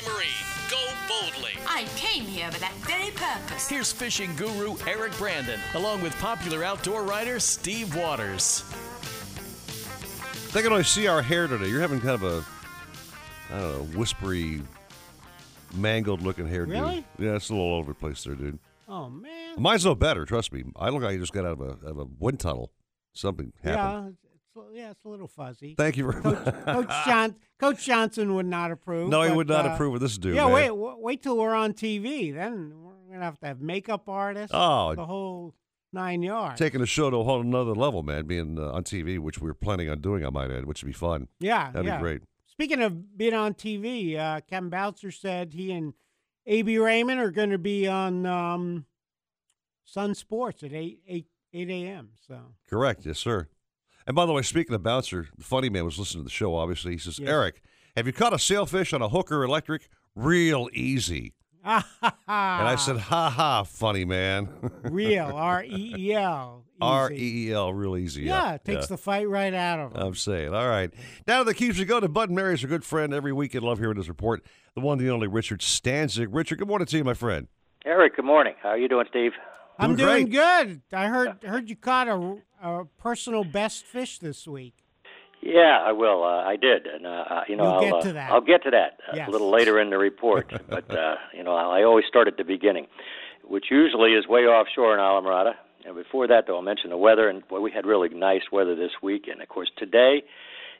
Mercury 0.02 0.16
Marine. 0.16 0.70
Go 0.70 0.78
boldly. 1.08 1.52
I 1.68 1.86
came 1.96 2.24
here 2.24 2.52
for 2.52 2.60
that 2.60 2.74
very 2.76 3.12
purpose. 3.12 3.68
Here's 3.68 3.92
fishing 3.92 4.36
guru 4.36 4.76
Eric 4.88 5.18
Brandon, 5.18 5.60
along 5.74 6.02
with 6.02 6.14
popular 6.20 6.64
outdoor 6.64 7.04
writer 7.04 7.40
Steve 7.40 7.96
Waters. 7.96 8.64
They 10.54 10.62
can 10.62 10.72
only 10.72 10.84
see 10.84 11.08
our 11.08 11.22
hair 11.22 11.48
today. 11.48 11.70
You're 11.70 11.82
having 11.82 12.00
kind 12.00 12.12
of 12.12 12.24
a, 12.24 12.46
I 13.54 13.60
don't 13.60 13.92
know, 13.94 13.98
whispery, 13.98 14.62
mangled 15.76 16.22
looking 16.22 16.48
hair, 16.48 16.66
dude. 16.66 16.74
Really? 16.74 17.06
Yeah, 17.18 17.36
it's 17.36 17.50
a 17.50 17.54
little 17.54 17.68
all 17.68 17.80
over 17.80 17.92
the 17.92 18.00
place 18.00 18.24
there, 18.24 18.36
dude. 18.36 18.60
Oh 18.88 19.10
man. 19.10 19.56
Mine's 19.58 19.86
no 19.86 19.96
better, 19.96 20.26
trust 20.26 20.52
me. 20.52 20.64
I 20.76 20.90
look 20.90 21.04
like 21.04 21.14
I 21.14 21.18
just 21.18 21.34
got 21.34 21.46
out 21.46 21.60
of 21.60 21.62
a, 21.62 21.88
of 21.88 22.00
a 22.00 22.06
wind 22.20 22.40
tunnel. 22.40 22.72
Something 23.14 23.54
happened. 23.64 24.18
Yeah, 24.74 24.92
it's, 24.92 25.04
a 25.06 25.10
little 25.10 25.28
fuzzy. 25.28 25.76
Thank 25.76 25.98
you 25.98 26.12
very 26.12 26.22
Coach, 26.22 26.46
much. 26.46 26.66
Coach, 26.66 27.06
John, 27.06 27.36
Coach 27.60 27.86
Johnson 27.86 28.36
would 28.36 28.46
not 28.46 28.72
approve. 28.72 29.10
No, 29.10 29.22
he 29.22 29.30
but, 29.30 29.36
would 29.38 29.48
not 29.48 29.66
uh, 29.66 29.70
approve 29.70 29.96
of 29.96 30.02
this 30.02 30.18
dude. 30.18 30.36
Yeah, 30.36 30.46
man. 30.46 30.54
wait, 30.54 30.98
wait 31.00 31.24
till 31.24 31.38
we're 31.38 31.56
on 31.56 31.74
TV. 31.74 32.34
Then 32.34 32.74
we're 32.84 33.14
gonna 33.14 33.26
have 33.26 33.40
to 33.40 33.48
have 33.48 33.62
makeup 33.62 34.08
artists. 34.08 34.52
Oh. 34.54 34.96
the 34.96 35.06
whole 35.06 35.56
nine 35.94 36.22
yards. 36.22 36.60
Taking 36.60 36.82
the 36.82 36.88
show 36.88 37.10
to 37.10 37.18
a 37.18 37.24
whole 37.24 37.42
another 37.42 37.74
level, 37.74 38.04
man. 38.04 38.26
Being 38.26 38.60
uh, 38.60 38.72
on 38.72 38.84
TV, 38.84 39.20
which 39.20 39.40
we 39.40 39.50
are 39.50 39.56
planning 39.56 39.90
on 39.90 40.02
doing, 40.02 40.26
I 40.26 40.30
might 40.30 40.52
add, 40.52 40.66
which 40.66 40.84
would 40.84 40.90
be 40.90 40.94
fun. 40.94 41.28
Yeah, 41.40 41.72
that'd 41.72 41.86
yeah. 41.86 41.98
be 41.98 42.02
great. 42.02 42.22
Speaking 42.48 42.82
of 42.82 43.18
being 43.18 43.34
on 43.34 43.54
TV, 43.54 44.18
uh, 44.18 44.42
Kevin 44.42 44.70
Bouncer 44.70 45.12
said 45.12 45.54
he 45.54 45.72
and 45.72 45.94
AB 46.46 46.78
Raymond 46.78 47.20
are 47.20 47.32
going 47.32 47.52
to 47.52 47.58
be 47.58 47.88
on 47.88 48.26
um, 48.26 48.86
Sun 49.86 50.16
Sports 50.16 50.64
at 50.64 50.74
8, 50.74 51.00
8, 51.08 51.28
8 51.54 51.70
a.m. 51.70 52.10
So 52.28 52.40
Correct, 52.70 53.06
yes, 53.06 53.18
sir. 53.18 53.48
And 54.10 54.16
by 54.16 54.26
the 54.26 54.34
way, 54.34 54.42
speaking 54.42 54.74
of 54.74 54.82
bouncer, 54.82 55.28
the 55.38 55.44
funny 55.44 55.70
man 55.70 55.86
was 55.86 56.00
listening 56.00 56.24
to 56.24 56.28
the 56.30 56.32
show. 56.32 56.56
Obviously, 56.56 56.94
he 56.94 56.98
says, 56.98 57.20
Yes. 57.20 57.30
"Eric, 57.30 57.62
have 57.96 58.08
you 58.08 58.12
caught 58.12 58.34
a 58.34 58.40
sailfish 58.40 58.92
on 58.92 59.04
a 59.04 59.08
hooker 59.10 59.44
electric 59.44 59.88
real 60.16 60.68
easy. 60.74 61.36
and 61.64 61.84
I 62.28 62.76
said, 62.76 62.98
ha 63.12 63.30
ha, 63.30 63.64
funny 63.64 64.06
man. 64.06 64.50
Real, 64.84 65.26
R 65.36 65.64
E 65.64 65.94
E 65.96 66.14
L. 66.16 66.66
R 66.82 67.12
E 67.12 67.50
E 67.50 67.52
L, 67.54 67.72
real 67.72 67.96
easy. 67.98 68.24
Yeah, 68.24 68.54
Yeah, 68.54 68.58
takes 68.58 68.84
yeah. 68.86 68.88
the 68.88 68.98
fight 68.98 69.30
right 69.30 69.54
out 69.54 69.80
of 69.80 69.92
him. 69.96 70.02
I'm 70.02 70.16
saying. 70.16 70.56
All 70.56 70.68
right. 70.68 70.92
Now 71.28 71.40
to 71.40 71.44
the 71.44 71.54
keeps 71.54 71.78
we 71.78 71.86
go 71.86 72.00
to 72.00 72.10
Bud 72.10 72.30
and 72.30 72.36
Mary's 72.36 72.64
a 72.64 72.68
good 72.68 72.84
friend 72.84 73.14
every 73.14 73.32
week. 73.32 73.54
and 73.54 73.64
love 73.64 73.78
hearing 73.78 73.98
his 73.98 74.10
report. 74.10 74.44
The 74.74 74.82
one, 74.82 74.98
the 74.98 75.12
only 75.12 75.28
Richard 75.28 75.60
Stanczyk. 75.60 76.30
Richard, 76.32 76.58
good 76.58 76.68
morning 76.68 76.88
to 76.88 76.98
you, 76.98 77.04
my 77.04 77.14
friend. 77.14 77.48
Eric, 77.86 78.16
good 78.16 78.26
morning. 78.26 78.56
How 78.64 78.70
are 78.70 78.78
you 78.78 78.88
doing, 78.88 79.06
Steve? 79.10 79.34
I'm 79.80 79.96
Doing 79.96 80.30
doing 80.30 80.30
good. 80.30 80.82
I 80.92 81.08
heard 81.08 81.44
heard 81.44 81.70
you 81.70 81.76
caught 81.76 82.08
a, 82.10 82.38
a 82.62 82.86
personal 82.98 83.44
best 83.44 83.86
fish 83.86 84.20
this 84.20 84.46
week. 84.48 84.74
Yeah, 85.42 85.80
I 85.82 85.94
will. 85.94 86.22
Uh, 86.24 86.44
I 86.44 86.58
did, 86.58 86.86
and 86.86 87.08
uh, 87.08 87.10
uh, 87.10 87.44
you 87.48 87.56
know, 87.56 87.64
You'll 87.64 87.74
I'll, 87.74 87.82
get 87.82 87.94
uh, 87.94 88.02
to 88.02 88.14
that. 88.14 88.32
I'll 88.32 88.42
get 88.42 88.64
to 88.64 88.72
that 88.72 89.00
uh, 89.08 89.16
Yes. 89.16 89.30
a 89.30 89.32
little 89.32 89.50
later 89.50 89.80
in 89.80 89.90
the 89.90 89.98
report. 89.98 90.52
but 90.70 90.92
uh, 90.92 91.16
you 91.34 91.44
know, 91.44 91.56
I 91.56 91.84
always 91.84 92.06
start 92.10 92.28
at 92.28 92.36
the 92.36 92.44
beginning, 92.44 92.88
which 93.48 93.66
usually 93.72 94.12
is 94.12 94.28
way 94.28 94.42
offshore 94.42 94.94
in 94.94 95.00
Islamorada. 95.00 95.54
And 95.86 95.96
before 95.96 96.28
that, 96.28 96.44
though, 96.46 96.58
I'll 96.58 96.62
mention 96.62 96.90
the 96.90 96.98
weather. 96.98 97.30
And 97.30 97.42
we 97.50 97.72
had 97.72 97.86
really 97.86 98.10
nice 98.10 98.52
weather 98.52 98.76
this 98.76 98.92
week, 99.02 99.30
and 99.32 99.42
of 99.42 99.48
course, 99.48 99.72
today 99.78 100.24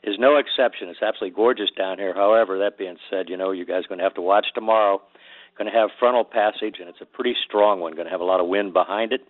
is 0.04 0.16
no 0.18 0.36
exception. 0.36 0.88
It's 0.90 1.00
absolutely 1.02 1.34
gorgeous 1.34 1.70
down 1.76 1.96
here. 1.98 2.12
However, 2.14 2.58
that 2.58 2.76
being 2.76 2.96
said, 3.08 3.30
you 3.30 3.38
know, 3.38 3.50
you 3.52 3.64
guys 3.64 3.84
are 3.84 3.88
going 3.88 3.98
to 3.98 4.04
have 4.04 4.14
to 4.14 4.22
watch 4.22 4.46
tomorrow. 4.54 5.00
Going 5.60 5.70
to 5.70 5.78
have 5.78 5.90
frontal 5.98 6.24
passage, 6.24 6.76
and 6.80 6.88
it's 6.88 7.02
a 7.02 7.04
pretty 7.04 7.34
strong 7.46 7.80
one. 7.80 7.92
Going 7.92 8.06
to 8.06 8.10
have 8.10 8.22
a 8.22 8.24
lot 8.24 8.40
of 8.40 8.48
wind 8.48 8.72
behind 8.72 9.12
it. 9.12 9.20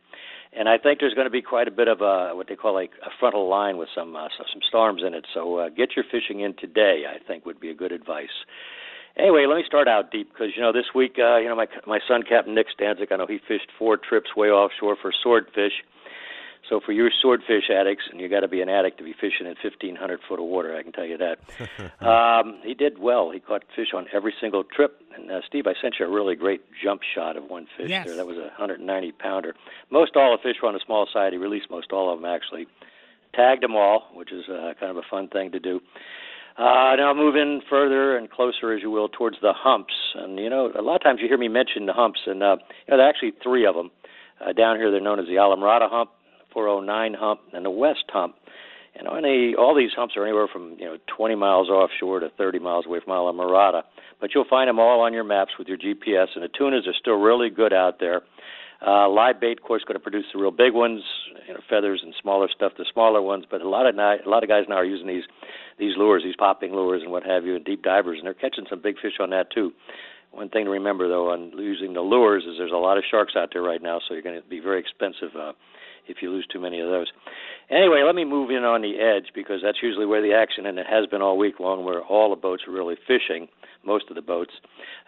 And 0.57 0.69
I 0.69 0.79
think 0.79 1.01
there's 1.01 1.13
going 1.13 1.27
to 1.27 1.31
be 1.31 1.43
quite 1.43 1.67
a 1.67 1.73
bit 1.73 1.89
of 1.89 2.03
a 2.03 2.37
what 2.37 2.47
they 2.49 2.55
call 2.55 2.73
like 2.73 2.93
a 3.03 3.11
frontal 3.19 3.49
line 3.49 3.79
with 3.79 3.89
some 3.93 4.15
uh, 4.15 4.29
so- 4.39 4.45
some 4.53 4.63
storms 4.69 5.03
in 5.05 5.13
it. 5.13 5.27
So 5.35 5.57
uh, 5.57 5.71
get 5.71 5.97
your 5.97 6.05
fishing 6.09 6.39
in 6.39 6.55
today. 6.55 7.03
I 7.11 7.19
think 7.27 7.47
would 7.47 7.59
be 7.59 7.71
a 7.71 7.75
good 7.75 7.91
advice. 7.91 8.47
Anyway, 9.19 9.47
let 9.49 9.57
me 9.57 9.65
start 9.67 9.89
out 9.89 10.13
deep 10.13 10.31
because 10.33 10.55
you 10.55 10.63
know 10.63 10.71
this 10.73 10.95
week, 10.95 11.17
uh, 11.19 11.39
you 11.39 11.49
know 11.49 11.57
my 11.57 11.67
my 11.85 11.99
son 12.07 12.23
Captain 12.23 12.55
Nick 12.55 12.69
Stanczyk, 12.79 13.11
I 13.11 13.17
know 13.17 13.27
he 13.27 13.41
fished 13.49 13.67
four 13.77 13.97
trips 13.97 14.37
way 14.37 14.51
offshore 14.51 14.97
for 15.03 15.11
swordfish. 15.11 15.83
So 16.69 16.81
for 16.85 16.93
your 16.93 17.11
swordfish 17.21 17.69
addicts, 17.69 18.05
and 18.11 18.21
you 18.21 18.29
got 18.29 18.41
to 18.41 18.49
be 18.49 18.61
an 18.61 18.69
addict 18.69 18.99
to 18.99 19.05
be 19.05 19.13
fishing 19.13 19.47
in 19.47 19.55
1,500 19.63 20.21
foot 20.29 20.39
of 20.39 20.45
water, 20.47 20.77
I 20.77 20.83
can 20.83 20.93
tell 20.93 21.05
you 21.05 21.19
that. 21.19 21.39
um, 22.07 22.61
he 22.65 22.75
did 22.75 22.99
well. 22.99 23.31
He 23.33 23.41
caught 23.41 23.65
fish 23.75 23.89
on 23.95 24.07
every 24.13 24.33
single 24.41 24.63
trip. 24.65 25.01
And 25.17 25.31
uh, 25.31 25.41
Steve, 25.49 25.67
I 25.67 25.75
sent 25.81 25.97
you 25.99 26.07
a 26.07 26.11
really 26.11 26.37
great 26.37 26.63
jump 26.83 27.01
shot 27.15 27.37
of 27.37 27.45
one 27.51 27.67
fish 27.77 27.89
Yes. 27.91 28.07
there. 28.07 28.17
That 28.17 28.27
was 28.27 28.37
a 28.37 28.53
190 28.59 29.13
pounder. 29.13 29.55
Most 29.91 30.17
all 30.17 30.37
the 30.37 30.43
fish 30.43 30.57
were 30.63 30.69
on 30.69 30.75
the 30.75 30.81
small 30.85 31.09
side. 31.13 31.33
He 31.33 31.39
released 31.39 31.71
most 31.71 31.93
all 31.93 32.13
of 32.13 32.21
them 32.21 32.31
actually. 32.31 32.67
Tagged 33.35 33.63
them 33.63 33.75
all, 33.77 34.09
which 34.15 34.33
is 34.33 34.45
uh, 34.49 34.75
kind 34.79 34.91
of 34.91 34.97
a 34.97 35.03
fun 35.09 35.29
thing 35.29 35.51
to 35.53 35.59
do. 35.61 35.81
Uh, 36.59 36.95
now 36.97 37.15
move 37.15 37.37
in 37.37 37.63
further 37.71 38.17
and 38.17 38.31
closer, 38.31 38.73
as 38.73 38.83
you 38.83 38.91
will, 38.91 39.09
towards 39.09 39.37
the 39.41 39.53
humps. 39.57 39.95
And 40.15 40.39
you 40.39 40.51
know, 40.51 40.71
a 40.79 40.83
lot 40.83 40.97
of 40.97 41.03
times 41.03 41.21
you 41.23 41.29
hear 41.29 41.39
me 41.39 41.49
mention 41.49 41.87
the 41.87 41.93
humps, 41.93 42.21
and 42.27 42.43
uh, 42.43 42.57
you 42.87 42.91
know, 42.91 42.97
there 42.99 43.07
are 43.07 43.09
actually 43.09 43.33
three 43.43 43.65
of 43.67 43.75
them. 43.77 43.91
Uh, 44.45 44.53
down 44.53 44.77
here, 44.77 44.91
they're 44.91 45.01
known 45.01 45.21
as 45.21 45.27
the 45.27 45.35
Islamorada 45.35 45.89
hump, 45.89 46.11
409 46.53 47.15
hump, 47.15 47.41
and 47.53 47.65
the 47.65 47.71
West 47.71 48.05
hump. 48.09 48.37
And 48.95 49.07
on 49.07 49.25
a, 49.25 49.55
all 49.57 49.75
these 49.75 49.93
humps 49.97 50.17
are 50.17 50.25
anywhere 50.25 50.49
from 50.53 50.77
you 50.79 50.85
know 50.85 50.97
20 51.17 51.35
miles 51.37 51.69
offshore 51.69 52.21
to 52.21 52.31
30 52.37 52.59
miles 52.59 52.87
away 52.87 52.99
from 53.05 53.13
Islamorada. 53.13 53.83
But 54.21 54.35
you'll 54.35 54.49
find 54.49 54.69
them 54.69 54.79
all 54.79 55.01
on 55.01 55.13
your 55.13 55.25
maps 55.25 55.53
with 55.59 55.69
your 55.69 55.79
GPS. 55.79 56.27
And 56.35 56.43
the 56.43 56.49
tunas 56.49 56.87
are 56.87 56.95
still 56.99 57.15
really 57.15 57.51
good 57.51 57.73
out 57.73 58.01
there. 58.01 58.23
Uh, 58.85 59.09
live 59.09 59.39
bait, 59.41 59.59
of 59.59 59.65
course, 59.65 59.85
going 59.85 59.95
to 59.95 60.03
produce 60.03 60.25
the 60.33 60.41
real 60.41 60.51
big 60.51 60.73
ones, 60.73 61.03
you 61.47 61.53
know, 61.53 61.61
feathers 61.69 62.01
and 62.03 62.15
smaller 62.21 62.49
stuff, 62.55 62.73
the 62.79 62.87
smaller 62.91 63.21
ones. 63.21 63.45
But 63.51 63.61
a 63.61 63.69
lot 63.69 63.87
of 63.87 63.95
ni- 63.95 64.25
a 64.25 64.29
lot 64.29 64.43
of 64.43 64.49
guys 64.49 64.65
now 64.69 64.77
are 64.77 64.85
using 64.85 65.07
these 65.07 65.25
these 65.79 65.97
lures, 65.97 66.23
these 66.25 66.37
popping 66.37 66.73
lures 66.73 67.03
and 67.03 67.13
what 67.13 67.25
have 67.25 67.45
you, 67.45 67.57
and 67.57 67.65
deep 67.65 67.83
divers, 67.83 68.19
and 68.19 68.27
they're 68.27 68.35
catching 68.35 68.65
some 68.69 68.81
big 68.81 68.97
fish 69.01 69.21
on 69.21 69.31
that 69.31 69.51
too. 69.51 69.73
One 70.31 70.49
thing 70.49 70.65
to 70.65 70.71
remember 70.71 71.09
though 71.09 71.31
on 71.31 71.53
using 71.59 71.93
the 71.93 72.01
lures 72.01 72.45
is 72.45 72.57
there's 72.59 72.73
a 72.73 72.77
lot 72.77 72.97
of 72.97 73.05
sharks 73.11 73.35
out 73.37 73.51
there 73.53 73.63
right 73.63 73.83
now, 73.83 74.01
so 74.01 74.15
you're 74.15 74.23
going 74.23 74.41
to 74.41 74.49
be 74.49 74.61
very 74.61 74.81
expensive 74.81 75.37
uh, 75.37 75.53
if 76.07 76.19
you 76.23 76.31
lose 76.31 76.47
too 76.47 76.61
many 76.61 76.81
of 76.81 76.89
those. 76.89 77.07
Anyway, 77.71 78.03
let 78.05 78.15
me 78.15 78.25
move 78.25 78.51
in 78.51 78.65
on 78.65 78.83
the 78.83 78.99
edge 78.99 79.31
because 79.35 79.61
that's 79.63 79.79
usually 79.83 80.07
where 80.07 80.23
the 80.23 80.35
action, 80.35 80.67
and 80.67 80.79
it 80.79 80.87
has 80.91 81.07
been 81.07 81.23
all 81.23 81.39
week 81.39 81.61
long, 81.61 81.85
where 81.85 82.03
all 82.03 82.31
the 82.31 82.41
boats 82.41 82.65
are 82.67 82.73
really 82.73 82.97
fishing. 83.07 83.49
Most 83.85 84.11
of 84.11 84.17
the 84.17 84.23
boats. 84.23 84.53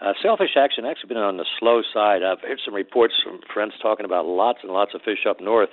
Uh, 0.01 0.13
sailfish 0.23 0.57
action 0.57 0.87
actually 0.87 1.09
been 1.09 1.19
on 1.19 1.37
the 1.37 1.45
slow 1.59 1.83
side. 1.93 2.23
I've 2.23 2.41
heard 2.41 2.61
some 2.65 2.75
reports 2.75 3.15
from 3.23 3.41
friends 3.53 3.75
talking 3.83 4.07
about 4.07 4.27
lots 4.27 4.61
and 4.63 4.73
lots 4.73 4.95
of 4.95 5.03
fish 5.03 5.27
up 5.29 5.41
north. 5.41 5.69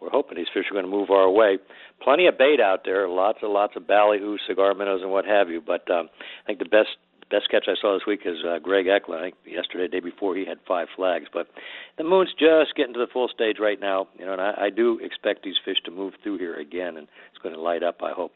We're 0.00 0.10
hoping 0.10 0.38
these 0.38 0.46
fish 0.52 0.64
are 0.70 0.74
going 0.74 0.86
to 0.86 0.90
move 0.90 1.10
our 1.10 1.28
way. 1.28 1.58
Plenty 2.02 2.26
of 2.26 2.38
bait 2.38 2.60
out 2.60 2.82
there. 2.84 3.08
Lots 3.08 3.40
and 3.42 3.52
lots 3.52 3.76
of 3.76 3.86
ballyhoo, 3.86 4.38
cigar 4.48 4.72
minnows, 4.72 5.02
and 5.02 5.10
what 5.10 5.26
have 5.26 5.50
you. 5.50 5.60
But 5.60 5.90
um, 5.90 6.08
I 6.44 6.46
think 6.46 6.58
the 6.58 6.64
best 6.64 6.96
best 7.30 7.48
catch 7.50 7.66
I 7.68 7.74
saw 7.80 7.94
this 7.94 8.06
week 8.06 8.20
is 8.24 8.38
uh, 8.46 8.58
Greg 8.58 8.86
Eklund. 8.86 9.20
I 9.20 9.24
think 9.26 9.36
yesterday, 9.46 9.88
day 9.88 10.00
before, 10.00 10.36
he 10.36 10.44
had 10.44 10.58
five 10.66 10.88
flags. 10.94 11.26
But 11.32 11.48
the 11.96 12.04
moon's 12.04 12.30
just 12.38 12.74
getting 12.76 12.92
to 12.94 12.98
the 12.98 13.06
full 13.10 13.28
stage 13.28 13.56
right 13.60 13.80
now, 13.80 14.08
you 14.18 14.26
know, 14.26 14.32
and 14.32 14.40
I, 14.40 14.54
I 14.66 14.70
do 14.70 14.98
expect 15.02 15.44
these 15.44 15.56
fish 15.64 15.78
to 15.84 15.90
move 15.90 16.14
through 16.22 16.38
here 16.38 16.54
again, 16.54 16.96
and 16.96 17.06
it's 17.32 17.42
going 17.42 17.54
to 17.54 17.60
light 17.60 17.82
up. 17.82 18.02
I 18.02 18.12
hope. 18.12 18.32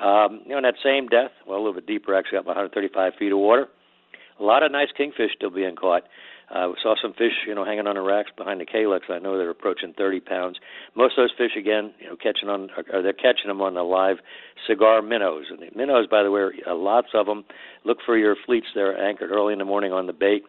Um, 0.00 0.40
you 0.44 0.52
know, 0.52 0.58
in 0.58 0.62
that 0.64 0.76
same 0.82 1.08
depth, 1.08 1.34
well, 1.46 1.58
a 1.58 1.60
little 1.60 1.74
bit 1.74 1.86
deeper, 1.86 2.14
actually, 2.14 2.38
up 2.38 2.46
135 2.46 3.12
feet 3.18 3.32
of 3.32 3.38
water. 3.38 3.66
A 4.38 4.42
lot 4.42 4.62
of 4.62 4.70
nice 4.70 4.88
kingfish 4.96 5.32
still 5.34 5.50
being 5.50 5.76
caught. 5.76 6.04
Uh, 6.48 6.68
we 6.68 6.74
saw 6.80 6.94
some 7.00 7.12
fish, 7.12 7.32
you 7.46 7.54
know, 7.54 7.64
hanging 7.64 7.86
on 7.86 7.96
the 7.96 8.00
racks 8.00 8.30
behind 8.36 8.60
the 8.60 8.66
calyx. 8.66 9.06
I 9.10 9.18
know 9.18 9.36
they're 9.36 9.50
approaching 9.50 9.94
30 9.96 10.20
pounds. 10.20 10.58
Most 10.94 11.18
of 11.18 11.22
those 11.22 11.34
fish, 11.36 11.56
again, 11.58 11.92
you 11.98 12.06
know, 12.06 12.16
catching 12.16 12.48
on, 12.48 12.70
or 12.92 13.02
they're 13.02 13.12
catching 13.12 13.48
them 13.48 13.60
on 13.60 13.74
the 13.74 13.82
live 13.82 14.18
cigar 14.66 15.02
minnows. 15.02 15.46
And 15.50 15.58
the 15.58 15.76
minnows, 15.76 16.06
by 16.06 16.22
the 16.22 16.30
way, 16.30 16.40
are, 16.40 16.52
uh, 16.68 16.74
lots 16.74 17.08
of 17.14 17.26
them. 17.26 17.44
Look 17.84 17.98
for 18.06 18.16
your 18.16 18.36
fleets. 18.46 18.66
They're 18.74 18.96
anchored 18.96 19.32
early 19.32 19.54
in 19.54 19.58
the 19.58 19.64
morning 19.64 19.92
on 19.92 20.06
the 20.06 20.12
bait. 20.12 20.44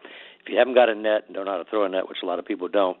If 0.48 0.52
you 0.52 0.58
haven't 0.58 0.74
got 0.74 0.88
a 0.88 0.94
net 0.94 1.24
and 1.26 1.34
don't 1.34 1.44
know 1.44 1.52
how 1.52 1.62
to 1.62 1.68
throw 1.68 1.84
a 1.84 1.90
net, 1.90 2.08
which 2.08 2.18
a 2.22 2.26
lot 2.26 2.38
of 2.38 2.46
people 2.46 2.68
don't, 2.68 2.96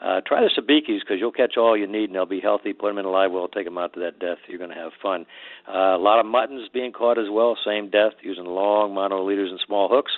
uh, 0.00 0.20
try 0.24 0.40
the 0.40 0.48
sabikis 0.56 1.00
because 1.00 1.16
you'll 1.18 1.32
catch 1.32 1.56
all 1.56 1.76
you 1.76 1.88
need 1.88 2.04
and 2.04 2.14
they'll 2.14 2.26
be 2.26 2.38
healthy. 2.38 2.72
Put 2.72 2.90
them 2.90 2.98
in 2.98 3.04
a 3.04 3.10
live 3.10 3.32
well, 3.32 3.48
take 3.48 3.64
them 3.64 3.76
out 3.76 3.92
to 3.94 4.00
that 4.00 4.20
depth. 4.20 4.42
You're 4.46 4.58
going 4.58 4.70
to 4.70 4.76
have 4.76 4.92
fun. 5.02 5.26
Uh, 5.68 5.96
a 5.96 5.98
lot 5.98 6.20
of 6.20 6.26
muttons 6.26 6.68
being 6.72 6.92
caught 6.92 7.18
as 7.18 7.26
well, 7.28 7.58
same 7.66 7.90
depth, 7.90 8.16
using 8.22 8.44
long 8.44 8.94
mono 8.94 9.26
leaders 9.26 9.50
and 9.50 9.58
small 9.66 9.88
hooks, 9.88 10.12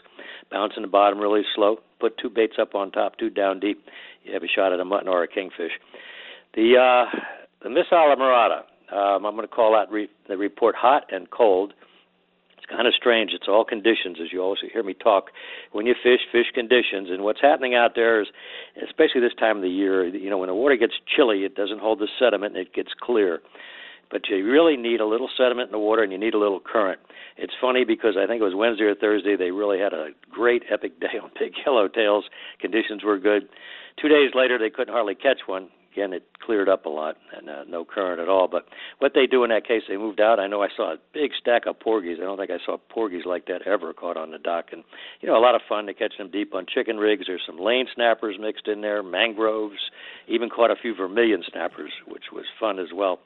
bouncing 0.51 0.83
the 0.83 0.89
bottom 0.89 1.19
really 1.19 1.41
slow. 1.55 1.79
Put 2.01 2.19
two 2.19 2.29
baits 2.29 2.57
up 2.61 2.75
on 2.75 2.93
top, 2.93 3.17
two 3.17 3.31
down 3.31 3.61
deep. 3.61 3.83
You 4.25 4.35
have 4.35 4.43
a 4.43 4.49
shot 4.49 4.75
at 4.75 4.79
a 4.79 4.85
mutton 4.85 5.09
or 5.09 5.23
a 5.23 5.29
kingfish. 5.29 5.73
The 6.55 6.77
uh, 6.77 7.19
the 7.63 7.71
Miss 7.71 7.87
Islamorada. 7.91 8.65
Um, 8.93 9.25
I'm 9.25 9.35
going 9.35 9.49
to 9.49 9.55
call 9.55 9.75
out 9.75 9.91
re- 9.91 10.11
the 10.29 10.37
report 10.37 10.75
hot 10.77 11.05
and 11.11 11.31
cold. 11.31 11.73
It's 12.65 12.75
kind 12.75 12.89
of 12.89 12.95
strange. 12.95 13.33
It's 13.35 13.47
all 13.47 13.65
conditions, 13.65 14.17
as 14.23 14.33
you 14.33 14.41
always 14.41 14.61
hear 14.73 14.83
me 14.83 14.95
talk. 14.95 15.31
When 15.73 15.85
you 15.85 15.95
fish, 16.03 16.21
fish 16.33 16.47
conditions. 16.55 17.11
And 17.11 17.23
what's 17.23 17.41
happening 17.41 17.75
out 17.75 17.93
there 17.95 18.23
is, 18.23 18.29
especially 18.83 19.21
this 19.21 19.35
time 19.39 19.57
of 19.57 19.63
the 19.63 19.69
year, 19.69 20.07
you 20.07 20.31
know, 20.31 20.39
when 20.39 20.49
the 20.49 20.55
water 20.55 20.77
gets 20.77 20.95
chilly, 21.05 21.45
it 21.45 21.55
doesn't 21.55 21.81
hold 21.81 21.99
the 21.99 22.09
sediment 22.19 22.57
and 22.57 22.67
it 22.67 22.73
gets 22.73 22.91
clear. 22.99 23.41
But 24.11 24.23
you 24.31 24.51
really 24.51 24.77
need 24.79 25.01
a 25.01 25.07
little 25.07 25.29
sediment 25.37 25.69
in 25.69 25.73
the 25.73 25.79
water 25.79 26.03
and 26.03 26.13
you 26.13 26.19
need 26.19 26.33
a 26.33 26.39
little 26.39 26.61
current. 26.61 27.01
It's 27.37 27.53
funny 27.61 27.85
because 27.85 28.17
I 28.17 28.27
think 28.27 28.41
it 28.41 28.45
was 28.45 28.55
Wednesday 28.55 28.85
or 28.85 28.95
Thursday, 28.95 29.37
they 29.37 29.51
really 29.51 29.79
had 29.79 29.93
a 29.93 30.09
great 30.31 30.63
epic 30.71 31.01
day 31.01 31.19
on 31.23 31.31
big 31.39 31.53
yellowtails. 31.67 32.23
Conditions 32.61 33.05
were 33.05 33.19
good. 33.19 33.49
Two 34.01 34.09
days 34.09 34.31
later, 34.35 34.59
they 34.59 34.71
couldn't 34.71 34.95
hardly 34.95 35.15
catch 35.15 35.41
one 35.47 35.69
again, 35.95 36.13
it 36.13 36.25
cleared 36.45 36.69
up 36.69 36.87
a 36.87 36.89
lot 36.89 37.17
and 37.37 37.49
uh, 37.49 37.65
no 37.69 37.85
current 37.85 38.21
at 38.21 38.29
all. 38.29 38.49
But 38.49 38.67
what 38.99 39.13
they 39.15 39.27
do 39.27 39.45
in 39.45 39.51
that 39.51 39.67
case, 39.67 39.83
they 39.89 39.97
moved 39.97 40.21
out. 40.21 40.41
I 40.41 40.47
know 40.47 40.63
I 40.63 40.69
saw 40.77 40.93
a 40.93 40.97
big 41.13 41.31
stack 41.41 41.67
of 41.67 41.79
porgies. 41.79 42.19
I 42.21 42.25
don't 42.25 42.37
think 42.37 42.51
I 42.51 42.65
saw 42.65 42.77
porgies 42.89 43.25
like 43.25 43.47
that 43.47 43.63
ever 43.67 43.93
caught 43.93 44.17
on 44.17 44.31
the 44.31 44.39
dock. 44.39 44.67
And, 44.73 44.83
you 45.21 45.29
know, 45.29 45.37
a 45.37 45.41
lot 45.41 45.55
of 45.55 45.61
fun 45.69 45.87
to 45.87 45.95
catch 45.95 46.15
them 46.19 46.31
deep 46.31 46.55
on 46.55 46.67
chicken 46.73 46.97
rigs. 46.97 47.25
There's 47.27 47.43
some 47.47 47.59
lane 47.59 47.87
snappers 47.95 48.37
mixed 48.41 48.69
in 48.69 48.81
there, 48.81 49.03
mangroves, 49.03 49.79
even 50.29 50.51
caught 50.51 50.71
a 50.71 50.77
few 50.81 50.95
vermilion 50.95 51.43
snappers, 51.51 51.93
which 52.09 52.25
was 52.33 52.45
fun 52.59 52.79
as 52.79 52.89
well. 52.95 53.21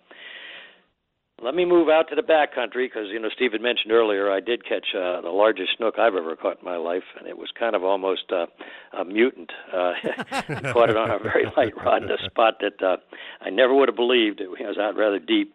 Let 1.40 1.54
me 1.54 1.64
move 1.64 1.88
out 1.88 2.08
to 2.08 2.16
the 2.16 2.22
back 2.22 2.52
country 2.52 2.88
because 2.88 3.08
you 3.12 3.20
know 3.20 3.28
Steve 3.32 3.52
had 3.52 3.60
mentioned 3.60 3.92
earlier 3.92 4.28
I 4.28 4.40
did 4.40 4.64
catch 4.64 4.86
uh, 4.92 5.20
the 5.20 5.30
largest 5.30 5.70
snook 5.76 5.96
I've 5.96 6.16
ever 6.16 6.34
caught 6.34 6.58
in 6.58 6.64
my 6.64 6.76
life, 6.76 7.04
and 7.16 7.28
it 7.28 7.38
was 7.38 7.48
kind 7.56 7.76
of 7.76 7.84
almost 7.84 8.32
uh, 8.32 8.46
a 8.92 9.04
mutant. 9.04 9.52
Uh, 9.72 9.92
caught 10.72 10.90
it 10.90 10.96
on 10.96 11.10
a 11.12 11.18
very 11.18 11.44
light 11.56 11.76
rod 11.76 12.02
in 12.02 12.10
a 12.10 12.18
spot 12.24 12.54
that 12.60 12.82
uh, 12.84 12.96
I 13.40 13.50
never 13.50 13.72
would 13.72 13.88
have 13.88 13.94
believed. 13.94 14.40
It 14.40 14.50
was 14.50 14.78
out 14.78 14.96
rather 14.96 15.20
deep, 15.20 15.54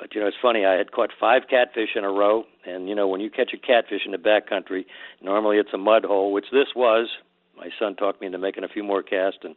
but 0.00 0.16
you 0.16 0.20
know 0.20 0.26
it's 0.26 0.36
funny. 0.42 0.64
I 0.64 0.72
had 0.72 0.90
caught 0.90 1.10
five 1.20 1.42
catfish 1.48 1.90
in 1.94 2.02
a 2.02 2.10
row, 2.10 2.44
and 2.66 2.88
you 2.88 2.96
know 2.96 3.06
when 3.06 3.20
you 3.20 3.30
catch 3.30 3.52
a 3.54 3.58
catfish 3.58 4.02
in 4.04 4.10
the 4.10 4.18
back 4.18 4.48
country, 4.48 4.84
normally 5.22 5.58
it's 5.58 5.72
a 5.72 5.78
mud 5.78 6.04
hole, 6.04 6.32
which 6.32 6.46
this 6.50 6.74
was. 6.74 7.06
My 7.56 7.68
son 7.78 7.94
talked 7.94 8.20
me 8.20 8.26
into 8.26 8.38
making 8.38 8.64
a 8.64 8.68
few 8.68 8.82
more 8.82 9.02
casts, 9.02 9.40
and 9.44 9.54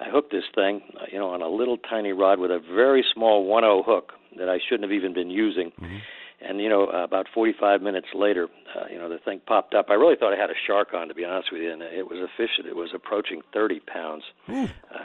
I 0.00 0.10
hooked 0.10 0.32
this 0.32 0.44
thing, 0.54 0.82
uh, 1.00 1.06
you 1.10 1.18
know, 1.18 1.30
on 1.30 1.42
a 1.42 1.48
little 1.48 1.78
tiny 1.78 2.12
rod 2.12 2.38
with 2.38 2.50
a 2.50 2.58
very 2.58 3.04
small 3.14 3.46
1/0 3.46 3.84
hook 3.84 4.12
that 4.36 4.48
I 4.48 4.58
shouldn't 4.58 4.82
have 4.82 4.92
even 4.92 5.14
been 5.14 5.30
using. 5.30 5.70
Mm-hmm. 5.80 5.96
And 6.40 6.60
you 6.60 6.68
know, 6.68 6.86
uh, 6.92 7.04
about 7.04 7.26
45 7.32 7.80
minutes 7.80 8.08
later, 8.14 8.48
uh, 8.76 8.84
you 8.90 8.98
know, 8.98 9.08
the 9.08 9.18
thing 9.18 9.40
popped 9.46 9.74
up. 9.74 9.86
I 9.88 9.94
really 9.94 10.16
thought 10.16 10.34
I 10.34 10.36
had 10.36 10.50
a 10.50 10.60
shark 10.66 10.92
on, 10.92 11.08
to 11.08 11.14
be 11.14 11.24
honest 11.24 11.50
with 11.50 11.62
you, 11.62 11.72
and 11.72 11.80
it 11.80 12.10
was 12.10 12.18
a 12.18 12.28
fish 12.36 12.50
that 12.62 12.76
was 12.76 12.90
approaching 12.94 13.40
30 13.52 13.80
pounds. 13.80 14.24
Uh, 14.48 14.64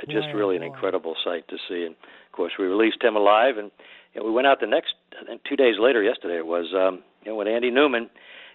just 0.10 0.28
boy, 0.32 0.38
really 0.38 0.56
an 0.58 0.64
incredible 0.64 1.16
sight 1.24 1.48
to 1.48 1.58
see. 1.70 1.86
And 1.86 1.96
of 1.96 2.32
course, 2.34 2.54
we 2.60 2.66
released 2.66 3.02
him 3.02 3.16
alive, 3.16 3.58
and 3.58 3.72
you 4.14 4.22
know, 4.22 4.28
we 4.28 4.34
went 4.34 4.48
out 4.48 4.60
the 4.60 4.68
next, 4.68 4.96
I 5.14 5.40
two 5.48 5.56
days 5.56 5.76
later, 5.80 6.04
yesterday 6.04 6.38
it 6.38 6.48
was, 6.48 6.74
um, 6.74 7.04
you 7.24 7.32
know, 7.32 7.38
with 7.38 7.48
Andy 7.48 7.72
Newman. 7.72 8.10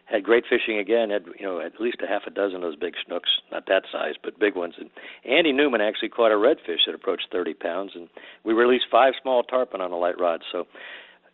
Had 0.07 0.23
great 0.23 0.45
fishing 0.49 0.79
again. 0.79 1.11
Had 1.11 1.25
you 1.39 1.47
know 1.47 1.61
at 1.61 1.81
least 1.81 1.99
a 2.03 2.07
half 2.07 2.23
a 2.27 2.31
dozen 2.31 2.57
of 2.57 2.63
those 2.63 2.77
big 2.77 2.95
snooks, 3.07 3.31
not 3.51 3.67
that 3.67 3.85
size, 3.91 4.15
but 4.23 4.39
big 4.39 4.57
ones. 4.57 4.75
And 4.79 4.91
Andy 5.25 5.53
Newman 5.53 5.81
actually 5.81 6.11
caught 6.11 6.33
a 6.33 6.37
redfish 6.37 6.85
that 6.87 6.95
approached 6.95 7.29
30 7.33 7.55
pounds, 7.55 7.93
and 7.95 8.09
we 8.45 8.53
released 8.53 8.87
five 8.91 9.15
small 9.21 9.43
tarpon 9.43 9.81
on 9.81 9.93
a 9.93 9.97
light 9.99 10.19
rod. 10.19 10.43
So 10.53 10.67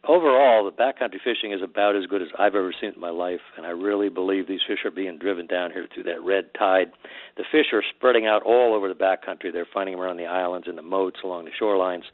overall, 0.07 0.65
the 0.65 0.71
backcountry 0.71 1.21
fishing 1.23 1.53
is 1.53 1.63
about 1.63 1.97
as 1.97 2.07
good 2.07 2.23
as 2.23 2.29
I've 2.39 2.55
ever 2.55 2.73
seen 2.81 2.91
it 2.91 2.95
in 2.95 3.01
my 3.01 3.11
life, 3.11 3.41
and 3.57 3.67
I 3.67 3.71
really 3.71 4.09
believe 4.09 4.47
these 4.47 4.61
fish 4.67 4.85
are 4.85 4.91
being 4.91 5.19
driven 5.19 5.47
down 5.47 5.73
here 5.73 5.87
through 5.93 6.05
that 6.05 6.23
red 6.23 6.55
tide. 6.59 6.93
The 7.37 7.45
fish 7.51 7.67
are 7.73 7.83
spreading 7.97 8.27
out 8.27 8.43
all 8.45 8.75
over 8.75 8.89
the 8.89 8.95
backcountry. 8.95 9.53
They're 9.53 9.67
finding 9.73 9.95
them 9.95 10.03
around 10.03 10.17
the 10.17 10.27
islands 10.27 10.69
and 10.69 10.79
the 10.79 10.83
moats 10.83 11.21
along 11.25 11.47
the 11.47 11.51
shorelines. 11.61 12.05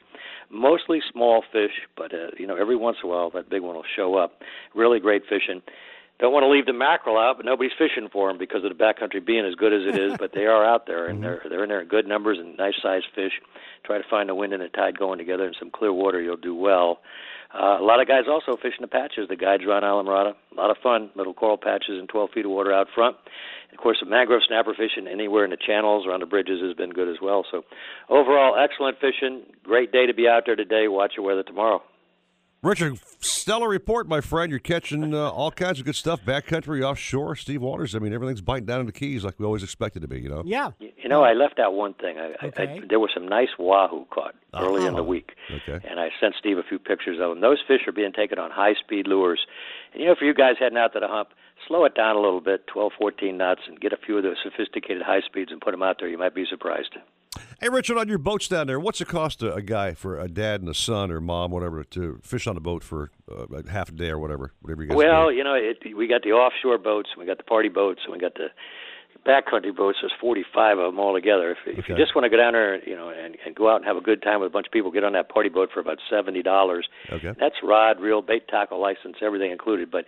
Mostly 0.49 0.99
small 1.11 1.43
fish, 1.51 1.85
but 1.95 2.13
uh, 2.13 2.31
you 2.37 2.47
know 2.47 2.55
every 2.55 2.75
once 2.75 2.97
in 3.03 3.09
a 3.09 3.13
while 3.13 3.29
that 3.31 3.49
big 3.49 3.61
one 3.61 3.75
will 3.75 3.83
show 3.95 4.15
up. 4.15 4.41
Really 4.73 4.99
great 4.99 5.23
fishing. 5.29 5.61
Don't 6.19 6.33
want 6.33 6.43
to 6.43 6.49
leave 6.49 6.65
the 6.65 6.73
mackerel 6.73 7.17
out, 7.17 7.37
but 7.37 7.45
nobody's 7.45 7.77
fishing 7.77 8.09
for 8.11 8.27
them 8.27 8.39
because 8.39 8.63
of 8.63 8.75
the 8.75 8.83
backcountry 8.83 9.23
being 9.23 9.45
as 9.45 9.53
good 9.53 9.71
as 9.71 9.81
it 9.85 9.99
is. 9.99 10.13
but 10.19 10.31
they 10.33 10.45
are 10.45 10.65
out 10.65 10.87
there, 10.87 11.05
and 11.05 11.21
they're 11.23 11.41
they're 11.47 11.63
in 11.63 11.69
there 11.69 11.81
in 11.81 11.87
good 11.87 12.07
numbers 12.07 12.39
and 12.39 12.57
nice 12.57 12.73
sized 12.81 13.05
fish. 13.13 13.33
Try 13.85 13.99
to 13.99 14.03
find 14.09 14.27
the 14.27 14.35
wind 14.35 14.53
and 14.53 14.61
the 14.61 14.69
tide 14.69 14.97
going 14.97 15.19
together 15.19 15.45
in 15.45 15.53
some 15.59 15.69
clear 15.69 15.93
water. 15.93 16.19
You'll 16.19 16.35
do 16.35 16.55
well. 16.55 16.99
Uh, 17.53 17.77
a 17.79 17.83
lot 17.85 18.01
of 18.01 18.07
guys 18.07 18.23
also 18.27 18.57
fishing 18.57 18.81
the 18.81 18.87
patches. 18.87 19.29
The 19.29 19.35
guides 19.35 19.63
around 19.63 19.83
Islamorada, 19.83 20.33
a 20.51 20.55
lot 20.55 20.71
of 20.71 20.77
fun. 20.81 21.11
Little 21.15 21.33
coral 21.33 21.57
patches 21.57 21.97
and 21.99 22.09
12 22.09 22.31
feet 22.33 22.45
of 22.45 22.51
water 22.51 22.73
out 22.73 22.87
front. 22.93 23.15
Of 23.71 23.77
course, 23.77 23.97
the 24.01 24.09
mangrove 24.09 24.41
snapper 24.47 24.73
fishing 24.73 25.07
anywhere 25.07 25.45
in 25.45 25.51
the 25.51 25.57
channels 25.57 26.05
around 26.07 26.21
the 26.21 26.25
bridges 26.25 26.59
has 26.61 26.73
been 26.73 26.89
good 26.89 27.07
as 27.07 27.21
well. 27.21 27.45
So, 27.49 27.63
overall, 28.09 28.57
excellent 28.57 28.97
fishing. 28.99 29.43
Great 29.63 29.91
day 29.91 30.07
to 30.07 30.13
be 30.13 30.27
out 30.27 30.43
there 30.45 30.55
today. 30.55 30.87
Watch 30.87 31.13
your 31.15 31.25
weather 31.25 31.43
tomorrow. 31.43 31.81
Richard, 32.67 32.99
stellar 33.21 33.69
report, 33.69 34.09
my 34.09 34.19
friend. 34.19 34.49
You're 34.51 34.59
catching 34.59 35.13
uh, 35.13 35.29
all 35.29 35.51
kinds 35.51 35.79
of 35.79 35.85
good 35.85 35.95
stuff, 35.95 36.19
backcountry, 36.25 36.83
offshore. 36.83 37.37
Steve 37.37 37.61
Waters. 37.61 37.95
I 37.95 37.99
mean, 37.99 38.11
everything's 38.11 38.41
biting 38.41 38.65
down 38.65 38.81
in 38.81 38.85
the 38.85 38.91
keys 38.91 39.23
like 39.23 39.39
we 39.39 39.45
always 39.45 39.63
expected 39.63 40.01
to 40.01 40.07
be. 40.09 40.19
You 40.19 40.27
know. 40.27 40.43
Yeah. 40.45 40.71
You 40.79 41.07
know, 41.07 41.23
I 41.23 41.31
left 41.31 41.59
out 41.59 41.73
one 41.73 41.93
thing. 41.93 42.17
I, 42.17 42.33
Okay. 42.47 42.67
I, 42.67 42.73
I, 42.73 42.81
there 42.89 42.99
was 42.99 43.11
some 43.13 43.25
nice 43.27 43.47
wahoo 43.57 44.05
caught 44.09 44.35
early 44.53 44.85
in 44.85 44.95
the 44.95 44.99
Oh. 45.01 45.05
week, 45.05 45.31
Okay. 45.49 45.79
and 45.89 45.97
I 45.99 46.09
sent 46.19 46.35
Steve 46.37 46.57
a 46.57 46.63
few 46.63 46.77
pictures 46.77 47.19
of 47.21 47.29
them. 47.29 47.39
Those 47.39 47.59
fish 47.65 47.81
are 47.87 47.93
being 47.93 48.11
taken 48.11 48.37
on 48.37 48.51
high-speed 48.51 49.07
lures, 49.07 49.39
and 49.93 50.01
you 50.03 50.07
know, 50.09 50.15
for 50.15 50.25
you 50.25 50.33
guys 50.33 50.55
heading 50.59 50.77
out 50.77 50.91
to 50.93 50.99
the 50.99 51.07
hump, 51.07 51.29
slow 51.67 51.85
it 51.85 51.95
down 51.95 52.15
a 52.17 52.19
little 52.19 52.41
bit, 52.41 52.67
12, 52.67 52.91
14 52.99 53.37
knots, 53.37 53.61
and 53.67 53.79
get 53.79 53.93
a 53.93 53.97
few 53.97 54.17
of 54.17 54.23
those 54.23 54.37
sophisticated 54.43 55.03
high 55.03 55.21
speeds 55.21 55.51
and 55.53 55.61
put 55.61 55.71
them 55.71 55.81
out 55.83 55.97
there. 55.99 56.09
You 56.09 56.17
might 56.17 56.35
be 56.35 56.45
surprised. 56.49 56.95
Hey, 57.59 57.69
Richard, 57.69 57.97
on 57.97 58.07
your 58.07 58.17
boats 58.17 58.47
down 58.47 58.67
there, 58.67 58.79
what's 58.79 59.01
it 59.01 59.07
cost 59.07 59.41
a, 59.41 59.53
a 59.53 59.61
guy 59.61 59.93
for 59.93 60.19
a 60.19 60.27
dad 60.27 60.61
and 60.61 60.69
a 60.69 60.73
son 60.73 61.11
or 61.11 61.19
mom, 61.19 61.51
whatever, 61.51 61.83
to 61.85 62.19
fish 62.23 62.45
on 62.47 62.55
a 62.55 62.59
boat 62.59 62.83
for 62.83 63.09
uh, 63.31 63.63
half 63.69 63.89
a 63.89 63.93
day 63.93 64.09
or 64.09 64.19
whatever, 64.19 64.53
whatever 64.61 64.83
you 64.83 64.89
guys 64.89 64.97
Well, 64.97 65.29
do? 65.29 65.35
you 65.35 65.43
know, 65.43 65.55
it, 65.55 65.77
we 65.95 66.07
got 66.07 66.21
the 66.23 66.31
offshore 66.31 66.77
boats, 66.77 67.09
and 67.13 67.19
we 67.19 67.25
got 67.25 67.37
the 67.37 67.43
party 67.43 67.69
boats, 67.69 68.01
and 68.05 68.13
we 68.13 68.19
got 68.19 68.35
the 68.35 68.47
backcountry 69.25 69.75
boats. 69.75 69.97
There's 70.01 70.13
45 70.21 70.77
of 70.77 70.93
them 70.93 70.99
all 70.99 71.13
together. 71.13 71.51
If, 71.51 71.79
if 71.79 71.89
you 71.89 71.95
just 71.97 72.15
want 72.15 72.23
to 72.25 72.29
go 72.29 72.37
down 72.37 72.53
there, 72.53 72.81
you 72.87 72.95
know, 72.95 73.09
and, 73.09 73.35
and 73.45 73.55
go 73.55 73.69
out 73.69 73.77
and 73.77 73.85
have 73.85 73.97
a 73.97 74.01
good 74.01 74.21
time 74.21 74.39
with 74.39 74.47
a 74.47 74.53
bunch 74.53 74.67
of 74.67 74.71
people, 74.71 74.91
get 74.91 75.03
on 75.03 75.13
that 75.13 75.29
party 75.29 75.49
boat 75.49 75.69
for 75.73 75.79
about 75.79 75.97
seventy 76.09 76.41
dollars. 76.41 76.87
Okay. 77.11 77.33
That's 77.39 77.55
rod, 77.63 77.99
reel, 77.99 78.21
bait, 78.21 78.47
tackle, 78.47 78.79
license, 78.79 79.17
everything 79.21 79.51
included. 79.51 79.91
But 79.91 80.05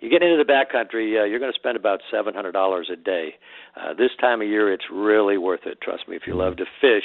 you 0.00 0.08
get 0.08 0.22
into 0.22 0.36
the 0.36 0.50
backcountry, 0.50 1.20
uh, 1.20 1.24
you're 1.24 1.40
going 1.40 1.52
to 1.52 1.58
spend 1.58 1.76
about 1.76 2.00
seven 2.10 2.34
hundred 2.34 2.52
dollars 2.52 2.88
a 2.92 2.96
day. 2.96 3.34
Uh, 3.76 3.94
this 3.94 4.10
time 4.20 4.40
of 4.40 4.48
year, 4.48 4.72
it's 4.72 4.84
really 4.92 5.38
worth 5.38 5.66
it. 5.66 5.80
Trust 5.80 6.08
me, 6.08 6.16
if 6.16 6.22
you 6.26 6.34
love 6.34 6.56
to 6.56 6.64
fish, 6.80 7.04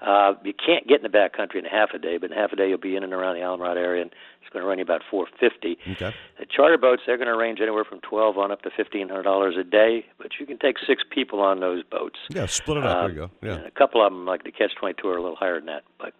uh, 0.00 0.34
you 0.44 0.52
can't 0.54 0.86
get 0.86 1.04
in 1.04 1.10
the 1.10 1.16
backcountry 1.16 1.56
in 1.56 1.64
half 1.64 1.90
a 1.94 1.98
day, 1.98 2.18
but 2.18 2.30
in 2.30 2.36
half 2.36 2.52
a 2.52 2.56
day 2.56 2.68
you'll 2.68 2.78
be 2.78 2.96
in 2.96 3.04
and 3.04 3.12
around 3.12 3.34
the 3.36 3.40
Islamorada 3.40 3.76
area, 3.76 4.02
and 4.02 4.10
it's 4.40 4.52
going 4.52 4.62
to 4.62 4.68
run 4.68 4.78
you 4.78 4.84
about 4.84 5.02
four 5.10 5.26
fifty. 5.38 5.78
Okay. 5.92 6.14
The 6.38 6.46
charter 6.46 6.78
boats 6.78 7.02
they're 7.06 7.16
going 7.16 7.28
to 7.28 7.36
range 7.36 7.60
anywhere 7.60 7.84
from 7.84 8.00
twelve 8.00 8.38
on 8.38 8.50
up 8.50 8.62
to 8.62 8.70
fifteen 8.76 9.08
hundred 9.08 9.22
dollars 9.24 9.54
a 9.58 9.64
day, 9.64 10.04
but 10.18 10.28
you 10.40 10.46
can 10.46 10.58
take 10.58 10.76
six 10.86 11.02
people 11.10 11.40
on 11.40 11.60
those 11.60 11.82
boats. 11.84 12.18
Yeah, 12.30 12.46
split 12.46 12.78
it 12.78 12.84
up. 12.84 12.96
Uh, 12.96 13.00
there 13.02 13.10
you 13.10 13.16
go. 13.16 13.30
Yeah. 13.42 13.54
and 13.54 13.66
a 13.66 13.70
couple 13.70 14.04
of 14.04 14.12
them, 14.12 14.26
like 14.26 14.44
the 14.44 14.52
Catch 14.52 14.74
Twenty 14.78 14.94
Two, 15.00 15.08
are 15.08 15.16
a 15.16 15.22
little 15.22 15.36
higher 15.36 15.58
than 15.58 15.66
that. 15.66 15.82
But 15.98 16.12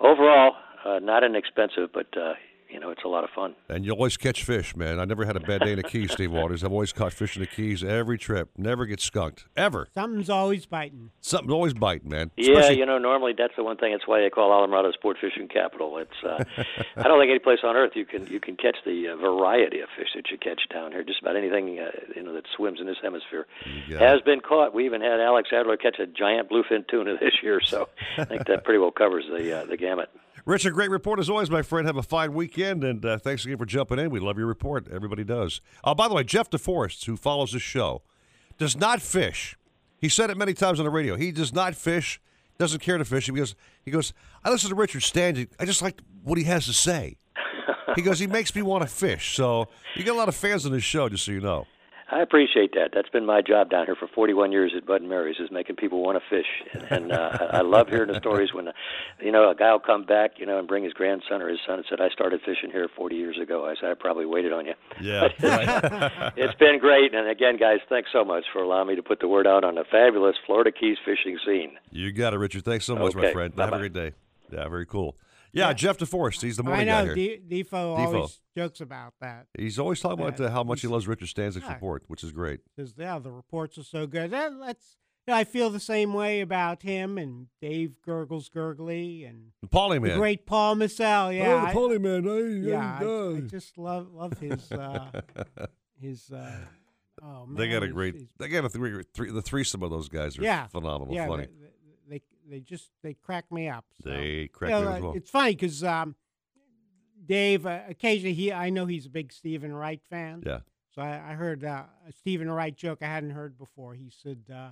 overall, 0.00 0.52
uh, 0.84 0.98
not 1.00 1.24
inexpensive, 1.24 1.90
but 1.92 2.06
uh, 2.16 2.34
you 2.70 2.78
know 2.80 2.90
it's 2.90 3.04
a 3.04 3.08
lot 3.08 3.24
of 3.24 3.30
fun. 3.30 3.54
And 3.68 3.84
you 3.84 3.92
always 3.92 4.16
catch 4.16 4.44
fish, 4.44 4.74
man. 4.76 4.98
I 5.00 5.04
never 5.04 5.24
had 5.24 5.36
a 5.36 5.40
bad 5.40 5.62
day 5.62 5.70
in 5.72 5.76
the 5.76 5.82
Keys, 5.82 6.12
Steve 6.12 6.32
Waters. 6.32 6.64
I've 6.64 6.72
always 6.72 6.92
caught 6.92 7.12
fish 7.12 7.36
in 7.36 7.40
the 7.40 7.46
Keys 7.46 7.82
every 7.84 8.18
trip. 8.18 8.50
Never 8.56 8.86
get 8.86 9.00
skunked. 9.00 9.46
Ever. 9.56 9.88
Something's 9.94 10.30
always 10.30 10.66
biting. 10.66 11.10
Something's 11.20 11.52
always 11.52 11.74
biting, 11.74 12.10
man. 12.10 12.30
Yeah, 12.36 12.58
Especially- 12.58 12.78
you 12.78 12.86
know, 12.86 12.98
normally 12.98 13.32
that's 13.36 13.54
the 13.56 13.64
one 13.64 13.76
thing. 13.76 13.92
That's 13.92 14.06
why 14.06 14.20
they 14.20 14.30
call 14.30 14.50
Islamorada 14.50 14.92
Sport 14.94 15.16
Fishing 15.20 15.48
Capital. 15.48 15.98
It's 15.98 16.10
uh, 16.24 16.44
I 16.96 17.02
don't 17.08 17.18
think 17.20 17.30
any 17.30 17.38
place 17.38 17.58
on 17.64 17.76
earth 17.76 17.92
you 17.94 18.04
can 18.04 18.26
you 18.26 18.40
can 18.40 18.56
catch 18.56 18.76
the 18.84 19.08
uh, 19.08 19.16
variety 19.16 19.80
of 19.80 19.88
fish 19.96 20.08
that 20.14 20.30
you 20.30 20.38
catch 20.38 20.60
down 20.72 20.92
here. 20.92 21.02
Just 21.04 21.20
about 21.22 21.36
anything 21.36 21.78
uh, 21.78 21.90
you 22.14 22.22
know 22.22 22.32
that 22.34 22.44
swims 22.56 22.80
in 22.80 22.86
this 22.86 22.96
hemisphere 23.02 23.46
got 23.90 24.00
has 24.00 24.20
been 24.22 24.40
caught. 24.40 24.74
We 24.74 24.84
even 24.86 25.00
had 25.00 25.20
Alex 25.20 25.50
Adler 25.52 25.76
catch 25.76 25.98
a 25.98 26.06
giant 26.06 26.50
bluefin 26.50 26.86
tuna 26.88 27.16
this 27.20 27.34
year, 27.42 27.60
so 27.60 27.88
I 28.16 28.24
think 28.24 28.46
that 28.46 28.64
pretty 28.64 28.78
well 28.78 28.90
covers 28.90 29.24
the 29.30 29.60
uh, 29.60 29.64
the 29.64 29.76
gamut. 29.76 30.10
Richard, 30.48 30.72
great 30.72 30.88
report 30.88 31.20
as 31.20 31.28
always, 31.28 31.50
my 31.50 31.60
friend. 31.60 31.86
Have 31.86 31.98
a 31.98 32.02
fine 32.02 32.32
weekend, 32.32 32.82
and 32.82 33.04
uh, 33.04 33.18
thanks 33.18 33.44
again 33.44 33.58
for 33.58 33.66
jumping 33.66 33.98
in. 33.98 34.08
We 34.08 34.18
love 34.18 34.38
your 34.38 34.46
report. 34.46 34.88
Everybody 34.90 35.22
does. 35.22 35.60
Oh, 35.84 35.94
by 35.94 36.08
the 36.08 36.14
way, 36.14 36.24
Jeff 36.24 36.48
DeForest, 36.48 37.04
who 37.04 37.18
follows 37.18 37.52
this 37.52 37.60
show, 37.60 38.00
does 38.56 38.74
not 38.74 39.02
fish. 39.02 39.58
He 40.00 40.08
said 40.08 40.30
it 40.30 40.38
many 40.38 40.54
times 40.54 40.80
on 40.80 40.86
the 40.86 40.90
radio. 40.90 41.16
He 41.16 41.32
does 41.32 41.52
not 41.52 41.74
fish. 41.74 42.18
Doesn't 42.56 42.80
care 42.80 42.96
to 42.96 43.04
fish. 43.04 43.26
He 43.26 43.32
goes. 43.32 43.54
He 43.84 43.90
goes. 43.90 44.14
I 44.42 44.48
listen 44.48 44.70
to 44.70 44.74
Richard 44.74 45.02
Stanczyk. 45.02 45.48
I 45.60 45.66
just 45.66 45.82
like 45.82 46.00
what 46.24 46.38
he 46.38 46.44
has 46.44 46.64
to 46.64 46.72
say. 46.72 47.18
He 47.94 48.00
goes. 48.00 48.18
He 48.18 48.26
makes 48.26 48.54
me 48.54 48.62
want 48.62 48.80
to 48.80 48.88
fish. 48.88 49.36
So 49.36 49.68
you 49.96 50.02
got 50.02 50.14
a 50.14 50.16
lot 50.16 50.28
of 50.28 50.34
fans 50.34 50.64
on 50.64 50.72
this 50.72 50.82
show, 50.82 51.10
just 51.10 51.26
so 51.26 51.32
you 51.32 51.42
know. 51.42 51.66
I 52.10 52.22
appreciate 52.22 52.72
that. 52.72 52.90
That's 52.94 53.10
been 53.10 53.26
my 53.26 53.42
job 53.42 53.68
down 53.70 53.84
here 53.84 53.94
for 53.94 54.08
41 54.08 54.50
years 54.50 54.72
at 54.76 54.86
Bud 54.86 55.02
and 55.02 55.10
Mary's 55.10 55.36
is 55.38 55.50
making 55.50 55.76
people 55.76 56.02
want 56.02 56.18
to 56.18 56.24
fish, 56.28 56.46
and, 56.72 56.84
and 56.90 57.12
uh, 57.12 57.48
I 57.52 57.60
love 57.60 57.88
hearing 57.88 58.10
the 58.10 58.18
stories 58.18 58.54
when, 58.54 58.68
you 59.20 59.30
know, 59.30 59.50
a 59.50 59.54
guy 59.54 59.72
will 59.72 59.78
come 59.78 60.04
back, 60.04 60.32
you 60.38 60.46
know, 60.46 60.58
and 60.58 60.66
bring 60.66 60.84
his 60.84 60.94
grandson 60.94 61.42
or 61.42 61.48
his 61.48 61.58
son 61.66 61.76
and 61.76 61.84
said, 61.88 62.00
"I 62.00 62.08
started 62.08 62.40
fishing 62.40 62.70
here 62.70 62.88
40 62.96 63.14
years 63.14 63.38
ago." 63.38 63.66
I 63.66 63.74
said, 63.78 63.90
"I 63.90 63.94
probably 63.94 64.24
waited 64.24 64.52
on 64.52 64.64
you." 64.64 64.74
Yeah. 65.00 65.28
it's 66.36 66.58
been 66.58 66.78
great, 66.78 67.14
and 67.14 67.28
again, 67.28 67.58
guys, 67.58 67.78
thanks 67.88 68.08
so 68.12 68.24
much 68.24 68.44
for 68.52 68.62
allowing 68.62 68.88
me 68.88 68.96
to 68.96 69.02
put 69.02 69.20
the 69.20 69.28
word 69.28 69.46
out 69.46 69.62
on 69.64 69.74
the 69.74 69.84
fabulous 69.90 70.36
Florida 70.46 70.72
Keys 70.72 70.96
fishing 71.04 71.38
scene. 71.44 71.72
You 71.90 72.12
got 72.12 72.32
it, 72.32 72.38
Richard. 72.38 72.64
Thanks 72.64 72.86
so 72.86 72.96
much, 72.96 73.14
my 73.14 73.24
Okay, 73.24 73.32
friend. 73.32 73.52
Have 73.58 73.72
a 73.72 73.78
great 73.78 73.92
day. 73.92 74.12
Yeah, 74.50 74.66
very 74.68 74.86
cool. 74.86 75.14
Yeah, 75.52 75.72
Jeff 75.72 75.98
DeForest. 75.98 76.42
He's 76.42 76.56
the 76.56 76.62
I 76.62 76.66
morning 76.66 76.86
guy 76.86 77.04
know. 77.04 77.14
here. 77.14 77.36
D- 77.38 77.62
Defo 77.64 77.96
Defo. 77.96 78.14
always 78.14 78.40
jokes 78.56 78.80
about 78.80 79.14
that. 79.20 79.46
He's 79.58 79.78
always 79.78 80.00
talking 80.00 80.20
about 80.24 80.40
uh, 80.40 80.50
how 80.50 80.62
much 80.62 80.80
he 80.82 80.86
loves 80.88 81.06
Richard 81.08 81.28
Stanczyk's 81.28 81.64
Yeah. 81.64 81.74
report, 81.74 82.04
which 82.08 82.22
is 82.24 82.32
great. 82.32 82.60
Yeah, 82.96 83.18
the 83.18 83.30
reports 83.32 83.78
are 83.78 83.84
so 83.84 84.06
good. 84.06 84.30
That, 84.30 84.52
that's. 84.60 84.96
Yeah, 85.26 85.36
I 85.36 85.44
feel 85.44 85.68
the 85.68 85.78
same 85.78 86.14
way 86.14 86.40
about 86.40 86.82
him 86.82 87.18
and 87.18 87.48
Dave 87.60 88.00
Gurgles 88.02 88.48
Gurgley 88.48 89.28
and 89.28 89.52
The 89.60 89.68
Paulie 89.68 89.96
the 89.96 90.00
Man. 90.08 90.18
great 90.18 90.46
Paul 90.46 90.76
Massell. 90.76 91.30
Yeah, 91.32 91.52
Oh, 91.54 91.60
the 91.60 91.66
I- 91.66 91.74
Paulie 91.74 92.00
Man. 92.00 92.24
Hey, 92.24 92.70
yeah, 92.70 92.98
hey, 92.98 93.04
I, 93.04 93.36
I 93.36 93.40
just 93.40 93.76
love 93.76 94.08
love 94.14 94.38
his 94.38 94.72
uh, 94.72 95.10
his. 96.00 96.30
Uh, 96.30 96.50
oh 97.22 97.44
man, 97.46 97.56
they 97.56 97.68
got 97.68 97.82
a 97.82 97.86
his- 97.86 97.94
great. 97.94 98.14
his- 98.14 98.24
They 98.38 98.48
got 98.48 98.64
a 98.64 98.68
three, 98.70 99.02
three. 99.14 99.30
The 99.30 99.42
threesome 99.42 99.82
of 99.82 99.90
those 99.90 100.08
guys 100.08 100.38
are 100.38 100.42
yeah, 100.42 100.66
phenomenal. 100.68 101.14
yeah, 101.14 101.26
funny. 101.26 101.44
They, 101.46 101.52
they 101.66 101.68
they 102.48 102.60
just 102.60 102.90
they 103.02 103.14
crack 103.14 103.50
me 103.52 103.68
up. 103.68 103.84
so. 104.02 104.10
They 104.10 104.48
crack 104.52 104.70
You 104.70 104.76
me 104.76 104.82
know, 104.82 104.88
up 104.88 104.94
as 104.96 105.00
uh, 105.00 105.04
well. 105.06 105.12
It's 105.16 105.30
funny 105.30 105.52
because 105.52 105.84
um, 105.84 106.14
Dave 107.24 107.66
uh, 107.66 107.80
occasionally 107.88 108.34
he 108.34 108.52
I 108.52 108.70
know 108.70 108.86
he's 108.86 109.06
a 109.06 109.10
big 109.10 109.32
Steven 109.32 109.72
Wright 109.74 110.00
fan. 110.08 110.42
Yeah. 110.46 110.60
So 110.94 111.02
I, 111.02 111.30
I 111.30 111.34
heard 111.34 111.64
uh, 111.64 111.84
a 112.08 112.12
Steven 112.12 112.50
Wright 112.50 112.74
joke 112.76 112.98
I 113.02 113.06
hadn't 113.06 113.30
heard 113.30 113.58
before. 113.58 113.94
He 113.94 114.10
said 114.10 114.44
uh, 114.52 114.70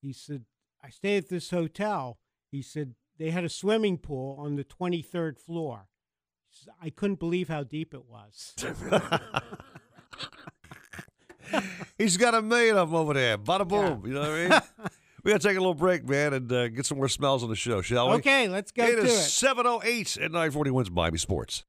he 0.00 0.12
said 0.12 0.44
I 0.82 0.90
stayed 0.90 1.18
at 1.24 1.28
this 1.28 1.50
hotel. 1.50 2.18
He 2.50 2.62
said 2.62 2.94
they 3.18 3.30
had 3.30 3.44
a 3.44 3.48
swimming 3.48 3.98
pool 3.98 4.36
on 4.38 4.56
the 4.56 4.64
twenty 4.64 5.02
third 5.02 5.38
floor. 5.38 5.88
Said, 6.50 6.72
I 6.80 6.90
couldn't 6.90 7.18
believe 7.18 7.48
how 7.48 7.64
deep 7.64 7.92
it 7.94 8.04
was. 8.08 8.54
He's 11.98 12.16
got 12.16 12.34
a 12.34 12.42
million 12.42 12.76
of 12.76 12.90
them 12.90 12.96
over 12.96 13.14
there. 13.14 13.38
Bada 13.38 13.66
boom. 13.66 14.02
You 14.06 14.14
know 14.14 14.20
what 14.20 14.30
I 14.30 14.48
mean? 14.48 14.60
we 15.24 15.32
got 15.32 15.40
to 15.40 15.48
take 15.48 15.56
a 15.56 15.60
little 15.60 15.74
break, 15.74 16.06
man, 16.08 16.34
and 16.34 16.52
uh, 16.52 16.68
get 16.68 16.86
some 16.86 16.98
more 16.98 17.08
smells 17.08 17.42
on 17.42 17.48
the 17.48 17.56
show, 17.56 17.80
shall 17.80 18.10
we? 18.10 18.16
Okay, 18.16 18.48
let's 18.48 18.70
go 18.70 18.84
It 18.84 18.98
is 18.98 19.32
seven 19.32 19.66
oh 19.66 19.80
eight 19.84 20.16
at 20.16 20.30
940 20.30 20.70
WINZ 20.70 20.90
Miami 20.90 21.18
Sports. 21.18 21.64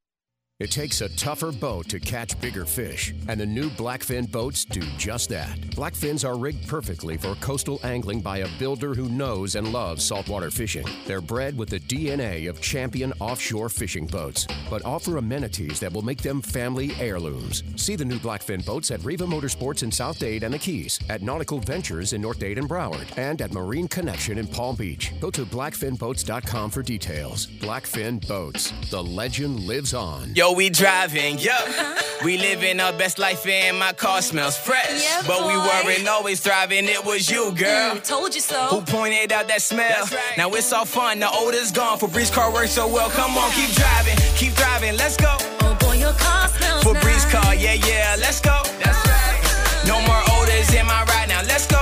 It 0.57 0.71
takes 0.71 1.01
a 1.01 1.09
tougher 1.17 1.51
boat 1.51 1.89
to 1.89 1.99
catch 1.99 2.39
bigger 2.39 2.63
fish, 2.63 3.13
and 3.27 3.37
the 3.37 3.45
new 3.45 3.69
Blackfin 3.71 4.31
boats 4.31 4.63
do 4.63 4.79
just 4.97 5.27
that. 5.27 5.59
Blackfins 5.75 6.25
are 6.25 6.37
rigged 6.37 6.65
perfectly 6.65 7.17
for 7.17 7.35
coastal 7.41 7.77
angling 7.83 8.21
by 8.21 8.37
a 8.37 8.47
builder 8.57 8.93
who 8.93 9.09
knows 9.09 9.55
and 9.55 9.73
loves 9.73 10.05
saltwater 10.05 10.49
fishing. 10.49 10.87
They're 11.05 11.19
bred 11.19 11.57
with 11.57 11.67
the 11.67 11.81
DNA 11.81 12.49
of 12.49 12.61
champion 12.61 13.11
offshore 13.19 13.67
fishing 13.67 14.07
boats, 14.07 14.47
but 14.69 14.85
offer 14.85 15.17
amenities 15.17 15.81
that 15.81 15.91
will 15.91 16.03
make 16.03 16.21
them 16.21 16.41
family 16.41 16.93
heirlooms. 17.01 17.61
See 17.75 17.97
the 17.97 18.05
new 18.05 18.19
Blackfin 18.19 18.65
boats 18.65 18.91
at 18.91 19.03
Riva 19.03 19.25
Motorsports 19.25 19.83
in 19.83 19.91
South 19.91 20.19
Dade 20.19 20.43
and 20.43 20.53
the 20.53 20.59
Keys, 20.59 21.01
at 21.09 21.21
Nautical 21.21 21.59
Ventures 21.59 22.13
in 22.13 22.21
North 22.21 22.39
Dade 22.39 22.59
and 22.59 22.69
Broward, 22.69 23.05
and 23.17 23.41
at 23.41 23.51
Marine 23.51 23.89
Connection 23.89 24.37
in 24.37 24.47
Palm 24.47 24.77
Beach. 24.77 25.11
Go 25.19 25.29
to 25.31 25.45
blackfinboats.com 25.45 26.69
for 26.69 26.81
details. 26.81 27.47
Blackfin 27.59 28.25
Boats. 28.25 28.71
The 28.89 29.03
legend 29.03 29.59
lives 29.59 29.93
on. 29.93 30.33
Yo, 30.33 30.44
Yo, 30.45 30.51
we 30.51 30.69
driving, 30.69 31.39
yeah. 31.39 31.97
We 32.23 32.37
living 32.37 32.79
our 32.79 32.93
best 32.93 33.17
life 33.17 33.47
and 33.47 33.79
my 33.79 33.93
car 33.93 34.21
smells 34.21 34.55
fresh. 34.55 35.03
Yeah, 35.03 35.23
but 35.25 35.41
we 35.47 35.57
weren't 35.57 36.07
always 36.07 36.39
thriving, 36.39 36.85
it 36.85 37.03
was 37.03 37.27
you, 37.31 37.51
girl. 37.55 37.95
Mm, 37.95 38.03
told 38.03 38.35
you 38.35 38.41
so. 38.41 38.67
Who 38.67 38.81
pointed 38.81 39.31
out 39.31 39.47
that 39.47 39.63
smell? 39.63 40.03
Right. 40.03 40.37
Now 40.37 40.51
it's 40.51 40.71
all 40.71 40.85
fun, 40.85 41.19
the 41.19 41.29
odor's 41.33 41.71
gone. 41.71 41.97
Febreze 41.97 42.31
car 42.31 42.53
works 42.53 42.73
so 42.73 42.87
well. 42.87 43.09
Come 43.09 43.35
on, 43.35 43.49
keep 43.53 43.71
driving, 43.71 44.17
keep 44.35 44.53
driving, 44.53 44.95
let's 44.97 45.17
go. 45.17 45.35
Oh 45.61 45.75
boy, 45.79 45.95
your 45.97 46.13
car 46.13 46.47
smells 46.49 46.83
Febreze 46.83 47.25
nice. 47.25 47.31
car, 47.31 47.55
yeah, 47.55 47.73
yeah, 47.73 48.15
let's 48.19 48.39
go. 48.39 48.61
That's 48.83 49.01
right. 49.09 49.87
No 49.87 49.99
more 50.05 50.21
odors 50.37 50.71
in 50.75 50.85
my 50.85 51.05
ride 51.05 51.29
now, 51.29 51.41
let's 51.41 51.65
go. 51.65 51.81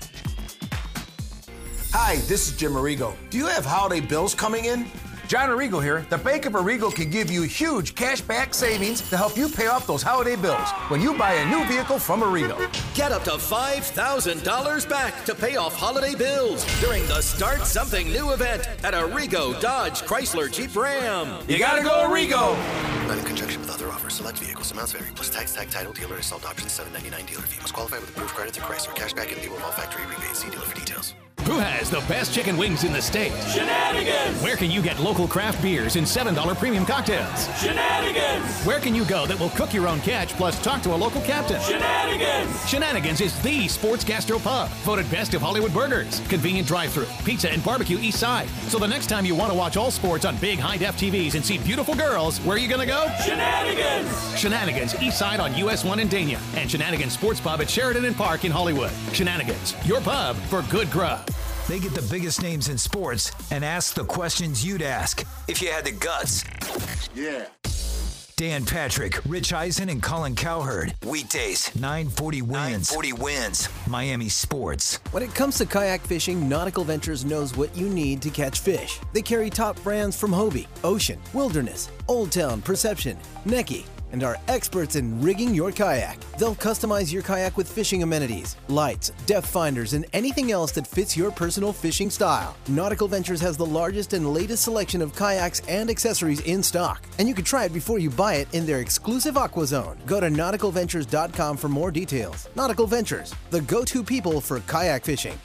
Hi, 1.93 2.15
this 2.27 2.47
is 2.47 2.55
Jim 2.55 2.71
Arrigo. 2.71 3.13
Do 3.29 3.37
you 3.37 3.47
have 3.47 3.65
holiday 3.65 3.99
bills 3.99 4.33
coming 4.33 4.63
in? 4.63 4.85
John 5.27 5.49
Arrigo 5.49 5.83
here. 5.83 6.05
The 6.09 6.17
Bank 6.17 6.45
of 6.45 6.53
Arrigo 6.53 6.93
can 6.93 7.09
give 7.09 7.29
you 7.29 7.41
huge 7.41 7.95
cash 7.95 8.21
back 8.21 8.53
savings 8.53 9.01
to 9.09 9.17
help 9.17 9.35
you 9.35 9.49
pay 9.49 9.67
off 9.67 9.87
those 9.87 10.01
holiday 10.01 10.37
bills 10.37 10.69
when 10.87 11.01
you 11.01 11.13
buy 11.17 11.33
a 11.33 11.49
new 11.49 11.65
vehicle 11.65 11.99
from 11.99 12.21
Arrigo. 12.21 12.57
Get 12.95 13.11
up 13.11 13.25
to 13.25 13.31
$5,000 13.31 14.89
back 14.89 15.25
to 15.25 15.35
pay 15.35 15.57
off 15.57 15.75
holiday 15.75 16.15
bills 16.15 16.63
during 16.79 17.05
the 17.07 17.21
Start 17.21 17.65
Something 17.65 18.07
New 18.07 18.31
event 18.31 18.69
at 18.85 18.93
Arrigo 18.93 19.59
Dodge 19.59 20.01
Chrysler 20.03 20.49
Jeep 20.49 20.73
Ram. 20.73 21.43
You 21.49 21.59
gotta 21.59 21.83
go 21.83 22.07
Arrigo! 22.09 22.55
Not 23.05 23.17
in 23.17 23.25
conjunction 23.25 23.59
with 23.59 23.69
other 23.69 23.89
offers. 23.89 24.13
Select 24.13 24.37
vehicles. 24.37 24.71
Amounts 24.71 24.93
vary. 24.93 25.09
Plus 25.13 25.29
tax, 25.29 25.53
tag, 25.53 25.69
title, 25.69 25.91
dealer 25.91 26.15
installed 26.15 26.45
options, 26.45 26.71
799 26.71 27.25
dealer 27.25 27.47
fee. 27.47 27.59
Must 27.59 27.73
qualify 27.73 27.99
with 27.99 28.11
approved 28.11 28.33
credit 28.33 28.53
through 28.53 28.63
Chrysler. 28.63 28.95
Cashback 28.95 29.35
in 29.35 29.43
lieu 29.43 29.57
of 29.57 29.63
all 29.65 29.71
factory 29.71 30.05
rebates. 30.05 30.39
See 30.39 30.49
dealer 30.49 30.63
for 30.63 30.75
details. 30.75 31.15
Who 31.45 31.57
has 31.57 31.89
the 31.89 31.99
best 32.01 32.33
chicken 32.33 32.55
wings 32.55 32.83
in 32.83 32.93
the 32.93 33.01
state? 33.01 33.33
Shenanigans! 33.49 34.41
Where 34.41 34.55
can 34.55 34.71
you 34.71 34.81
get 34.81 34.99
local 34.99 35.27
craft 35.27 35.61
beers 35.61 35.95
and 35.95 36.05
$7 36.07 36.57
premium 36.57 36.85
cocktails? 36.85 37.47
Shenanigans! 37.59 38.63
Where 38.63 38.79
can 38.79 38.95
you 38.95 39.03
go 39.05 39.25
that 39.25 39.39
will 39.39 39.49
cook 39.49 39.73
your 39.73 39.87
own 39.87 39.99
catch 40.01 40.33
plus 40.33 40.61
talk 40.63 40.81
to 40.83 40.93
a 40.93 40.95
local 40.95 41.19
captain? 41.21 41.59
Shenanigans! 41.61 42.69
Shenanigans 42.69 43.21
is 43.21 43.37
the 43.41 43.67
sports 43.67 44.03
gastro 44.03 44.39
pub, 44.39 44.69
voted 44.85 45.09
best 45.11 45.33
of 45.33 45.41
Hollywood 45.41 45.73
burgers, 45.73 46.21
convenient 46.29 46.67
drive-through, 46.67 47.07
pizza 47.25 47.51
and 47.51 47.63
barbecue 47.65 47.97
east 47.97 48.19
side. 48.19 48.47
So 48.69 48.77
the 48.77 48.87
next 48.87 49.07
time 49.07 49.25
you 49.25 49.35
want 49.35 49.51
to 49.51 49.57
watch 49.57 49.77
all 49.77 49.91
sports 49.91 50.25
on 50.25 50.37
big 50.37 50.59
high-def 50.59 50.95
TVs 50.95 51.35
and 51.35 51.43
see 51.43 51.57
beautiful 51.57 51.95
girls, 51.95 52.37
where 52.39 52.55
are 52.55 52.59
you 52.59 52.69
gonna 52.69 52.85
go? 52.85 53.07
Shenanigans! 53.25 54.39
Shenanigans 54.39 55.01
east 55.01 55.17
side 55.17 55.39
on 55.39 55.55
US 55.57 55.83
1 55.83 55.99
in 55.99 56.07
Dania 56.07 56.39
and 56.55 56.69
Shenanigans 56.69 57.13
Sports 57.13 57.41
Pub 57.41 57.59
at 57.61 57.69
Sheridan 57.69 58.05
and 58.05 58.15
Park 58.15 58.45
in 58.45 58.51
Hollywood. 58.51 58.91
Shenanigans, 59.11 59.75
your 59.85 60.01
pub 60.01 60.35
for 60.35 60.61
good 60.63 60.89
grub. 60.91 61.27
They 61.71 61.79
get 61.79 61.93
the 61.93 62.05
biggest 62.11 62.41
names 62.41 62.67
in 62.67 62.77
sports 62.77 63.31
and 63.49 63.63
ask 63.63 63.93
the 63.93 64.03
questions 64.03 64.65
you'd 64.65 64.81
ask 64.81 65.25
if 65.47 65.61
you 65.61 65.69
had 65.69 65.85
the 65.85 65.93
guts. 65.93 66.43
Yeah. 67.15 67.45
Dan 68.35 68.65
Patrick, 68.65 69.21
Rich 69.25 69.53
Eisen, 69.53 69.87
and 69.87 70.03
Colin 70.03 70.35
Cowherd. 70.35 70.93
Weekdays, 71.05 71.73
940 71.75 72.41
WINZ. 72.41 72.49
940 72.51 73.11
WINZ. 73.13 73.87
Miami 73.87 74.27
Sports. 74.27 74.99
When 75.11 75.23
it 75.23 75.33
comes 75.33 75.57
to 75.59 75.65
kayak 75.65 76.01
fishing, 76.01 76.49
Nautical 76.49 76.83
Ventures 76.83 77.23
knows 77.23 77.55
what 77.55 77.73
you 77.73 77.87
need 77.87 78.21
to 78.23 78.29
catch 78.29 78.59
fish. 78.59 78.99
They 79.13 79.21
carry 79.21 79.49
top 79.49 79.81
brands 79.81 80.19
from 80.19 80.31
Hobie, 80.31 80.67
Ocean, 80.83 81.21
Wilderness, 81.33 81.89
Old 82.09 82.33
Town, 82.33 82.61
Perception, 82.61 83.15
Necky, 83.45 83.85
and 84.11 84.23
are 84.23 84.37
experts 84.47 84.95
in 84.95 85.21
rigging 85.21 85.53
your 85.53 85.71
kayak. 85.71 86.19
They'll 86.37 86.55
customize 86.55 87.11
your 87.11 87.21
kayak 87.23 87.57
with 87.57 87.71
fishing 87.71 88.03
amenities, 88.03 88.55
lights, 88.67 89.11
depth 89.25 89.47
finders, 89.47 89.93
and 89.93 90.05
anything 90.13 90.51
else 90.51 90.71
that 90.73 90.87
fits 90.87 91.17
your 91.17 91.31
personal 91.31 91.73
fishing 91.73 92.09
style. 92.09 92.55
Nautical 92.67 93.07
Ventures 93.07 93.41
has 93.41 93.57
the 93.57 93.65
largest 93.65 94.13
and 94.13 94.33
latest 94.33 94.63
selection 94.63 95.01
of 95.01 95.15
kayaks 95.15 95.61
and 95.67 95.89
accessories 95.89 96.41
in 96.41 96.63
stock, 96.63 97.05
and 97.19 97.27
you 97.27 97.33
can 97.33 97.45
try 97.45 97.65
it 97.65 97.73
before 97.73 97.99
you 97.99 98.09
buy 98.09 98.35
it 98.35 98.47
in 98.53 98.65
their 98.65 98.79
exclusive 98.79 99.37
Aqua 99.37 99.65
Zone. 99.65 99.97
Go 100.05 100.19
to 100.19 100.27
nauticalventures.com 100.27 101.57
for 101.57 101.69
more 101.69 101.91
details. 101.91 102.49
Nautical 102.55 102.87
Ventures, 102.87 103.33
the 103.49 103.61
go-to 103.61 104.03
people 104.03 104.41
for 104.41 104.59
kayak 104.61 105.03
fishing. 105.03 105.37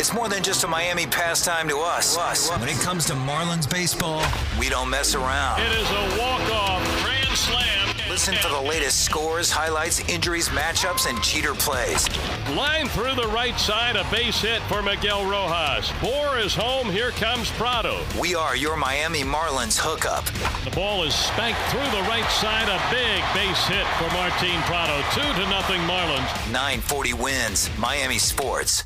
It's 0.00 0.14
more 0.14 0.28
than 0.28 0.44
just 0.44 0.62
a 0.62 0.68
Miami 0.68 1.06
pastime 1.06 1.68
to 1.68 1.78
us. 1.78 2.16
When 2.50 2.68
it 2.68 2.76
comes 2.76 3.04
to 3.06 3.14
Marlins 3.14 3.68
baseball, 3.68 4.22
we 4.60 4.68
don't 4.68 4.88
mess 4.88 5.16
around. 5.16 5.60
It 5.60 5.72
is 5.72 5.90
a 5.90 6.20
walk-off 6.20 6.58
grand 6.78 6.97
slam. 7.38 7.96
Listen 8.08 8.34
for 8.36 8.48
the 8.48 8.60
latest 8.60 9.04
scores, 9.04 9.50
highlights, 9.50 10.00
injuries, 10.08 10.48
matchups, 10.48 11.08
and 11.08 11.22
cheater 11.22 11.54
plays. 11.54 12.08
Line 12.50 12.88
through 12.88 13.14
the 13.14 13.28
right 13.28 13.58
side, 13.60 13.96
a 13.96 14.04
base 14.10 14.40
hit 14.40 14.60
for 14.62 14.82
Miguel 14.82 15.24
Rojas. 15.24 15.92
Bour 16.00 16.38
is 16.38 16.54
home. 16.54 16.90
Here 16.90 17.12
comes 17.12 17.50
Prado. 17.52 18.00
We 18.20 18.34
are 18.34 18.56
your 18.56 18.76
Miami 18.76 19.22
Marlins 19.22 19.78
hookup. 19.78 20.24
The 20.64 20.74
ball 20.74 21.04
is 21.04 21.14
spanked 21.14 21.60
through 21.70 21.90
the 21.94 22.04
right 22.08 22.28
side. 22.30 22.68
A 22.68 22.80
big 22.90 23.22
base 23.34 23.66
hit 23.66 23.86
for 23.98 24.12
Martin 24.12 24.60
Prado. 24.62 24.98
Two 25.14 25.42
to 25.42 25.48
nothing 25.48 25.80
Marlins. 25.82 26.28
940 26.50 27.12
WINZ. 27.12 27.78
Miami 27.78 28.18
Sports. 28.18 28.84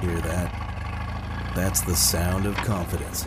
Hear 0.00 0.20
that? 0.20 1.52
That's 1.56 1.80
the 1.80 1.96
sound 1.96 2.46
of 2.46 2.56
confidence. 2.56 3.26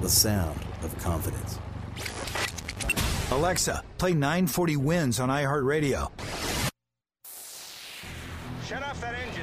the 0.00 0.08
sound 0.08 0.58
of 0.82 0.96
confidence. 0.98 1.58
Alexa, 3.30 3.82
play 3.98 4.12
940 4.12 4.76
WINZ 4.76 5.22
on 5.22 5.28
iHeartRadio. 5.28 6.10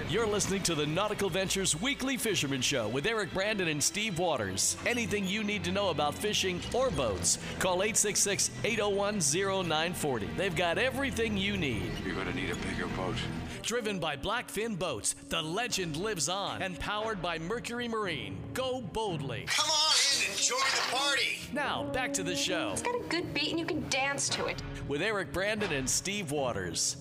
You're 0.09 0.25
listening 0.25 0.63
to 0.63 0.73
the 0.73 0.87
Nautical 0.87 1.29
Ventures 1.29 1.79
Weekly 1.79 2.17
Fisherman 2.17 2.61
Show 2.61 2.87
with 2.87 3.05
Eric 3.05 3.31
Brandon 3.31 3.67
and 3.67 3.83
Steve 3.83 4.17
Waters. 4.17 4.75
Anything 4.87 5.27
you 5.27 5.43
need 5.43 5.63
to 5.65 5.71
know 5.71 5.89
about 5.89 6.15
fishing 6.15 6.59
or 6.73 6.89
boats, 6.89 7.37
call 7.59 7.83
866 7.83 8.49
801 8.63 9.19
0940. 9.19 10.27
They've 10.35 10.55
got 10.55 10.79
everything 10.79 11.37
you 11.37 11.57
need. 11.57 11.91
You're 12.03 12.15
going 12.15 12.25
to 12.25 12.33
need 12.35 12.49
a 12.49 12.55
bigger 12.55 12.87
boat. 12.97 13.17
Driven 13.61 13.99
by 13.99 14.15
Blackfin 14.17 14.79
Boats, 14.79 15.13
the 15.29 15.43
legend 15.43 15.95
lives 15.95 16.27
on. 16.27 16.63
And 16.63 16.79
powered 16.79 17.21
by 17.21 17.37
Mercury 17.37 17.87
Marine. 17.87 18.35
Go 18.55 18.81
boldly. 18.81 19.45
Come 19.47 19.69
on 19.69 19.93
in 20.23 20.31
and 20.31 20.39
join 20.39 20.57
the 20.73 20.95
party. 20.95 21.37
Now, 21.53 21.83
back 21.93 22.13
to 22.13 22.23
the 22.23 22.35
show 22.35 22.71
It's 22.73 22.81
got 22.81 22.95
a 22.95 23.03
good 23.09 23.31
beat 23.35 23.51
and 23.51 23.59
you 23.59 23.65
can 23.65 23.87
dance 23.89 24.27
to 24.29 24.47
it. 24.47 24.59
with 24.87 25.03
Eric 25.03 25.31
Brandon 25.31 25.71
and 25.71 25.87
Steve 25.87 26.31
Waters. 26.31 26.95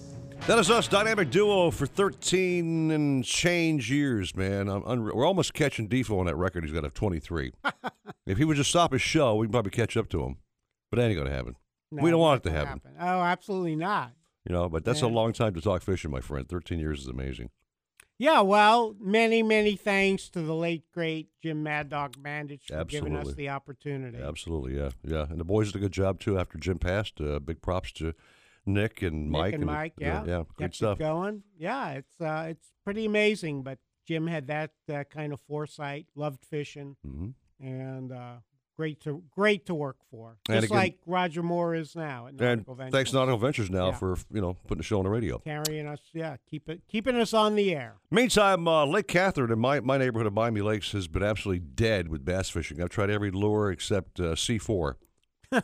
That 0.46 0.58
is 0.58 0.70
us, 0.70 0.88
dynamic 0.88 1.30
duo 1.30 1.70
for 1.70 1.84
13 1.86 2.90
and 2.90 3.22
change 3.22 3.90
years, 3.90 4.34
man. 4.34 4.66
We're 4.66 5.26
almost 5.26 5.52
catching 5.52 5.88
Defoe 5.88 6.20
on 6.20 6.26
that 6.26 6.36
record. 6.36 6.64
He's 6.64 6.72
got 6.72 6.86
a 6.86 6.90
23. 6.90 7.52
if 8.26 8.38
he 8.38 8.44
would 8.46 8.56
just 8.56 8.70
stop 8.70 8.92
his 8.92 9.02
show, 9.02 9.34
we'd 9.34 9.52
probably 9.52 9.70
catch 9.72 9.94
up 9.96 10.08
to 10.10 10.22
him. 10.24 10.36
But 10.90 10.96
that 10.96 11.06
ain't 11.08 11.16
going 11.16 11.28
to 11.28 11.34
happen. 11.34 11.56
No, 11.92 12.02
we 12.02 12.10
don't 12.10 12.20
want 12.20 12.40
it 12.40 12.48
to 12.48 12.54
gonna 12.54 12.66
happen. 12.66 12.80
Oh, 12.98 13.20
absolutely 13.20 13.76
not. 13.76 14.12
You 14.48 14.54
know, 14.54 14.70
but 14.70 14.84
that's 14.86 15.02
Yeah. 15.02 15.08
a 15.08 15.10
long 15.10 15.34
time 15.34 15.52
to 15.52 15.60
talk 15.60 15.82
fishing, 15.82 16.10
my 16.10 16.20
friend. 16.20 16.48
13 16.48 16.78
years 16.78 17.00
is 17.00 17.08
amazing. 17.08 17.50
Yeah, 18.18 18.40
well, 18.40 18.96
many, 18.98 19.42
many 19.42 19.76
thanks 19.76 20.30
to 20.30 20.40
the 20.40 20.54
late, 20.54 20.84
great 20.92 21.28
Jim 21.42 21.62
Mad 21.62 21.90
Dog 21.90 22.16
Mandich 22.16 22.62
for 22.66 22.84
giving 22.84 23.14
us 23.16 23.34
the 23.34 23.50
opportunity. 23.50 24.18
Absolutely, 24.18 24.76
yeah. 24.78 24.90
Yeah. 25.04 25.26
And 25.28 25.38
the 25.38 25.44
boys 25.44 25.68
did 25.72 25.76
a 25.78 25.82
good 25.82 25.92
job, 25.92 26.18
too, 26.20 26.38
after 26.38 26.56
Jim 26.58 26.78
passed. 26.78 27.20
Uh, 27.20 27.38
big 27.38 27.60
props 27.60 27.92
to 27.92 28.14
Nick 28.68 29.02
and 29.02 29.24
Nick 29.24 29.30
Mike. 29.32 29.54
and 29.54 29.64
Mike, 29.66 29.92
yeah, 29.98 30.24
Yeah, 30.24 30.42
it 30.60 30.74
stuff. 30.74 30.98
going. 30.98 31.42
Yeah, 31.58 31.90
it's 31.92 32.20
uh, 32.20 32.46
it's 32.50 32.70
pretty 32.84 33.04
amazing. 33.06 33.62
But 33.62 33.78
Jim 34.06 34.26
had 34.26 34.46
that 34.48 34.70
uh, 34.92 35.04
kind 35.04 35.32
of 35.32 35.40
foresight. 35.40 36.06
Loved 36.14 36.44
fishing, 36.44 36.96
Mhm. 37.06 37.34
and 37.60 38.12
uh, 38.12 38.36
great 38.76 39.00
to 39.00 39.22
great 39.30 39.66
to 39.66 39.74
work 39.74 39.96
for. 40.10 40.38
Just 40.46 40.66
again- 40.66 40.76
like 40.78 40.98
Roger 41.04 41.42
Moore 41.42 41.74
is 41.74 41.96
now 41.96 42.26
at 42.26 42.30
And 42.34 42.40
Nautical 42.40 42.74
Ventures. 42.76 42.92
thanks 42.92 43.12
Nautical 43.12 43.38
Ventures 43.38 43.70
now 43.70 43.88
Yeah. 43.88 43.96
for 43.96 44.16
you 44.32 44.40
know 44.40 44.54
putting 44.66 44.78
the 44.78 44.84
show 44.84 44.98
on 44.98 45.04
the 45.04 45.10
radio. 45.10 45.38
carrying 45.40 45.86
us. 45.86 46.00
Yeah, 46.14 46.36
keep 46.48 46.68
it 46.68 46.82
keeping 46.88 47.16
us 47.16 47.34
on 47.34 47.56
the 47.56 47.74
air. 47.74 47.96
Meantime, 48.10 48.68
uh, 48.68 48.84
Lake 48.86 49.08
Catherine 49.08 49.50
in 49.50 49.58
my, 49.58 49.80
my 49.80 49.98
neighborhood 49.98 50.26
of 50.26 50.32
Miami 50.32 50.60
Lakes 50.60 50.92
has 50.92 51.08
been 51.08 51.22
absolutely 51.24 51.60
dead 51.60 52.08
with 52.08 52.24
bass 52.24 52.48
fishing. 52.50 52.80
I've 52.80 52.88
tried 52.90 53.10
every 53.10 53.30
lure 53.30 53.70
except 53.70 54.20
uh, 54.20 54.34
C4. 54.36 54.94
I 55.52 55.60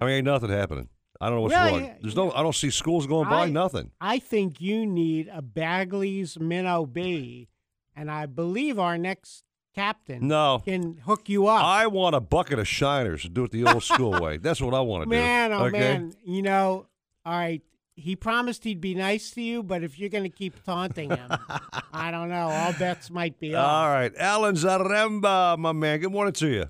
mean, 0.00 0.10
ain't 0.10 0.24
nothing 0.24 0.50
happening. 0.50 0.88
I 1.20 1.26
don't 1.28 1.36
know 1.36 1.42
what's 1.42 1.54
Well, 1.54 1.70
wrong. 1.72 1.84
yeah, 1.84 1.94
There's 2.00 2.16
no. 2.16 2.32
I 2.32 2.42
don't 2.42 2.54
see 2.54 2.70
schools 2.70 3.06
going 3.06 3.28
by. 3.28 3.48
Nothing. 3.48 3.90
I 4.00 4.18
think 4.18 4.60
you 4.60 4.86
need 4.86 5.28
a 5.32 5.42
Bagley's 5.42 6.38
Minnow 6.38 6.86
B, 6.86 7.48
and 7.94 8.10
I 8.10 8.26
believe 8.26 8.78
our 8.78 8.98
next 8.98 9.44
captain 9.74 10.26
No. 10.28 10.62
can 10.64 10.96
hook 11.04 11.28
you 11.28 11.46
up. 11.48 11.62
I 11.64 11.86
want 11.86 12.14
a 12.14 12.20
bucket 12.20 12.58
of 12.58 12.66
shiners 12.66 13.22
to 13.22 13.28
do 13.28 13.44
it 13.44 13.50
the 13.50 13.64
old 13.66 13.82
school 13.82 14.12
way. 14.20 14.36
That's 14.38 14.60
what 14.60 14.74
I 14.74 14.80
want 14.80 15.04
to 15.04 15.08
man, 15.08 15.50
do. 15.50 15.56
oh 15.56 15.64
okay? 15.66 15.78
man, 15.78 16.12
you 16.24 16.42
know, 16.42 16.86
all 17.24 17.32
right. 17.38 17.62
He 17.98 18.14
promised 18.14 18.62
he'd 18.64 18.82
be 18.82 18.94
nice 18.94 19.30
to 19.30 19.40
you, 19.40 19.62
but 19.62 19.82
if 19.82 19.98
you're 19.98 20.10
going 20.10 20.24
to 20.24 20.28
keep 20.28 20.62
taunting 20.64 21.08
him, 21.08 21.30
I 21.94 22.10
don't 22.10 22.28
know. 22.28 22.48
All 22.48 22.74
bets 22.74 23.10
might 23.10 23.40
be 23.40 23.54
off. 23.54 23.66
All 23.66 23.88
right, 23.88 24.12
Alan 24.18 24.54
Zaremba, 24.54 25.56
my 25.56 25.72
man. 25.72 26.00
Good 26.00 26.12
morning 26.12 26.34
to 26.34 26.46
you. 26.46 26.66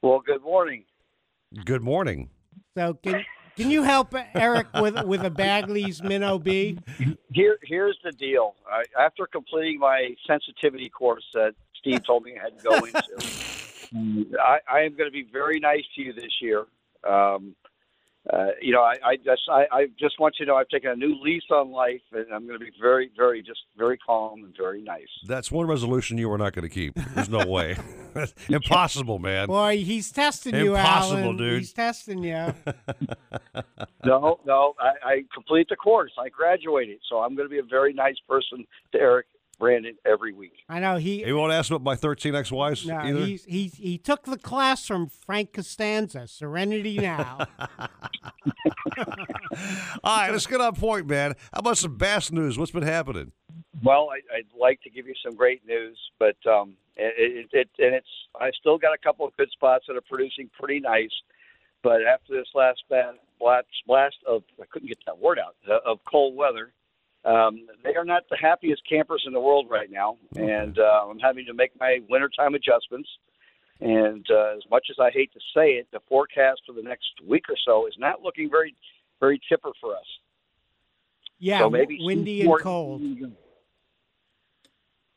Well, 0.00 0.20
good 0.24 0.42
morning. 0.42 0.84
Good 1.64 1.82
morning. 1.82 2.30
So 2.76 2.94
can 2.94 3.24
can 3.56 3.70
you 3.70 3.82
help 3.82 4.14
Eric 4.34 4.66
with 4.80 5.02
with 5.04 5.24
a 5.24 5.30
Bagley's 5.30 6.02
Minnow 6.02 6.38
B? 6.38 6.78
Here, 7.32 7.58
here's 7.62 7.98
the 8.04 8.12
deal. 8.12 8.54
I, 8.70 8.84
after 8.98 9.26
completing 9.26 9.78
my 9.78 10.14
sensitivity 10.26 10.88
course 10.88 11.24
that 11.34 11.54
Steve 11.78 12.04
told 12.04 12.24
me 12.24 12.34
I 12.38 12.44
had 12.44 12.58
to 12.58 12.64
go 12.64 12.76
into, 12.84 14.36
I, 14.42 14.58
I 14.68 14.80
am 14.80 14.96
going 14.96 15.08
to 15.08 15.12
be 15.12 15.26
very 15.30 15.60
nice 15.60 15.84
to 15.96 16.02
you 16.02 16.12
this 16.12 16.40
year. 16.40 16.64
Um, 17.08 17.54
uh, 18.32 18.46
you 18.62 18.72
know, 18.72 18.82
I, 18.82 18.94
I 19.04 19.16
just 19.16 19.42
I, 19.50 19.66
I 19.70 19.86
just 19.98 20.18
want 20.18 20.36
you 20.38 20.46
to 20.46 20.52
know 20.52 20.56
I've 20.56 20.68
taken 20.68 20.90
a 20.90 20.96
new 20.96 21.14
lease 21.22 21.42
on 21.50 21.70
life, 21.70 22.00
and 22.12 22.26
I'm 22.32 22.46
going 22.46 22.58
to 22.58 22.64
be 22.64 22.72
very, 22.80 23.10
very, 23.16 23.42
just 23.42 23.60
very 23.76 23.98
calm 23.98 24.44
and 24.44 24.54
very 24.56 24.80
nice. 24.80 25.08
That's 25.26 25.52
one 25.52 25.66
resolution 25.66 26.16
you 26.16 26.30
were 26.30 26.38
not 26.38 26.54
going 26.54 26.62
to 26.62 26.70
keep. 26.70 26.94
There's 27.14 27.28
no 27.28 27.46
way. 27.46 27.76
Impossible, 28.48 29.18
man. 29.18 29.48
Boy, 29.48 29.78
he's 29.78 30.10
testing 30.10 30.54
you, 30.54 30.76
out. 30.76 30.80
Impossible, 30.80 31.36
dude. 31.36 31.58
He's 31.58 31.72
testing 31.72 32.22
you. 32.24 32.54
No, 34.04 34.38
no, 34.44 34.74
I, 34.78 35.08
I 35.08 35.24
complete 35.32 35.70
the 35.70 35.76
course. 35.76 36.12
I 36.18 36.28
graduated, 36.28 36.98
so 37.08 37.20
I'm 37.20 37.34
going 37.34 37.48
to 37.48 37.50
be 37.50 37.58
a 37.58 37.62
very 37.62 37.94
nice 37.94 38.18
person 38.28 38.66
to 38.92 38.98
Eric 38.98 39.26
Brandon 39.54 39.96
every 40.04 40.32
week. 40.32 40.64
I 40.68 40.80
know 40.80 40.96
he. 40.96 41.22
He 41.24 41.32
won't 41.32 41.52
ask 41.52 41.70
about 41.70 41.82
my 41.82 41.96
13 41.96 42.34
ex-wives 42.34 42.86
No, 42.86 42.96
either. 42.98 43.20
he's, 43.26 43.44
he 43.44 43.66
he 43.68 43.98
took 43.98 44.24
the 44.24 44.38
class 44.38 44.86
from 44.86 45.08
Frank 45.08 45.52
Costanza. 45.52 46.26
Serenity 46.26 46.98
now. 46.98 47.46
All 50.04 50.16
right, 50.16 50.30
let's 50.30 50.46
get 50.46 50.60
on 50.60 50.74
point, 50.74 51.06
man. 51.06 51.34
How 51.52 51.60
about 51.60 51.78
some 51.78 51.96
bass 51.96 52.30
news? 52.30 52.58
What's 52.58 52.72
been 52.72 52.82
happening? 52.82 53.32
Well, 53.82 54.10
I, 54.10 54.36
I'd 54.36 54.46
like 54.58 54.80
to 54.82 54.90
give 54.90 55.06
you 55.06 55.14
some 55.24 55.34
great 55.34 55.66
news, 55.66 55.98
but 56.18 56.36
um, 56.46 56.74
it, 56.96 57.48
it, 57.52 57.58
it 57.58 57.68
and 57.84 57.94
it's 57.94 58.08
I 58.40 58.50
still 58.58 58.78
got 58.78 58.94
a 58.94 58.98
couple 58.98 59.26
of 59.26 59.36
good 59.36 59.50
spots 59.50 59.84
that 59.88 59.96
are 59.96 60.00
producing 60.00 60.50
pretty 60.58 60.80
nice. 60.80 61.12
But 61.82 62.02
after 62.02 62.32
this 62.34 62.48
last 62.54 62.82
bad 62.88 63.14
blast, 63.38 63.66
blast 63.86 64.16
of 64.26 64.42
I 64.60 64.64
couldn't 64.70 64.88
get 64.88 64.98
that 65.06 65.18
word 65.18 65.38
out 65.38 65.56
uh, 65.68 65.78
of 65.90 65.98
cold 66.04 66.34
weather, 66.34 66.72
um, 67.24 67.66
they 67.82 67.94
are 67.94 68.04
not 68.04 68.24
the 68.30 68.36
happiest 68.36 68.82
campers 68.88 69.24
in 69.26 69.32
the 69.32 69.40
world 69.40 69.66
right 69.70 69.90
now, 69.90 70.16
and 70.36 70.78
uh, 70.78 71.06
I'm 71.08 71.18
having 71.18 71.46
to 71.46 71.54
make 71.54 71.72
my 71.80 72.00
wintertime 72.08 72.54
adjustments. 72.54 73.08
And 73.80 74.24
uh, 74.30 74.56
as 74.56 74.62
much 74.70 74.86
as 74.90 74.96
I 75.00 75.10
hate 75.10 75.32
to 75.32 75.40
say 75.54 75.72
it, 75.72 75.88
the 75.92 76.00
forecast 76.08 76.60
for 76.66 76.72
the 76.72 76.82
next 76.82 77.08
week 77.26 77.44
or 77.48 77.56
so 77.66 77.86
is 77.86 77.94
not 77.98 78.22
looking 78.22 78.48
very, 78.48 78.74
very 79.20 79.40
chipper 79.48 79.70
for 79.80 79.94
us. 79.94 80.06
Yeah, 81.38 81.58
So 81.58 81.70
maybe 81.70 81.98
windy 82.00 82.44
some 82.44 82.52
and 82.52 82.60
cold. 82.62 83.02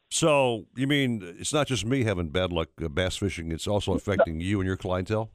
So 0.09 0.65
you 0.75 0.87
mean 0.87 1.21
it's 1.37 1.53
not 1.53 1.67
just 1.67 1.85
me 1.85 2.03
having 2.03 2.29
bad 2.29 2.51
luck 2.51 2.69
uh, 2.83 2.87
bass 2.87 3.17
fishing? 3.17 3.51
It's 3.51 3.67
also 3.67 3.93
affecting 3.93 4.39
you 4.39 4.59
and 4.59 4.67
your 4.67 4.77
clientele. 4.77 5.29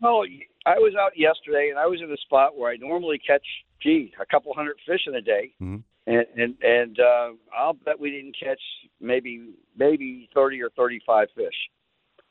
Well, 0.00 0.24
I 0.66 0.78
was 0.78 0.94
out 1.00 1.12
yesterday, 1.16 1.68
and 1.70 1.78
I 1.78 1.86
was 1.86 2.00
in 2.02 2.10
a 2.10 2.16
spot 2.16 2.56
where 2.56 2.70
I 2.72 2.76
normally 2.76 3.18
catch, 3.24 3.46
gee, 3.82 4.12
a 4.20 4.26
couple 4.26 4.52
hundred 4.54 4.76
fish 4.86 5.02
in 5.06 5.14
a 5.14 5.20
day, 5.20 5.52
Mhm. 5.62 5.84
And 6.06 6.26
and 6.36 6.54
and 6.62 6.98
uh, 7.00 7.30
I'll 7.56 7.74
bet 7.74 7.98
we 7.98 8.10
didn't 8.10 8.36
catch 8.38 8.60
maybe 9.00 9.50
maybe 9.76 10.28
thirty 10.34 10.62
or 10.62 10.70
thirty-five 10.70 11.28
fish, 11.34 11.54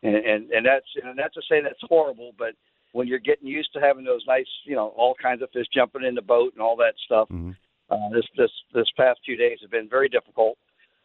and 0.04 0.16
and 0.16 0.52
and 0.52 0.66
that's 0.66 0.86
and 1.04 1.16
not 1.16 1.34
to 1.34 1.42
say 1.50 1.62
that's 1.62 1.80
horrible, 1.84 2.34
but 2.38 2.54
when 2.92 3.08
you're 3.08 3.20
getting 3.20 3.48
used 3.48 3.74
to 3.74 3.80
having 3.80 4.06
those 4.06 4.24
nice, 4.28 4.46
you 4.66 4.76
know, 4.76 4.90
all 4.96 5.16
kinds 5.20 5.42
of 5.42 5.50
fish 5.52 5.66
jumping 5.74 6.04
in 6.04 6.14
the 6.14 6.22
boat 6.22 6.54
and 6.54 6.62
all 6.62 6.76
that 6.76 6.94
stuff, 7.06 7.28
uh, 7.90 8.10
this 8.14 8.26
this 8.38 8.52
this 8.74 8.88
past 8.96 9.20
few 9.26 9.36
days 9.36 9.58
have 9.62 9.72
been 9.72 9.90
very 9.90 10.08
difficult, 10.10 10.58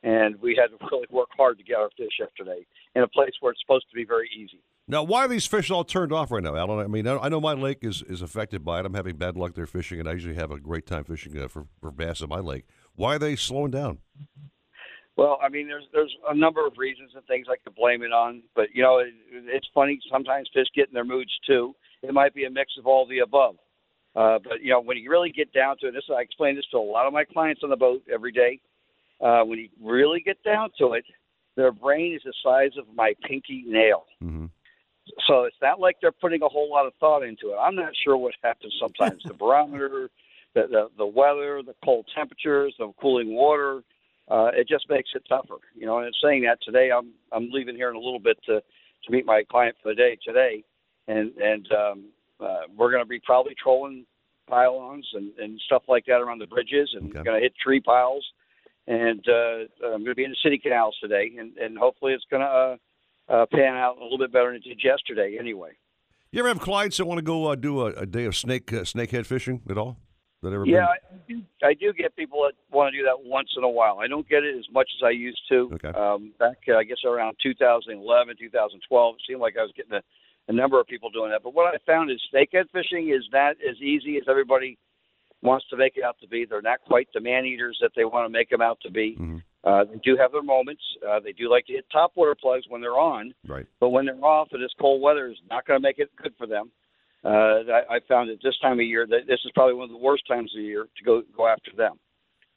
and 0.03 0.41
we 0.41 0.55
had 0.61 0.69
to 0.69 0.85
really 0.93 1.07
work 1.11 1.29
hard 1.37 1.57
to 1.59 1.65
get 1.65 1.79
our 1.79 1.91
fish 1.97 2.13
yesterday 2.21 2.67
in 2.95 3.03
a 3.03 3.09
place 3.09 3.33
where 3.41 3.53
it's 3.53 3.61
supposed 3.61 3.89
to 3.89 3.97
be 3.97 4.05
very 4.05 4.29
easy. 4.37 4.61
Now, 4.91 5.03
why 5.03 5.27
are 5.27 5.29
these 5.29 5.45
fish 5.45 5.71
all 5.71 5.85
turned 5.85 6.15
off 6.15 6.31
right 6.31 6.43
now, 6.43 6.57
Alan? 6.57 6.79
I 6.79 6.87
mean, 6.87 7.07
I 7.07 7.29
know 7.29 7.43
my 7.43 7.53
lake 7.53 7.81
is, 7.83 8.03
is 8.09 8.23
affected 8.23 8.65
by 8.65 8.81
it. 8.81 8.87
I'm 8.87 8.95
having 8.95 9.17
bad 9.17 9.37
luck 9.37 9.55
there 9.55 9.67
fishing, 9.67 10.01
and 10.01 10.09
I 10.09 10.13
usually 10.13 10.37
have 10.37 10.51
a 10.51 10.59
great 10.59 10.87
time 10.87 11.05
fishing 11.05 11.39
uh, 11.39 11.47
for, 11.47 11.67
for 11.79 11.91
bass 11.91 12.23
in 12.23 12.31
my 12.31 12.41
lake. 12.41 12.65
Why 12.97 13.17
are 13.17 13.19
they 13.19 13.37
slowing 13.37 13.71
down? 13.71 13.99
Well, 15.17 15.39
I 15.43 15.51
mean, 15.51 15.67
there's 15.67 15.85
there's 15.93 16.15
a 16.31 16.35
number 16.35 16.67
of 16.67 16.75
reasons 16.79 17.11
and 17.15 17.25
things 17.27 17.49
I 17.51 17.57
could 17.63 17.75
blame 17.75 18.03
it 18.03 18.13
on, 18.13 18.43
but 18.55 18.69
you 18.73 18.83
know, 18.83 18.99
it, 18.99 19.09
it's 19.31 19.67
funny. 19.75 20.01
Sometimes 20.11 20.49
fish 20.55 20.69
get 20.75 20.89
in 20.89 20.95
their 20.95 21.05
moods 21.05 21.33
too. 21.47 21.75
It 22.03 22.15
might 22.15 22.35
be 22.35 22.45
a 22.45 22.51
mix 22.51 22.73
of 22.79 22.87
all 22.87 23.07
the 23.07 23.19
above. 23.19 23.57
Uh, 24.15 24.39
but 24.43 24.63
you 24.63 24.71
know, 24.71 24.81
when 24.81 24.97
you 24.97 25.11
really 25.11 25.31
get 25.31 25.53
down 25.53 25.77
to 25.81 25.89
it, 25.89 25.93
this 25.93 26.05
I 26.09 26.23
explain 26.23 26.55
this 26.55 26.65
to 26.71 26.79
a 26.79 26.79
lot 26.79 27.07
of 27.07 27.13
my 27.13 27.25
clients 27.25 27.63
on 27.63 27.71
the 27.71 27.77
boat 27.77 28.03
every 28.13 28.33
day. 28.33 28.61
Uh, 29.21 29.43
when 29.43 29.59
you 29.59 29.69
really 29.83 30.21
get 30.21 30.43
down 30.45 30.71
to 30.79 30.93
it, 30.93 31.05
their 31.57 31.73
brain 31.73 32.15
is 32.15 32.23
the 32.25 32.33
size 32.43 32.79
of 32.79 32.87
my 32.95 33.13
pinky 33.29 33.65
nail. 33.67 34.05
Mm-hmm. 34.23 34.47
So 35.27 35.45
it's 35.45 35.57
not 35.61 35.81
like 35.81 35.97
they're 36.01 36.13
putting 36.13 36.43
a 36.43 36.49
whole 36.49 36.71
lot 36.71 36.87
of 36.87 36.93
thought 37.01 37.23
into 37.23 37.51
it. 37.53 37.57
I'm 37.61 37.75
not 37.75 37.93
sure 38.05 38.17
what 38.17 38.35
happens 38.43 38.75
sometimes. 38.81 39.23
the 39.25 39.35
barometer, 39.39 40.11
the, 40.55 40.67
the 40.69 40.89
the 40.97 41.07
weather, 41.07 41.63
the 41.63 41.75
cold 41.85 42.07
temperatures, 42.15 42.75
the 42.79 42.93
cooling 43.01 43.35
water, 43.35 43.83
uh, 44.31 44.51
it 44.55 44.69
just 44.69 44.89
makes 44.89 45.11
it 45.15 45.23
tougher. 45.29 45.59
You 45.75 45.87
know, 45.87 45.99
and 45.99 46.07
it's 46.07 46.19
saying 46.23 46.43
that 46.43 46.59
today, 46.63 46.91
I'm 46.91 47.13
I'm 47.33 47.51
leaving 47.51 47.77
here 47.77 47.91
in 47.91 47.97
a 47.97 48.01
little 48.01 48.21
bit 48.21 48.39
to 48.47 48.61
to 48.61 49.13
meet 49.13 49.25
my 49.25 49.43
client 49.51 49.77
for 49.83 49.91
the 49.91 49.95
day 49.95 50.19
today, 50.25 50.65
and 51.07 51.33
and 51.39 51.67
um, 51.73 52.05
uh, 52.41 52.63
we're 52.77 52.91
going 52.91 53.03
to 53.03 53.09
be 53.09 53.21
probably 53.25 53.55
trolling 53.63 54.05
pylons 54.49 55.07
and 55.15 55.33
and 55.39 55.61
stuff 55.67 55.83
like 55.89 56.05
that 56.07 56.21
around 56.21 56.39
the 56.39 56.47
bridges, 56.47 56.91
and 56.95 57.13
going 57.13 57.27
to 57.27 57.41
hit 57.41 57.55
tree 57.57 57.81
piles, 57.81 58.25
and 58.87 59.25
uh, 59.29 59.87
I'm 59.87 60.05
going 60.05 60.07
to 60.07 60.15
be 60.15 60.25
in 60.25 60.31
the 60.31 60.37
city 60.43 60.59
canals 60.59 60.97
today, 61.01 61.33
and 61.39 61.57
and 61.57 61.79
hopefully 61.79 62.13
it's 62.13 62.27
going 62.31 62.43
to 62.43 62.49
uh, 62.49 62.77
uh, 63.29 63.47
pan 63.53 63.75
out 63.77 63.99
a 63.99 64.03
little 64.03 64.19
bit 64.19 64.33
better 64.33 64.49
than 64.49 64.57
it 64.57 64.65
did 64.65 64.83
yesterday. 64.83 65.37
Anyway. 65.39 65.71
You 66.31 66.41
ever 66.41 66.49
have 66.49 66.61
clients 66.61 66.99
that 66.99 67.07
want 67.07 67.19
to 67.19 67.23
go 67.23 67.47
uh, 67.47 67.55
do 67.55 67.81
a, 67.83 67.87
a 67.87 68.07
day 68.07 68.25
of 68.25 68.37
snake 68.37 68.73
uh, 68.73 68.81
snakehead 68.81 69.27
fishing 69.27 69.63
at 69.71 69.79
all? 69.79 69.97
That 70.43 70.53
ever 70.53 70.67
Yeah, 70.67 70.87
been? 71.11 71.19
I 71.19 71.23
do, 71.27 71.67
I 71.67 71.75
do 71.75 71.93
get 71.93 72.15
people 72.15 72.43
that 72.43 72.53
want 72.71 72.93
to 72.93 72.99
do 72.99 73.05
that 73.05 73.25
once 73.25 73.49
in 73.57 73.65
a 73.65 73.69
while. 73.69 73.99
I 73.99 74.07
don't 74.07 74.29
get 74.29 74.45
it 74.45 74.57
as 74.57 74.67
much 74.73 74.89
as 74.99 75.03
I 75.05 75.11
used 75.11 75.41
to. 75.49 75.71
Okay. 75.75 75.89
Um, 75.89 76.33
back, 76.39 76.59
uh, 76.69 76.77
I 76.77 76.85
guess, 76.85 76.99
around 77.05 77.37
2011, 77.43 78.37
2012, 78.39 79.15
it 79.15 79.21
seemed 79.27 79.41
like 79.41 79.57
I 79.59 79.63
was 79.63 79.73
getting 79.77 79.95
a, 79.95 80.03
a 80.49 80.53
number 80.53 80.79
of 80.79 80.87
people 80.87 81.11
doing 81.11 81.31
that. 81.31 81.43
But 81.43 81.55
what 81.55 81.75
I 81.75 81.79
found 81.87 82.11
is 82.11 82.21
snakehead 82.33 82.71
fishing 82.73 83.09
is 83.09 83.25
not 83.33 83.57
as 83.69 83.77
easy 83.81 84.17
as 84.17 84.25
everybody 84.29 84.79
wants 85.43 85.67
to 85.71 85.77
make 85.77 85.97
it 85.97 86.05
out 86.05 86.17
to 86.21 86.29
be. 86.29 86.45
They're 86.45 86.63
not 86.63 86.81
quite 86.87 87.09
the 87.15 87.21
man 87.21 87.45
eaters 87.45 87.79
that 87.81 87.93
they 87.97 88.05
want 88.05 88.27
to 88.27 88.33
make 88.33 88.51
them 88.51 88.61
out 88.61 88.79
to 88.83 88.91
be. 88.91 89.17
Mm-hmm. 89.19 89.39
Uh, 89.65 89.85
they 89.85 89.99
do 90.05 90.17
have 90.17 90.33
their 90.33 90.43
moments. 90.43 90.83
Uh, 91.07 91.21
they 91.21 91.33
do 91.33 91.51
like 91.51 91.67
to 91.67 91.73
hit 91.73 91.85
top 91.93 92.13
water 92.15 92.37
plugs 92.41 92.65
when 92.69 92.81
they're 92.81 92.99
on. 92.99 93.35
Right. 93.47 93.67
But 93.81 93.91
when 93.91 94.07
they're 94.07 94.25
off, 94.25 94.49
and 94.53 94.63
this 94.63 94.71
cold 94.81 95.03
weather 95.03 95.29
is 95.29 95.37
not 95.51 95.67
going 95.67 95.81
to 95.81 95.83
make 95.83 95.99
it 95.99 96.11
good 96.23 96.33
for 96.39 96.47
them. 96.47 96.71
Uh, 97.25 97.29
I, 97.73 97.97
I 97.97 97.99
found 98.09 98.31
that 98.31 98.39
this 98.43 98.57
time 98.63 98.79
of 98.79 98.87
year 98.87 99.07
that 99.07 99.27
this 99.27 99.41
is 99.45 99.51
probably 99.55 99.75
one 99.75 99.85
of 99.85 99.91
the 99.91 99.99
worst 99.99 100.23
times 100.29 100.53
of 100.55 100.59
the 100.59 100.65
year 100.65 100.85
to 100.85 101.05
go 101.05 101.23
go 101.37 101.49
after 101.49 101.73
them. 101.77 101.99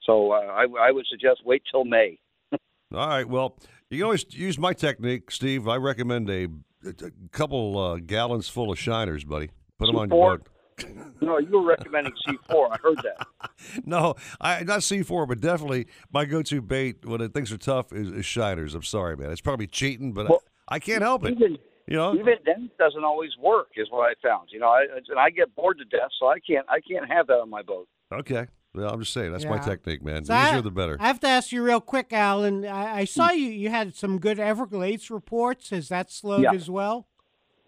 So 0.04 0.32
uh, 0.32 0.36
I, 0.36 0.66
I 0.80 0.92
would 0.92 1.06
suggest 1.08 1.42
wait 1.44 1.64
till 1.72 1.84
May. 1.84 2.20
All 2.52 2.60
right. 3.08 3.28
Well, 3.28 3.58
you 3.90 3.98
can 3.98 4.06
always 4.06 4.26
use 4.30 4.60
my 4.60 4.74
technique, 4.74 5.32
Steve. 5.32 5.68
I 5.68 5.78
recommend 5.78 6.30
a, 6.30 6.48
a 6.86 7.12
couple 7.32 7.78
uh, 7.78 7.96
gallons 7.98 8.50
full 8.50 8.72
of 8.72 8.78
shiners, 8.78 9.24
buddy. 9.24 9.50
Put 9.80 9.88
them 9.88 9.96
on 9.96 10.10
your 10.10 10.38
C4? 10.38 10.42
Boat. 10.84 11.08
No, 11.22 11.38
you 11.38 11.52
were 11.52 11.66
recommending 11.66 12.14
C4. 12.28 12.72
I 12.72 12.78
heard 12.82 12.98
that. 13.04 13.28
No, 13.86 14.16
I 14.40 14.64
not 14.64 14.80
C4, 14.80 15.28
but 15.28 15.40
definitely 15.40 15.88
my 16.12 16.26
go-to 16.26 16.62
bait 16.62 17.06
when 17.06 17.28
things 17.30 17.52
are 17.52 17.58
tough 17.58 17.94
is, 17.94 18.10
is 18.10 18.26
shiners. 18.26 18.74
I'm 18.74 18.84
sorry, 18.84 19.16
man. 19.16 19.32
It's 19.32 19.42
probably 19.42 19.68
cheating, 19.68 20.14
but 20.14 20.30
Well, 20.30 20.44
I, 20.68 20.76
I 20.76 20.80
can't 20.80 21.02
help 21.02 21.26
it. 21.26 21.34
Even 21.34 21.58
You 21.88 21.98
know, 21.98 22.14
even 22.14 22.36
then, 22.46 22.66
it 22.66 22.78
doesn't 22.78 23.04
always 23.04 23.32
work. 23.40 23.68
Is 23.76 23.88
what 23.92 24.10
I 24.10 24.14
found. 24.28 24.50
You 24.52 24.60
know, 24.60 24.70
I, 24.70 24.86
and 25.08 25.20
I 25.20 25.30
get 25.30 25.56
bored 25.56 25.78
to 25.78 25.86
death, 25.86 26.10
so 26.20 26.28
I 26.28 26.40
can't 26.40 26.66
I 26.70 26.80
can't 26.82 27.08
have 27.12 27.28
that 27.28 27.40
on 27.40 27.50
my 27.50 27.62
boat. 27.62 27.88
Okay. 28.12 28.48
Well, 28.74 28.90
I'm 28.90 29.02
just 29.02 29.14
saying 29.14 29.34
that's 29.34 29.46
my 29.46 29.58
technique, 29.58 30.02
man. 30.04 30.24
So 30.24 30.34
the 30.34 30.40
easier 30.40 30.58
I, 30.58 30.62
the 30.62 30.72
better. 30.72 30.98
I 31.00 31.08
have 31.08 31.20
to 31.22 31.28
ask 31.28 31.52
you 31.52 31.62
real 31.62 31.82
quick, 31.82 32.14
Alan. 32.14 32.66
I, 32.66 33.00
I 33.00 33.06
saw 33.06 33.30
hmm. 33.30 33.38
you. 33.38 33.48
You 33.48 33.70
had 33.70 33.96
some 33.96 34.18
good 34.18 34.40
Everglades 34.40 35.12
reports. 35.12 35.72
Has 35.72 35.90
that 35.90 36.10
slowed 36.10 36.44
Yeah. 36.44 36.54
as 36.54 36.70
well? 36.70 37.08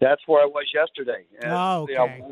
That's 0.00 0.22
where 0.26 0.42
I 0.42 0.46
was 0.46 0.64
yesterday. 0.74 1.24
And, 1.40 1.52
Oh, 1.52 1.86
you 1.88 1.94
know, 1.94 2.04
okay. 2.04 2.24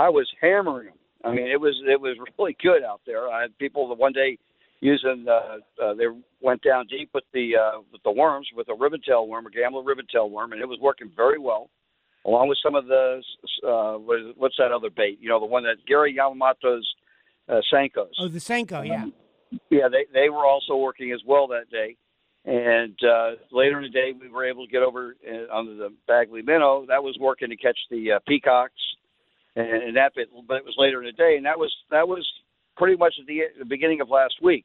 I 0.00 0.08
was 0.08 0.26
hammering 0.40 0.86
them. 0.86 0.94
I 1.22 1.34
mean, 1.34 1.46
it 1.46 1.60
was 1.60 1.74
it 1.86 2.00
was 2.00 2.16
really 2.38 2.56
good 2.62 2.82
out 2.82 3.02
there. 3.06 3.28
I 3.28 3.42
had 3.42 3.58
people 3.58 3.86
the 3.86 3.94
one 3.94 4.14
day 4.14 4.38
using 4.80 5.26
uh, 5.28 5.58
uh, 5.82 5.94
they 5.94 6.06
went 6.40 6.62
down 6.62 6.86
deep 6.86 7.10
with 7.12 7.24
the 7.34 7.52
uh, 7.56 7.80
with 7.92 8.02
the 8.02 8.10
worms 8.10 8.48
with 8.56 8.68
a 8.70 8.74
ribbon 8.74 9.02
tail 9.06 9.28
worm, 9.28 9.44
a 9.44 9.50
gambler 9.50 9.82
ribbon 9.82 10.06
tail 10.10 10.30
worm, 10.30 10.52
and 10.52 10.62
it 10.62 10.68
was 10.68 10.78
working 10.80 11.10
very 11.14 11.38
well, 11.38 11.68
along 12.24 12.48
with 12.48 12.56
some 12.64 12.74
of 12.74 12.86
the 12.86 13.22
uh, 13.62 13.98
what 13.98 14.20
is, 14.20 14.56
that 14.56 14.72
other 14.72 14.88
bait? 14.88 15.18
You 15.20 15.28
know, 15.28 15.38
the 15.38 15.44
one 15.44 15.64
that 15.64 15.76
Gary 15.86 16.16
Yamamoto's 16.18 16.88
uh, 17.50 17.60
Senkos. 17.70 18.16
Oh, 18.18 18.28
the 18.28 18.38
Senko, 18.38 18.86
yeah. 18.86 19.04
Yeah, 19.68 19.88
they 19.90 20.06
they 20.14 20.30
were 20.30 20.46
also 20.46 20.76
working 20.76 21.12
as 21.12 21.20
well 21.26 21.46
that 21.48 21.68
day. 21.70 21.96
And 22.46 22.96
uh, 23.04 23.32
later 23.52 23.76
in 23.76 23.82
the 23.82 23.90
day, 23.90 24.14
we 24.18 24.30
were 24.30 24.46
able 24.46 24.64
to 24.64 24.72
get 24.72 24.82
over 24.82 25.14
uh, 25.28 25.54
onto 25.54 25.76
the 25.76 25.92
Bagley 26.08 26.40
minnow. 26.40 26.86
That 26.88 27.02
was 27.02 27.18
working 27.20 27.50
to 27.50 27.56
catch 27.56 27.78
the 27.90 28.12
uh, 28.12 28.18
peacocks, 28.26 28.80
and, 29.60 29.82
and 29.82 29.96
that 29.96 30.14
bit. 30.14 30.28
But 30.46 30.58
it 30.58 30.64
was 30.64 30.74
later 30.78 31.00
in 31.00 31.06
the 31.06 31.12
day, 31.12 31.36
and 31.36 31.46
that 31.46 31.58
was 31.58 31.72
that 31.90 32.06
was 32.06 32.26
pretty 32.76 32.96
much 32.96 33.14
at 33.20 33.26
the, 33.26 33.42
the 33.58 33.64
beginning 33.64 34.00
of 34.00 34.08
last 34.08 34.34
week, 34.42 34.64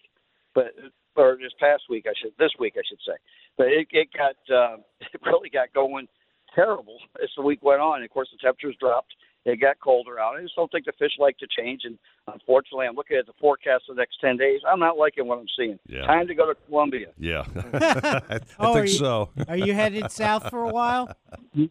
but 0.53 0.73
or 1.15 1.37
this 1.41 1.53
past 1.59 1.83
week, 1.89 2.05
I 2.07 2.13
should 2.21 2.33
this 2.39 2.51
week 2.59 2.75
I 2.77 2.83
should 2.87 2.99
say. 3.05 3.17
But 3.57 3.67
it 3.67 3.87
it 3.91 4.09
got 4.13 4.35
uh, 4.53 4.77
it 5.01 5.21
really 5.25 5.49
got 5.49 5.73
going 5.73 6.07
terrible 6.53 6.97
as 7.21 7.29
the 7.35 7.43
week 7.43 7.61
went 7.61 7.81
on. 7.81 8.03
Of 8.03 8.09
course, 8.09 8.29
the 8.31 8.39
temperatures 8.41 8.77
dropped. 8.79 9.13
It 9.45 9.61
got 9.61 9.79
colder 9.79 10.19
out. 10.19 10.35
I 10.37 10.41
just 10.41 10.55
don't 10.55 10.71
think 10.71 10.85
the 10.85 10.91
fish 10.97 11.11
like 11.19 11.37
to 11.37 11.45
change. 11.55 11.81
And 11.85 11.99
unfortunately, 12.33 12.87
I'm 12.87 12.95
looking 12.95 13.17
at 13.17 13.27
the 13.27 13.33
forecast 13.39 13.83
for 13.85 13.93
the 13.93 13.99
next 13.99 14.19
10 14.19 14.37
days. 14.37 14.59
I'm 14.67 14.79
not 14.79 14.97
liking 14.97 15.27
what 15.27 15.37
I'm 15.37 15.45
seeing. 15.55 15.77
Yeah. 15.87 16.01
Time 16.07 16.25
to 16.27 16.33
go 16.33 16.47
to 16.51 16.55
Colombia. 16.67 17.07
Yeah, 17.19 17.43
I 17.73 18.39
Oh, 18.59 18.71
are 18.71 18.73
think 18.73 18.87
you- 18.87 18.97
so. 18.97 19.29
Are 19.47 19.55
you 19.55 19.73
headed 19.75 20.11
south 20.11 20.49
for 20.49 20.63
a 20.63 20.69
while? 20.71 21.15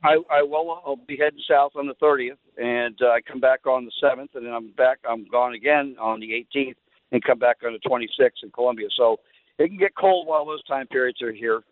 I, 0.05 0.19
I 0.31 0.43
will. 0.43 0.81
I'll 0.87 0.97
be 0.97 1.17
heading 1.17 1.41
south 1.51 1.73
on 1.75 1.89
the 1.89 1.95
30th, 1.95 2.37
and 2.57 2.97
uh, 3.03 3.07
I 3.09 3.21
come 3.21 3.41
back 3.41 3.67
on 3.67 3.85
the 3.87 3.93
7th, 4.03 4.29
and 4.37 4.47
then 4.47 4.53
I'm 4.53 4.71
back. 4.77 4.99
I'm 5.09 5.27
gone 5.27 5.55
again 5.55 5.97
on 6.01 6.21
the 6.21 6.31
18th, 6.55 6.77
and 7.11 7.25
come 7.25 7.41
back 7.41 7.57
on 7.67 7.73
the 7.73 7.81
26th 7.89 8.45
in 8.45 8.51
Colombia. 8.53 8.87
So 8.97 9.19
it 9.59 9.67
can 9.69 9.79
get 9.79 9.97
cold 9.97 10.29
while 10.29 10.45
those 10.47 10.63
time 10.65 10.87
periods 10.87 11.21
are 11.23 11.33
here. 11.33 11.63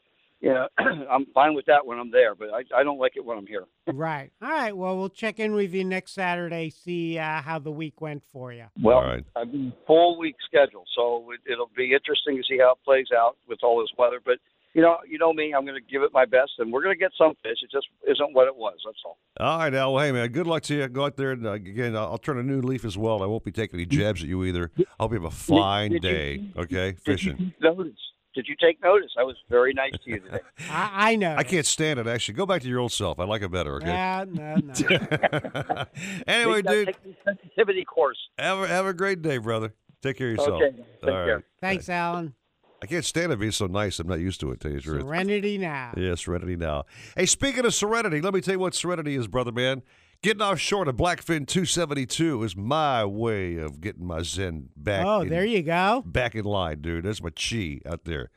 You 0.43 0.53
know, 0.55 0.69
I'm 0.79 1.27
fine 1.33 1.55
with 1.55 1.67
that 1.67 1.87
when 1.87 1.99
I'm 1.99 2.11
there, 2.11 2.35
but 2.35 2.49
I, 2.53 2.65
I 2.77 2.83
don't 2.83 2.99
like 2.99 3.13
it 3.17 3.25
when 3.25 3.39
I'm 3.39 3.47
here. 3.47 3.65
right. 3.87 4.31
All 4.43 4.49
right. 4.51 4.77
Well, 4.77 4.99
we'll 4.99 5.09
check 5.09 5.39
in 5.39 5.55
with 5.55 5.73
you 5.73 5.85
next 5.85 6.13
Saturday. 6.13 6.71
See 6.71 7.17
uh, 7.17 7.41
how 7.43 7.61
the 7.61 7.71
week 7.71 8.01
went 8.01 8.25
for 8.33 8.53
you. 8.53 8.65
Well, 8.81 9.21
I've 9.37 9.53
been 9.53 9.73
full 9.87 10.19
week 10.19 10.35
schedule, 10.45 10.85
so 10.97 11.25
it, 11.33 11.41
it'll 11.51 11.71
be 11.77 11.95
interesting 11.95 12.37
to 12.37 12.43
see 12.49 12.59
how 12.59 12.73
it 12.73 12.79
plays 12.85 13.07
out 13.17 13.37
with 13.49 13.61
all 13.63 13.81
this 13.81 13.91
weather. 13.97 14.19
But 14.25 14.39
you 14.75 14.83
know, 14.83 14.97
you 15.09 15.19
know 15.19 15.33
me, 15.33 15.55
I'm 15.57 15.65
going 15.65 15.81
to 15.81 15.93
give 15.93 16.03
it 16.03 16.11
my 16.13 16.25
best, 16.25 16.53
and 16.59 16.73
we're 16.73 16.83
going 16.83 16.95
to 16.95 16.99
get 16.99 17.13
some 17.17 17.35
fish. 17.43 17.59
It 17.63 17.71
just 17.71 17.87
isn't 18.11 18.35
what 18.35 18.49
it 18.49 18.57
was. 18.57 18.79
That's 18.85 18.99
all. 19.05 19.19
All 19.39 19.59
right, 19.59 19.73
Al. 19.73 19.95
Well, 19.95 20.05
hey, 20.05 20.11
man, 20.13 20.29
good 20.33 20.47
luck 20.49 20.63
to 20.65 20.75
you. 20.75 20.89
Go 20.89 21.05
out 21.05 21.17
there 21.17 21.33
and 21.33 21.47
uh, 21.47 21.53
again, 21.53 21.95
I'll 21.95 22.13
I'll 22.13 22.19
turn 22.19 22.39
a 22.39 22.43
new 22.43 22.61
leaf 22.63 22.85
as 22.85 22.99
well. 22.99 23.23
I 23.23 23.27
won't 23.27 23.45
be 23.45 23.53
taking 23.53 23.79
any 23.79 23.87
jabs 23.87 24.23
at 24.23 24.29
you 24.29 24.43
either. 24.45 24.73
I 24.79 24.85
hope 24.99 25.13
you 25.13 25.21
have 25.21 25.25
a 25.25 25.31
fine 25.31 25.93
did 25.93 26.03
you- 26.03 26.11
day. 26.11 26.45
Okay, 26.57 26.97
fishing. 27.05 27.55
Notice? 27.61 27.93
Did 28.35 28.47
you 28.49 28.57
take 28.61 28.83
notice? 28.83 29.11
I 29.19 29.25
was 29.25 29.37
very 29.51 29.75
nice 29.75 29.93
to 29.93 30.11
you 30.11 30.21
today. 30.21 30.39
I, 30.71 31.13
I 31.13 31.17
know. 31.17 31.35
I 31.37 31.45
can't 31.45 31.67
stand 31.67 32.01
it. 32.01 32.07
Actually, 32.07 32.35
go 32.35 32.47
back 32.47 32.63
to 32.63 32.69
your 32.69 32.81
old 32.81 32.93
self. 32.93 33.21
I 33.21 33.25
like 33.25 33.43
it 33.43 33.51
better. 33.51 33.77
Okay. 33.77 33.87
Yeah, 33.87 34.25
no, 34.27 34.55
no. 34.57 35.85
anyway, 36.27 36.63
uh, 36.67 36.71
dude, 36.71 36.87
take 36.87 37.03
the 37.03 37.15
sensitivity 37.25 37.85
course. 37.85 38.19
have 38.39 38.59
a, 38.61 38.69
have 38.69 38.87
a 38.87 38.95
great 38.95 39.21
day, 39.21 39.39
brother. 39.39 39.75
Take 40.03 40.17
care 40.17 40.31
of 40.31 40.39
yourself. 40.39 40.63
Okay, 40.63 40.77
take 40.77 40.87
All 41.05 41.11
care. 41.11 41.37
right. 41.37 41.45
Thanks, 41.61 41.89
Alan. 41.89 42.35
I 42.83 42.87
can't 42.87 43.05
stand 43.05 43.31
it 43.31 43.39
being 43.39 43.53
so 43.53 43.67
nice. 43.67 44.01
I'm 44.01 44.09
not 44.09 44.19
used 44.19 44.41
to 44.41 44.51
it. 44.51 44.59
To 44.61 44.69
tell 44.69 44.71
you 44.73 44.79
the 44.79 44.83
truth. 44.83 45.03
Serenity 45.03 45.57
now. 45.57 45.93
Yeah, 45.97 46.17
Serenity 46.17 46.57
now. 46.57 46.85
Hey, 47.17 47.27
speaking 47.27 47.65
of 47.65 47.75
Serenity, 47.75 48.21
let 48.21 48.35
me 48.35 48.41
tell 48.41 48.55
you 48.55 48.59
what 48.59 48.75
Serenity 48.75 49.15
is, 49.15 49.29
brother 49.29 49.53
man. 49.53 49.83
Getting 50.23 50.43
off 50.43 50.61
short 50.61 50.87
of 50.87 50.95
Blackfin 50.97 51.49
272 51.49 52.45
is 52.45 52.57
my 52.57 53.05
way 53.05 53.57
of 53.57 53.81
getting 53.81 54.07
my 54.07 54.23
Zen 54.23 54.69
back. 54.77 55.05
Oh, 55.05 55.23
in, 55.23 55.29
there 55.29 55.45
you 55.45 55.63
go. 55.63 56.05
Back 56.07 56.37
in 56.37 56.45
line, 56.45 56.81
dude. 56.81 57.05
That's 57.05 57.21
my 57.21 57.31
chi 57.31 57.81
out 57.85 58.05
there. 58.05 58.31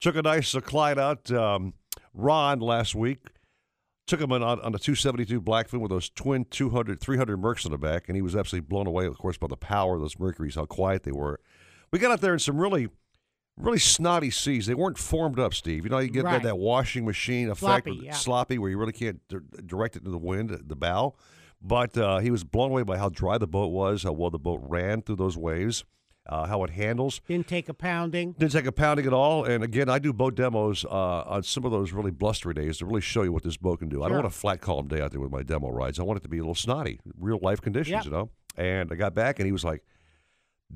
Took 0.00 0.16
a 0.16 0.22
nice 0.22 0.54
Clyde 0.54 0.98
out. 0.98 1.30
Um, 1.30 1.74
Ron 2.14 2.60
last 2.60 2.94
week 2.94 3.26
took 4.08 4.20
him 4.20 4.32
on, 4.32 4.42
on 4.42 4.72
the 4.72 4.78
272 4.78 5.40
Blackfin 5.40 5.80
with 5.80 5.90
those 5.90 6.08
twin 6.08 6.46
200, 6.46 6.98
300 6.98 7.38
Mercs 7.38 7.66
on 7.66 7.72
the 7.72 7.78
back, 7.78 8.08
and 8.08 8.16
he 8.16 8.22
was 8.22 8.34
absolutely 8.34 8.66
blown 8.66 8.86
away, 8.86 9.04
of 9.04 9.18
course, 9.18 9.36
by 9.36 9.46
the 9.46 9.56
power 9.56 9.96
of 9.96 10.00
those 10.00 10.18
Mercuries, 10.18 10.54
how 10.54 10.64
quiet 10.64 11.04
they 11.04 11.12
were. 11.12 11.38
We 11.92 11.98
got 11.98 12.10
out 12.10 12.22
there 12.22 12.32
in 12.32 12.38
some 12.38 12.58
really, 12.58 12.88
really 13.58 13.78
snotty 13.78 14.30
seas. 14.30 14.66
They 14.66 14.74
weren't 14.74 14.98
formed 14.98 15.38
up, 15.38 15.52
Steve. 15.54 15.84
You 15.84 15.90
know, 15.90 15.98
you 15.98 16.08
get 16.10 16.24
Right. 16.24 16.42
that, 16.42 16.48
that 16.48 16.56
washing 16.58 17.04
machine 17.04 17.48
effect, 17.50 17.86
Sloppy, 17.86 18.00
yeah. 18.04 18.12
sloppy, 18.12 18.58
where 18.58 18.70
you 18.70 18.78
really 18.78 18.92
can't 18.92 19.20
direct 19.66 19.96
it 19.96 20.04
to 20.04 20.10
the 20.10 20.18
wind, 20.18 20.50
the 20.66 20.76
bow. 20.76 21.14
But 21.60 21.96
uh, 21.98 22.18
he 22.18 22.30
was 22.30 22.44
blown 22.44 22.70
away 22.70 22.82
by 22.84 22.98
how 22.98 23.08
dry 23.08 23.36
the 23.38 23.48
boat 23.48 23.68
was, 23.72 24.04
how 24.04 24.12
well 24.12 24.30
the 24.30 24.38
boat 24.38 24.60
ran 24.62 25.02
through 25.02 25.16
those 25.16 25.36
waves, 25.36 25.84
uh, 26.28 26.46
how 26.46 26.62
it 26.62 26.70
handles. 26.70 27.20
Didn't 27.26 27.48
take 27.48 27.68
a 27.68 27.74
pounding. 27.74 28.32
Didn't 28.38 28.52
take 28.52 28.66
a 28.66 28.70
pounding 28.72 29.06
at 29.06 29.12
all. 29.12 29.44
And 29.44 29.64
again, 29.64 29.88
I 29.88 29.98
do 29.98 30.12
boat 30.12 30.36
demos 30.36 30.84
uh, 30.84 30.88
on 31.26 31.42
some 31.42 31.64
of 31.64 31.72
those 31.72 31.90
really 31.92 32.12
blustery 32.12 32.54
days 32.54 32.78
to 32.78 32.86
really 32.86 33.00
show 33.00 33.22
you 33.22 33.32
what 33.32 33.42
this 33.42 33.56
boat 33.56 33.80
can 33.80 33.88
do. 33.88 34.04
I 34.04 34.08
don't 34.08 34.18
want 34.18 34.26
a 34.26 34.30
flat 34.30 34.60
calm 34.60 34.86
day 34.86 35.00
out 35.00 35.10
there 35.10 35.20
with 35.20 35.32
my 35.32 35.42
demo 35.42 35.68
rides. 35.70 35.98
I 35.98 36.04
want 36.04 36.18
it 36.18 36.22
to 36.22 36.28
be 36.28 36.38
a 36.38 36.42
little 36.42 36.54
snotty, 36.54 37.00
real 37.18 37.40
life 37.42 37.60
conditions, 37.60 37.90
Yep. 37.92 38.04
you 38.04 38.10
know. 38.12 38.30
And 38.56 38.92
I 38.92 38.94
got 38.94 39.14
back, 39.14 39.40
and 39.40 39.46
he 39.46 39.52
was 39.52 39.64
like, 39.64 39.82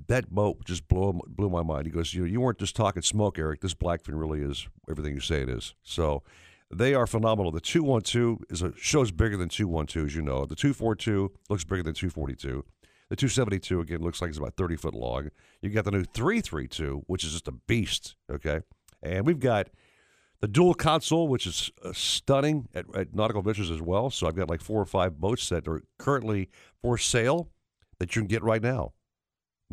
"That 0.09 0.31
boat 0.31 0.65
just 0.65 0.89
blew 0.89 1.21
blew 1.27 1.51
my 1.51 1.63
mind." 1.63 1.87
He 1.87 1.93
goes, 1.93 2.15
"You 2.15 2.25
you 2.25 2.41
weren't 2.41 2.59
just 2.59 2.77
talking 2.77 3.03
smoke, 3.03 3.39
Eric. 3.39 3.61
This 3.61 3.75
Blackfin 3.75 4.19
really 4.19 4.41
is 4.41 4.69
everything 4.89 5.15
you 5.15 5.21
say 5.21 5.43
it 5.43 5.49
is." 5.49 5.75
So. 5.83 6.23
They 6.75 6.95
are 6.95 7.07
phenomenal. 7.07 7.53
The 7.53 7.61
212 7.61 8.45
is 8.49 8.63
a 8.63 8.73
shows 8.79 9.13
bigger 9.13 9.37
than 9.37 9.51
212, 9.51 10.07
as 10.07 10.17
you 10.17 10.23
know. 10.23 10.47
The 10.47 10.55
242 10.57 11.31
looks 11.51 11.65
bigger 11.65 11.83
than 11.83 11.93
242. 11.93 12.65
The 13.11 13.17
272 13.17 13.81
again 13.81 14.01
looks 14.01 14.23
like 14.23 14.31
it's 14.31 14.39
about 14.39 14.57
30 14.57 14.77
foot 14.77 14.95
long. 14.95 15.29
You 15.61 15.69
got 15.69 15.85
the 15.85 15.91
new 15.91 16.05
332, 16.05 17.03
which 17.09 17.25
is 17.25 17.33
just 17.33 17.47
a 17.47 17.53
beast. 17.53 18.17
Okay, 18.31 18.63
and 19.03 19.27
we've 19.27 19.39
got 19.39 19.69
the 20.41 20.49
dual 20.49 20.73
console, 20.73 21.29
which 21.29 21.47
is 21.47 21.71
uh, 21.85 21.93
stunning 21.93 22.69
at, 22.75 22.87
at 22.97 23.15
Nautical 23.15 23.43
Ventures 23.43 23.71
as 23.71 23.83
well. 23.83 24.09
So 24.09 24.27
I've 24.27 24.35
got 24.35 24.49
like 24.49 24.63
four 24.63 24.81
or 24.81 24.87
five 24.87 25.21
boats 25.21 25.49
that 25.51 25.69
are 25.69 25.83
currently 25.99 26.49
for 26.81 26.97
sale 26.97 27.51
that 27.99 28.17
you 28.17 28.23
can 28.23 28.29
get 28.29 28.43
right 28.43 28.63
now. 28.63 28.93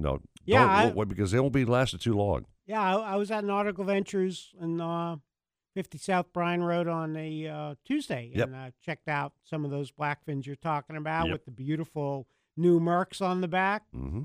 No, 0.01 0.19
Yeah, 0.45 0.65
I- 0.65 1.03
because 1.05 1.31
they 1.31 1.39
won't 1.39 1.53
be 1.53 1.65
lasted 1.65 2.01
too 2.01 2.13
long. 2.13 2.45
Yeah, 2.65 2.81
I, 2.81 3.13
I 3.13 3.15
was 3.15 3.31
at 3.31 3.43
Nautical 3.43 3.83
Ventures 3.83 4.53
in 4.61 4.79
uh, 4.79 5.17
50 5.75 5.97
South 5.97 6.31
Bryan 6.33 6.63
Road 6.63 6.87
on 6.87 7.15
a 7.15 7.47
uh, 7.47 7.75
Tuesday 7.85 8.31
Yep. 8.35 8.47
and 8.47 8.55
uh, 8.55 8.71
checked 8.83 9.07
out 9.07 9.33
some 9.43 9.65
of 9.65 9.71
those 9.71 9.91
blackfins 9.91 10.45
you're 10.45 10.55
talking 10.55 10.95
about 10.95 11.25
Yep. 11.27 11.33
with 11.33 11.45
the 11.45 11.51
beautiful 11.51 12.27
new 12.57 12.79
Mercs 12.79 13.21
on 13.21 13.41
the 13.41 13.47
back. 13.47 13.83
Mm-hmm. 13.95 14.23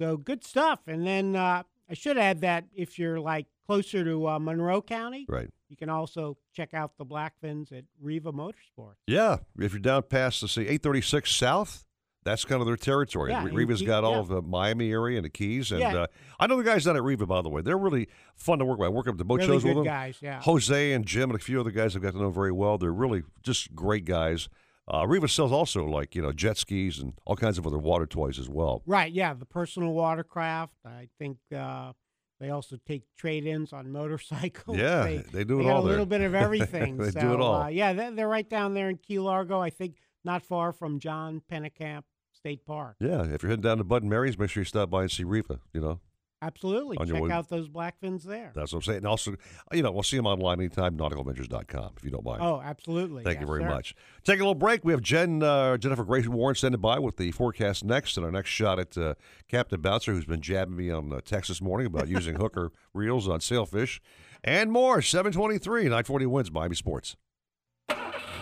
So 0.00 0.16
good 0.16 0.42
stuff. 0.44 0.80
And 0.88 1.06
then 1.06 1.36
uh, 1.36 1.62
I 1.88 1.94
should 1.94 2.18
add 2.18 2.40
that 2.40 2.64
if 2.74 2.98
you're 2.98 3.20
like 3.20 3.46
closer 3.66 4.04
to 4.04 4.28
uh, 4.28 4.38
Monroe 4.38 4.82
County, 4.82 5.24
Right. 5.28 5.50
you 5.68 5.76
can 5.76 5.88
also 5.88 6.36
check 6.52 6.74
out 6.74 6.98
the 6.98 7.06
blackfins 7.06 7.70
at 7.72 7.84
Riva 8.00 8.32
Motorsports. 8.32 8.96
Yeah, 9.06 9.38
if 9.58 9.72
you're 9.72 9.78
down 9.80 10.02
past 10.02 10.40
the 10.40 10.48
say 10.48 10.62
836 10.62 11.30
South, 11.30 11.84
that's 12.24 12.44
kind 12.44 12.60
of 12.60 12.66
their 12.66 12.76
territory. 12.76 13.30
Yeah, 13.30 13.42
Re- 13.44 13.50
in 13.50 13.56
Riva's 13.56 13.80
Key- 13.80 13.86
got 13.86 14.02
all 14.04 14.12
yeah. 14.14 14.18
of 14.20 14.28
the 14.28 14.42
Miami 14.42 14.90
area 14.90 15.18
and 15.18 15.24
the 15.24 15.30
Keys, 15.30 15.70
and 15.72 15.80
Yeah. 15.80 15.94
uh, 15.94 16.06
I 16.40 16.46
know 16.46 16.56
the 16.56 16.62
guys 16.64 16.84
down 16.84 16.96
at 16.96 17.02
Riva. 17.02 17.26
By 17.26 17.42
the 17.42 17.48
way, 17.50 17.62
they're 17.62 17.78
really 17.78 18.08
fun 18.36 18.58
to 18.60 18.64
work 18.64 18.78
with. 18.78 18.86
I 18.86 18.90
work 18.90 19.06
up 19.08 19.16
the 19.18 19.24
boat 19.24 19.40
Really 19.40 19.52
shows 19.52 19.64
with 19.64 19.74
them. 19.76 19.84
guys, 19.84 20.18
yeah. 20.20 20.40
Jose 20.42 20.92
and 20.92 21.04
Jim 21.06 21.30
and 21.30 21.38
a 21.38 21.42
few 21.42 21.60
other 21.60 21.70
guys 21.70 21.94
I've 21.94 22.02
got 22.02 22.12
to 22.12 22.18
know 22.18 22.30
very 22.30 22.52
well. 22.52 22.78
They're 22.78 22.92
really 22.92 23.22
just 23.42 23.74
great 23.74 24.04
guys. 24.04 24.48
Uh, 24.92 25.06
Riva 25.06 25.28
sells 25.28 25.50
also 25.52 25.84
like 25.86 26.14
you 26.14 26.20
know 26.22 26.32
jet 26.32 26.58
skis 26.58 26.98
and 26.98 27.14
all 27.24 27.36
kinds 27.36 27.56
of 27.58 27.66
other 27.66 27.78
water 27.78 28.06
toys 28.06 28.38
as 28.38 28.48
well. 28.48 28.82
Right, 28.86 29.10
yeah, 29.12 29.32
the 29.34 29.46
personal 29.46 29.92
watercraft. 29.94 30.74
I 30.84 31.08
think 31.18 31.38
uh, 31.56 31.92
they 32.40 32.50
also 32.50 32.76
take 32.86 33.04
trade-ins 33.16 33.72
on 33.72 33.90
motorcycles. 33.92 34.76
Yeah, 34.76 35.04
they, 35.04 35.16
they 35.32 35.44
do 35.44 35.60
it 35.60 35.64
got 35.64 35.72
all 35.72 35.78
A 35.80 35.82
there. 35.84 35.90
little 35.92 36.06
bit 36.06 36.20
of 36.20 36.34
everything. 36.34 36.96
They 36.98 37.10
so, 37.12 37.20
do 37.20 37.32
it 37.34 37.40
all. 37.40 37.62
Uh, 37.62 37.68
yeah, 37.68 37.92
they're, 37.94 38.10
they're 38.10 38.28
right 38.28 38.48
down 38.48 38.74
there 38.74 38.90
in 38.90 38.96
Key 38.98 39.18
Largo. 39.20 39.58
I 39.60 39.70
think 39.70 39.94
not 40.22 40.42
far 40.42 40.72
from 40.72 40.98
John 41.00 41.40
Pennekamp 41.50 42.02
State 42.44 42.66
Park. 42.66 42.96
Yeah, 43.00 43.22
if 43.24 43.42
you're 43.42 43.48
heading 43.48 43.62
down 43.62 43.78
to 43.78 43.84
Bud 43.84 44.02
and 44.02 44.10
Mary's, 44.10 44.38
make 44.38 44.50
sure 44.50 44.60
you 44.60 44.66
stop 44.66 44.90
by 44.90 45.00
and 45.00 45.10
see 45.10 45.24
Riva. 45.24 45.60
You 45.72 45.80
know, 45.80 46.00
Absolutely, 46.42 46.98
On 46.98 47.06
check 47.08 47.22
way- 47.22 47.30
out 47.30 47.48
those 47.48 47.70
blackfins 47.70 48.22
there. 48.24 48.52
that's 48.54 48.70
what 48.70 48.80
I'm 48.80 48.82
saying. 48.82 48.98
And 48.98 49.06
also, 49.06 49.34
you 49.72 49.82
know, 49.82 49.90
we'll 49.90 50.02
see 50.02 50.18
them 50.18 50.26
online 50.26 50.60
anytime. 50.60 50.94
NauticalVentures.com 50.98 51.92
if 51.96 52.04
you 52.04 52.10
don't 52.10 52.22
mind. 52.22 52.42
Oh, 52.42 52.60
absolutely. 52.62 53.24
Thank 53.24 53.40
you 53.40 53.46
very 53.46 53.62
sir. 53.62 53.68
much. 53.70 53.94
Take 54.24 54.40
a 54.40 54.42
little 54.42 54.54
break. 54.54 54.84
We 54.84 54.92
have 54.92 55.00
Jen 55.00 55.42
uh, 55.42 55.78
Jennifer 55.78 56.04
Grace 56.04 56.28
Warren 56.28 56.54
standing 56.54 56.82
by 56.82 56.98
with 56.98 57.16
the 57.16 57.30
forecast 57.30 57.82
next, 57.82 58.18
and 58.18 58.26
our 58.26 58.32
next 58.32 58.50
shot 58.50 58.78
at 58.78 58.98
uh, 58.98 59.14
Captain 59.48 59.80
Bouncer, 59.80 60.12
who's 60.12 60.26
been 60.26 60.42
jabbing 60.42 60.76
me 60.76 60.90
on 60.90 61.10
uh, 61.14 61.20
text 61.24 61.48
this 61.48 61.62
morning 61.62 61.86
about 61.86 62.08
using 62.08 62.34
hooker 62.38 62.72
reels 62.92 63.26
on 63.26 63.40
sailfish, 63.40 64.02
and 64.42 64.70
more. 64.70 65.00
Seven 65.00 65.32
twenty 65.32 65.56
three, 65.56 65.88
nine 65.88 66.04
forty 66.04 66.26
WINZ 66.26 66.52
Miami 66.52 66.76
Sports. 66.76 67.16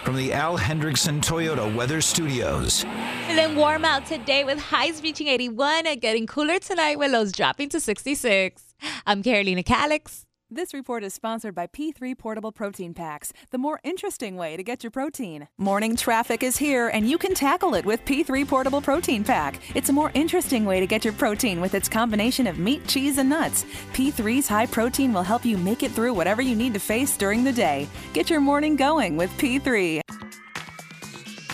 From 0.05 0.17
the 0.17 0.33
Al 0.33 0.59
Hendrickson 0.59 1.21
Toyota 1.21 1.75
Weather 1.75 2.01
Studios. 2.01 2.85
Feeling 3.27 3.55
warm 3.55 3.85
out 3.85 4.05
today 4.07 4.45
with 4.45 4.59
highs 4.59 5.03
reaching 5.03 5.29
81 5.29 5.87
and 5.87 6.01
getting 6.01 6.27
cooler 6.27 6.59
tonight 6.59 6.99
with 6.99 7.13
lows 7.13 7.33
dropping 7.33 7.69
to 7.71 7.81
66. 7.81 8.75
I'm 9.07 9.23
Carolina 9.23 9.63
Calix. 9.63 10.27
This 10.55 10.75
report 10.75 11.03
is 11.03 11.15
sponsored 11.15 11.55
by 11.55 11.67
P3 11.67 12.19
Portable 12.19 12.53
Protein 12.53 12.93
Packs, 12.93 13.33
the 13.53 13.57
more 13.57 13.81
interesting 13.85 14.37
way 14.37 14.55
to 14.55 14.63
get 14.63 14.85
your 14.85 14.91
protein. 14.91 15.49
Morning 15.57 15.97
traffic 15.97 16.43
is 16.43 16.59
here, 16.59 16.89
and 16.89 17.09
you 17.09 17.17
can 17.17 17.33
tackle 17.33 17.75
it 17.75 17.87
with 17.87 18.05
P3 18.05 18.47
Portable 18.47 18.83
Protein 18.83 19.25
Pack. 19.25 19.59
It's 19.75 19.89
a 19.89 19.95
more 19.95 20.11
interesting 20.13 20.67
way 20.67 20.79
to 20.79 20.87
get 20.87 21.07
your 21.07 21.15
protein 21.15 21.63
with 21.63 21.73
its 21.73 21.89
combination 21.89 22.47
of 22.47 22.59
meat, 22.59 22.87
cheese, 22.87 23.17
and 23.17 23.31
nuts. 23.31 23.65
P3's 23.95 24.47
high 24.47 24.67
protein 24.67 25.15
will 25.15 25.23
help 25.23 25.47
you 25.47 25.57
make 25.57 25.83
it 25.83 25.93
through 25.93 26.13
whatever 26.13 26.43
you 26.43 26.55
need 26.55 26.75
to 26.75 26.81
face 26.81 27.17
during 27.17 27.45
the 27.45 27.53
day. 27.53 27.89
Get 28.13 28.29
your 28.29 28.41
morning 28.43 28.77
going 28.77 29.17
with 29.17 29.31
P3. 29.39 30.03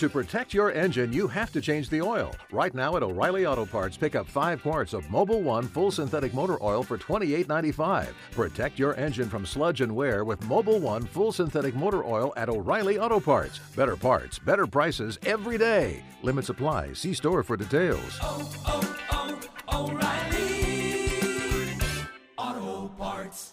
To 0.00 0.08
protect 0.08 0.52
your 0.52 0.72
engine, 0.72 1.12
you 1.12 1.28
have 1.28 1.52
to 1.52 1.60
change 1.60 1.88
the 1.88 2.02
oil. 2.02 2.34
Right 2.50 2.74
now 2.74 2.96
at 2.96 3.04
O'Reilly 3.04 3.46
Auto 3.46 3.64
Parts, 3.64 3.96
pick 3.96 4.16
up 4.16 4.26
five 4.26 4.60
quarts 4.60 4.92
of 4.92 5.04
Mobil 5.04 5.40
One 5.40 5.68
full 5.68 5.92
synthetic 5.92 6.34
motor 6.34 6.60
oil 6.62 6.82
for 6.82 6.98
$28.95. 6.98 8.08
Protect 8.32 8.76
your 8.76 8.96
engine 8.96 9.28
from 9.28 9.46
sludge 9.46 9.82
and 9.82 9.94
wear 9.94 10.24
with 10.24 10.40
Mobil 10.40 10.80
One 10.80 11.04
full 11.04 11.30
synthetic 11.30 11.76
motor 11.76 12.04
oil 12.04 12.32
at 12.36 12.48
O'Reilly 12.48 12.98
Auto 12.98 13.20
Parts. 13.20 13.60
Better 13.76 13.96
parts, 13.96 14.40
better 14.40 14.66
prices 14.66 15.16
every 15.24 15.58
day. 15.58 16.02
Limit 16.22 16.44
supply. 16.44 16.92
See 16.92 17.14
store 17.14 17.44
for 17.44 17.56
details. 17.56 18.18
Oh, 18.20 18.50
oh, 18.66 18.96
oh, 19.68 19.90
O'Reilly 19.92 21.78
Auto 22.36 22.88
Parts. 22.98 23.52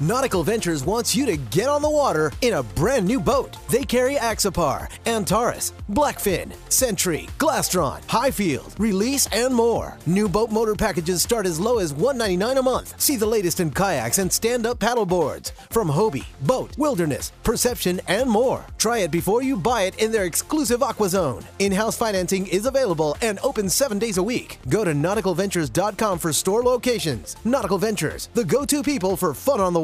Nautical 0.00 0.42
Ventures 0.42 0.82
wants 0.82 1.14
you 1.14 1.24
to 1.24 1.36
get 1.36 1.68
on 1.68 1.80
the 1.80 1.88
water 1.88 2.32
in 2.40 2.54
a 2.54 2.62
brand 2.64 3.06
new 3.06 3.20
boat. 3.20 3.56
They 3.70 3.84
carry 3.84 4.16
Axopar, 4.16 4.90
Antares, 5.06 5.72
Blackfin, 5.88 6.52
Century, 6.68 7.28
Glastron, 7.38 8.02
Highfield, 8.08 8.74
Release, 8.78 9.28
and 9.28 9.54
more. 9.54 9.96
New 10.06 10.28
boat 10.28 10.50
motor 10.50 10.74
packages 10.74 11.22
start 11.22 11.46
as 11.46 11.60
low 11.60 11.78
as 11.78 11.92
199 11.92 12.58
a 12.58 12.62
month. 12.62 13.00
See 13.00 13.14
the 13.14 13.26
latest 13.26 13.60
in 13.60 13.70
kayaks 13.70 14.18
and 14.18 14.32
stand-up 14.32 14.80
paddleboards 14.80 15.52
from 15.70 15.88
Hobie, 15.88 16.26
BOTE, 16.42 16.76
Wilderness, 16.76 17.30
Perception, 17.44 18.00
and 18.08 18.28
more. 18.28 18.66
Try 18.78 18.98
it 18.98 19.12
before 19.12 19.44
you 19.44 19.56
buy 19.56 19.82
it 19.82 19.98
in 20.00 20.10
their 20.10 20.24
exclusive 20.24 20.82
Aqua 20.82 21.08
Zone. 21.08 21.44
In-house 21.60 21.96
financing 21.96 22.48
is 22.48 22.66
available 22.66 23.16
and 23.22 23.38
open 23.44 23.70
seven 23.70 24.00
days 24.00 24.18
a 24.18 24.22
week. 24.22 24.58
Go 24.68 24.84
to 24.84 24.92
nauticalventures.com 24.92 26.18
for 26.18 26.32
store 26.32 26.64
locations. 26.64 27.36
Nautical 27.44 27.78
Ventures, 27.78 28.28
the 28.34 28.44
go-to 28.44 28.82
people 28.82 29.16
for 29.16 29.32
fun 29.34 29.60
on 29.60 29.72
the 29.72 29.83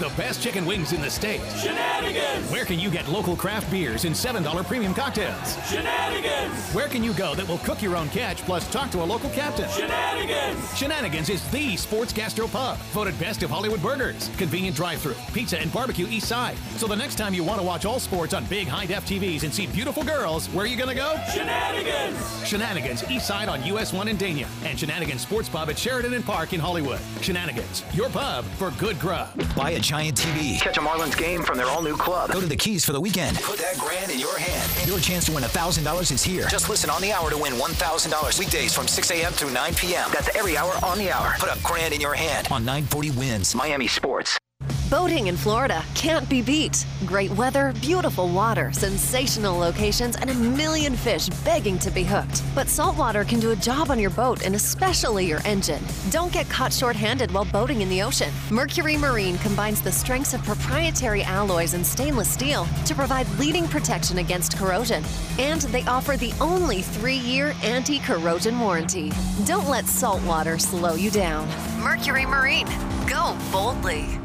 the 0.00 0.08
best 0.16 0.42
chicken 0.42 0.64
wings 0.64 0.92
in 0.94 1.00
the 1.02 1.10
state? 1.10 1.42
Shenanigans! 1.58 2.50
Where 2.50 2.64
can 2.64 2.78
you 2.78 2.90
get 2.90 3.06
local 3.06 3.36
craft 3.36 3.70
beers 3.70 4.06
and 4.06 4.14
$7 4.14 4.66
premium 4.66 4.94
cocktails? 4.94 5.56
Shenanigans! 5.68 6.72
Where 6.72 6.88
can 6.88 7.04
you 7.04 7.12
go 7.12 7.34
that 7.34 7.46
will 7.46 7.58
cook 7.58 7.82
your 7.82 7.96
own 7.96 8.08
catch 8.08 8.38
plus 8.38 8.68
talk 8.70 8.90
to 8.92 9.02
a 9.02 9.04
local 9.04 9.28
captain? 9.30 9.68
Shenanigans! 9.68 10.76
Shenanigans 10.76 11.28
is 11.28 11.46
the 11.50 11.76
sports 11.76 12.14
gastro 12.14 12.48
pub, 12.48 12.78
voted 12.94 13.18
best 13.18 13.42
of 13.42 13.50
Hollywood 13.50 13.82
burgers, 13.82 14.30
convenient 14.38 14.74
drive-through, 14.74 15.16
pizza 15.34 15.60
and 15.60 15.70
barbecue 15.70 16.06
east 16.06 16.28
side. 16.28 16.56
So 16.76 16.86
the 16.86 16.96
next 16.96 17.16
time 17.16 17.34
you 17.34 17.44
want 17.44 17.60
to 17.60 17.66
watch 17.66 17.84
all 17.84 18.00
sports 18.00 18.32
on 18.32 18.46
big 18.46 18.68
high-def 18.68 19.04
TVs 19.04 19.42
and 19.42 19.52
see 19.52 19.66
beautiful 19.66 20.02
girls, 20.02 20.46
where 20.48 20.64
are 20.64 20.68
you 20.68 20.78
gonna 20.78 20.94
go? 20.94 21.16
Shenanigans! 21.30 22.48
Shenanigans 22.48 23.10
east 23.10 23.26
side 23.26 23.50
on 23.50 23.62
US 23.66 23.92
1 23.92 24.08
in 24.08 24.16
Dania 24.16 24.48
and 24.64 24.78
Shenanigans 24.78 25.20
Sports 25.20 25.50
Pub 25.50 25.68
at 25.68 25.78
Sheridan 25.78 26.14
and 26.14 26.24
Park 26.24 26.54
in 26.54 26.60
Hollywood. 26.60 27.00
Shenanigans, 27.20 27.84
your 27.92 28.08
pub 28.08 28.46
for 28.56 28.70
good 28.72 28.98
grub. 28.98 29.28
Buy 29.54 29.72
a 29.72 29.82
giant 29.90 30.16
TV. 30.16 30.60
Catch 30.60 30.76
a 30.76 30.80
Marlins 30.80 31.16
game 31.16 31.42
from 31.42 31.58
their 31.58 31.66
all 31.66 31.82
new 31.82 31.96
club. 31.96 32.30
Go 32.30 32.40
to 32.40 32.46
the 32.46 32.54
Keys 32.54 32.84
for 32.84 32.92
the 32.92 33.00
weekend. 33.00 33.36
Put 33.42 33.58
that 33.58 33.76
grand 33.76 34.08
in 34.12 34.20
your 34.20 34.38
hand. 34.38 34.88
Your 34.88 35.00
chance 35.00 35.24
to 35.24 35.32
win 35.32 35.42
$1,000 35.42 36.12
is 36.12 36.22
here. 36.22 36.46
Just 36.46 36.68
listen 36.68 36.88
on 36.90 37.02
the 37.02 37.12
hour 37.12 37.28
to 37.28 37.36
win 37.36 37.54
$1,000 37.54 38.38
weekdays 38.38 38.72
from 38.72 38.86
6 38.86 39.10
a.m. 39.10 39.32
through 39.32 39.50
9 39.50 39.74
p.m. 39.74 40.08
That's 40.12 40.28
every 40.36 40.56
hour 40.56 40.72
on 40.84 40.96
the 40.96 41.10
hour. 41.10 41.34
Put 41.40 41.48
a 41.48 41.58
grand 41.64 41.92
in 41.92 42.00
your 42.00 42.14
hand. 42.14 42.46
On 42.52 42.64
940 42.64 43.10
WINZ. 43.10 43.56
Miami 43.56 43.88
Sports. 43.88 44.38
Boating 44.90 45.28
in 45.28 45.36
Florida 45.36 45.84
can't 45.94 46.28
be 46.28 46.42
beat. 46.42 46.84
Great 47.06 47.30
weather, 47.36 47.72
beautiful 47.80 48.26
water, 48.26 48.72
sensational 48.72 49.56
locations, 49.56 50.16
and 50.16 50.28
a 50.28 50.34
million 50.34 50.96
fish 50.96 51.28
begging 51.44 51.78
to 51.78 51.92
be 51.92 52.02
hooked. 52.02 52.42
But 52.56 52.66
saltwater 52.66 53.22
can 53.22 53.38
do 53.38 53.52
a 53.52 53.56
job 53.56 53.92
on 53.92 54.00
your 54.00 54.10
boat 54.10 54.44
and 54.44 54.56
especially 54.56 55.26
your 55.26 55.38
engine. 55.44 55.80
Don't 56.10 56.32
get 56.32 56.50
caught 56.50 56.72
short 56.72 56.96
handed 56.96 57.30
while 57.30 57.44
boating 57.44 57.82
in 57.82 57.88
the 57.88 58.02
ocean. 58.02 58.32
Mercury 58.50 58.96
Marine 58.96 59.38
combines 59.38 59.80
the 59.80 59.92
strengths 59.92 60.34
of 60.34 60.42
proprietary 60.42 61.22
alloys 61.22 61.74
and 61.74 61.86
stainless 61.86 62.28
steel 62.28 62.66
to 62.84 62.92
provide 62.92 63.28
leading 63.38 63.68
protection 63.68 64.18
against 64.18 64.58
corrosion. 64.58 65.04
And 65.38 65.60
they 65.70 65.84
offer 65.84 66.16
the 66.16 66.34
only 66.40 66.82
three 66.82 67.18
year 67.18 67.54
anti 67.62 68.00
corrosion 68.00 68.58
warranty. 68.58 69.12
Don't 69.44 69.68
let 69.68 69.86
saltwater 69.86 70.58
slow 70.58 70.96
you 70.96 71.12
down. 71.12 71.48
Mercury 71.80 72.26
Marine. 72.26 72.66
Go 73.06 73.38
boldly. 73.52 74.18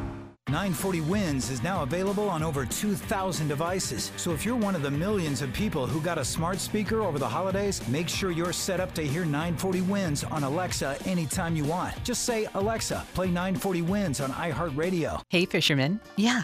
940 0.47 1.01
WINZ 1.01 1.49
is 1.49 1.63
now 1.63 1.81
available 1.81 2.29
on 2.29 2.43
over 2.43 2.67
2,000 2.67 3.47
devices. 3.47 4.11
So 4.15 4.31
if 4.31 4.45
you're 4.45 4.55
one 4.55 4.75
of 4.75 4.83
the 4.83 4.91
millions 4.91 5.41
of 5.41 5.51
people 5.53 5.87
who 5.87 5.99
got 5.99 6.19
a 6.19 6.23
smart 6.23 6.59
speaker 6.59 7.01
over 7.01 7.17
the 7.17 7.27
holidays, 7.27 7.81
make 7.87 8.07
sure 8.07 8.29
you're 8.29 8.53
set 8.53 8.79
up 8.79 8.93
to 8.93 9.01
hear 9.01 9.25
940 9.25 9.81
WINZ 9.81 10.31
on 10.31 10.43
Alexa 10.43 10.99
anytime 11.05 11.55
you 11.55 11.65
want. 11.65 11.95
Just 12.03 12.25
say, 12.25 12.47
Alexa, 12.53 13.03
play 13.15 13.25
940 13.25 13.81
WINZ 13.81 14.23
on 14.23 14.29
iHeartRadio. 14.33 15.19
Hey, 15.29 15.45
fisherman. 15.45 15.99
Yeah, 16.15 16.43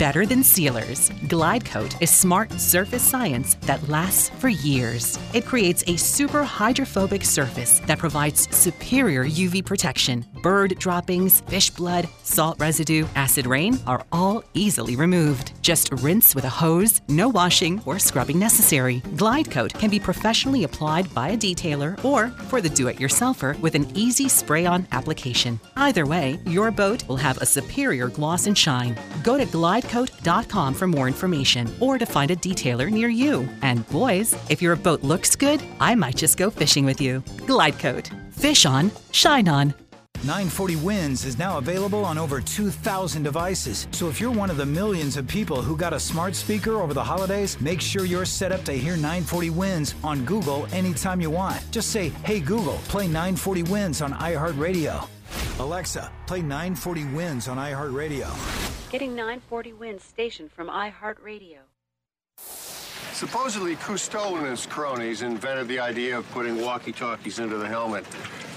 better 0.00 0.24
than 0.24 0.42
sealers. 0.42 1.10
Glide 1.28 1.62
Coat 1.66 1.94
is 2.00 2.10
smart 2.10 2.50
surface 2.52 3.02
science 3.02 3.56
that 3.66 3.86
lasts 3.86 4.30
for 4.40 4.48
years. 4.48 5.18
It 5.34 5.44
creates 5.44 5.84
a 5.86 5.96
super 5.98 6.42
hydrophobic 6.42 7.22
surface 7.22 7.80
that 7.80 7.98
provides 7.98 8.48
superior 8.56 9.24
UV 9.26 9.62
protection. 9.62 10.24
bird 10.42 10.78
droppings, 10.78 11.42
fish 11.42 11.68
blood, 11.68 12.08
salt 12.22 12.58
residue, 12.58 13.06
acid 13.14 13.46
rain 13.46 13.78
are 13.86 14.02
all 14.10 14.42
easily 14.54 14.96
removed. 14.96 15.52
Just 15.60 15.92
rinse 15.92 16.34
with 16.34 16.44
a 16.44 16.56
hose, 16.62 17.02
no 17.08 17.28
washing 17.28 17.82
or 17.84 17.98
scrubbing 17.98 18.38
necessary. 18.38 19.02
Glide 19.16 19.50
Coat 19.50 19.74
can 19.74 19.90
be 19.90 20.00
professionally 20.00 20.64
applied 20.64 21.12
by 21.12 21.28
a 21.28 21.36
detailer 21.36 22.02
or 22.02 22.28
for 22.48 22.62
the 22.62 22.70
do 22.70 22.88
it 22.88 22.96
yourselfer 22.96 23.58
with 23.60 23.74
an 23.74 23.86
easy 23.94 24.30
spray 24.30 24.64
on 24.64 24.86
application. 24.92 25.60
Either 25.76 26.06
way, 26.06 26.40
your 26.46 26.70
boat 26.70 27.06
will 27.06 27.16
have 27.16 27.36
a 27.42 27.46
superior 27.46 28.08
gloss 28.08 28.46
and 28.46 28.56
shine. 28.56 28.96
Go 29.22 29.36
to 29.36 29.44
glidecoat.com 29.90 30.74
for 30.74 30.86
more 30.86 31.06
information 31.06 31.72
or 31.80 31.98
to 31.98 32.06
find 32.06 32.30
a 32.30 32.36
detailer 32.36 32.90
near 32.90 33.08
you. 33.08 33.48
And 33.62 33.86
boys, 33.88 34.34
if 34.48 34.62
your 34.62 34.76
boat 34.76 35.02
looks 35.02 35.36
good, 35.36 35.62
I 35.80 35.94
might 35.94 36.16
just 36.16 36.36
go 36.36 36.50
fishing 36.50 36.84
with 36.84 37.00
you. 37.00 37.22
Glide 37.46 37.78
Coat. 37.78 38.10
Fish 38.30 38.66
on, 38.66 38.90
shine 39.12 39.48
on. 39.48 39.74
940 40.22 40.76
WINZ 40.76 41.24
is 41.24 41.38
now 41.38 41.56
available 41.56 42.04
on 42.04 42.18
over 42.18 42.42
2,000 42.42 43.22
devices. 43.22 43.88
So 43.92 44.06
if 44.08 44.20
you're 44.20 44.30
one 44.30 44.50
of 44.50 44.58
the 44.58 44.66
millions 44.66 45.16
of 45.16 45.26
people 45.26 45.62
who 45.62 45.74
got 45.74 45.94
a 45.94 46.00
smart 46.00 46.36
speaker 46.36 46.72
over 46.82 46.92
the 46.92 47.02
holidays, 47.02 47.58
make 47.58 47.80
sure 47.80 48.04
you're 48.04 48.26
set 48.26 48.52
up 48.52 48.62
to 48.64 48.72
hear 48.72 48.96
940 48.96 49.48
WINZ 49.50 49.94
on 50.04 50.22
Google 50.26 50.66
anytime 50.72 51.22
you 51.22 51.30
want. 51.30 51.58
Just 51.70 51.88
say, 51.88 52.10
Hey 52.22 52.38
Google, 52.38 52.76
play 52.88 53.06
940 53.06 53.62
WINZ 53.64 54.04
on 54.04 54.12
iHeartRadio. 54.12 55.08
Alexa, 55.58 56.10
play 56.26 56.40
940 56.40 57.04
WINZ 57.04 57.48
on 57.48 57.56
iHeartRadio. 57.56 58.90
Getting 58.90 59.14
940 59.14 59.72
WINZ 59.72 60.00
station 60.00 60.48
from 60.48 60.68
iHeartRadio. 60.68 61.58
Supposedly, 63.12 63.76
Cousteau 63.76 64.38
and 64.38 64.46
his 64.46 64.64
cronies 64.64 65.22
invented 65.22 65.68
the 65.68 65.78
idea 65.78 66.16
of 66.16 66.30
putting 66.30 66.60
walkie-talkies 66.60 67.38
into 67.38 67.58
the 67.58 67.68
helmet. 67.68 68.06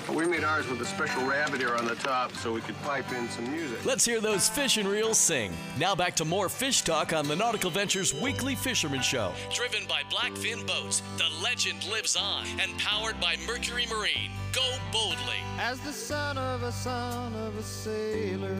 But 0.06 0.16
we 0.16 0.26
made 0.26 0.44
ours 0.44 0.68
with 0.68 0.82
a 0.82 0.86
special 0.86 1.26
rabbit 1.26 1.62
ear 1.62 1.76
on 1.76 1.86
the 1.86 1.96
top 1.96 2.34
so 2.34 2.52
we 2.52 2.60
could 2.62 2.80
pipe 2.82 3.10
in 3.14 3.30
some 3.30 3.50
music. 3.50 3.86
Let's 3.86 4.04
hear 4.04 4.20
those 4.20 4.50
fish 4.50 4.78
and 4.78 4.88
reels 4.88 5.18
sing. 5.18 5.54
Now 5.80 5.96
back 5.96 6.16
to 6.18 6.26
more 6.26 6.50
fish 6.50 6.82
talk 6.82 7.14
on 7.14 7.28
the 7.28 7.36
Nautical 7.36 7.70
Ventures 7.70 8.14
Weekly 8.14 8.56
Fisherman 8.56 9.02
Show. 9.02 9.32
Driven 9.54 9.88
by 9.88 10.04
Blackfin 10.10 10.68
Boats, 10.68 11.02
the 11.18 11.30
legend 11.42 11.88
lives 11.90 12.18
on, 12.18 12.46
and 12.60 12.78
powered 12.80 13.20
by 13.22 13.38
Mercury 13.48 13.86
Marine. 13.90 14.32
Go 14.52 14.76
boldly. 14.92 15.38
As 15.58 15.80
the 15.80 15.94
son 15.94 16.38
of 16.38 16.64
a 16.64 16.72
son 16.72 17.34
of 17.36 17.56
a 17.58 17.64
sailor. 17.64 18.60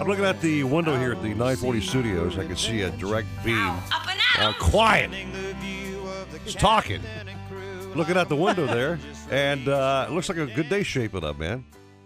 I'm 0.00 0.08
looking 0.08 0.24
at 0.24 0.40
the 0.40 0.64
window 0.64 0.98
here 0.98 1.12
at 1.12 1.22
the 1.22 1.28
940 1.28 1.80
Studios. 1.82 2.38
I 2.38 2.46
can 2.46 2.56
see 2.56 2.82
a 2.82 2.90
direct 2.92 3.28
beam. 3.44 3.56
Up 3.58 4.08
and 4.08 4.18
uh, 4.38 4.48
out. 4.48 4.58
quiet. 4.58 5.10
It's 6.46 6.54
talking. 6.54 7.02
Looking 7.94 8.16
out 8.16 8.28
the 8.28 8.36
window 8.36 8.66
there, 8.66 8.98
and 9.30 9.68
uh, 9.68 10.06
it 10.08 10.12
looks 10.12 10.28
like 10.28 10.38
a 10.38 10.46
good 10.46 10.68
day 10.68 10.82
shaping 10.84 11.24
up, 11.24 11.38
man. 11.38 11.64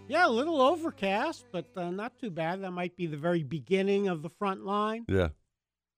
Yeah, 0.09 0.27
a 0.27 0.29
little 0.31 0.61
overcast, 0.61 1.45
but 1.53 1.67
uh, 1.77 1.91
not 1.91 2.19
too 2.19 2.31
bad. 2.31 2.63
That 2.63 2.71
might 2.73 2.97
be 2.97 3.07
the 3.07 3.17
very 3.19 3.43
beginning 3.43 4.09
of 4.09 4.23
the 4.23 4.31
front 4.31 4.65
line. 4.65 5.05
Yeah. 5.09 5.29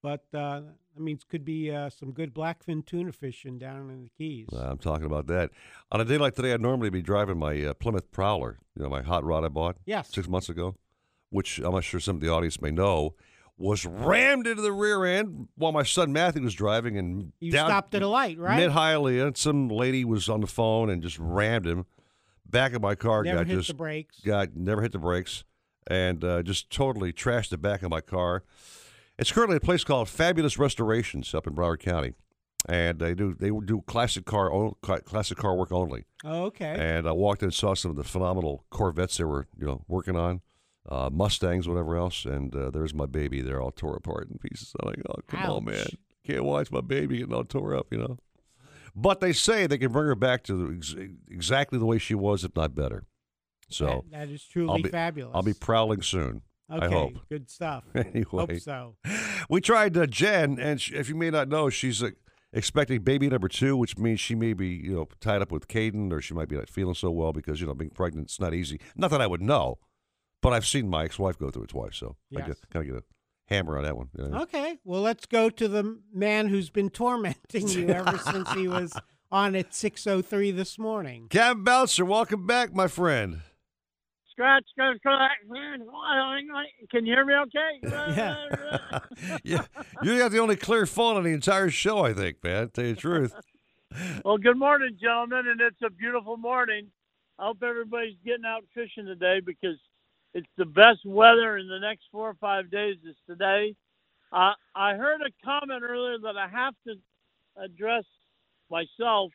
But 0.03 0.25
uh, 0.35 0.61
that 0.95 1.01
means 1.01 1.23
could 1.25 1.45
be 1.45 1.71
uh, 1.71 1.91
some 1.91 2.11
good 2.13 2.35
blackfin 2.35 2.85
tuna 2.85 3.13
fishing 3.13 3.59
down 3.59 3.89
in 3.91 4.03
the 4.05 4.11
Keys. 4.19 4.49
I'm 4.53 4.79
talking 4.79 5.07
about 5.07 5.29
that. 5.29 5.51
On 5.93 6.01
a 6.01 6.05
day 6.05 6.19
like 6.19 6.35
today, 6.35 6.53
I'd 6.53 6.61
normally 6.61 6.91
be 6.91 7.01
driving 7.03 7.39
my 7.39 7.65
uh, 7.65 7.75
Plymouth 7.75 8.11
Prowler, 8.13 8.59
you 8.77 8.83
know, 8.83 8.89
my 8.91 9.03
hot 9.03 9.25
rod 9.25 9.45
I 9.45 9.49
bought 9.49 9.77
Yes. 9.87 10.13
six 10.13 10.29
months 10.29 10.49
ago, 10.49 10.75
which 11.31 11.59
I'm 11.59 11.73
not 11.73 11.85
sure 11.85 12.01
some 12.01 12.17
of 12.17 12.23
the 12.23 12.29
audience 12.29 12.61
may 12.61 12.71
know, 12.73 13.15
was 13.59 13.87
rammed 13.87 14.47
into 14.47 14.61
the 14.63 14.73
rear 14.73 15.05
end 15.05 15.49
while 15.57 15.73
my 15.73 15.83
son 15.83 16.13
Matthew 16.13 16.43
was 16.43 16.55
driving. 16.55 16.99
And 16.99 17.33
You 17.41 17.53
down 17.53 17.69
stopped 17.71 17.95
at 17.95 18.03
a 18.03 18.09
light, 18.09 18.39
right? 18.39 18.57
Mid 18.59 18.73
Hialeah, 18.73 19.37
some 19.37 19.69
lady 19.69 20.05
was 20.05 20.29
on 20.29 20.41
the 20.41 20.47
phone 20.47 20.91
and 20.91 21.03
just 21.03 21.19
rammed 21.19 21.67
him. 21.67 21.87
Back 22.49 22.75
of 22.75 22.83
my 22.83 22.95
car 22.95 23.23
Never 23.25 23.39
got 23.39 23.47
hit 23.49 23.57
just 23.57 23.69
the 23.69 23.75
brakes. 23.75 24.21
Got 24.21 24.55
never 24.55 24.81
hit 24.83 24.93
the 24.93 24.99
brakes, 25.01 25.43
and 25.89 26.23
uh, 26.23 26.43
just 26.45 26.71
totally 26.71 27.13
trashed 27.13 27.49
the 27.49 27.59
back 27.59 27.83
of 27.83 27.91
my 27.91 28.01
car. 28.01 28.45
It's 29.19 29.33
currently 29.33 29.57
a 29.57 29.61
place 29.61 29.83
called 29.83 30.09
Fabulous 30.09 30.57
Restorations 30.59 31.35
up 31.35 31.47
in 31.49 31.55
Broward 31.55 31.81
County, 31.81 32.13
and 32.69 33.01
they 33.01 33.15
do 33.15 33.35
they 33.35 33.51
do 33.51 33.83
classic 33.89 34.27
car 34.27 34.53
o- 34.53 34.77
classic 34.81 35.39
car 35.39 35.57
work 35.57 35.73
only. 35.73 36.05
Oh, 36.25 36.45
okay. 36.45 36.77
And 36.79 37.09
I 37.09 37.13
walked 37.13 37.43
in 37.43 37.47
and 37.47 37.55
saw 37.55 37.75
some 37.75 37.91
of 37.91 37.97
the 37.97 38.05
phenomenal 38.05 38.65
Corvettes 38.71 39.17
they 39.17 39.25
were 39.25 39.49
you 39.59 39.67
know 39.67 39.83
working 39.89 40.15
on, 40.15 40.41
uh, 40.89 41.11
Mustangs, 41.13 41.69
whatever 41.69 41.97
else, 41.97 42.25
and 42.25 42.55
uh, 42.55 42.71
there's 42.71 42.95
my 42.95 43.07
baby 43.07 43.41
there 43.43 43.61
all 43.61 43.71
tore 43.73 43.97
apart 43.97 44.29
in 44.31 44.39
pieces. 44.39 44.73
I'm 44.81 44.89
like, 44.89 45.03
oh 45.09 45.15
come 45.27 45.51
on, 45.51 45.65
man, 45.65 45.87
can't 46.27 46.45
watch 46.45 46.71
my 46.71 46.81
baby 46.81 47.19
getting 47.19 47.35
all 47.35 47.45
tore 47.45 47.75
up, 47.77 47.87
you 47.91 47.99
know. 47.99 48.19
But 48.95 49.21
they 49.21 49.33
say 49.33 49.67
they 49.67 49.79
can 49.79 49.93
bring 49.93 50.07
her 50.07 50.15
back 50.15 50.43
to 50.45 50.75
ex- 50.77 50.95
exactly 51.31 51.79
the 51.79 51.85
way 51.87 51.99
she 51.99 52.15
was, 52.15 52.45
if 52.45 52.57
not 52.57 52.75
better. 52.75 53.05
So 53.69 54.05
That- 54.11 54.29
that 54.29 54.29
is 54.33 54.45
truly 54.45 54.71
I'll 54.71 54.83
be, 54.83 54.89
fabulous. 54.89 55.33
I'll 55.35 55.43
be 55.43 55.55
prowling 55.55 56.03
soon. 56.03 56.43
I 56.69 56.77
Okay, 56.79 56.89
hope. 56.89 57.13
good 57.29 57.49
stuff. 57.51 57.85
Anyway, 57.95 58.25
Hope 58.31 58.55
so. 58.57 58.97
we 59.49 59.61
tried 59.61 59.97
uh, 59.97 60.07
Jen, 60.07 60.59
and 60.59 60.81
she, 60.81 60.95
if 60.95 61.09
you 61.09 61.15
may 61.15 61.31
not 61.31 61.49
know, 61.49 61.69
she's 61.71 62.03
uh, 62.03 62.11
expecting 62.53 63.03
baby 63.03 63.29
number 63.29 63.47
two, 63.49 63.77
which 63.77 63.97
means 63.99 64.19
she 64.19 64.35
may 64.35 64.53
be, 64.53 64.69
you 64.69 64.95
know, 64.95 65.09
tied 65.21 65.43
up 65.43 65.53
with 65.53 65.69
Caden, 65.69 66.11
or 66.13 66.21
she 66.21 66.35
might 66.35 66.49
be 66.49 66.57
not 66.57 66.69
feeling 66.69 66.95
so 66.95 67.11
well 67.11 67.33
because 67.33 67.61
you 67.61 67.67
know 67.69 67.75
being 67.75 67.91
pregnant 67.91 68.31
is 68.31 68.41
not 68.41 68.53
easy. 68.55 68.81
Not 68.97 69.11
that 69.11 69.21
I 69.21 69.27
would 69.29 69.43
know, 69.43 69.79
but 70.47 70.53
I've 70.53 70.65
seen 70.65 70.89
my 70.89 71.03
ex-wife 71.03 71.41
go 71.41 71.51
through 71.51 71.65
it 71.65 71.71
twice, 71.71 71.97
so 71.97 72.15
I 72.33 72.39
Yes. 72.39 72.47
get, 72.47 72.71
kind 72.71 72.89
of 72.89 72.95
get 72.95 73.03
a 73.03 73.53
hammer 73.53 73.77
on 73.79 73.83
that 73.83 73.97
one. 73.97 74.11
you 74.17 74.29
know. 74.29 74.43
Okay, 74.43 74.79
well, 74.85 75.01
let's 75.03 75.27
go 75.27 75.51
to 75.51 75.67
the 75.67 75.99
man 76.15 76.47
who's 76.47 76.71
been 76.71 76.89
tormenting 76.89 77.67
you 77.67 77.89
ever 77.89 78.17
since 78.19 78.53
he 78.53 78.69
was 78.69 78.93
on 79.33 79.57
at 79.57 79.73
6.03 79.73 80.55
this 80.55 80.79
morning. 80.79 81.27
Captain 81.31 81.65
Bouncer, 81.65 82.05
welcome 82.05 82.47
back, 82.47 82.73
my 82.73 82.87
friend. 82.87 83.41
Scratch, 84.31 84.63
scratch, 84.71 84.99
scratch. 84.99 85.33
Can 86.93 87.07
you 87.07 87.13
hear 87.13 87.25
me 87.25 87.35
okay? 87.35 87.81
Yeah. 88.17 88.99
yeah, 89.43 89.63
you 90.05 90.17
got 90.17 90.31
the 90.31 90.39
only 90.39 90.55
clear 90.55 90.87
phone 90.87 91.17
on 91.17 91.25
the 91.25 91.33
entire 91.33 91.71
show, 91.71 92.05
I 92.05 92.13
think, 92.13 92.45
man. 92.45 92.69
Tell 92.69 92.85
you 92.85 92.95
the 92.95 93.01
truth. 93.01 93.35
Well, 94.25 94.39
good 94.39 94.59
morning, 94.59 94.97
gentlemen, 95.01 95.49
and 95.49 95.61
it's 95.61 95.83
a 95.85 95.91
beautiful 95.91 96.37
morning. 96.37 96.87
I 97.37 97.47
hope 97.47 97.65
everybody's 97.65 98.15
getting 98.25 98.45
out 98.47 98.63
fishing 98.75 99.07
today 99.07 99.41
because 99.45 99.77
it's 100.37 100.47
the 100.59 100.67
best 100.67 100.99
weather 101.07 101.57
in 101.57 101.67
the 101.67 101.79
next 101.79 102.03
four 102.13 102.29
or 102.29 102.35
five 102.35 102.71
days 102.71 102.97
is 103.09 103.17
today. 103.27 103.75
Uh, 104.31 104.53
I 104.75 104.93
heard 104.93 105.23
a 105.23 105.33
comment 105.43 105.83
earlier 105.83 106.19
that 106.25 106.37
I 106.37 106.47
have 106.47 106.75
to 106.87 106.97
address 107.57 108.05
myself. 108.71 109.33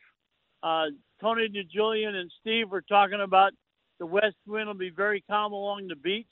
Uh, 0.62 0.86
Tony 1.20 1.48
DiGiulian 1.48 2.14
and 2.14 2.30
Steve 2.40 2.70
were 2.70 2.82
talking 2.82 3.20
about 3.20 3.50
the 3.98 4.06
west 4.06 4.36
wind 4.46 4.68
will 4.68 4.74
be 4.74 4.90
very 4.90 5.24
calm 5.28 5.52
along 5.52 5.88
the 5.88 5.96
beach, 5.96 6.30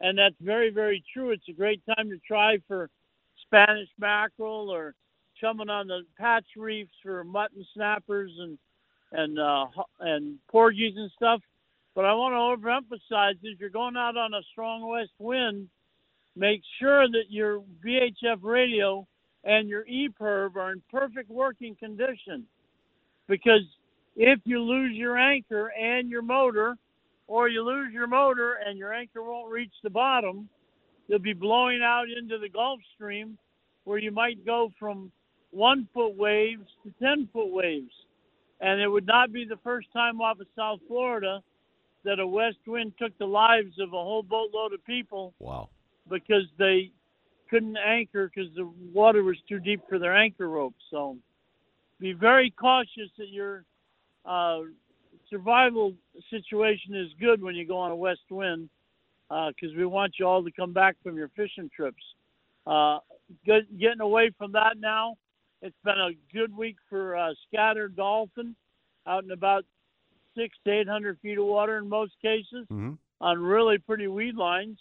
and 0.00 0.16
that's 0.16 0.36
very, 0.40 0.70
very 0.70 1.02
true. 1.12 1.30
It's 1.30 1.48
a 1.48 1.52
great 1.52 1.82
time 1.84 2.08
to 2.10 2.18
try 2.24 2.58
for 2.68 2.90
Spanish 3.46 3.88
mackerel 3.98 4.70
or 4.70 4.94
chumming 5.40 5.70
on 5.70 5.88
the 5.88 6.02
patch 6.16 6.46
reefs 6.56 6.94
for 7.02 7.24
mutton 7.24 7.66
snappers 7.74 8.30
and 8.38 8.58
and 9.10 9.40
uh, 9.40 9.66
and 9.98 10.38
porgies 10.48 10.94
and 10.96 11.10
stuff. 11.16 11.40
But 11.94 12.04
I 12.04 12.14
want 12.14 12.32
to 12.32 12.66
overemphasize 12.66 13.34
if 13.42 13.60
you're 13.60 13.70
going 13.70 13.96
out 13.96 14.16
on 14.16 14.34
a 14.34 14.42
strong 14.52 14.86
west 14.88 15.12
wind, 15.18 15.68
make 16.34 16.62
sure 16.80 17.06
that 17.06 17.24
your 17.30 17.62
VHF 17.84 18.38
radio 18.42 19.06
and 19.44 19.68
your 19.68 19.84
EPIRB 19.84 20.56
are 20.56 20.72
in 20.72 20.82
perfect 20.90 21.30
working 21.30 21.76
condition. 21.76 22.46
Because 23.28 23.62
if 24.16 24.40
you 24.44 24.60
lose 24.60 24.96
your 24.96 25.16
anchor 25.16 25.68
and 25.68 26.10
your 26.10 26.22
motor, 26.22 26.76
or 27.26 27.48
you 27.48 27.62
lose 27.62 27.92
your 27.92 28.06
motor 28.06 28.58
and 28.66 28.78
your 28.78 28.92
anchor 28.92 29.22
won't 29.22 29.50
reach 29.50 29.72
the 29.82 29.90
bottom, 29.90 30.48
you'll 31.08 31.18
be 31.18 31.32
blowing 31.32 31.80
out 31.82 32.06
into 32.10 32.38
the 32.38 32.48
Gulf 32.48 32.80
Stream 32.94 33.38
where 33.84 33.98
you 33.98 34.10
might 34.10 34.44
go 34.44 34.72
from 34.78 35.12
one 35.50 35.88
foot 35.94 36.16
waves 36.16 36.66
to 36.82 36.92
10 37.02 37.28
foot 37.32 37.52
waves. 37.52 37.92
And 38.60 38.80
it 38.80 38.88
would 38.88 39.06
not 39.06 39.32
be 39.32 39.44
the 39.44 39.58
first 39.62 39.88
time 39.92 40.20
off 40.20 40.40
of 40.40 40.46
South 40.56 40.80
Florida 40.88 41.42
that 42.04 42.18
a 42.18 42.26
west 42.26 42.58
wind 42.66 42.92
took 42.98 43.16
the 43.18 43.26
lives 43.26 43.78
of 43.80 43.88
a 43.88 43.92
whole 43.92 44.22
boatload 44.22 44.72
of 44.72 44.84
people 44.84 45.34
Wow. 45.38 45.68
because 46.08 46.44
they 46.58 46.90
couldn't 47.50 47.76
anchor 47.76 48.30
because 48.34 48.50
the 48.54 48.70
water 48.92 49.22
was 49.22 49.36
too 49.48 49.58
deep 49.58 49.80
for 49.88 49.98
their 49.98 50.14
anchor 50.16 50.48
rope. 50.48 50.74
So 50.90 51.16
be 52.00 52.12
very 52.12 52.50
cautious 52.50 53.10
that 53.18 53.28
your 53.28 53.64
uh, 54.24 54.60
survival 55.30 55.94
situation 56.30 56.94
is 56.94 57.08
good 57.20 57.42
when 57.42 57.54
you 57.54 57.66
go 57.66 57.78
on 57.78 57.90
a 57.90 57.96
west 57.96 58.30
wind 58.30 58.68
because 59.28 59.74
we 59.76 59.86
want 59.86 60.14
you 60.18 60.26
all 60.26 60.44
to 60.44 60.50
come 60.52 60.72
back 60.72 60.96
from 61.02 61.16
your 61.16 61.28
fishing 61.36 61.70
trips. 61.74 62.02
Uh, 62.66 62.98
good, 63.44 63.66
getting 63.78 64.00
away 64.00 64.30
from 64.38 64.52
that 64.52 64.78
now. 64.78 65.16
It's 65.62 65.76
been 65.84 65.98
a 65.98 66.10
good 66.34 66.54
week 66.54 66.76
for 66.88 67.16
uh, 67.16 67.32
scattered 67.48 67.96
dolphin 67.96 68.54
out 69.06 69.22
and 69.22 69.32
about 69.32 69.64
six 70.36 70.56
to 70.64 70.72
eight 70.72 70.88
hundred 70.88 71.18
feet 71.20 71.38
of 71.38 71.44
water 71.46 71.78
in 71.78 71.88
most 71.88 72.12
cases 72.22 72.66
Mm-hmm. 72.70 72.92
on 73.20 73.38
really 73.42 73.78
pretty 73.78 74.06
weed 74.08 74.34
lines, 74.36 74.78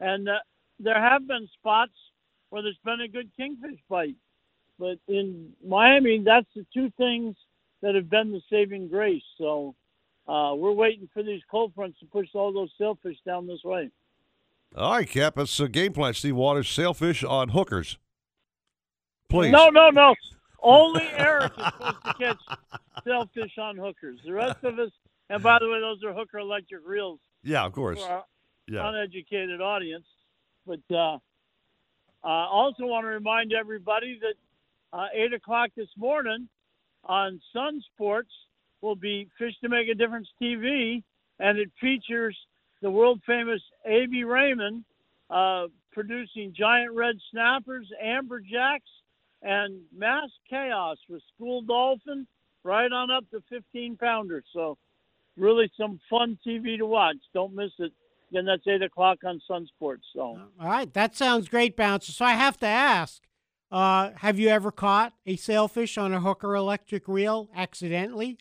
and 0.00 0.28
uh, 0.28 0.38
there 0.80 1.00
have 1.00 1.26
been 1.26 1.48
spots 1.58 1.92
where 2.50 2.62
there's 2.62 2.78
been 2.84 3.00
a 3.00 3.08
good 3.08 3.30
kingfish 3.36 3.78
bite. 3.88 4.16
But 4.78 4.98
in 5.08 5.52
Miami, 5.66 6.20
that's 6.24 6.46
the 6.54 6.66
two 6.74 6.90
things 6.96 7.36
that 7.82 7.94
have 7.94 8.10
been 8.10 8.32
the 8.32 8.40
saving 8.50 8.88
grace. 8.88 9.22
So 9.38 9.74
uh, 10.26 10.54
we're 10.56 10.72
waiting 10.72 11.08
for 11.12 11.22
these 11.22 11.42
cold 11.50 11.72
fronts 11.74 11.98
to 12.00 12.06
push 12.06 12.28
all 12.34 12.52
those 12.52 12.70
sailfish 12.78 13.16
down 13.24 13.46
this 13.46 13.62
way. 13.62 13.90
All 14.76 14.92
right, 14.92 15.08
Cap. 15.08 15.34
That's 15.36 15.60
a 15.60 15.68
game 15.68 15.92
plan. 15.92 16.14
Steve 16.14 16.34
Waters, 16.34 16.68
sailfish 16.68 17.22
on 17.22 17.50
hookers. 17.50 17.98
Please. 19.28 19.52
No, 19.52 19.68
no, 19.68 19.90
no. 19.90 20.14
Only 20.64 21.02
Eric 21.18 21.52
is 21.58 21.64
supposed 21.72 22.02
to 22.04 22.14
catch 22.14 22.38
sailfish 23.04 23.58
on 23.58 23.76
hookers. 23.76 24.18
The 24.24 24.32
rest 24.32 24.64
of 24.64 24.78
us, 24.78 24.90
and 25.28 25.42
by 25.42 25.58
the 25.60 25.68
way, 25.68 25.78
those 25.80 26.02
are 26.04 26.14
hooker 26.14 26.38
electric 26.38 26.80
reels 26.86 27.20
Yeah, 27.42 27.64
of 27.66 27.72
course. 27.72 28.00
for 28.00 28.08
our 28.10 28.24
Yeah. 28.66 28.88
uneducated 28.88 29.60
audience. 29.60 30.06
But 30.66 30.80
uh, 30.90 31.18
I 32.24 32.46
also 32.46 32.86
want 32.86 33.04
to 33.04 33.08
remind 33.08 33.52
everybody 33.52 34.18
that 34.20 34.34
uh, 34.98 35.08
8 35.12 35.34
o'clock 35.34 35.70
this 35.76 35.88
morning 35.98 36.48
on 37.04 37.40
Sun 37.52 37.82
Sports 37.94 38.30
will 38.80 38.96
be 38.96 39.28
Fish 39.38 39.54
to 39.62 39.68
Make 39.68 39.88
a 39.88 39.94
Difference 39.94 40.28
TV, 40.40 41.02
and 41.40 41.58
it 41.58 41.70
features 41.80 42.36
the 42.80 42.90
world 42.90 43.20
famous 43.26 43.60
A.B. 43.84 44.24
Raymond 44.24 44.84
uh, 45.28 45.66
producing 45.92 46.54
giant 46.56 46.92
red 46.94 47.16
snappers, 47.30 47.86
amberjacks, 48.02 48.80
and 49.44 49.80
mass 49.96 50.30
chaos 50.48 50.96
with 51.08 51.22
school 51.34 51.62
dolphins 51.62 52.26
right 52.64 52.90
on 52.90 53.10
up 53.10 53.24
to 53.30 53.42
15 53.50 53.96
pounders. 53.96 54.44
So, 54.52 54.76
really 55.36 55.70
some 55.78 56.00
fun 56.10 56.38
TV 56.46 56.78
to 56.78 56.86
watch. 56.86 57.16
Don't 57.34 57.54
miss 57.54 57.70
it. 57.78 57.92
Again, 58.30 58.46
that's 58.46 58.66
8 58.66 58.82
o'clock 58.82 59.18
on 59.24 59.40
Sun 59.46 59.66
Sports. 59.76 60.04
So, 60.14 60.20
All 60.20 60.66
right, 60.68 60.92
that 60.94 61.14
sounds 61.14 61.48
great, 61.48 61.76
Bouncer. 61.76 62.10
So 62.10 62.24
I 62.24 62.32
have 62.32 62.56
to 62.60 62.66
ask, 62.66 63.22
uh, 63.70 64.10
have 64.16 64.38
you 64.38 64.48
ever 64.48 64.72
caught 64.72 65.12
a 65.26 65.36
sailfish 65.36 65.98
on 65.98 66.12
a 66.14 66.20
hooker 66.20 66.54
electric 66.56 67.06
reel 67.06 67.48
accidentally? 67.54 68.38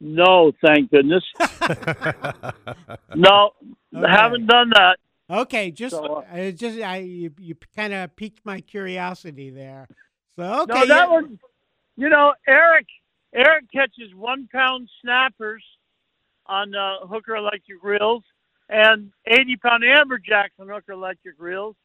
no, 0.00 0.52
thank 0.64 0.90
goodness. 0.90 1.24
no, 3.14 3.50
Okay. 3.94 4.10
haven't 4.10 4.46
done 4.46 4.70
that. 4.70 4.96
Okay, 5.30 5.70
just 5.70 5.94
So, 5.94 6.04
uh, 6.04 6.24
I 6.32 6.50
just 6.50 6.80
I 6.80 6.98
you, 6.98 7.32
you 7.38 7.54
kind 7.76 7.92
of 7.92 8.14
piqued 8.16 8.44
my 8.44 8.60
curiosity 8.60 9.50
there. 9.50 9.86
So 10.34 10.62
okay, 10.62 10.72
no, 10.72 10.86
that 10.86 10.88
yeah. 10.88 11.06
one, 11.06 11.38
you 11.96 12.08
know, 12.08 12.34
Eric, 12.48 12.86
Eric 13.32 13.66
catches 13.72 14.12
one 14.14 14.48
pound 14.52 14.88
snappers 15.00 15.62
on 16.46 16.74
uh, 16.74 17.06
hooker 17.06 17.36
electric 17.36 17.82
reels 17.82 18.24
and 18.68 19.12
80 19.26 19.56
pound 19.56 19.84
amberjacks 19.84 20.58
on 20.58 20.68
hooker 20.68 20.92
electric 20.92 21.36
reels 21.38 21.76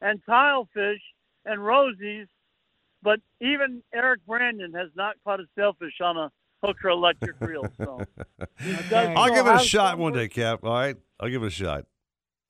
and 0.00 0.24
tilefish 0.26 1.00
and 1.44 1.60
rosies. 1.60 2.26
But 3.02 3.20
even 3.40 3.82
Eric 3.92 4.20
Brandon 4.26 4.72
has 4.72 4.88
not 4.96 5.16
caught 5.24 5.40
a 5.40 5.44
sailfish 5.54 6.00
on 6.00 6.16
a 6.16 6.32
hooker 6.62 6.88
electric 6.88 7.38
reel. 7.40 7.66
So 7.76 8.00
it 8.60 8.92
I'll 8.92 9.34
give 9.34 9.46
it 9.46 9.56
a 9.56 9.58
shot 9.58 9.98
one 9.98 10.14
day, 10.14 10.28
Cap. 10.28 10.60
All 10.64 10.72
right, 10.72 10.96
I'll 11.20 11.28
give 11.28 11.42
it 11.42 11.48
a 11.48 11.50
shot. 11.50 11.84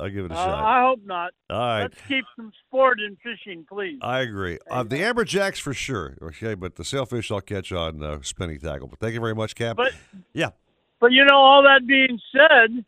I'll 0.00 0.08
give 0.10 0.24
it 0.24 0.32
a 0.32 0.34
Uh, 0.34 0.44
shot. 0.44 0.64
I 0.64 0.82
hope 0.82 1.00
not. 1.04 1.32
All 1.50 1.58
right. 1.58 1.82
Let's 1.82 2.00
keep 2.08 2.24
some 2.34 2.52
sport 2.66 2.98
in 3.00 3.16
fishing, 3.16 3.64
please. 3.68 3.98
I 4.02 4.20
agree. 4.20 4.58
Uh, 4.68 4.82
the 4.82 4.96
amberjacks 4.96 5.60
for 5.60 5.72
sure. 5.72 6.16
Okay, 6.20 6.54
but 6.54 6.74
the 6.74 6.84
sailfish 6.84 7.30
I'll 7.30 7.40
catch 7.40 7.70
on 7.70 8.02
uh, 8.02 8.18
spinning 8.22 8.58
tackle. 8.58 8.88
But 8.88 8.98
thank 8.98 9.14
you 9.14 9.20
very 9.20 9.34
much, 9.36 9.54
Cap. 9.54 9.76
But 9.76 9.92
yeah, 10.32 10.50
But 11.00 11.12
you 11.12 11.24
know, 11.24 11.36
all 11.36 11.62
that 11.62 11.86
being 11.86 12.18
said, 12.32 12.84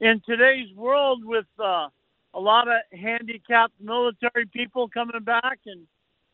in 0.00 0.20
today's 0.26 0.70
world 0.74 1.24
with 1.24 1.46
uh, 1.58 1.88
a 2.34 2.40
lot 2.40 2.68
of 2.68 2.74
handicapped 2.98 3.72
military 3.80 4.44
people 4.46 4.88
coming 4.88 5.22
back 5.22 5.60
and 5.64 5.86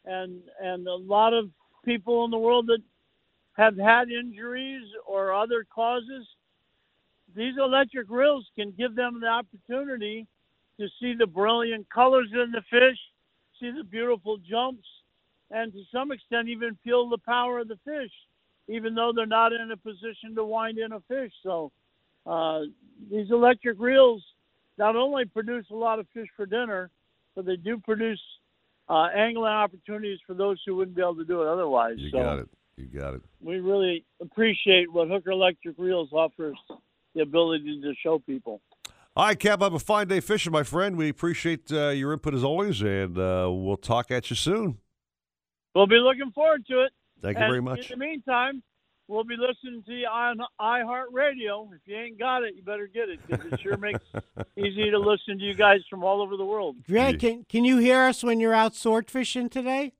and 0.04 0.42
and 0.60 0.88
a 0.88 0.96
lot 0.96 1.32
of 1.32 1.48
people 1.84 2.24
in 2.24 2.32
the 2.32 2.38
world 2.38 2.66
that 2.66 2.82
have 3.52 3.76
had 3.76 4.10
injuries 4.10 4.82
or 5.06 5.32
other 5.32 5.64
causes, 5.72 6.26
these 7.34 7.54
electric 7.58 8.10
reels 8.10 8.46
can 8.56 8.72
give 8.76 8.94
them 8.94 9.20
the 9.20 9.26
opportunity 9.26 10.26
to 10.78 10.88
see 11.00 11.14
the 11.18 11.26
brilliant 11.26 11.88
colors 11.90 12.28
in 12.32 12.52
the 12.52 12.62
fish, 12.70 12.98
see 13.60 13.70
the 13.70 13.84
beautiful 13.84 14.38
jumps, 14.38 14.86
and 15.50 15.72
to 15.72 15.82
some 15.92 16.12
extent 16.12 16.48
even 16.48 16.76
feel 16.82 17.08
the 17.08 17.18
power 17.18 17.60
of 17.60 17.68
the 17.68 17.78
fish, 17.84 18.10
even 18.68 18.94
though 18.94 19.12
they're 19.14 19.26
not 19.26 19.52
in 19.52 19.70
a 19.70 19.76
position 19.76 20.34
to 20.34 20.44
wind 20.44 20.78
in 20.78 20.92
a 20.92 21.00
fish. 21.08 21.32
So 21.42 21.70
uh, 22.26 22.60
these 23.10 23.30
electric 23.30 23.78
reels 23.78 24.22
not 24.78 24.96
only 24.96 25.24
produce 25.24 25.66
a 25.70 25.74
lot 25.74 25.98
of 25.98 26.06
fish 26.14 26.28
for 26.36 26.46
dinner, 26.46 26.90
but 27.34 27.44
they 27.44 27.56
do 27.56 27.78
produce 27.78 28.20
uh, 28.88 29.08
angling 29.14 29.52
opportunities 29.52 30.18
for 30.26 30.34
those 30.34 30.60
who 30.66 30.76
wouldn't 30.76 30.96
be 30.96 31.02
able 31.02 31.16
to 31.16 31.24
do 31.24 31.42
it 31.42 31.48
otherwise. 31.48 31.94
you 31.98 32.10
so 32.10 32.18
got 32.18 32.38
it. 32.38 32.48
You 32.76 32.86
got 32.86 33.14
it. 33.14 33.22
we 33.42 33.60
really 33.60 34.04
appreciate 34.20 34.90
what 34.90 35.08
Hooker 35.08 35.30
Electric 35.30 35.76
Reels 35.78 36.08
offers 36.12 36.56
the 37.14 37.22
ability 37.22 37.80
to 37.82 37.92
show 38.02 38.18
people. 38.18 38.60
All 39.14 39.26
right, 39.26 39.38
Cap. 39.38 39.60
Have 39.60 39.74
a 39.74 39.78
fine 39.78 40.08
day 40.08 40.20
fishing, 40.20 40.52
my 40.52 40.62
friend. 40.62 40.96
We 40.96 41.08
appreciate 41.08 41.70
uh, 41.70 41.88
your 41.88 42.12
input 42.12 42.34
as 42.34 42.42
always, 42.42 42.80
and 42.80 43.18
uh, 43.18 43.48
we'll 43.50 43.76
talk 43.76 44.10
at 44.10 44.30
you 44.30 44.36
soon. 44.36 44.78
We'll 45.74 45.86
be 45.86 45.96
looking 45.96 46.32
forward 46.32 46.66
to 46.68 46.84
it. 46.84 46.92
Thank 47.20 47.36
you 47.36 47.44
And 47.44 47.50
very 47.50 47.60
much. 47.60 47.90
In 47.90 47.98
the 47.98 48.04
meantime, 48.04 48.62
we'll 49.08 49.24
be 49.24 49.36
listening 49.36 49.82
to 49.84 49.92
you 49.92 50.06
on 50.06 50.38
iHeartRadio. 50.58 51.74
If 51.74 51.80
you 51.84 51.96
ain't 51.96 52.18
got 52.18 52.42
it, 52.42 52.54
you 52.56 52.62
better 52.62 52.86
get 52.86 53.10
it 53.10 53.20
because 53.26 53.52
it 53.52 53.60
sure 53.60 53.76
makes 53.76 54.00
easy 54.56 54.90
to 54.90 54.98
listen 54.98 55.38
to 55.38 55.44
you 55.44 55.54
guys 55.54 55.80
from 55.90 56.02
all 56.02 56.22
over 56.22 56.36
the 56.38 56.44
world. 56.44 56.76
Greg, 56.88 57.20
can 57.20 57.44
can 57.48 57.66
you 57.66 57.78
hear 57.78 58.00
us 58.00 58.24
when 58.24 58.40
you're 58.40 58.54
out 58.54 58.74
sword 58.74 59.10
fishing 59.10 59.50
today? 59.50 59.92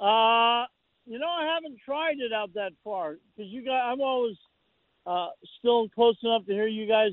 Uh, 0.00 0.66
you 1.06 1.18
know, 1.18 1.28
I 1.28 1.54
haven't 1.54 1.78
tried 1.84 2.18
it 2.18 2.32
out 2.32 2.54
that 2.54 2.72
far 2.84 3.16
because 3.36 3.50
you 3.50 3.64
guys, 3.64 3.80
I'm 3.84 4.00
always 4.00 4.36
uh, 5.08 5.28
still 5.58 5.88
close 5.90 6.16
enough 6.22 6.44
to 6.46 6.52
hear 6.52 6.66
you 6.66 6.86
guys 6.86 7.12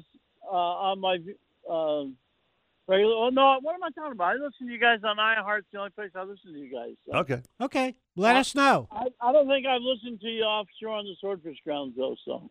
uh, 0.52 0.56
on 0.56 1.00
my 1.00 1.16
uh, 1.70 2.04
regular. 2.88 3.14
Oh 3.16 3.30
no, 3.32 3.58
what 3.62 3.74
am 3.76 3.84
I 3.84 3.90
talking 3.96 4.12
about? 4.12 4.28
I 4.28 4.34
listen 4.34 4.68
to 4.68 4.74
you 4.74 4.80
guys 4.80 5.00
on 5.04 5.18
iHeart. 5.18 5.60
It's 5.60 5.68
the 5.72 5.80
only 5.80 5.92
place 5.92 6.12
I 6.16 6.24
listen 6.24 6.54
to 6.54 6.60
you 6.60 6.72
guys. 6.72 6.96
So. 7.10 7.18
Okay. 7.20 7.42
Okay, 7.62 7.96
let 8.16 8.36
Uh, 8.36 8.40
us 8.40 8.54
know. 8.56 8.88
I, 8.92 9.06
I 9.22 9.32
don't 9.32 9.48
think 9.48 9.66
I've 9.66 9.82
listened 9.82 10.20
to 10.22 10.28
you 10.28 10.44
offshore 10.44 10.90
on 10.98 11.06
the 11.06 11.16
swordfish 11.20 11.58
grounds 11.64 11.94
though. 11.98 12.16
So 12.26 12.32
All 12.32 12.50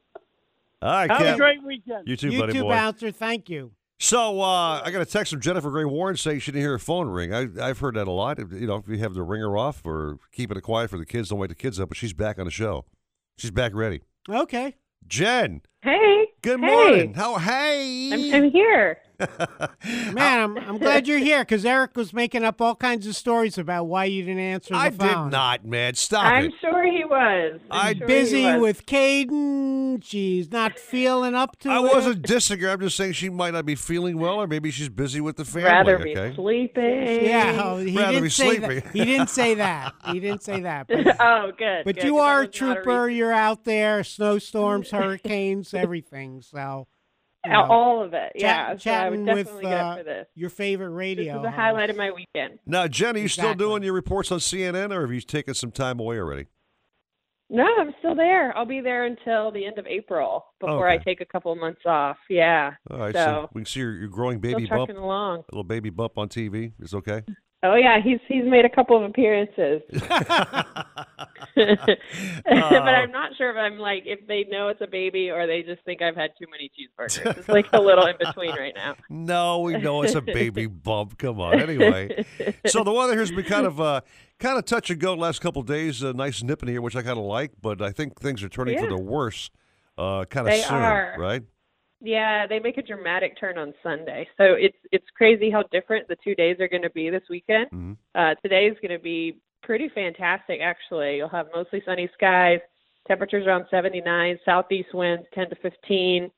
right, 0.83 1.11
have 1.11 1.21
Cap. 1.21 1.35
a 1.35 1.39
great 1.39 1.63
weekend. 1.63 2.09
You 2.09 2.17
too, 2.17 2.31
you 2.31 2.41
buddy 2.41 2.53
too, 2.55 2.63
boy. 2.63 2.71
bouncer. 2.71 3.11
Thank 3.11 3.49
you. 3.51 3.73
So 4.01 4.41
uh, 4.41 4.83
I 4.85 4.91
got 4.91 5.01
a 5.03 5.07
text 5.07 5.33
from 5.33 5.41
Jennifer 5.41 5.71
Gray 5.71 5.85
Warren 5.85 6.17
saying 6.17 6.41
she 6.41 6.51
didn't 6.51 6.63
hear 6.63 6.73
her 6.73 6.79
phone 6.81 7.09
ring. 7.09 7.33
I, 7.33 7.47
I've 7.63 7.79
heard 7.79 7.95
that 7.95 8.09
a 8.09 8.11
lot. 8.11 8.39
You 8.39 8.67
know, 8.67 8.77
if 8.77 8.89
you 8.89 8.99
have 8.99 9.15
the 9.15 9.23
ringer 9.23 9.57
off 9.57 9.83
or 9.87 10.19
keeping 10.33 10.57
it 10.57 10.63
quiet 10.63 10.91
for 10.91 10.99
the 10.99 11.07
kids, 11.07 11.29
don't 11.29 11.39
wake 11.39 11.49
the 11.51 11.55
kids 11.55 11.79
up. 11.79 11.89
But 11.91 11.97
she's 11.97 12.13
back 12.13 12.39
on 12.39 12.45
the 12.45 12.51
show. 12.51 12.85
She's 13.39 13.53
back 13.53 13.73
ready. 13.73 14.03
Okay. 14.29 14.75
Jen, 15.07 15.63
Hey. 15.83 16.29
good 16.43 16.61
hey. 16.61 16.67
morning. 16.67 17.15
How? 17.15 17.37
Hey. 17.37 18.11
I'm, 18.33 18.45
I'm 18.45 18.51
here. 18.51 18.99
Man, 19.19 20.41
I'm, 20.41 20.57
I'm 20.59 20.79
glad 20.79 21.07
you're 21.07 21.19
here 21.19 21.41
because 21.41 21.65
Eric 21.65 21.97
was 21.97 22.13
making 22.13 22.45
up 22.45 22.61
all 22.61 22.75
kinds 22.75 23.07
of 23.07 23.15
stories 23.17 23.59
about 23.59 23.85
why 23.85 24.07
you 24.07 24.23
didn't 24.23 24.41
answer 24.41 24.75
the 24.75 24.79
phone. 24.79 24.87
I 24.87 24.91
phone. 24.91 25.25
did 25.27 25.33
not, 25.33 25.65
man. 25.65 25.95
Stop 25.95 26.25
I'm 26.25 26.47
it. 26.47 26.53
sure 26.61 26.85
he 26.85 27.05
was. 27.05 27.61
I'm 27.71 27.87
I- 27.87 27.99
sure 27.99 28.07
Busy 28.07 28.45
was. 28.45 28.61
with 28.61 28.87
Caden. 28.87 30.03
She's 30.05 30.51
not 30.51 30.79
feeling 30.79 31.35
up 31.35 31.59
to 31.61 31.71
I 31.71 31.79
it. 31.79 31.83
wasn't 31.95 32.23
disagreeing. 32.23 32.73
I'm 32.73 32.81
just 32.81 32.97
saying 32.97 33.13
she 33.13 33.29
might 33.29 33.53
not 33.53 33.65
be 33.67 33.75
feeling 33.75 34.19
well, 34.19 34.35
or 34.41 34.47
maybe 34.47 34.71
she's 34.71 34.89
busy 34.89 35.21
with 35.21 35.37
the 35.37 35.45
family. 35.45 35.69
Rather 35.71 35.99
be 35.99 36.17
okay. 36.17 36.35
sleeping. 36.35 37.25
Yeah, 37.25 37.61
oh, 37.63 37.77
he 37.79 37.97
Rather 37.97 38.13
didn't 38.13 38.23
be 38.25 38.29
say 38.31 38.57
sleeping. 38.57 38.81
that. 38.81 38.93
He 38.93 39.05
didn't 39.05 39.31
say 39.31 39.55
that. 39.55 39.93
He 40.15 40.21
didn't 40.21 40.43
say 40.43 40.61
that. 40.61 40.87
But, 40.87 41.17
oh, 41.21 41.51
good. 41.57 41.85
but 41.85 41.97
good, 41.97 42.05
you 42.05 42.13
'cause 42.15 42.21
that 42.21 42.25
are 42.27 42.39
a 42.43 42.47
was 42.47 42.61
not 42.61 42.75
trooper. 42.75 43.05
reason. 43.05 43.19
You're 43.19 43.33
out 43.33 43.65
there, 43.65 44.05
snowstorms, 44.05 44.91
hurricanes, 44.91 45.73
everything. 45.75 46.43
So, 46.43 46.87
you 47.45 47.51
know, 47.53 47.63
All 47.65 48.03
of 48.03 48.15
it. 48.15 48.33
chat- 48.39 48.41
yeah. 48.41 48.67
So 48.67 48.69
I 48.69 48.73
would 48.73 48.81
chatting 48.81 49.25
definitely 49.25 49.55
with 49.55 49.63
get 49.63 49.73
uh, 49.81 49.85
up 49.87 49.99
for 49.99 50.05
this. 50.05 50.27
your 50.35 50.51
favorite 50.51 50.91
radio. 50.91 51.25
This 51.25 51.37
is 51.37 51.43
the 51.43 51.51
host. 51.51 51.57
highlight 51.57 51.91
of 51.91 51.97
my 51.97 52.11
weekend. 52.11 52.59
Now, 52.67 52.87
Jen, 52.89 53.17
are 53.17 53.19
you 53.21 53.29
still 53.29 53.55
doing 53.55 53.83
your 53.83 53.93
reports 53.93 54.33
on 54.33 54.39
CNN, 54.39 54.93
or 54.95 55.03
have 55.03 55.13
you 55.13 55.21
taken 55.21 55.55
some 55.55 55.71
time 55.71 56.01
away 56.01 56.19
already? 56.19 56.47
No, 57.51 57.67
I'm 57.79 57.95
still 57.99 58.15
there. 58.15 58.57
I'll 58.57 58.65
be 58.65 58.81
there 58.81 59.05
until 59.05 59.51
the 59.53 59.67
end 59.67 59.79
of 59.79 59.87
April 59.87 60.47
before 60.61 60.89
I 60.89 60.97
take 60.99 61.21
a 61.21 61.27
couple 61.27 61.53
of 61.53 61.59
months 61.59 61.83
off. 61.85 62.17
Yeah. 62.31 62.73
All 62.91 62.99
right, 62.99 63.15
so, 63.15 63.21
so 63.25 63.51
we 63.53 63.61
can 63.61 63.67
see 63.67 63.81
your, 63.81 63.93
your 63.95 64.09
growing 64.09 64.39
still 64.39 64.53
baby 64.55 64.67
bump, 64.67 64.91
along. 64.91 65.41
A 65.41 65.45
little 65.53 65.63
baby 65.63 65.91
bump 65.91 66.17
on 66.17 66.29
TV. 66.29 66.73
Is 66.81 66.95
okay. 66.95 67.23
Oh 67.65 67.77
yeah, 67.77 67.99
he's 68.03 68.21
he's 68.29 68.45
made 68.45 68.67
a 68.67 68.69
couple 68.69 68.95
of 68.95 69.05
appearances. 69.09 69.81
but 69.91 70.05
I'm 72.55 73.11
not 73.11 73.35
sure 73.39 73.51
if 73.51 73.57
I'm 73.57 73.79
like 73.79 74.03
if 74.05 74.27
they 74.27 74.45
know 74.45 74.69
it's 74.69 74.83
a 74.83 74.87
baby 74.87 75.31
or 75.31 75.47
they 75.47 75.63
just 75.63 75.83
think 75.85 76.03
I've 76.03 76.15
had 76.15 76.33
too 76.39 76.45
many 76.51 76.71
cheeseburgers. 76.71 77.39
It's 77.39 77.49
like 77.49 77.67
a 77.73 77.81
little 77.81 78.05
in 78.07 78.17
between 78.19 78.51
right 78.51 78.75
now. 78.75 78.97
No, 79.09 79.61
we 79.61 79.79
know 79.79 80.03
it's 80.03 80.15
a 80.15 80.21
baby 80.21 80.67
bump. 80.67 81.17
Come 81.17 81.41
on. 81.41 81.59
Anyway, 81.59 82.27
so 82.67 82.85
the 82.85 82.93
weather 82.93 83.15
here's 83.15 83.31
been 83.31 83.45
kind 83.45 83.67
of 83.67 83.81
uh, 83.81 84.03
kind 84.39 84.59
of 84.59 84.67
touch 84.67 84.91
and 84.91 85.01
go 85.01 85.15
last 85.15 85.41
couple 85.41 85.61
of 85.61 85.67
days. 85.67 86.05
Uh, 86.05 86.13
nice 86.13 86.43
nipping 86.43 86.69
here, 86.69 86.83
which 86.83 86.95
I 86.97 87.03
kind 87.03 87.19
of 87.19 87.25
like, 87.25 87.53
but 87.63 87.81
I 87.81 87.93
think 87.93 88.21
things 88.21 88.43
are 88.43 88.49
turning 88.51 88.79
for 88.79 88.89
the 88.89 88.99
worse. 88.99 89.51
Uh, 89.97 90.25
kind 90.25 90.47
of 90.47 90.53
They 90.53 90.61
soon, 90.61 90.77
are. 90.77 91.15
right? 91.19 91.43
Yeah, 92.05 92.47
they 92.47 92.59
make 92.59 92.77
a 92.77 92.83
dramatic 92.83 93.39
turn 93.41 93.57
on 93.57 93.73
Sunday. 93.83 94.29
So 94.37 94.45
it's 94.45 94.77
it's 94.93 95.07
crazy 95.17 95.51
how 95.51 95.63
different 95.73 96.07
the 96.07 96.17
two 96.23 96.35
days 96.35 96.61
are 96.61 96.69
going 96.69 96.83
to 96.83 96.91
be 96.91 97.11
this 97.11 97.23
weekend. 97.31 97.71
Mhm. 97.71 97.97
Uh, 98.15 98.35
today 98.43 98.67
is 98.67 98.79
going 98.81 98.97
to 98.97 99.03
be 99.03 99.41
pretty 99.63 99.89
fantastic, 99.89 100.61
actually. 100.61 101.17
You'll 101.17 101.29
have 101.31 101.47
mostly 101.55 101.83
sunny 101.87 102.09
skies, 102.15 102.61
Temperatures 103.07 103.47
around 103.47 103.67
79. 103.71 104.39
Southeast 104.45 104.95
winds 104.95 105.27
10 105.35 105.51
to 105.51 105.57
15. 105.57 106.31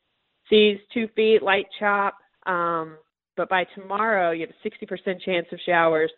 Seas 0.50 0.78
two 0.92 1.08
feet, 1.14 1.42
light 1.42 1.66
chop. 1.78 2.16
Um, 2.46 2.98
but 3.36 3.48
by 3.48 3.64
tomorrow, 3.74 4.32
you 4.32 4.46
have 4.46 4.50
a 4.50 4.68
60% 4.68 5.20
chance 5.20 5.46
of 5.52 5.60
showers. 5.64 6.10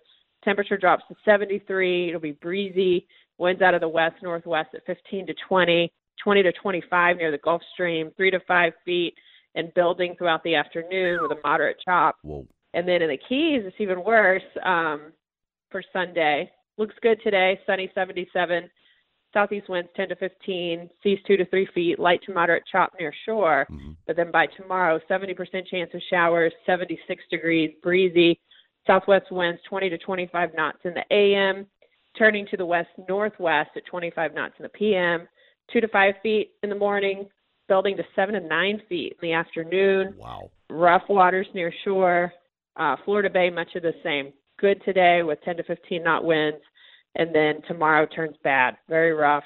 Temperature 0.45 0.77
drops 0.79 1.05
to 1.09 1.17
73. 1.25 2.09
It'll 2.09 2.21
be 2.21 2.33
breezy. 2.33 3.07
Winds 3.39 3.63
out 3.63 3.75
of 3.75 3.81
the 3.81 3.89
west 3.89 4.17
northwest 4.23 4.71
at 4.75 4.85
15 4.87 5.27
to 5.27 5.35
20, 5.49 5.93
20 6.23 6.43
to 6.43 6.53
25 6.53 7.17
near 7.17 7.31
the 7.31 7.39
Gulf 7.39 7.63
Stream, 7.75 8.11
three 8.17 8.31
to 8.31 8.41
five 8.41 8.73
feet, 8.85 9.15
and 9.55 9.73
building 9.75 10.15
throughout 10.17 10.43
the 10.45 10.55
afternoon 10.55 11.21
with 11.23 11.33
a 11.33 11.41
moderate 11.43 11.77
chop. 11.85 12.17
Whoa. 12.23 12.47
And 12.75 12.87
then 12.87 13.03
in 13.03 13.09
the 13.09 13.17
Keys, 13.17 13.63
it's 13.65 13.77
even 13.79 14.05
worse 14.05 14.43
um, 14.65 15.13
for 15.71 15.83
Sunday. 15.93 16.51
Looks 16.77 16.95
good 17.03 17.19
today, 17.23 17.59
sunny 17.67 17.91
77. 17.95 18.71
Southeast 19.35 19.69
winds 19.69 19.91
10 19.97 20.09
to 20.09 20.17
15, 20.17 20.89
seas 21.03 21.19
2 21.27 21.37
to 21.37 21.45
3 21.47 21.69
feet, 21.75 21.99
light 21.99 22.21
to 22.25 22.33
moderate 22.33 22.63
chop 22.71 22.93
near 22.99 23.13
shore. 23.27 23.67
But 24.07 24.17
then 24.17 24.31
by 24.31 24.47
tomorrow, 24.47 25.01
70% 25.11 25.35
chance 25.67 25.91
of 25.93 26.01
showers, 26.09 26.53
76 26.65 27.23
degrees, 27.31 27.73
breezy. 27.83 28.41
Southwest 28.87 29.31
winds 29.31 29.61
20 29.69 29.91
to 29.91 29.99
25 29.99 30.51
knots 30.55 30.79
in 30.85 30.95
the 30.95 31.05
AM, 31.15 31.67
turning 32.17 32.47
to 32.47 32.57
the 32.57 32.65
west 32.65 32.89
northwest 33.07 33.71
at 33.77 33.85
25 33.85 34.35
knots 34.35 34.55
in 34.59 34.63
the 34.63 34.69
PM, 34.71 35.29
2 35.73 35.81
to 35.83 35.89
5 35.89 36.15
feet 36.23 36.53
in 36.63 36.71
the 36.71 36.75
morning, 36.75 37.29
building 37.69 37.97
to 37.97 38.03
7 38.17 38.35
to 38.35 38.41
9 38.41 38.83
feet 38.89 39.17
in 39.21 39.29
the 39.29 39.35
afternoon. 39.35 40.15
Wow. 40.17 40.51
Rough 40.71 41.03
waters 41.09 41.47
near 41.55 41.73
shore. 41.85 42.33
Uh, 42.77 42.97
Florida 43.05 43.31
Bay, 43.31 43.51
much 43.51 43.75
of 43.75 43.83
the 43.83 43.95
same. 44.03 44.33
Good 44.59 44.83
today 44.85 45.23
with 45.23 45.41
10 45.45 45.59
to 45.59 45.63
15 45.65 46.03
knot 46.03 46.25
winds, 46.25 46.61
and 47.15 47.35
then 47.35 47.63
tomorrow 47.69 48.07
turns 48.07 48.37
bad, 48.43 48.77
very 48.89 49.13
rough. 49.13 49.45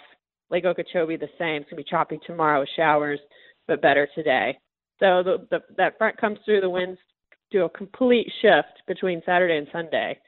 Lake 0.50 0.64
Okeechobee 0.64 1.16
the 1.16 1.28
same. 1.38 1.62
It's 1.62 1.70
gonna 1.70 1.82
be 1.82 1.88
choppy 1.88 2.18
tomorrow 2.26 2.60
with 2.60 2.68
showers, 2.76 3.18
but 3.66 3.82
better 3.82 4.06
today. 4.14 4.58
So 5.00 5.22
the, 5.22 5.46
the 5.50 5.60
that 5.76 5.98
front 5.98 6.16
comes 6.18 6.38
through. 6.44 6.60
The 6.60 6.70
winds 6.70 6.98
do 7.50 7.64
a 7.64 7.70
complete 7.70 8.30
shift 8.40 8.86
between 8.86 9.22
Saturday 9.24 9.56
and 9.56 9.66
Sunday, 9.72 10.18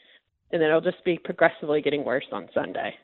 and 0.51 0.61
then 0.61 0.69
it'll 0.69 0.81
just 0.81 1.05
be 1.05 1.19
progressively 1.19 1.83
getting 1.83 2.05
worse 2.05 2.25
on 2.33 2.49
Sunday. 2.55 2.95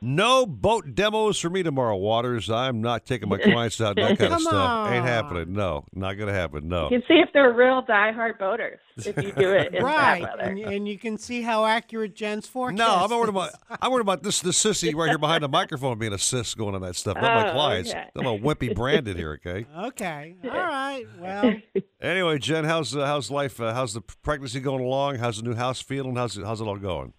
No 0.00 0.46
boat 0.46 0.94
demos 0.94 1.38
for 1.40 1.50
me 1.50 1.62
tomorrow, 1.62 1.96
Waters. 1.96 2.48
I'm 2.50 2.80
not 2.80 3.04
taking 3.04 3.28
my 3.28 3.38
clients 3.38 3.80
out 3.80 3.96
that 3.96 4.08
kind 4.18 4.22
of 4.22 4.30
Come 4.30 4.40
stuff. 4.42 4.90
Ain't 4.92 5.04
happening. 5.04 5.52
No, 5.52 5.84
not 5.92 6.14
gonna 6.14 6.32
happen. 6.32 6.68
No. 6.68 6.84
You 6.84 6.98
can 7.00 7.02
see 7.08 7.14
if 7.14 7.30
they're 7.32 7.52
real 7.52 7.82
diehard 7.82 8.38
boaters 8.38 8.78
if 8.98 9.16
you 9.16 9.32
do 9.32 9.52
it 9.52 9.74
in 9.74 9.82
right, 9.82 10.22
bad 10.22 10.38
weather. 10.38 10.42
and, 10.50 10.58
and 10.60 10.88
you 10.88 10.98
can 10.98 11.18
see 11.18 11.42
how 11.42 11.64
accurate 11.64 12.14
Jen's 12.14 12.46
forecast. 12.46 12.78
No, 12.78 12.94
I'm 13.04 13.10
worried 13.10 13.28
about 13.28 13.50
I'm 13.82 13.90
worried 13.90 14.02
about 14.02 14.22
this 14.22 14.40
this 14.40 14.62
sissy 14.62 14.94
right 14.94 15.08
here 15.08 15.18
behind 15.18 15.42
the 15.42 15.48
microphone 15.48 15.98
being 15.98 16.12
a 16.12 16.18
sis 16.18 16.54
going 16.54 16.74
on 16.74 16.82
that 16.82 16.94
stuff. 16.96 17.16
Not 17.16 17.22
my 17.44 17.48
Oh, 17.48 17.52
clients. 17.52 17.90
okay. 17.90 18.04
I'm 18.16 18.26
a 18.26 18.38
wimpy 18.38 18.74
Brandon 18.74 19.16
here. 19.16 19.32
Okay. 19.44 19.66
Okay, 19.76 20.36
all 20.44 20.50
right. 20.50 21.04
Well, 21.18 21.54
Anyway, 22.00 22.38
Jen, 22.38 22.64
how's 22.64 22.94
uh, 22.94 23.04
how's 23.04 23.30
life? 23.30 23.60
Uh, 23.60 23.74
how's 23.74 23.94
the 23.94 24.00
pregnancy 24.00 24.60
going 24.60 24.84
along? 24.84 25.16
How's 25.16 25.38
the 25.38 25.42
new 25.48 25.54
house 25.56 25.80
feeling? 25.80 26.14
How's 26.14 26.38
it 26.38 26.44
how's 26.44 26.60
it 26.60 26.64
all 26.64 26.76
going? 26.76 27.12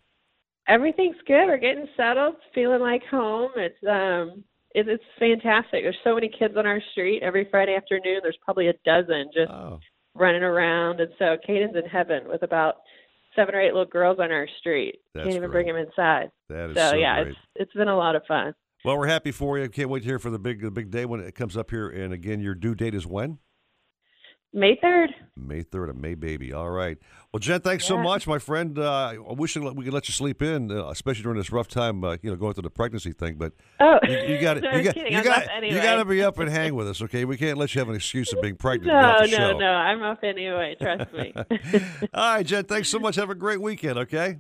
Everything's 0.70 1.18
good. 1.28 1.48
We're 1.48 1.58
getting 1.58 1.88
settled, 1.98 2.36
feeling 2.54 2.80
like 2.82 3.02
home. 3.10 3.52
It's 3.56 3.84
um 3.84 4.44
it, 4.76 4.88
it's 4.88 5.04
fantastic. 5.18 5.84
There's 5.84 5.98
so 6.04 6.14
many 6.14 6.30
kids 6.30 6.54
on 6.56 6.68
our 6.68 6.80
street 6.92 7.24
every 7.24 7.48
Friday 7.50 7.76
afternoon. 7.76 8.20
There's 8.22 8.38
probably 8.46 8.68
a 8.68 8.74
dozen 8.86 9.32
just 9.34 9.50
Oh. 9.52 9.80
running 10.14 10.44
around, 10.44 11.00
and 11.02 11.12
so 11.18 11.38
Caden's 11.46 11.76
in 11.76 11.86
heaven 11.90 12.24
with 12.28 12.44
about 12.44 12.76
seven 13.36 13.56
or 13.56 13.62
eight 13.62 13.74
little 13.74 13.86
girls 13.86 14.20
on 14.20 14.32
our 14.32 14.48
street. 14.60 15.00
That's 15.16 15.26
Can't 15.26 15.36
even 15.38 15.50
great. 15.50 15.66
bring 15.66 15.76
them 15.76 15.88
inside. 15.88 16.30
That 16.50 16.70
is 16.72 16.76
so, 16.78 16.90
so 16.92 16.96
yeah, 16.98 17.24
great. 17.24 17.28
it's 17.32 17.40
it's 17.56 17.74
been 17.74 17.88
a 17.88 17.98
lot 17.98 18.16
of 18.16 18.22
fun. 18.28 18.54
Well, 18.86 18.98
we're 18.98 19.08
happy 19.08 19.32
for 19.32 19.58
you. 19.58 19.68
Can't 19.70 19.90
wait 19.90 20.02
to 20.02 20.06
hear 20.06 20.20
for 20.20 20.30
the 20.30 20.40
big 20.40 20.62
the 20.62 20.72
big 20.72 20.92
day 20.92 21.06
when 21.06 21.20
it 21.20 21.34
comes 21.36 21.58
up 21.58 21.72
here. 21.72 21.90
And 21.90 22.14
again, 22.14 22.40
your 22.40 22.54
due 22.56 22.76
date 22.76 22.94
is 22.94 23.08
when? 23.08 23.40
May 24.52 24.78
third. 24.82 25.14
May 25.38 25.62
third, 25.62 25.90
a 25.90 25.94
May 25.94 26.16
baby. 26.16 26.52
All 26.54 26.72
right. 26.72 26.98
Well, 27.32 27.40
Jen, 27.40 27.62
thanks 27.62 27.86
so 27.86 28.00
much, 28.00 28.26
my 28.26 28.40
friend. 28.40 28.80
Uh, 28.80 29.14
I 29.30 29.34
wish 29.34 29.56
we 29.56 29.62
could 29.86 29.94
let 29.94 30.08
you 30.10 30.14
sleep 30.14 30.42
in, 30.42 30.72
uh, 30.72 30.88
especially 30.88 31.22
during 31.22 31.38
this 31.38 31.52
rough 31.52 31.68
time. 31.68 32.04
Uh, 32.04 32.18
you 32.24 32.32
know, 32.32 32.36
going 32.36 32.56
through 32.56 32.64
the 32.64 32.72
pregnancy 32.72 33.14
thing. 33.14 33.36
But 33.36 33.54
Oh, 33.80 34.00
you, 34.08 34.38
got 34.42 34.60
no, 34.62 34.72
you 34.72 34.82
got 34.84 34.96
you 34.98 35.24
got 35.24 35.28
up 35.28 35.44
you 35.46 35.52
anyway. 35.56 35.82
got 35.82 35.96
to 35.98 36.06
be 36.06 36.24
up 36.24 36.40
and 36.40 36.50
hang 36.50 36.74
with 36.76 36.88
us. 36.90 37.00
Okay, 37.04 37.26
we 37.26 37.38
can't 37.38 37.60
let 37.60 37.76
you 37.76 37.80
have 37.80 37.90
an 37.90 37.96
excuse 37.96 38.34
of 38.34 38.42
being 38.42 38.56
pregnant. 38.56 38.88
No, 38.88 39.20
no, 39.20 39.26
show. 39.28 39.58
no. 39.60 39.68
I'm 39.68 40.02
up 40.02 40.24
anyway. 40.24 40.76
Trust 40.82 41.14
me. 41.14 41.32
All 42.16 42.34
right, 42.36 42.46
Jen. 42.46 42.64
Thanks 42.66 42.90
so 42.90 42.98
much. 42.98 43.18
Have 43.18 43.30
a 43.30 43.36
great 43.36 43.62
weekend. 43.62 44.00
Okay. 44.00 44.40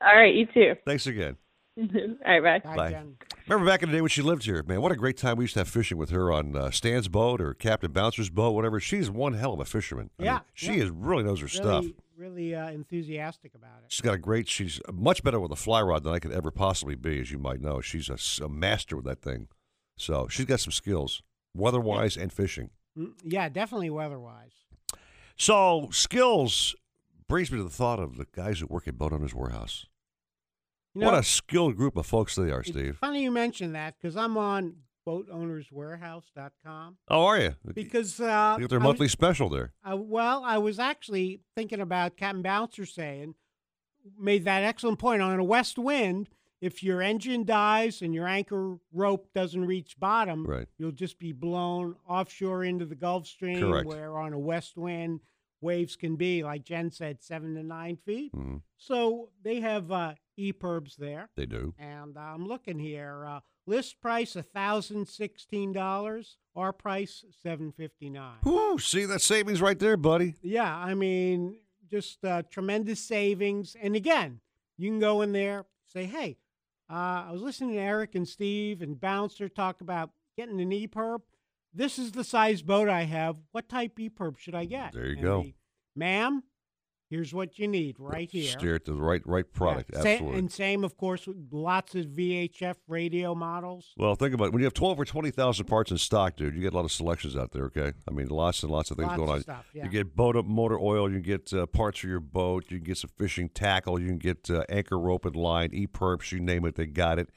All 0.00 0.16
right, 0.16 0.34
you 0.34 0.46
too. 0.46 0.74
Thanks 0.84 1.06
again. 1.06 1.36
All 2.26 2.40
right, 2.40 2.62
bye. 2.64 2.76
Bye. 2.76 3.02
Remember 3.46 3.70
back 3.70 3.82
in 3.82 3.90
the 3.90 3.96
day 3.96 4.00
when 4.00 4.08
she 4.08 4.20
lived 4.22 4.44
here, 4.44 4.62
man, 4.66 4.80
what 4.82 4.90
a 4.92 4.96
great 4.96 5.16
time 5.16 5.36
we 5.36 5.44
used 5.44 5.54
to 5.54 5.60
have 5.60 5.68
fishing 5.68 5.96
with 5.96 6.10
her 6.10 6.32
on 6.32 6.56
uh, 6.56 6.70
Stan's 6.70 7.08
boat 7.08 7.40
or 7.40 7.54
Captain 7.54 7.92
Bouncer's 7.92 8.30
boat, 8.30 8.50
whatever. 8.50 8.80
She's 8.80 9.08
one 9.10 9.34
hell 9.34 9.54
of 9.54 9.60
a 9.60 9.64
fisherman. 9.64 10.10
I 10.18 10.22
mean, 10.22 10.26
Yeah, 10.26 10.40
she 10.54 10.74
yeah. 10.74 10.84
is 10.84 10.90
really 10.90 11.22
knows 11.22 11.40
her 11.40 11.46
really, 11.46 11.56
stuff. 11.56 11.84
Really 12.16 12.54
uh, 12.54 12.70
enthusiastic 12.70 13.54
about 13.54 13.78
it. 13.84 13.92
She's 13.92 14.00
got 14.00 14.14
a 14.14 14.18
great. 14.18 14.48
She's 14.48 14.80
much 14.92 15.22
better 15.22 15.38
with 15.40 15.52
a 15.52 15.56
fly 15.56 15.80
rod 15.82 16.02
than 16.02 16.12
I 16.12 16.18
could 16.18 16.32
ever 16.32 16.50
possibly 16.50 16.96
be, 16.96 17.20
as 17.20 17.30
you 17.30 17.38
might 17.38 17.60
know. 17.60 17.80
She's 17.80 18.10
a 18.40 18.48
master 18.48 18.96
with 18.96 19.04
that 19.04 19.22
thing. 19.22 19.46
So 19.96 20.26
she's 20.28 20.46
got 20.46 20.60
some 20.60 20.72
skills, 20.72 21.22
weather-wise 21.54 22.16
and 22.16 22.32
fishing. 22.32 22.70
Mm, 22.98 23.12
Yeah, 23.22 23.48
definitely 23.48 23.90
weather-wise. 23.90 24.52
So 25.36 25.88
skills 25.92 26.74
brings 27.28 27.50
me 27.52 27.58
to 27.58 27.64
the 27.64 27.70
thought 27.70 28.00
of 28.00 28.16
the 28.16 28.26
guys 28.32 28.58
who 28.60 28.66
work 28.66 28.88
at 28.88 28.98
Boat 28.98 29.12
Owners 29.12 29.34
Warehouse. 29.34 29.86
You 30.94 31.04
what 31.04 31.14
a 31.14 31.22
skilled 31.22 31.76
group 31.76 31.96
of 31.96 32.06
folks 32.06 32.34
they 32.34 32.50
are, 32.50 32.64
Steve. 32.64 32.96
Funny 32.98 33.22
you 33.22 33.30
mention 33.30 33.72
that 33.72 33.94
because 34.00 34.16
I'm 34.16 34.36
on 34.36 34.74
boatownerswarehouse.com. 35.06 36.96
How 37.08 37.20
are 37.22 37.38
you? 37.40 37.54
Because 37.74 38.20
uh, 38.20 38.54
They 38.56 38.62
got 38.62 38.70
their 38.70 38.78
I 38.78 38.82
was- 38.82 38.88
monthly 38.88 39.08
special 39.08 39.48
there. 39.48 39.72
Uh, 39.88 39.96
well, 39.96 40.42
I 40.44 40.58
was 40.58 40.78
actually 40.78 41.40
thinking 41.56 41.80
about 41.80 42.16
Captain 42.16 42.42
Bouncer 42.42 42.86
saying, 42.86 43.34
made 44.18 44.44
that 44.44 44.62
excellent 44.64 44.98
point 44.98 45.22
on 45.22 45.38
a 45.38 45.44
west 45.44 45.78
wind. 45.78 46.28
If 46.60 46.82
your 46.82 47.00
engine 47.02 47.44
dies 47.44 48.02
and 48.02 48.12
your 48.12 48.26
anchor 48.26 48.78
rope 48.92 49.28
doesn't 49.32 49.64
reach 49.64 49.98
bottom, 50.00 50.44
Right. 50.44 50.66
you'll 50.76 50.90
just 50.90 51.18
be 51.18 51.32
blown 51.32 51.94
offshore 52.08 52.64
into 52.64 52.84
the 52.84 52.96
Gulf 52.96 53.26
Stream, 53.28 53.60
Correct. 53.60 53.86
where 53.86 54.18
on 54.18 54.32
a 54.32 54.38
west 54.38 54.76
wind, 54.76 55.20
waves 55.60 55.94
can 55.94 56.16
be, 56.16 56.42
like 56.42 56.64
Jen 56.64 56.90
said, 56.90 57.22
seven 57.22 57.54
to 57.54 57.62
nine 57.62 57.96
feet. 57.96 58.32
Mhm. 58.34 58.62
So 58.76 59.30
they 59.42 59.60
have 59.60 59.92
uh, 59.92 60.14
EPIRBs 60.38 60.96
there. 60.96 61.28
They 61.36 61.46
do. 61.46 61.74
And 61.78 62.16
I'm 62.16 62.46
looking 62.46 62.78
here. 62.78 63.24
Uh, 63.26 63.40
list 63.66 64.00
price 64.00 64.36
thousand 64.54 65.06
sixteen 65.08 65.72
dollars. 65.72 66.36
Our 66.56 66.72
price 66.72 67.24
seven 67.42 67.72
fifty 67.72 68.08
nine. 68.10 68.38
Ooh, 68.46 68.78
see 68.78 69.04
that 69.04 69.20
savings 69.20 69.60
right 69.60 69.78
there, 69.78 69.96
buddy. 69.96 70.34
Yeah, 70.42 70.74
I 70.74 70.94
mean, 70.94 71.56
just 71.90 72.24
uh, 72.24 72.42
tremendous 72.50 73.00
savings. 73.00 73.76
And 73.80 73.94
again, 73.96 74.40
you 74.76 74.90
can 74.90 75.00
go 75.00 75.22
in 75.22 75.32
there, 75.32 75.66
say, 75.92 76.04
hey, 76.04 76.36
uh, 76.90 77.26
I 77.28 77.32
was 77.32 77.42
listening 77.42 77.72
to 77.74 77.80
Eric 77.80 78.14
and 78.14 78.26
Steve 78.26 78.80
and 78.82 79.00
Bouncer 79.00 79.48
talk 79.48 79.80
about 79.80 80.10
getting 80.36 80.60
an 80.60 80.70
EPIRB. 80.70 81.20
This 81.74 81.98
is 81.98 82.12
the 82.12 82.24
size 82.24 82.62
boat 82.62 82.88
I 82.88 83.02
have. 83.02 83.36
What 83.52 83.68
type 83.68 83.96
EPIRB 83.98 84.38
should 84.38 84.54
I 84.54 84.64
get? 84.64 84.92
There 84.94 85.06
you 85.06 85.12
And 85.14 85.22
go. 85.22 85.42
the, 85.42 85.54
Ma'am, 85.94 86.42
here's 87.10 87.32
what 87.34 87.58
you 87.58 87.66
need 87.68 87.96
right 87.98 88.30
here. 88.30 88.50
Steer 88.50 88.76
it 88.76 88.84
to 88.86 88.92
the 88.92 89.00
right 89.00 89.22
right 89.26 89.50
product. 89.52 89.90
Yeah, 89.92 90.00
Absolutely. 90.00 90.38
and 90.38 90.52
same, 90.52 90.84
of 90.84 90.96
course, 90.96 91.26
with 91.26 91.36
lots 91.50 91.94
of 91.94 92.06
VHF 92.06 92.76
radio 92.86 93.34
models. 93.34 93.92
Well, 93.96 94.14
think 94.14 94.34
about 94.34 94.46
it. 94.46 94.52
When 94.52 94.60
you 94.60 94.66
have 94.66 94.74
12 94.74 95.00
or 95.00 95.04
20,000 95.04 95.66
parts 95.66 95.90
in 95.90 95.98
stock, 95.98 96.36
dude, 96.36 96.54
you 96.54 96.60
get 96.62 96.72
a 96.72 96.76
lot 96.76 96.84
of 96.84 96.92
selections 96.92 97.36
out 97.36 97.52
there, 97.52 97.64
okay? 97.64 97.92
I 98.08 98.12
mean, 98.12 98.28
lots 98.28 98.62
and 98.62 98.70
lots 98.72 98.90
of 98.90 98.96
things 98.96 99.08
Lots 99.08 99.18
going 99.18 99.30
of 99.30 99.36
on. 99.36 99.42
stuff, 99.42 99.66
yeah. 99.74 99.84
You 99.84 99.90
get 99.90 100.14
boat 100.14 100.36
up 100.36 100.44
motor 100.44 100.78
oil, 100.78 101.08
you 101.10 101.20
can 101.20 101.22
get 101.22 101.52
uh, 101.52 101.66
parts 101.66 102.00
for 102.00 102.08
your 102.08 102.20
boat, 102.20 102.64
you 102.68 102.78
can 102.78 102.84
get 102.84 102.98
some 102.98 103.10
fishing 103.18 103.48
tackle, 103.48 104.00
you 104.00 104.08
can 104.08 104.18
get 104.18 104.50
uh, 104.50 104.64
anchor 104.68 104.98
rope 104.98 105.24
and 105.24 105.36
line, 105.36 105.70
EPIRBs, 105.70 106.32
you 106.32 106.40
name 106.40 106.64
it, 106.64 106.74
they 106.76 106.86
got 106.86 107.18
it. 107.18 107.30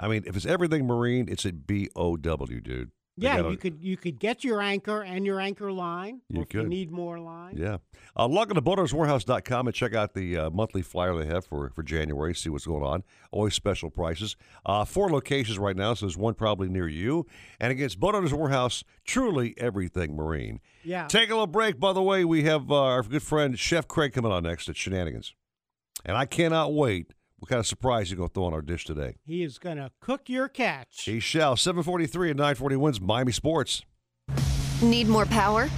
I 0.00 0.06
mean, 0.08 0.22
if 0.26 0.36
it's 0.36 0.46
everything 0.46 0.86
marine, 0.86 1.28
it's 1.28 1.44
at 1.44 1.66
BOW, 1.66 2.16
dude. 2.16 2.90
Yeah, 3.22 3.36
got 3.38 3.46
a- 3.46 3.50
you 3.50 3.56
could 3.56 3.78
you 3.82 3.96
could 3.96 4.18
get 4.18 4.44
your 4.44 4.60
anchor 4.60 5.02
and 5.02 5.24
your 5.26 5.40
anchor 5.40 5.72
line. 5.72 6.20
You 6.28 6.42
if 6.42 6.52
you 6.54 6.60
could. 6.60 6.68
need 6.68 6.90
more 6.90 7.18
line. 7.18 7.56
Yeah. 7.56 7.78
Uh, 8.16 8.26
log 8.26 8.50
on 8.50 8.56
to 8.56 8.62
boaterswarehouse.com 8.62 9.66
and 9.68 9.74
check 9.74 9.94
out 9.94 10.14
the 10.14 10.36
uh, 10.36 10.50
monthly 10.50 10.82
flyer 10.82 11.16
they 11.16 11.26
have 11.26 11.44
for, 11.44 11.70
for 11.70 11.82
January, 11.82 12.34
see 12.34 12.48
what's 12.48 12.66
going 12.66 12.82
on. 12.82 13.04
Always 13.30 13.54
special 13.54 13.90
prices. 13.90 14.34
Uh, 14.66 14.84
four 14.84 15.08
locations 15.08 15.58
right 15.58 15.76
now, 15.76 15.94
so 15.94 16.06
there's 16.06 16.16
one 16.16 16.34
probably 16.34 16.68
near 16.68 16.88
you. 16.88 17.26
And 17.60 17.70
against 17.70 18.00
Boat 18.00 18.14
Owners 18.16 18.34
Warehouse, 18.34 18.82
truly 19.04 19.54
everything 19.58 20.16
marine. 20.16 20.60
Yeah. 20.82 21.06
Take 21.06 21.28
a 21.30 21.34
little 21.34 21.46
break. 21.46 21.78
By 21.78 21.92
the 21.92 22.02
way, 22.02 22.24
we 22.24 22.42
have 22.44 22.70
uh, 22.72 22.74
our 22.82 23.02
good 23.02 23.22
friend 23.22 23.58
Chef 23.58 23.86
Craig 23.86 24.12
coming 24.12 24.32
on 24.32 24.42
next 24.42 24.68
at 24.68 24.76
Shenanigans. 24.76 25.34
And 26.04 26.16
I 26.16 26.26
cannot 26.26 26.74
wait 26.74 27.12
what 27.38 27.48
kind 27.48 27.60
of 27.60 27.66
surprise 27.66 28.10
you 28.10 28.16
going 28.16 28.28
to 28.28 28.34
throw 28.34 28.44
on 28.44 28.52
our 28.52 28.62
dish 28.62 28.84
today. 28.84 29.16
He 29.24 29.42
is 29.42 29.58
gonna 29.58 29.90
cook 30.00 30.28
your 30.28 30.48
catch. 30.48 31.04
He 31.04 31.20
shall. 31.20 31.56
743 31.56 32.30
and 32.30 32.38
940 32.38 32.76
WINZ 32.76 33.00
Miami 33.00 33.32
Sports. 33.32 33.84
Need 34.82 35.08
more 35.08 35.26
power? 35.26 35.68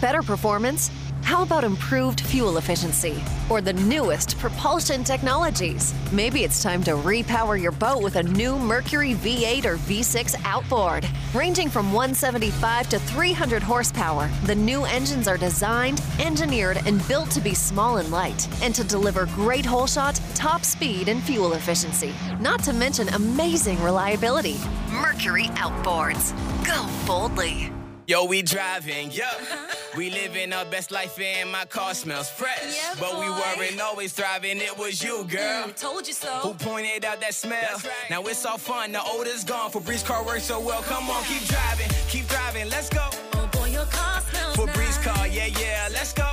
Better 0.00 0.22
performance? 0.22 0.90
How 1.28 1.42
about 1.42 1.62
improved 1.62 2.22
fuel 2.22 2.56
efficiency 2.56 3.22
or 3.50 3.60
the 3.60 3.74
newest 3.74 4.38
propulsion 4.38 5.04
technologies? 5.04 5.92
Maybe 6.10 6.42
it's 6.42 6.62
time 6.62 6.82
to 6.84 6.92
repower 6.92 7.60
your 7.60 7.70
boat 7.70 8.02
with 8.02 8.16
a 8.16 8.22
new 8.22 8.58
Mercury 8.58 9.12
V8 9.12 9.66
or 9.66 9.76
V6 9.76 10.40
outboard. 10.46 11.06
Ranging 11.34 11.68
from 11.68 11.92
175 11.92 12.88
to 12.88 12.98
300 12.98 13.62
horsepower, 13.62 14.30
the 14.46 14.54
new 14.54 14.86
engines 14.86 15.28
are 15.28 15.36
designed, 15.36 16.00
engineered, 16.18 16.78
and 16.86 17.06
built 17.06 17.30
to 17.32 17.42
be 17.42 17.52
small 17.52 17.98
and 17.98 18.10
light 18.10 18.48
and 18.62 18.74
to 18.74 18.82
deliver 18.82 19.26
great 19.26 19.66
hole 19.66 19.86
shot, 19.86 20.18
top 20.34 20.64
speed, 20.64 21.10
and 21.10 21.22
fuel 21.22 21.52
efficiency. 21.52 22.14
Not 22.40 22.60
to 22.60 22.72
mention 22.72 23.06
amazing 23.10 23.78
reliability. 23.82 24.56
Mercury 24.90 25.48
Outboards. 25.58 26.32
Go 26.64 26.88
boldly. 27.06 27.77
Yo, 28.08 28.24
we 28.24 28.40
driving, 28.40 29.10
yeah. 29.10 29.26
Uh-huh. 29.26 29.74
We 29.94 30.08
living 30.08 30.50
our 30.54 30.64
best 30.64 30.90
life 30.90 31.20
and 31.20 31.52
my 31.52 31.66
car 31.66 31.92
smells 31.92 32.30
fresh. 32.30 32.96
but 32.98 33.20
we 33.20 33.28
weren't 33.28 33.78
always 33.82 34.14
thriving, 34.14 34.62
it 34.62 34.78
was 34.78 35.02
you, 35.02 35.24
mm, 35.24 35.30
girl. 35.30 35.68
told 35.76 36.06
you 36.08 36.14
so. 36.14 36.28
Who 36.38 36.54
pointed 36.54 37.04
out 37.04 37.20
that 37.20 37.34
smell? 37.34 37.60
Right. 37.60 37.92
Now 38.08 38.22
it's 38.22 38.46
all 38.46 38.56
fun, 38.56 38.92
the 38.92 39.02
odor's 39.04 39.44
gone. 39.44 39.70
Febreze 39.70 40.06
car 40.06 40.24
works 40.24 40.44
so 40.44 40.58
well. 40.58 40.80
Come 40.84 41.10
on, 41.10 41.22
keep 41.24 41.46
driving, 41.48 41.88
keep 42.08 42.26
driving, 42.28 42.70
let's 42.70 42.88
go. 42.88 43.10
Oh 43.34 43.46
boy, 43.52 43.66
your 43.66 43.84
car 43.84 44.22
smells 44.22 44.56
Febreze 44.56 44.74
nice. 44.76 45.04
car, 45.04 45.26
yeah, 45.26 45.46
yeah, 45.60 45.88
let's 45.92 46.14
go. 46.14 46.32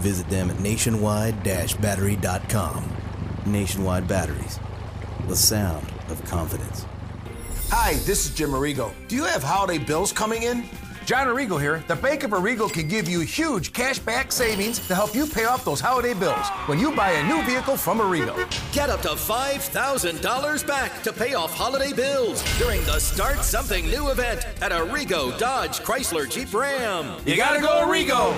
Visit 0.00 0.28
them 0.30 0.50
at 0.50 0.58
nationwide-battery.com. 0.60 2.96
Nationwide 3.46 4.06
Batteries, 4.08 4.58
the 5.28 5.36
sound 5.36 5.86
of 6.08 6.22
confidence. 6.24 6.86
Hi, 7.70 7.94
this 8.04 8.26
is 8.26 8.34
Jim 8.34 8.50
Arrigo. 8.50 8.92
Do 9.08 9.16
you 9.16 9.24
have 9.24 9.42
holiday 9.42 9.78
bills 9.78 10.12
coming 10.12 10.42
in? 10.42 10.64
John 11.06 11.26
Arrigo 11.26 11.58
here. 11.60 11.82
The 11.88 11.96
Bank 11.96 12.22
of 12.22 12.30
Arrigo 12.30 12.72
can 12.72 12.86
give 12.86 13.08
you 13.08 13.18
huge 13.20 13.72
cash 13.72 13.98
back 13.98 14.30
savings 14.30 14.78
to 14.86 14.94
help 14.94 15.12
you 15.14 15.26
pay 15.26 15.44
off 15.44 15.64
those 15.64 15.80
holiday 15.80 16.14
bills 16.14 16.46
when 16.66 16.78
you 16.78 16.94
buy 16.94 17.10
a 17.10 17.26
new 17.26 17.42
vehicle 17.42 17.76
from 17.76 17.98
Arrigo. 17.98 18.36
Get 18.72 18.90
up 18.90 19.00
to 19.02 19.08
$5,000 19.08 20.66
back 20.66 21.02
to 21.02 21.12
pay 21.12 21.34
off 21.34 21.52
holiday 21.52 21.92
bills 21.92 22.44
during 22.58 22.84
the 22.84 23.00
Start 23.00 23.38
Something 23.38 23.86
New 23.86 24.10
event 24.10 24.44
at 24.62 24.70
Arrigo 24.72 25.36
Dodge 25.38 25.80
Chrysler 25.80 26.30
Jeep 26.30 26.54
Ram. 26.54 27.20
You 27.26 27.36
gotta 27.36 27.60
go 27.60 27.84
Arrigo! 27.86 28.32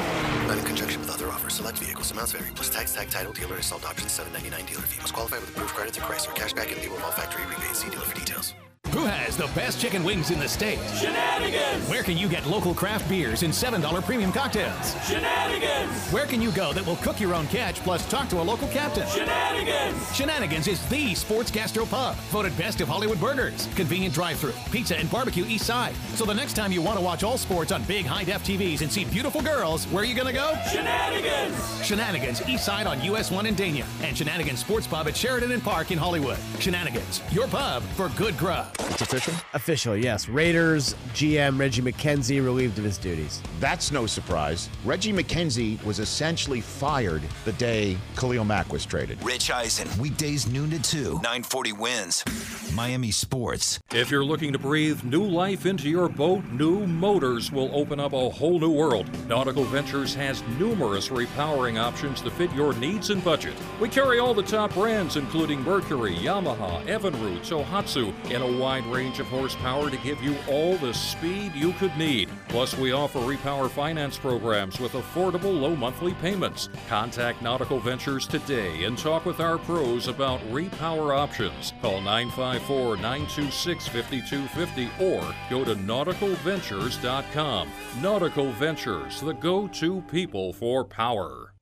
Not 0.48 0.56
in 0.56 0.64
conjunction 0.64 1.00
with 1.00 1.10
other 1.10 1.10
offers. 1.10 1.11
Select 1.52 1.78
vehicles. 1.78 2.10
Amounts 2.10 2.32
vary. 2.32 2.50
Plus 2.54 2.70
tax, 2.70 2.94
tag, 2.94 3.10
title, 3.10 3.32
dealer, 3.32 3.56
installed 3.56 3.84
options, 3.84 4.12
799 4.12 4.66
dealer 4.66 4.86
fee. 4.86 5.00
Must 5.00 5.12
qualify 5.12 5.38
with 5.38 5.50
approved 5.50 5.74
credit 5.74 5.92
through 5.94 6.04
Chrysler. 6.04 6.34
Cashback 6.34 6.68
lieu 6.82 6.96
of 6.96 7.04
all 7.04 7.12
factory 7.12 7.44
rebates. 7.44 7.80
See 7.80 7.90
dealer 7.90 8.06
for 8.06 8.14
details. 8.14 8.54
Who 8.92 9.06
has 9.06 9.38
the 9.38 9.46
best 9.48 9.80
chicken 9.80 10.04
wings 10.04 10.30
in 10.30 10.38
the 10.38 10.46
state? 10.46 10.78
Shenanigans! 11.00 11.88
Where 11.88 12.02
can 12.02 12.18
you 12.18 12.28
get 12.28 12.44
local 12.44 12.74
craft 12.74 13.08
beers 13.08 13.42
and 13.42 13.50
$7 13.50 14.04
premium 14.04 14.30
cocktails? 14.32 14.94
Shenanigans! 15.08 16.10
Where 16.10 16.26
can 16.26 16.42
you 16.42 16.52
go 16.52 16.74
that 16.74 16.84
will 16.84 16.96
cook 16.96 17.18
your 17.18 17.34
own 17.34 17.46
catch 17.46 17.80
plus 17.80 18.06
talk 18.10 18.28
to 18.28 18.40
a 18.40 18.42
local 18.42 18.68
captain? 18.68 19.08
Shenanigans! 19.08 20.14
Shenanigans 20.14 20.68
is 20.68 20.86
the 20.90 21.14
sports 21.14 21.50
gastro 21.50 21.86
pub, 21.86 22.16
voted 22.30 22.54
best 22.58 22.82
of 22.82 22.88
Hollywood 22.88 23.18
burgers, 23.18 23.66
convenient 23.76 24.12
drive-through, 24.12 24.52
pizza 24.70 24.98
and 24.98 25.10
barbecue 25.10 25.46
east 25.46 25.64
side. 25.64 25.94
So 26.14 26.26
the 26.26 26.34
next 26.34 26.52
time 26.52 26.70
you 26.70 26.82
want 26.82 26.98
to 26.98 27.04
watch 27.04 27.24
all 27.24 27.38
sports 27.38 27.72
on 27.72 27.82
big 27.84 28.04
high 28.04 28.24
def 28.24 28.44
TVs 28.44 28.82
and 28.82 28.92
see 28.92 29.06
beautiful 29.06 29.40
girls, 29.40 29.86
where 29.86 30.02
are 30.02 30.06
you 30.06 30.14
gonna 30.14 30.34
go? 30.34 30.54
Shenanigans! 30.70 31.82
Shenanigans 31.82 32.46
east 32.46 32.66
side 32.66 32.86
on 32.86 33.02
US 33.04 33.30
1 33.30 33.46
in 33.46 33.56
Dania, 33.56 33.86
and 34.02 34.14
Shenanigans 34.14 34.60
Sports 34.60 34.86
Pub 34.86 35.08
at 35.08 35.16
Sheridan 35.16 35.50
and 35.50 35.62
Park 35.62 35.92
in 35.92 35.98
Hollywood. 35.98 36.36
Shenanigans, 36.58 37.22
your 37.30 37.46
pub 37.48 37.82
for 37.96 38.10
good 38.10 38.36
grub. 38.36 38.68
It's 38.90 39.02
official? 39.02 39.34
Official, 39.54 39.96
yes. 39.96 40.28
Raiders 40.28 40.94
GM 41.14 41.58
Reggie 41.58 41.82
McKenzie 41.82 42.44
relieved 42.44 42.78
of 42.78 42.84
his 42.84 42.98
duties. 42.98 43.40
That's 43.60 43.92
no 43.92 44.06
surprise. 44.06 44.68
Reggie 44.84 45.12
McKenzie 45.12 45.82
was 45.84 45.98
essentially 45.98 46.60
fired 46.60 47.22
the 47.44 47.52
day 47.52 47.96
Khalil 48.16 48.44
Mack 48.44 48.72
was 48.72 48.84
traded. 48.84 49.22
Rich 49.22 49.50
Eisen, 49.50 49.88
weekdays 50.00 50.46
noon 50.46 50.70
to 50.70 50.82
2, 50.82 51.14
940 51.22 51.72
WINZ. 51.72 52.74
Miami 52.74 53.10
Sports. 53.10 53.78
If 53.92 54.10
you're 54.10 54.24
looking 54.24 54.52
to 54.52 54.58
breathe 54.58 55.04
new 55.04 55.24
life 55.24 55.66
into 55.66 55.88
your 55.88 56.08
boat, 56.08 56.44
new 56.46 56.86
motors 56.86 57.52
will 57.52 57.70
open 57.74 58.00
up 58.00 58.12
a 58.12 58.30
whole 58.30 58.58
new 58.58 58.70
world. 58.70 59.08
Nautical 59.28 59.64
Ventures 59.64 60.14
has 60.14 60.42
numerous 60.58 61.08
repowering 61.08 61.80
options 61.80 62.20
to 62.22 62.30
fit 62.30 62.52
your 62.52 62.72
needs 62.74 63.10
and 63.10 63.22
budget. 63.22 63.54
We 63.80 63.88
carry 63.88 64.18
all 64.18 64.34
the 64.34 64.42
top 64.42 64.72
brands, 64.74 65.16
including 65.16 65.60
Mercury, 65.62 66.14
Yamaha, 66.16 66.84
Evinrude, 66.86 67.40
Tohatsu, 67.46 68.12
in 68.30 68.42
a 68.42 68.58
wide 68.58 68.71
range 68.80 69.20
of 69.20 69.26
horsepower 69.28 69.90
to 69.90 69.96
give 69.98 70.22
you 70.22 70.36
all 70.48 70.76
the 70.76 70.92
speed 70.92 71.54
you 71.54 71.72
could 71.74 71.96
need. 71.96 72.28
Plus, 72.48 72.76
we 72.76 72.92
offer 72.92 73.18
repower 73.20 73.70
finance 73.70 74.18
programs 74.18 74.80
with 74.80 74.92
affordable 74.92 75.60
low 75.60 75.76
monthly 75.76 76.14
payments. 76.14 76.68
Contact 76.88 77.42
Nautical 77.42 77.80
Ventures 77.80 78.26
today 78.26 78.84
and 78.84 78.96
talk 78.96 79.24
with 79.24 79.40
our 79.40 79.58
pros 79.58 80.08
about 80.08 80.40
repower 80.50 81.16
options. 81.16 81.72
Call 81.82 82.00
954 82.00 82.96
926 82.96 83.88
5250 83.88 84.90
or 85.04 85.34
go 85.50 85.64
to 85.64 85.74
nauticalventures.com. 85.74 87.68
Nautical 88.00 88.52
Ventures, 88.52 89.20
the 89.20 89.34
go 89.34 89.68
to 89.68 90.00
people 90.02 90.52
for 90.52 90.84
power. 90.84 91.52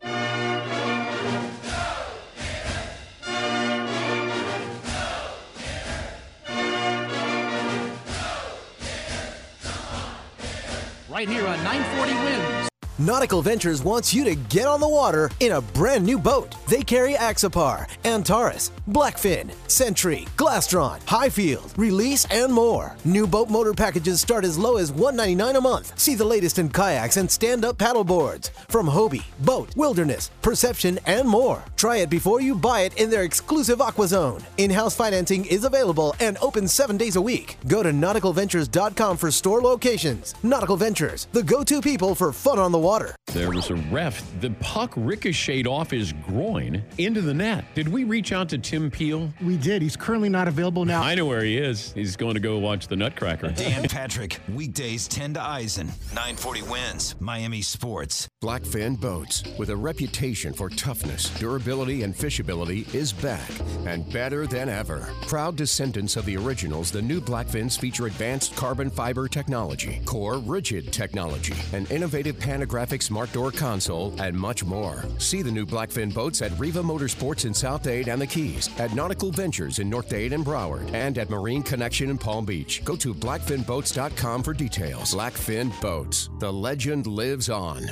Right 11.11 11.29
here 11.29 11.45
on 11.45 11.65
940 11.65 12.13
WINZ. 12.13 12.70
Nautical 13.01 13.41
Ventures 13.41 13.83
wants 13.83 14.13
you 14.13 14.25
to 14.25 14.35
get 14.35 14.67
on 14.67 14.79
the 14.79 14.87
water 14.87 15.31
in 15.41 15.53
a 15.53 15.61
brand 15.63 16.05
new 16.05 16.19
boat. 16.19 16.55
They 16.69 16.83
carry 16.83 17.15
Axopar, 17.15 17.89
Antares, 18.05 18.73
Blackfin, 18.91 19.51
Century, 19.71 20.27
Glastron, 20.37 21.01
Highfield, 21.09 21.73
Release, 21.79 22.27
and 22.27 22.53
more. 22.53 22.95
New 23.07 23.27
boat 23.27 23.49
motor 23.49 23.73
packages 23.73 24.21
start 24.21 24.45
as 24.45 24.59
low 24.59 24.77
as 24.77 24.93
199 24.93 25.57
a 25.57 25.61
month. 25.63 25.99
See 25.99 26.15
the 26.15 26.27
latest 26.27 26.59
in 26.59 26.69
kayaks 26.69 27.17
and 27.17 27.31
stand-up 27.31 27.79
paddle 27.79 28.05
boards 28.05 28.51
from 28.69 28.87
Hobie, 28.87 29.25
BOTE, 29.47 29.75
Wilderness, 29.77 30.31
Perception, 30.43 30.99
and 31.07 31.27
more. 31.27 31.65
Try 31.77 31.99
it 32.03 32.11
before 32.11 32.43
you 32.43 32.55
buy 32.55 32.81
it 32.81 32.99
in 32.99 33.09
their 33.09 33.23
exclusive 33.23 33.81
Aqua 33.81 34.09
Zone. 34.09 34.43
In-house 34.59 34.95
financing 34.95 35.47
is 35.47 35.65
available 35.65 36.15
and 36.21 36.37
open 36.43 36.69
seven 36.69 36.99
days 36.99 37.17
a 37.17 37.23
week. 37.23 37.57
Go 37.67 37.83
to 37.83 37.93
nauticalventures.com 37.93 39.17
for 39.17 39.31
store 39.31 39.63
locations. 39.63 40.35
Nautical 40.43 40.77
Ventures, 40.77 41.29
the 41.33 41.43
go-to 41.43 41.81
people 41.81 42.15
for 42.15 42.31
fun 42.31 42.59
on 42.59 42.73
the 42.73 42.79
water. 42.79 42.90
There 43.27 43.51
was 43.51 43.71
a 43.71 43.77
ref. 43.77 44.21
The 44.41 44.51
puck 44.59 44.93
ricocheted 44.97 45.69
off 45.69 45.93
his 45.93 46.13
groin 46.13 46.83
into 46.99 47.21
the 47.21 47.33
net. 47.33 47.65
Did 47.77 47.87
we 47.87 48.03
reach 48.03 48.33
out 48.33 48.49
to 48.49 48.59
Tim 48.59 48.91
Peel? 48.91 49.33
We 49.41 49.57
did. 49.57 49.81
He's 49.81 49.97
currently 49.97 50.29
not 50.29 50.49
available 50.49 50.85
now. 50.85 51.01
I 51.01 51.15
know 51.15 51.25
where 51.25 51.45
he 51.45 51.57
is. 51.57 51.93
He's 51.93 52.17
going 52.17 52.35
to 52.35 52.41
go 52.41 52.59
watch 52.59 52.89
the 52.89 52.97
Nutcracker. 52.97 53.51
Dan 53.53 53.89
Patrick, 53.89 54.41
weekdays 54.53 55.07
10 55.07 55.35
to 55.35 55.41
Eisen. 55.41 55.87
940 56.15 56.63
WINZ. 56.63 57.21
Miami 57.21 57.63
Sports. 57.63 58.27
Blackfin 58.43 59.01
Boats, 59.01 59.45
with 59.57 59.71
a 59.71 59.77
reputation 59.77 60.53
for 60.53 60.69
toughness, 60.69 61.31
durability, 61.39 62.03
and 62.03 62.13
fishability, 62.15 62.93
is 62.93 63.13
back 63.13 63.51
and 63.87 64.11
better 64.13 64.47
than 64.49 64.69
ever. 64.69 65.11
Proud 65.29 65.55
descendants 65.55 66.17
of 66.17 66.25
the 66.25 66.37
originals, 66.37 66.91
the 66.91 67.03
new 67.03 67.21
Blackfins 67.21 67.79
feature 67.79 68.07
advanced 68.07 68.57
carbon 68.57 68.91
fiber 68.91 69.29
technology, 69.29 70.01
core 70.07 70.39
rigid 70.39 70.93
technology, 70.93 71.55
an 71.73 71.87
innovative 71.91 72.41
panographic 72.71 73.03
smart 73.03 73.33
door 73.33 73.51
console, 73.51 74.15
and 74.19 74.37
much 74.37 74.65
more. 74.65 75.05
See 75.19 75.43
the 75.43 75.51
new 75.51 75.67
Blackfin 75.67 76.13
boats 76.13 76.43
at 76.43 76.57
Riva 76.59 76.83
Motorsports 76.83 77.45
in 77.45 77.55
South 77.55 77.83
Dade 77.83 78.09
and 78.09 78.21
the 78.21 78.27
Keys, 78.27 78.69
at 78.79 78.95
Nautical 78.95 79.31
Ventures 79.31 79.79
in 79.79 79.89
North 79.89 80.09
Dade 80.09 80.33
and 80.33 80.45
Broward, 80.45 80.93
and 80.95 81.19
at 81.19 81.31
Marine 81.31 81.63
Connection 81.63 82.11
in 82.11 82.19
Palm 82.19 82.45
Beach. 82.45 82.85
Go 82.85 82.97
to 82.97 83.15
blackfinboats.com 83.15 84.43
for 84.43 84.55
details. 84.55 85.15
Blackfin 85.15 85.79
Boats. 85.81 86.31
The 86.39 86.53
legend 86.53 87.07
lives 87.07 87.51
on. 87.51 87.91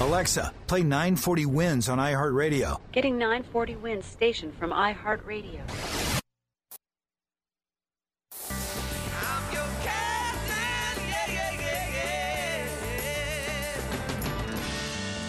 Alexa, 0.00 0.52
play 0.66 0.82
940 0.82 1.46
WINZ 1.46 1.92
on 1.92 1.98
iHeartRadio. 1.98 2.80
Getting 2.92 3.18
940 3.18 3.74
WINZ 3.76 4.04
station 4.04 4.52
from 4.52 4.70
iHeartRadio. 4.70 6.19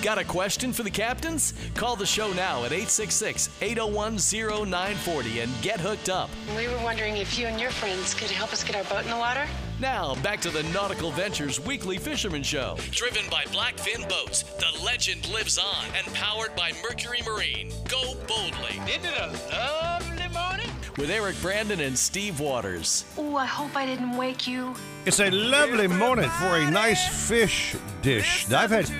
Got 0.01 0.17
a 0.17 0.23
question 0.23 0.73
for 0.73 0.81
the 0.81 0.89
captains? 0.89 1.53
Call 1.75 1.95
the 1.95 2.07
show 2.07 2.33
now 2.33 2.63
at 2.65 2.71
866 2.71 3.49
801 3.61 4.17
0940 4.17 5.41
and 5.41 5.51
get 5.61 5.79
hooked 5.79 6.09
up. 6.09 6.27
We 6.57 6.67
were 6.67 6.77
wondering 6.83 7.17
if 7.17 7.37
you 7.37 7.45
and 7.45 7.61
your 7.61 7.69
friends 7.69 8.15
could 8.15 8.31
help 8.31 8.51
us 8.51 8.63
get 8.63 8.75
our 8.75 8.83
boat 8.85 9.03
in 9.03 9.11
the 9.11 9.17
water. 9.17 9.45
Now, 9.79 10.15
back 10.23 10.41
to 10.41 10.49
the 10.49 10.63
Nautical 10.73 11.11
Ventures 11.11 11.59
Weekly 11.59 11.99
Fisherman 11.99 12.41
Show. 12.41 12.77
Driven 12.89 13.29
by 13.29 13.43
Blackfin 13.45 14.09
Boats, 14.09 14.41
the 14.43 14.83
legend 14.83 15.31
lives 15.31 15.59
on 15.59 15.85
and 15.95 16.11
powered 16.15 16.55
by 16.55 16.71
Mercury 16.81 17.21
Marine. 17.23 17.71
Go 17.87 18.15
boldly. 18.27 18.81
Isn't 18.87 19.05
it 19.05 19.17
a 19.19 19.27
lovely 19.51 20.27
morning? 20.29 20.69
With 20.97 21.11
Eric 21.11 21.39
Brandon 21.41 21.79
and 21.79 21.97
Steve 21.97 22.39
Waters. 22.39 23.05
Oh, 23.17 23.35
I 23.35 23.45
hope 23.45 23.75
I 23.75 23.85
didn't 23.85 24.17
wake 24.17 24.47
you. 24.47 24.73
It's 25.05 25.19
a 25.19 25.29
lovely 25.29 25.87
morning 25.87 26.29
for 26.31 26.57
a 26.57 26.69
nice 26.71 27.27
fish 27.27 27.75
dish. 28.01 28.47
Now, 28.49 28.61
I've 28.61 28.71
had, 28.71 28.91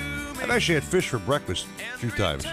I've 0.42 0.50
actually 0.50 0.76
had 0.76 0.84
fish 0.84 1.10
for 1.10 1.20
breakfast 1.20 1.66
a 1.94 1.98
few 1.98 2.12
times. 2.12 2.46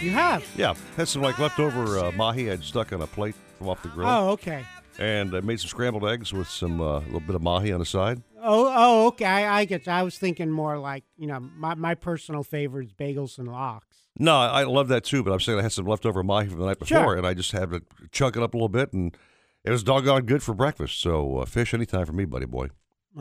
You 0.00 0.10
have? 0.10 0.44
Yeah, 0.56 0.74
had 0.96 1.08
some 1.08 1.22
like 1.22 1.38
leftover 1.38 1.98
uh, 1.98 2.12
mahi 2.12 2.50
I'd 2.50 2.62
stuck 2.64 2.92
on 2.92 3.02
a 3.02 3.06
plate 3.06 3.34
from 3.58 3.68
off 3.68 3.82
the 3.82 3.88
grill. 3.88 4.08
Oh, 4.08 4.28
okay. 4.30 4.64
And 4.98 5.34
I 5.34 5.40
made 5.40 5.60
some 5.60 5.68
scrambled 5.68 6.04
eggs 6.06 6.32
with 6.32 6.48
some 6.48 6.80
uh, 6.80 7.00
little 7.00 7.20
bit 7.20 7.34
of 7.36 7.42
mahi 7.42 7.72
on 7.72 7.78
the 7.80 7.86
side. 7.86 8.22
Oh, 8.42 8.72
oh, 8.74 9.06
okay. 9.08 9.24
I, 9.26 9.60
I 9.60 9.64
get. 9.64 9.86
You. 9.86 9.92
I 9.92 10.02
was 10.02 10.18
thinking 10.18 10.50
more 10.50 10.78
like 10.78 11.04
you 11.16 11.26
know, 11.26 11.40
my, 11.40 11.74
my 11.74 11.94
personal 11.94 12.42
favorite 12.42 12.86
is 12.88 12.92
bagels 12.94 13.38
and 13.38 13.48
lox. 13.48 13.86
No, 14.18 14.36
I 14.36 14.62
I 14.62 14.64
love 14.64 14.88
that 14.88 15.04
too, 15.04 15.22
but 15.22 15.32
I'm 15.32 15.40
saying 15.40 15.58
I 15.58 15.62
had 15.62 15.72
some 15.72 15.86
leftover 15.86 16.22
mahi 16.22 16.48
from 16.48 16.58
the 16.58 16.66
night 16.66 16.78
before, 16.78 16.98
Sure. 16.98 17.16
and 17.16 17.26
I 17.26 17.34
just 17.34 17.52
had 17.52 17.70
to 17.70 17.82
chunk 18.10 18.36
it 18.36 18.42
up 18.42 18.54
a 18.54 18.56
little 18.56 18.68
bit, 18.68 18.92
and 18.92 19.16
it 19.64 19.70
was 19.70 19.82
doggone 19.82 20.22
good 20.26 20.42
for 20.42 20.54
breakfast. 20.54 21.00
So 21.00 21.38
uh, 21.38 21.44
fish 21.46 21.72
anytime 21.74 22.06
for 22.06 22.12
me, 22.12 22.24
buddy 22.24 22.46
boy. 22.46 22.68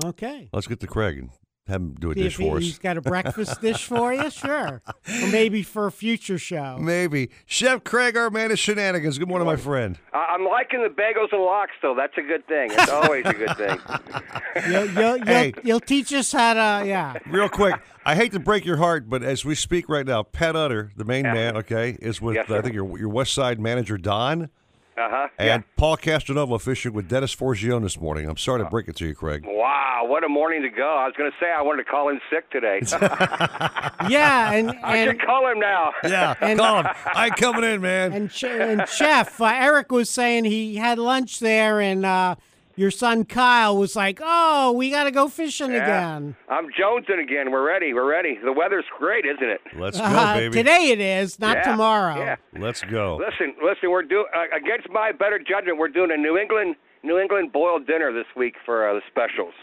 Okay. 0.04 0.50
Let's 0.52 0.68
get 0.68 0.80
to 0.82 0.88
Craig 0.88 1.18
and 1.20 1.30
have 1.70 1.82
him 1.82 1.96
do 2.00 2.12
a 2.12 2.14
See 2.14 2.24
dish 2.24 2.34
if 2.34 2.40
he, 2.40 2.50
for 2.50 2.58
us. 2.58 2.64
he's 2.64 2.80
got 2.80 2.98
a 2.98 3.02
breakfast 3.02 3.62
dish 3.62 3.86
for 3.86 4.14
you, 4.14 4.30
sure. 4.30 4.82
Or 4.86 5.28
maybe 5.32 5.64
for 5.64 5.88
a 5.88 5.92
future 5.92 6.38
show. 6.38 6.78
Maybe 6.80 7.30
Chef 7.46 7.84
Craig, 7.84 8.18
our 8.18 8.30
man 8.30 8.52
of 8.52 8.60
shenanigans. 8.60 9.18
Good 9.18 9.28
morning, 9.30 9.46
my 9.46 9.56
friend. 9.56 9.98
I- 10.14 10.26
I'm 10.30 10.46
liking 10.46 10.82
the 10.84 10.90
bagels 10.90 11.34
and 11.34 11.42
lox, 11.42 11.72
though. 11.82 11.96
That's 11.96 12.14
a 12.18 12.22
good 12.22 12.46
thing. 12.48 12.70
It's 12.72 12.90
always 12.90 13.26
a 13.26 13.34
good 13.34 13.58
thing. 13.58 13.78
You'll, 14.72 14.86
you'll, 14.92 15.18
you'll, 15.18 15.26
Hey. 15.26 15.54
you'll 15.64 15.80
teach 15.80 16.12
us 16.14 16.32
how 16.32 16.54
to, 16.54 16.88
yeah. 16.88 17.16
Real 17.28 17.50
quick, 17.50 17.76
I 18.06 18.16
hate 18.16 18.32
to 18.34 18.40
break 18.40 18.66
your 18.66 18.78
heart, 18.78 19.10
but 19.10 19.24
as 19.24 19.44
we 19.46 19.56
speak 19.56 19.88
right 19.90 20.06
now, 20.06 20.24
Pat 20.24 20.56
Utter, 20.56 20.92
the 20.96 21.06
main 21.06 21.24
man, 21.24 21.56
okay, 21.58 21.98
is 22.02 22.22
with 22.22 22.36
Yes, 22.36 22.46
I 22.46 22.56
sir. 22.58 22.62
think 22.64 22.74
your 22.76 22.98
your 22.98 23.10
West 23.10 23.34
Side 23.34 23.60
manager 23.60 23.98
Don. 23.98 24.50
Uh 25.00 25.08
huh. 25.10 25.28
And 25.38 25.64
Paul 25.78 25.96
Castronova 25.96 26.60
fishing 26.60 26.92
with 26.92 27.08
Dennis 27.08 27.34
Forgione 27.34 27.84
this 27.84 27.98
morning. 28.00 28.28
I'm 28.30 28.36
sorry 28.36 28.62
to 28.62 28.70
break 28.70 28.90
it 28.90 28.98
to 28.98 29.06
you, 29.08 29.16
Craig. 29.16 29.46
Wow, 29.48 30.02
what 30.08 30.26
a 30.26 30.28
morning 30.30 30.62
to 30.64 30.70
go. 30.70 30.84
I 30.98 31.06
was 31.06 31.14
going 31.18 31.32
to 31.32 31.38
say 31.40 31.50
I 31.50 31.62
wanted 31.62 31.84
to 31.86 31.90
call 31.90 32.10
in 32.10 32.20
sick 32.30 32.50
today. 32.52 32.82
Yeah, 34.10 34.52
and, 34.54 34.72
I 34.84 34.98
and 34.98 35.12
should 35.12 35.22
call 35.26 35.48
him 35.50 35.60
now. 35.60 35.92
Yeah, 36.04 36.34
And- 36.42 36.58
call 36.60 36.82
him. 36.84 36.88
I 37.14 37.28
ain't 37.28 37.36
coming 37.38 37.64
in, 37.64 37.82
man. 37.82 38.14
And, 38.14 38.32
Ch- 38.32 38.44
and 38.46 38.88
Chef, 38.90 39.40
uh, 39.40 39.46
Eric 39.54 39.92
was 39.92 40.10
saying 40.10 40.46
he 40.46 40.76
had 40.76 40.98
lunch 40.98 41.40
there, 41.40 41.80
and 41.80 42.06
uh, 42.06 42.36
your 42.80 42.92
son 42.92 43.26
Kyle 43.26 43.76
was 43.78 43.96
like, 43.96 44.20
"Oh, 44.24 44.72
we 44.72 44.90
got 44.90 45.04
to 45.04 45.12
go 45.12 45.28
fishing 45.28 45.72
Yeah. 45.72 45.84
again." 45.84 46.36
I'm 46.48 46.68
jonesing 46.70 47.22
again. 47.22 47.52
We're 47.52 47.66
ready. 47.68 47.94
We're 47.94 48.10
ready. 48.10 48.40
The 48.44 48.54
weather's 48.54 48.86
great, 48.98 49.26
isn't 49.26 49.44
it? 49.50 49.60
Let's 49.76 49.98
go, 50.00 50.06
Uh, 50.06 50.34
baby. 50.36 50.54
today 50.56 50.90
it 50.92 51.00
is, 51.02 51.40
not 51.40 51.58
Yeah, 51.58 51.72
tomorrow. 51.72 52.18
Yeah. 52.18 52.36
Let's 52.58 52.82
go. 52.84 53.18
Listen, 53.18 53.54
listen. 53.62 53.92
We're 53.92 54.04
doing 54.04 54.26
uh, 54.34 54.56
against 54.56 54.90
my 54.90 55.12
better 55.12 55.38
judgment. 55.40 55.78
We're 55.78 55.90
doing 55.90 56.12
a 56.12 56.18
New 56.18 56.38
England 56.38 56.76
New 57.04 57.18
England 57.20 57.52
boiled 57.54 57.86
dinner 57.88 58.12
this 58.14 58.28
week 58.36 58.56
for 58.66 58.90
uh, 58.90 58.94
the 58.94 59.02
specials. 59.10 59.54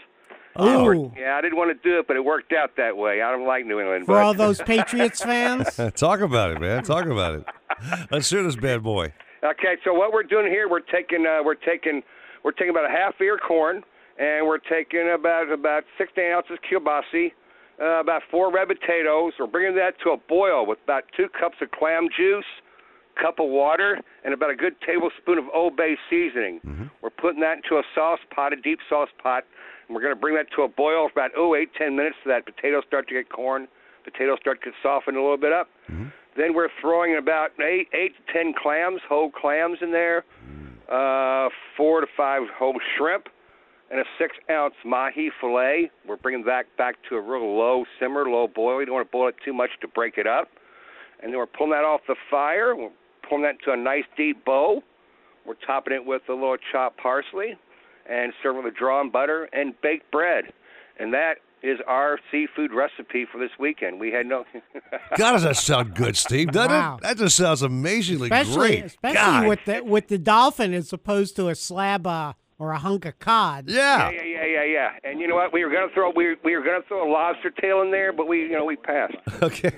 Ooh. 0.59 1.11
Yeah, 1.15 1.35
I 1.37 1.41
didn't 1.41 1.57
want 1.57 1.69
to 1.69 1.87
do 1.87 1.99
it, 1.99 2.07
but 2.07 2.15
it 2.15 2.25
worked 2.25 2.51
out 2.51 2.71
that 2.77 2.97
way. 2.97 3.21
I 3.21 3.31
don't 3.31 3.45
like 3.45 3.65
New 3.65 3.79
England. 3.79 4.05
For 4.07 4.13
but- 4.13 4.23
all 4.23 4.33
those 4.45 4.59
Patriots 4.61 5.21
fans, 5.23 5.79
Talk 5.95 6.19
about 6.21 6.51
it, 6.51 6.59
man. 6.61 6.83
Talk 6.83 7.05
about 7.05 7.35
it. 7.35 7.45
Let's 8.11 8.29
hear 8.29 8.41
this 8.43 8.55
bad 8.55 8.81
boy. 8.83 9.13
Okay, 9.43 9.75
so 9.83 9.93
what 9.93 10.11
we're 10.13 10.23
doing 10.23 10.47
here, 10.47 10.67
we're 10.67 10.79
taking 10.79 11.25
uh, 11.27 11.43
we're 11.43 11.53
taking 11.53 12.01
we're 12.47 12.53
taking 12.53 12.69
about 12.69 12.85
a 12.85 12.89
half 12.89 13.19
ear 13.19 13.37
corn, 13.37 13.83
and 14.17 14.47
we're 14.47 14.57
taking 14.57 15.11
about 15.13 15.51
about 15.51 15.83
16 15.97 16.23
ounces 16.31 16.55
kielbasi, 16.63 17.33
uh, 17.75 17.99
about 17.99 18.21
four 18.31 18.53
red 18.53 18.69
potatoes. 18.69 19.33
We're 19.37 19.47
bringing 19.47 19.75
that 19.75 19.99
to 20.05 20.11
a 20.11 20.17
boil 20.17 20.65
with 20.65 20.79
about 20.85 21.03
two 21.17 21.27
cups 21.37 21.57
of 21.59 21.71
clam 21.71 22.07
juice, 22.15 22.47
cup 23.21 23.39
of 23.39 23.49
water, 23.49 23.99
and 24.23 24.33
about 24.33 24.49
a 24.49 24.55
good 24.55 24.79
tablespoon 24.79 25.37
of 25.37 25.43
Old 25.53 25.75
Bay 25.75 25.97
seasoning. 26.09 26.61
Mm-hmm. 26.65 26.85
We're 27.03 27.09
putting 27.09 27.41
that 27.41 27.57
into 27.57 27.79
a 27.79 27.83
sauce 27.93 28.23
pot, 28.33 28.53
a 28.53 28.55
deep 28.55 28.79
sauce 28.87 29.09
pot, 29.21 29.43
and 29.85 29.93
we're 29.93 30.01
going 30.01 30.15
to 30.15 30.19
bring 30.19 30.35
that 30.35 30.47
to 30.55 30.61
a 30.61 30.69
boil 30.69 31.09
for 31.11 31.19
about 31.19 31.31
oh 31.35 31.53
eight 31.53 31.71
ten 31.77 31.97
minutes 31.97 32.15
so 32.23 32.29
that 32.29 32.45
potatoes 32.45 32.83
start 32.87 33.09
to 33.09 33.13
get 33.13 33.29
corn, 33.29 33.67
potatoes 34.05 34.37
start 34.39 34.63
to 34.63 34.71
get 34.71 34.73
softened 34.81 35.17
a 35.17 35.21
little 35.21 35.35
bit 35.35 35.51
up. 35.51 35.67
Mm-hmm. 35.91 36.15
Then 36.37 36.53
we're 36.53 36.69
throwing 36.79 37.17
about 37.17 37.49
eight, 37.59 37.89
eight 37.91 38.13
to 38.15 38.31
ten 38.31 38.53
clams, 38.55 39.01
whole 39.09 39.31
clams 39.31 39.79
in 39.81 39.91
there, 39.91 40.23
mm-hmm. 40.47 40.66
Uh, 40.91 41.49
four 41.75 42.01
to 42.01 42.07
five 42.15 42.43
whole 42.57 42.79
shrimp, 42.97 43.27
and 43.89 43.99
a 43.99 44.03
six-ounce 44.19 44.75
mahi 44.85 45.31
fillet. 45.39 45.89
We're 46.07 46.17
bringing 46.17 46.45
that 46.45 46.65
back 46.77 46.95
to 47.09 47.15
a 47.15 47.21
real 47.21 47.57
low 47.57 47.85
simmer, 47.99 48.25
low 48.25 48.47
boil. 48.47 48.79
You 48.79 48.85
don't 48.85 48.95
want 48.95 49.07
to 49.07 49.11
boil 49.11 49.29
it 49.29 49.35
too 49.45 49.53
much 49.53 49.69
to 49.81 49.87
break 49.87 50.17
it 50.17 50.27
up. 50.27 50.49
And 51.21 51.31
then 51.31 51.37
we're 51.37 51.45
pulling 51.45 51.71
that 51.71 51.83
off 51.83 52.01
the 52.07 52.15
fire. 52.29 52.75
We're 52.75 52.89
pulling 53.27 53.43
that 53.43 53.55
into 53.59 53.71
a 53.71 53.77
nice 53.77 54.03
deep 54.15 54.43
bowl. 54.45 54.83
We're 55.45 55.55
topping 55.65 55.93
it 55.93 56.05
with 56.05 56.23
a 56.29 56.33
little 56.33 56.57
chopped 56.71 56.97
parsley, 56.97 57.55
and 58.09 58.33
serving 58.43 58.63
with 58.63 58.75
drawn 58.75 59.09
butter 59.09 59.49
and 59.53 59.73
baked 59.81 60.11
bread. 60.11 60.45
And 60.99 61.13
that 61.13 61.35
is 61.63 61.79
our 61.87 62.19
seafood 62.31 62.71
recipe 62.71 63.25
for 63.31 63.37
this 63.39 63.51
weekend. 63.59 63.99
We 63.99 64.11
had 64.11 64.25
no. 64.27 64.45
God, 65.17 65.31
does 65.33 65.43
that 65.43 65.57
sound 65.57 65.95
good, 65.95 66.15
Steve? 66.15 66.51
Doesn't 66.51 66.71
Wow. 66.71 66.97
it? 66.97 67.03
That 67.03 67.17
just 67.17 67.35
sounds 67.37 67.61
amazingly 67.61 68.25
especially 68.27 68.55
great. 68.57 68.85
especially 68.85 69.15
God. 69.15 69.47
with 69.47 69.65
the 69.65 69.83
with 69.83 70.07
the 70.07 70.17
dolphin 70.17 70.73
as 70.73 70.93
opposed 70.93 71.35
to 71.37 71.47
a 71.49 71.55
slab 71.55 72.05
uh, 72.05 72.33
or 72.59 72.71
a 72.71 72.79
hunk 72.79 73.05
of 73.05 73.17
cod. 73.19 73.65
Yeah, 73.67 74.09
yeah, 74.11 74.23
yeah, 74.23 74.45
yeah, 74.45 74.63
yeah. 74.63 74.89
And 75.03 75.19
you 75.19 75.27
know 75.27 75.35
what? 75.35 75.51
We 75.53 75.63
were 75.65 75.71
gonna 75.71 75.89
throw 75.93 76.11
we 76.15 76.27
were, 76.27 76.35
we 76.43 76.55
were 76.55 76.63
gonna 76.63 76.81
throw 76.87 77.07
a 77.07 77.11
lobster 77.11 77.49
tail 77.51 77.81
in 77.81 77.91
there, 77.91 78.13
but 78.13 78.27
we 78.27 78.41
you 78.41 78.51
know 78.51 78.65
we 78.65 78.75
passed. 78.75 79.15
Okay. 79.41 79.71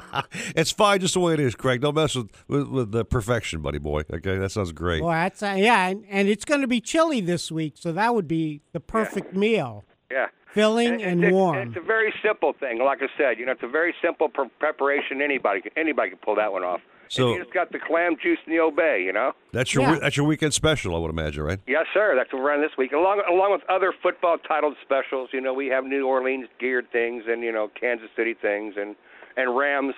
it's 0.56 0.70
fine 0.72 1.00
just 1.00 1.14
the 1.14 1.20
way 1.20 1.34
it 1.34 1.40
is, 1.40 1.54
Craig. 1.54 1.80
Don't 1.80 1.94
mess 1.94 2.14
with, 2.16 2.30
with, 2.48 2.68
with 2.68 2.92
the 2.92 3.04
perfection, 3.04 3.62
buddy 3.62 3.78
boy. 3.78 4.02
Okay, 4.12 4.36
that 4.38 4.50
sounds 4.50 4.72
great. 4.72 5.02
Well, 5.02 5.12
that's 5.12 5.42
uh, 5.42 5.54
yeah, 5.56 5.88
and, 5.88 6.04
and 6.08 6.28
it's 6.28 6.44
going 6.44 6.60
to 6.60 6.66
be 6.66 6.80
chilly 6.80 7.20
this 7.20 7.50
week, 7.52 7.74
so 7.76 7.92
that 7.92 8.14
would 8.14 8.26
be 8.28 8.62
the 8.72 8.80
perfect 8.80 9.34
meal. 9.34 9.84
Yeah. 10.10 10.26
Filling 10.56 11.02
and 11.02 11.22
it's, 11.22 11.32
warm. 11.32 11.68
It's 11.68 11.76
a 11.76 11.80
very 11.86 12.12
simple 12.24 12.54
thing. 12.58 12.78
Like 12.82 13.02
I 13.02 13.08
said, 13.18 13.38
you 13.38 13.44
know, 13.46 13.52
it's 13.52 13.62
a 13.62 13.68
very 13.68 13.94
simple 14.02 14.28
pre- 14.30 14.48
preparation. 14.58 15.20
Anybody 15.22 15.60
can, 15.60 15.70
anybody 15.76 16.08
can 16.10 16.18
pull 16.18 16.34
that 16.36 16.50
one 16.50 16.64
off. 16.64 16.80
So- 17.08 17.26
and 17.28 17.36
you 17.36 17.42
just 17.42 17.52
got 17.54 17.70
the 17.72 17.78
clam 17.78 18.16
juice 18.20 18.38
and 18.46 18.54
the 18.54 18.58
Old 18.58 18.74
Bay, 18.74 19.02
you 19.04 19.12
know. 19.12 19.32
That's 19.52 19.74
your 19.74 19.82
Yeah. 19.84 19.98
that's 20.00 20.16
your 20.16 20.26
weekend 20.26 20.54
special, 20.54 20.96
I 20.96 20.98
would 20.98 21.10
imagine, 21.10 21.44
right? 21.44 21.60
Yes, 21.66 21.84
sir. 21.94 22.14
That's 22.16 22.32
what 22.32 22.42
we're 22.42 22.52
on 22.52 22.62
this 22.62 22.72
week, 22.78 22.92
along 22.92 23.22
along 23.30 23.52
with 23.52 23.62
other 23.68 23.92
football 24.02 24.38
titled 24.38 24.76
specials. 24.82 25.28
You 25.32 25.40
know, 25.42 25.52
we 25.54 25.66
have 25.68 25.84
New 25.84 26.06
Orleans 26.06 26.48
geared 26.58 26.90
things, 26.90 27.24
and 27.28 27.42
you 27.42 27.52
know, 27.52 27.70
Kansas 27.78 28.08
City 28.16 28.34
things, 28.34 28.74
and 28.76 28.96
and 29.36 29.56
Rams. 29.56 29.94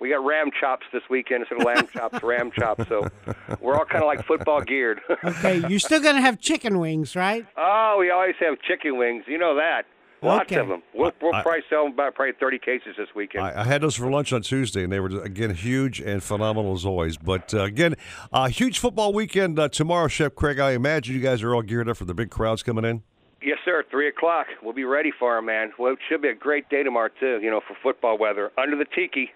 We 0.00 0.10
got 0.10 0.24
ram 0.24 0.50
chops 0.60 0.86
this 0.92 1.02
weekend 1.10 1.42
instead 1.42 1.58
of 1.58 1.64
lamb 1.66 1.86
chops, 1.92 2.22
ram 2.22 2.52
chops. 2.52 2.88
So 2.88 3.08
we're 3.60 3.74
all 3.76 3.84
kind 3.84 4.02
of 4.02 4.06
like 4.06 4.24
football 4.24 4.60
geared. 4.62 5.00
Okay, 5.24 5.64
you're 5.68 5.80
still 5.80 6.00
going 6.00 6.14
to 6.14 6.20
have 6.20 6.38
chicken 6.40 6.78
wings, 6.78 7.16
right? 7.16 7.44
oh, 7.56 7.96
we 7.98 8.08
always 8.10 8.36
have 8.38 8.60
chicken 8.62 8.96
wings. 8.96 9.24
You 9.26 9.38
know 9.38 9.56
that. 9.56 9.86
Lots 10.22 10.50
Okay. 10.50 10.60
of 10.60 10.68
them. 10.68 10.82
We'll, 10.94 11.12
we'll 11.22 11.34
I- 11.34 11.42
probably 11.42 11.62
sell 11.70 11.86
about 11.86 12.14
probably 12.14 12.32
30 12.40 12.58
cases 12.58 12.94
this 12.96 13.08
weekend. 13.14 13.44
I, 13.44 13.60
I 13.60 13.64
had 13.64 13.82
those 13.82 13.94
for 13.96 14.10
lunch 14.10 14.32
on 14.32 14.42
Tuesday, 14.42 14.82
and 14.82 14.92
they 14.92 15.00
were 15.00 15.22
again 15.22 15.54
huge 15.54 16.00
and 16.00 16.22
phenomenal 16.22 16.72
as 16.74 16.84
always. 16.84 17.16
But 17.16 17.54
uh, 17.54 17.62
again, 17.64 17.94
uh, 18.32 18.48
huge 18.48 18.78
football 18.78 19.12
weekend 19.12 19.58
uh, 19.58 19.68
tomorrow, 19.68 20.08
Chef 20.08 20.34
Craig. 20.34 20.58
I 20.58 20.72
imagine 20.72 21.14
you 21.14 21.20
guys 21.20 21.42
are 21.42 21.54
all 21.54 21.62
geared 21.62 21.88
up 21.88 21.96
for 21.96 22.04
the 22.04 22.14
big 22.14 22.30
crowds 22.30 22.62
coming 22.62 22.84
in. 22.84 23.02
Yes, 23.40 23.58
sir. 23.64 23.84
Three 23.90 24.08
o'clock. 24.08 24.46
We'll 24.62 24.72
be 24.74 24.82
ready 24.84 25.12
for 25.16 25.36
them, 25.36 25.46
man. 25.46 25.70
Well, 25.78 25.92
it 25.92 26.00
should 26.08 26.22
be 26.22 26.28
a 26.28 26.34
great 26.34 26.68
day 26.68 26.82
tomorrow 26.82 27.10
too. 27.20 27.38
You 27.40 27.50
know, 27.50 27.60
for 27.66 27.76
football 27.82 28.18
weather 28.18 28.50
under 28.58 28.76
the 28.76 28.84
tiki. 28.84 29.30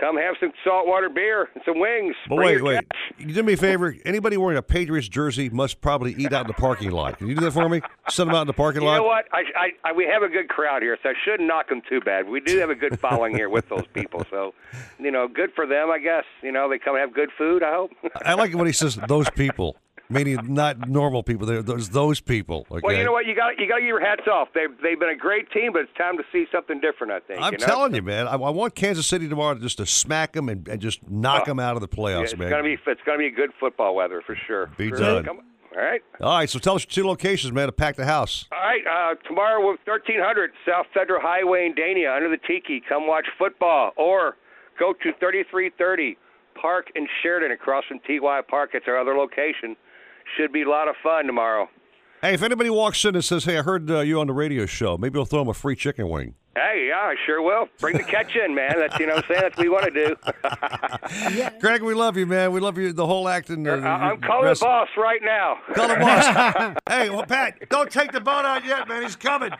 Come 0.00 0.16
have 0.16 0.34
some 0.40 0.52
saltwater 0.64 1.08
beer 1.08 1.48
and 1.54 1.62
some 1.64 1.78
wings. 1.78 2.16
But 2.28 2.38
wait, 2.38 2.62
wait. 2.62 2.88
cash. 2.90 3.00
You 3.18 3.32
do 3.32 3.42
me 3.42 3.52
a 3.52 3.56
favor. 3.56 3.94
Anybody 4.04 4.36
wearing 4.36 4.58
a 4.58 4.62
Patriots 4.62 5.08
jersey 5.08 5.48
must 5.48 5.80
probably 5.80 6.14
eat 6.14 6.32
out 6.32 6.42
in 6.42 6.46
the 6.48 6.54
parking 6.54 6.90
lot. 6.90 7.18
Can 7.18 7.28
you 7.28 7.34
do 7.36 7.42
that 7.42 7.52
for 7.52 7.68
me? 7.68 7.80
Send 8.08 8.28
them 8.28 8.36
out 8.36 8.42
in 8.42 8.46
the 8.48 8.52
parking 8.52 8.82
You 8.82 8.88
lot. 8.88 8.94
You 8.94 9.00
know 9.02 9.06
what? 9.06 9.26
I, 9.32 9.42
I, 9.56 9.90
I, 9.90 9.92
we 9.92 10.04
have 10.06 10.22
a 10.22 10.28
good 10.28 10.48
crowd 10.48 10.82
here, 10.82 10.98
so 11.02 11.10
I 11.10 11.12
shouldn't 11.24 11.46
knock 11.46 11.68
them 11.68 11.80
too 11.88 12.00
bad. 12.00 12.28
We 12.28 12.40
do 12.40 12.58
have 12.58 12.70
a 12.70 12.74
good 12.74 12.98
following 12.98 13.34
here 13.34 13.48
with 13.48 13.68
those 13.68 13.86
people, 13.92 14.24
so 14.30 14.52
you 14.98 15.10
know, 15.12 15.28
good 15.28 15.52
for 15.54 15.66
them, 15.66 15.90
I 15.90 15.98
guess. 15.98 16.24
You 16.42 16.50
know, 16.50 16.68
they 16.68 16.78
come 16.78 16.96
and 16.96 17.00
have 17.00 17.14
good 17.14 17.30
food. 17.38 17.62
I 17.62 17.72
hope. 17.72 17.92
I 18.24 18.34
like 18.34 18.50
it 18.50 18.56
when 18.56 18.66
he 18.66 18.72
says 18.72 18.96
those 19.08 19.30
people. 19.30 19.76
Meaning 20.08 20.38
not 20.54 20.88
normal 20.88 21.22
people. 21.22 21.46
There, 21.46 21.62
there's 21.62 21.88
those 21.90 22.20
people. 22.20 22.66
Okay? 22.70 22.80
Well, 22.82 22.96
you 22.96 23.04
know 23.04 23.12
what? 23.12 23.26
You 23.26 23.34
got 23.34 23.58
you 23.58 23.68
got 23.68 23.82
your 23.82 24.00
hats 24.00 24.26
off. 24.30 24.48
They've 24.54 24.70
they've 24.82 24.98
been 24.98 25.08
a 25.10 25.16
great 25.16 25.50
team, 25.50 25.72
but 25.72 25.82
it's 25.82 25.96
time 25.96 26.16
to 26.18 26.24
see 26.32 26.46
something 26.52 26.80
different. 26.80 27.12
I 27.12 27.20
think. 27.20 27.40
I'm 27.40 27.52
you 27.54 27.58
know? 27.58 27.66
telling 27.66 27.94
you, 27.94 28.02
man. 28.02 28.26
I, 28.28 28.32
I 28.32 28.50
want 28.50 28.74
Kansas 28.74 29.06
City 29.06 29.28
tomorrow 29.28 29.54
just 29.56 29.78
to 29.78 29.86
smack 29.86 30.32
them 30.32 30.48
and, 30.48 30.66
and 30.68 30.80
just 30.80 31.08
knock 31.10 31.42
Oh. 31.42 31.46
them 31.46 31.60
out 31.60 31.76
of 31.76 31.80
the 31.82 31.88
Yeah, 31.90 31.96
playoffs, 32.04 32.22
it's 32.24 32.36
man. 32.36 32.50
gonna 32.50 32.62
be 32.62 32.76
it's 32.86 33.00
gonna 33.06 33.18
be 33.18 33.30
good 33.30 33.50
football 33.58 33.94
weather 33.94 34.22
for 34.24 34.36
sure. 34.46 34.70
Be 34.76 34.90
For- 34.90 34.96
done. 34.96 35.24
Come- 35.24 35.40
all 35.76 35.82
right. 35.82 36.02
All 36.20 36.38
right, 36.38 36.48
so 36.48 36.60
tell 36.60 36.76
us 36.76 36.84
your 36.84 36.90
two 37.02 37.08
locations, 37.08 37.52
man, 37.52 37.66
to 37.66 37.72
pack 37.72 37.96
the 37.96 38.04
house. 38.04 38.46
All 38.52 38.58
right, 38.60 38.86
uh, 38.86 39.16
tomorrow 39.26 39.58
we're 39.60 39.76
1300 39.84 40.52
South 40.64 40.86
Federal 40.94 41.20
Highway 41.20 41.66
in 41.66 41.74
Dania 41.74 42.14
under 42.16 42.28
the 42.28 42.36
Tiki. 42.46 42.80
Come 42.88 43.08
watch 43.08 43.26
football 43.36 43.90
or 43.96 44.36
go 44.78 44.92
to 44.92 45.12
3330 45.18 46.16
Park 46.54 46.92
in 46.94 47.08
Sheridan 47.20 47.50
across 47.50 47.84
from 47.86 47.98
TY 48.06 48.42
Park. 48.48 48.70
It's 48.74 48.86
our 48.86 48.96
other 48.96 49.16
location. 49.16 49.74
Should 50.36 50.52
be 50.52 50.62
a 50.62 50.68
lot 50.68 50.88
of 50.88 50.96
fun 51.02 51.26
tomorrow. 51.26 51.68
Hey, 52.22 52.34
if 52.34 52.42
anybody 52.42 52.70
walks 52.70 53.04
in 53.04 53.14
and 53.14 53.24
says, 53.24 53.44
"Hey, 53.44 53.58
I 53.58 53.62
heard 53.62 53.90
uh, 53.90 54.00
you 54.00 54.18
on 54.18 54.26
the 54.26 54.32
radio 54.32 54.66
show," 54.66 54.96
maybe 54.96 55.18
we'll 55.18 55.26
throw 55.26 55.40
them 55.40 55.48
a 55.48 55.54
free 55.54 55.76
chicken 55.76 56.08
wing. 56.08 56.34
Hey, 56.56 56.86
yeah, 56.88 57.00
I 57.00 57.14
sure 57.26 57.42
will. 57.42 57.68
Bring 57.80 57.96
the 57.96 58.04
catch 58.04 58.36
in, 58.36 58.54
man. 58.54 58.74
That's 58.78 58.98
you 58.98 59.06
know 59.06 59.16
what 59.16 59.24
I'm 59.24 59.28
saying. 59.28 59.40
That's 59.42 59.56
what 59.56 59.64
we 59.64 59.68
want 59.68 59.92
to 59.92 60.06
do. 60.06 60.16
yeah. 61.36 61.50
Greg, 61.60 61.82
we 61.82 61.94
love 61.94 62.16
you, 62.16 62.26
man. 62.26 62.52
We 62.52 62.60
love 62.60 62.78
you. 62.78 62.92
The 62.92 63.06
whole 63.06 63.28
acting. 63.28 63.66
Uh, 63.66 63.72
I- 63.76 64.10
I'm 64.10 64.20
calling 64.20 64.48
the 64.52 64.58
boss 64.60 64.88
right 64.96 65.20
now. 65.22 65.58
Call 65.74 65.88
the 65.88 65.96
boss. 65.96 66.76
hey, 66.88 67.10
well, 67.10 67.26
Pat, 67.26 67.68
don't 67.70 67.90
take 67.90 68.12
the 68.12 68.20
boat 68.20 68.44
out 68.44 68.64
yet, 68.64 68.88
man. 68.88 69.02
He's 69.02 69.16
coming. 69.16 69.50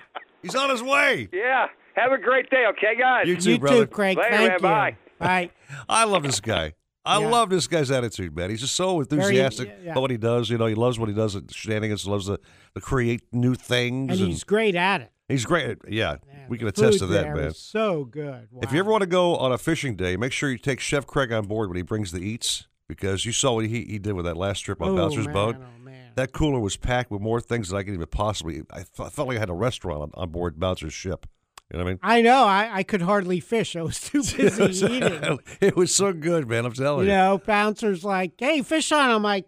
He's 0.43 0.55
on 0.55 0.71
his 0.71 0.83
way. 0.83 1.29
Yeah. 1.33 1.67
Have 1.97 2.13
a 2.13 2.19
great 2.19 2.49
day, 2.51 2.65
okay, 2.71 2.97
guys? 2.99 3.27
You 3.27 3.37
too, 3.37 3.59
brother. 3.59 3.89
Later, 3.97 4.21
man. 4.31 4.61
Bye. 4.61 4.97
Bye. 5.19 5.51
I 5.89 6.05
love 6.05 6.23
this 6.23 6.41
guy. 6.41 6.73
I 7.07 7.21
Yeah. 7.21 7.29
love 7.29 7.51
this 7.51 7.67
guy's 7.67 7.91
attitude, 7.91 8.35
man. 8.35 8.51
He's 8.51 8.61
just 8.61 8.75
so 8.75 9.03
Very- 9.03 9.19
enthusiastic 9.21 9.69
yeah, 9.69 9.75
yeah. 9.85 9.91
about 9.93 10.01
what 10.03 10.11
he 10.11 10.17
does. 10.17 10.49
You 10.51 10.59
know, 10.59 10.67
he 10.67 10.75
loves 10.75 10.99
what 10.99 11.09
he 11.09 11.15
does 11.15 11.37
at 11.37 11.53
shenanigans. 11.53 12.07
Loves 12.07 12.27
to, 12.27 12.39
to 12.75 12.81
create 12.81 13.23
new 13.33 13.55
things. 13.55 14.19
And 14.21 14.29
he's 14.31 14.45
great 14.45 14.75
at 14.75 15.01
it. 15.03 15.13
he's 15.29 15.45
great. 15.45 15.79
Yeah, 15.89 16.17
we 16.49 16.57
can 16.59 16.69
attest 16.69 16.99
to 17.01 17.07
that, 17.09 17.35
man. 17.35 17.53
so 17.55 18.05
good. 18.05 18.49
If 18.63 18.73
you 18.73 18.79
ever 18.79 18.91
want 18.91 19.03
to 19.03 19.07
go 19.07 19.37
on 19.37 19.53
a 19.53 19.59
fishing 19.59 19.97
day, 19.97 20.17
make 20.17 20.33
sure 20.33 20.51
you 20.51 20.59
take 20.59 20.81
Chef 20.81 21.07
Craig 21.07 21.31
on 21.33 21.47
board 21.47 21.69
when 21.69 21.77
he 21.77 21.83
brings 21.83 22.11
the 22.13 22.21
eats 22.21 22.67
because 22.89 23.25
you 23.27 23.33
saw 23.33 23.55
what 23.55 23.67
he, 23.67 23.85
he 23.85 23.99
did 23.99 24.13
with 24.15 24.25
that 24.25 24.37
last 24.37 24.61
trip 24.61 24.81
on 24.83 24.91
Oh, 24.91 24.97
Bouncer's 24.97 25.27
man, 25.27 25.35
boat. 25.35 25.57
Oh, 25.59 25.91
that 26.17 26.33
cooler 26.33 26.61
was 26.61 26.77
packed 26.77 27.11
with 27.11 27.21
more 27.21 27.41
things 27.41 27.69
than 27.71 27.79
I 27.79 27.83
could 27.83 27.95
even 27.95 28.07
possibly. 28.07 28.63
I 28.71 28.85
felt 28.85 29.27
like 29.29 29.37
I 29.37 29.41
had 29.41 29.51
a 29.51 29.55
restaurant 29.55 30.01
on, 30.03 30.11
on 30.15 30.31
board 30.31 30.61
Bouncer's 30.61 30.93
ship. 30.93 31.27
You 31.75 31.79
know 31.79 31.85
what 31.87 31.91
I 31.91 31.93
mean? 31.95 32.01
I 32.05 32.23
know. 32.23 32.45
I, 32.45 32.71
I 32.73 32.83
could 32.85 33.03
hardly 33.03 33.41
fish. 33.41 33.75
I 33.75 33.83
was 33.83 33.99
too 33.99 34.19
busy 34.37 34.87
eating. 34.87 35.41
it 35.61 35.75
was 35.75 35.93
so 35.93 36.13
good, 36.13 36.49
man. 36.49 36.65
I'm 36.67 36.73
telling 36.73 37.07
You 37.07 37.13
you. 37.13 37.19
know, 37.19 37.39
bouncers 37.45 38.05
like, 38.05 38.35
hey, 38.39 38.63
fish 38.63 38.93
on. 38.93 39.11
I'm 39.11 39.25
like, 39.25 39.47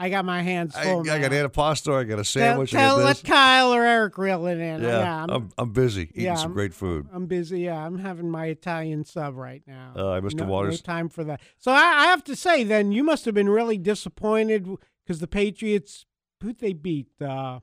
I 0.00 0.10
got 0.10 0.24
my 0.24 0.42
hands 0.42 0.74
I, 0.74 0.82
full. 0.82 1.08
I 1.08 1.20
got 1.20 1.30
antipasto. 1.30 1.94
I 1.94 2.02
got 2.02 2.18
a 2.18 2.24
sandwich. 2.24 2.74
I 2.74 2.80
tell 2.80 2.96
got 2.96 3.04
let. 3.04 3.22
Kyle 3.22 3.72
or 3.72 3.84
Eric 3.84 4.18
reel 4.18 4.48
it 4.48 4.58
in. 4.58 4.82
Yeah, 4.82 5.22
I'm, 5.22 5.30
I'm, 5.30 5.48
I'm 5.56 5.70
busy 5.72 6.02
eating 6.10 6.24
yeah, 6.24 6.34
some 6.34 6.46
I'm- 6.46 6.52
great 6.54 6.74
food. 6.74 7.06
I'm 7.12 7.26
busy. 7.26 7.60
Yeah, 7.60 7.76
I'm 7.86 7.98
having 7.98 8.28
my 8.28 8.46
Italian 8.46 9.04
sub 9.04 9.36
right 9.36 9.62
now. 9.64 9.92
Uh, 9.94 10.20
Mr. 10.20 10.38
No, 10.40 10.46
Waters. 10.46 10.82
No 10.84 10.92
time 10.92 11.08
for 11.08 11.22
that. 11.22 11.40
So 11.58 11.70
I, 11.70 11.76
I 11.76 12.04
have 12.06 12.24
to 12.24 12.34
say, 12.34 12.64
then 12.64 12.90
you 12.90 13.04
must 13.04 13.24
have 13.24 13.34
been 13.34 13.48
really 13.48 13.78
disappointed 13.78 14.68
because 15.04 15.20
the 15.20 15.28
Patriots, 15.28 16.06
who 16.42 16.52
they 16.52 16.72
beat? 16.72 17.06
Uh, 17.22 17.60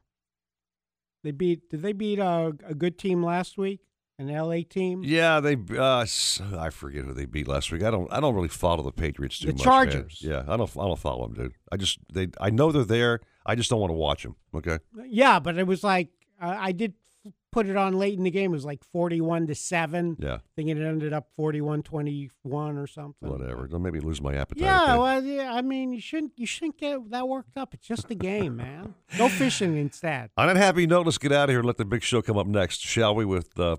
they 1.22 1.32
beat. 1.32 1.70
Did 1.70 1.82
they 1.82 1.92
beat 1.92 2.20
a, 2.20 2.54
a 2.66 2.74
good 2.74 2.98
team 2.98 3.22
last 3.22 3.58
week? 3.58 3.82
An 4.18 4.28
LA 4.34 4.60
team? 4.70 5.04
Yeah, 5.04 5.42
they. 5.42 5.58
Uh, 5.78 6.06
I 6.58 6.70
forget 6.70 7.04
who 7.04 7.14
they 7.14 7.26
beat 7.26 7.48
last 7.50 7.72
week. 7.72 7.84
I 7.84 7.92
don't. 7.92 8.12
I 8.14 8.20
don't 8.22 8.34
really 8.34 8.48
follow 8.48 8.82
the 8.82 8.92
Patriots 8.92 9.40
too 9.40 9.48
The 9.48 9.54
much. 9.54 9.64
Chargers. 9.64 10.22
Man. 10.24 10.32
Yeah, 10.32 10.54
I 10.54 10.56
don't. 10.56 10.70
I 10.72 10.88
don't 10.88 11.00
follow 11.00 11.28
them, 11.28 11.36
dude. 11.36 11.54
I 11.72 11.78
just. 11.78 12.00
They. 12.14 12.30
I 12.40 12.50
know 12.50 12.72
they're 12.72 12.86
there. 12.86 13.20
I 13.46 13.56
just 13.56 13.70
don't 13.70 13.80
want 13.82 13.90
to 13.92 13.96
watch 13.96 14.24
them. 14.24 14.36
Okay. 14.56 14.80
Yeah, 15.08 15.40
but 15.40 15.58
it 15.58 15.68
was 15.68 15.84
like 15.84 16.10
uh, 16.42 16.56
I 16.58 16.72
did 16.72 16.94
put 17.52 17.68
it 17.68 17.76
on 17.78 17.98
late 17.98 18.18
in 18.18 18.24
the 18.24 18.32
game. 18.32 18.52
It 18.52 18.56
was 18.56 18.66
like 18.66 18.84
forty-one 18.86 19.48
to 19.48 19.56
seven. 19.56 20.16
Yeah. 20.20 20.36
I 20.36 20.40
think 20.56 20.70
it 20.70 20.78
ended 20.78 21.14
up 21.14 21.28
41-21 21.38 22.30
or 22.52 22.88
something. 22.88 23.30
Whatever. 23.30 23.68
Don't 23.68 23.82
make 23.82 23.94
me 23.94 24.00
lose 24.00 24.22
my 24.22 24.36
appetite. 24.36 24.64
Yeah, 24.64 24.84
okay? 24.94 24.98
well, 25.00 25.24
yeah. 25.24 25.54
I 25.54 25.62
mean, 25.62 25.94
you 25.94 26.02
shouldn't 26.02 26.34
you 26.38 26.46
shouldn't 26.46 26.78
get 26.78 27.10
that 27.12 27.28
worked 27.28 27.58
up. 27.58 27.74
It's 27.74 27.86
just 27.88 28.10
a 28.12 28.16
game, 28.16 28.56
man. 28.58 28.96
Go 29.18 29.30
fishing 29.30 29.78
instead. 29.78 30.30
On 30.38 30.48
that 30.48 30.58
happy 30.58 30.88
note, 30.88 31.06
let's 31.06 31.18
get 31.18 31.32
out 31.32 31.46
of 31.46 31.50
here 31.50 31.60
and 31.60 31.68
let 31.68 31.78
the 31.78 31.86
big 31.86 32.02
show 32.04 32.22
come 32.22 32.38
up 32.38 32.48
next, 32.48 32.80
shall 32.82 33.14
we? 33.16 33.26
With 33.26 33.58
uh, 33.60 33.78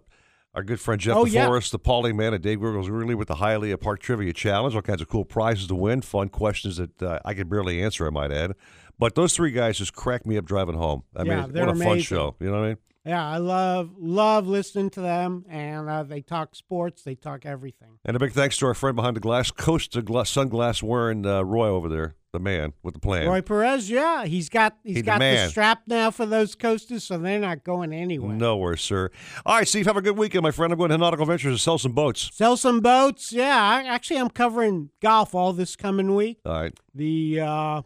our 0.57 0.62
good 0.65 0.81
friend 0.81 0.99
Jeff 1.01 1.16
Oh, 1.16 1.27
yeah. 1.27 1.47
DeForest, 1.47 1.70
the 1.70 1.78
Paulie 1.78 2.15
Man, 2.15 2.33
and 2.33 2.43
Dave 2.43 2.61
Gurgles 2.61 2.89
really 2.89 3.15
with 3.15 3.28
the 3.28 3.37
Hialeah 3.37 3.78
Park 3.78 4.01
Trivia 4.01 4.33
Challenge. 4.33 4.74
All 4.74 4.81
kinds 4.83 5.03
of 5.03 5.09
cool 5.09 5.27
prizes 5.27 5.66
to 5.69 5.74
win, 5.74 6.01
fun 6.01 6.31
questions 6.31 6.78
that 6.78 7.03
uh, 7.03 7.19
I 7.27 7.35
could 7.35 7.51
barely 7.51 7.83
answer, 7.83 8.07
I 8.07 8.11
might 8.11 8.33
add. 8.33 8.55
But 8.98 9.14
those 9.14 9.35
three 9.35 9.51
guys 9.51 9.78
just 9.78 9.94
cracked 9.94 10.27
me 10.27 10.36
up 10.36 10.44
driving 10.47 10.77
home. 10.77 11.02
I 11.14 11.23
Yeah, 11.24 11.47
mean, 11.47 11.66
what 11.66 11.68
a 11.68 11.74
fun 11.77 12.01
show. 12.01 12.35
You 12.40 12.47
know 12.47 12.52
what 12.60 12.64
I 12.64 12.68
mean? 12.68 12.77
Yeah, 13.05 13.24
I 13.24 13.36
love 13.36 13.90
love 13.98 14.48
listening 14.48 14.90
to 14.90 15.01
them, 15.01 15.44
and 15.48 15.89
uh, 15.89 16.02
they 16.02 16.23
talk 16.23 16.56
sports. 16.56 17.02
They 17.05 17.14
talk 17.14 17.47
everything. 17.47 17.98
And 18.05 18.16
a 18.16 18.18
big 18.18 18.32
thanks 18.32 18.56
to 18.59 18.66
our 18.66 18.74
friend 18.74 18.97
behind 18.97 19.14
the 19.14 19.20
glass, 19.20 19.52
Coast 19.52 19.93
Costa 19.93 20.02
glass, 20.02 20.35
sunglass 20.35 20.82
wearing 20.82 21.24
uh, 21.24 21.43
Roy 21.43 21.68
over 21.68 21.89
there, 21.89 22.16
the 22.32 22.40
man 22.40 22.73
with 22.82 22.94
the 22.94 23.01
plan. 23.01 23.28
Roy 23.28 23.43
Perez, 23.43 23.89
yeah, 23.89 24.24
he's 24.24 24.48
got 24.48 24.78
he's 24.82 24.97
the 24.97 25.02
got 25.02 25.14
the, 25.18 25.20
man. 25.20 25.48
strap 25.51 25.82
now 25.86 26.10
for 26.10 26.27
those 26.27 26.56
coasters, 26.56 27.05
so 27.05 27.16
they're 27.16 27.39
not 27.39 27.62
going 27.62 27.93
anywhere. 27.93 28.35
Nowhere, 28.35 28.77
sir. 28.77 29.12
All 29.44 29.56
right, 29.56 29.68
Steve, 29.68 29.86
have 29.86 29.97
a 29.97 30.02
good 30.02 30.16
weekend, 30.18 30.43
my 30.43 30.51
friend. 30.51 30.73
I'm 30.73 30.78
going 30.78 30.90
to 30.90 30.98
Nautical 30.98 31.27
Ventures 31.27 31.55
to 31.59 31.62
sell 31.62 31.78
some 31.78 31.93
boats. 31.93 32.31
Sell 32.35 32.56
some 32.56 32.81
boats. 32.81 33.32
Yeah, 33.32 33.56
I, 33.56 33.85
actually, 33.85 34.18
I'm 34.18 34.31
covering 34.31 34.90
golf 35.01 35.32
all 35.32 35.52
this 35.52 35.77
coming 35.77 36.16
week. 36.16 36.40
All 36.44 36.60
right. 36.60 36.74
The 36.93 37.39
uh, 37.40 37.82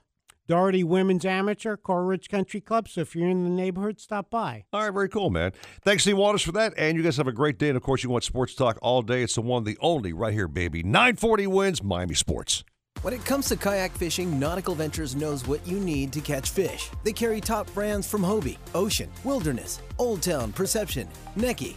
Doherty 0.50 0.82
Women's 0.82 1.24
Amateur 1.24 1.76
Coral 1.76 2.06
Ridge 2.06 2.28
Country 2.28 2.60
Club. 2.60 2.88
So 2.88 3.02
if 3.02 3.14
you're 3.14 3.28
in 3.28 3.44
the 3.44 3.50
neighborhood, 3.50 4.00
stop 4.00 4.30
by. 4.30 4.64
All 4.72 4.82
right, 4.82 4.92
very 4.92 5.08
cool, 5.08 5.30
man. 5.30 5.52
Thanks, 5.84 6.02
Steve 6.02 6.16
Waters, 6.16 6.42
for 6.42 6.50
that. 6.50 6.74
And 6.76 6.96
you 6.96 7.04
guys 7.04 7.16
have 7.18 7.28
a 7.28 7.32
great 7.32 7.56
day. 7.56 7.68
And 7.68 7.76
of 7.76 7.84
course, 7.84 8.02
you 8.02 8.10
want 8.10 8.24
sports 8.24 8.56
talk 8.56 8.76
all 8.82 9.02
day. 9.02 9.22
It's 9.22 9.36
the 9.36 9.42
one, 9.42 9.62
the 9.62 9.78
only, 9.80 10.12
right 10.12 10.32
here, 10.32 10.48
baby. 10.48 10.82
940 10.82 11.46
wins 11.46 11.84
Miami 11.84 12.14
Sports. 12.14 12.64
When 13.02 13.14
it 13.14 13.24
comes 13.24 13.48
to 13.48 13.56
kayak 13.56 13.92
fishing, 13.92 14.40
Nautical 14.40 14.74
Ventures 14.74 15.14
knows 15.14 15.46
what 15.46 15.64
you 15.64 15.78
need 15.78 16.12
to 16.14 16.20
catch 16.20 16.50
fish. 16.50 16.90
They 17.04 17.12
carry 17.12 17.40
top 17.40 17.72
brands 17.72 18.10
from 18.10 18.22
Hobie, 18.22 18.58
Ocean, 18.74 19.08
Wilderness, 19.22 19.80
Old 19.98 20.20
Town, 20.20 20.52
Perception, 20.52 21.06
Necky, 21.38 21.76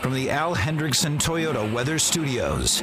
From 0.00 0.14
the 0.14 0.30
Al 0.30 0.54
Hendrickson 0.56 1.18
Toyota 1.18 1.70
Weather 1.74 1.98
Studios. 1.98 2.82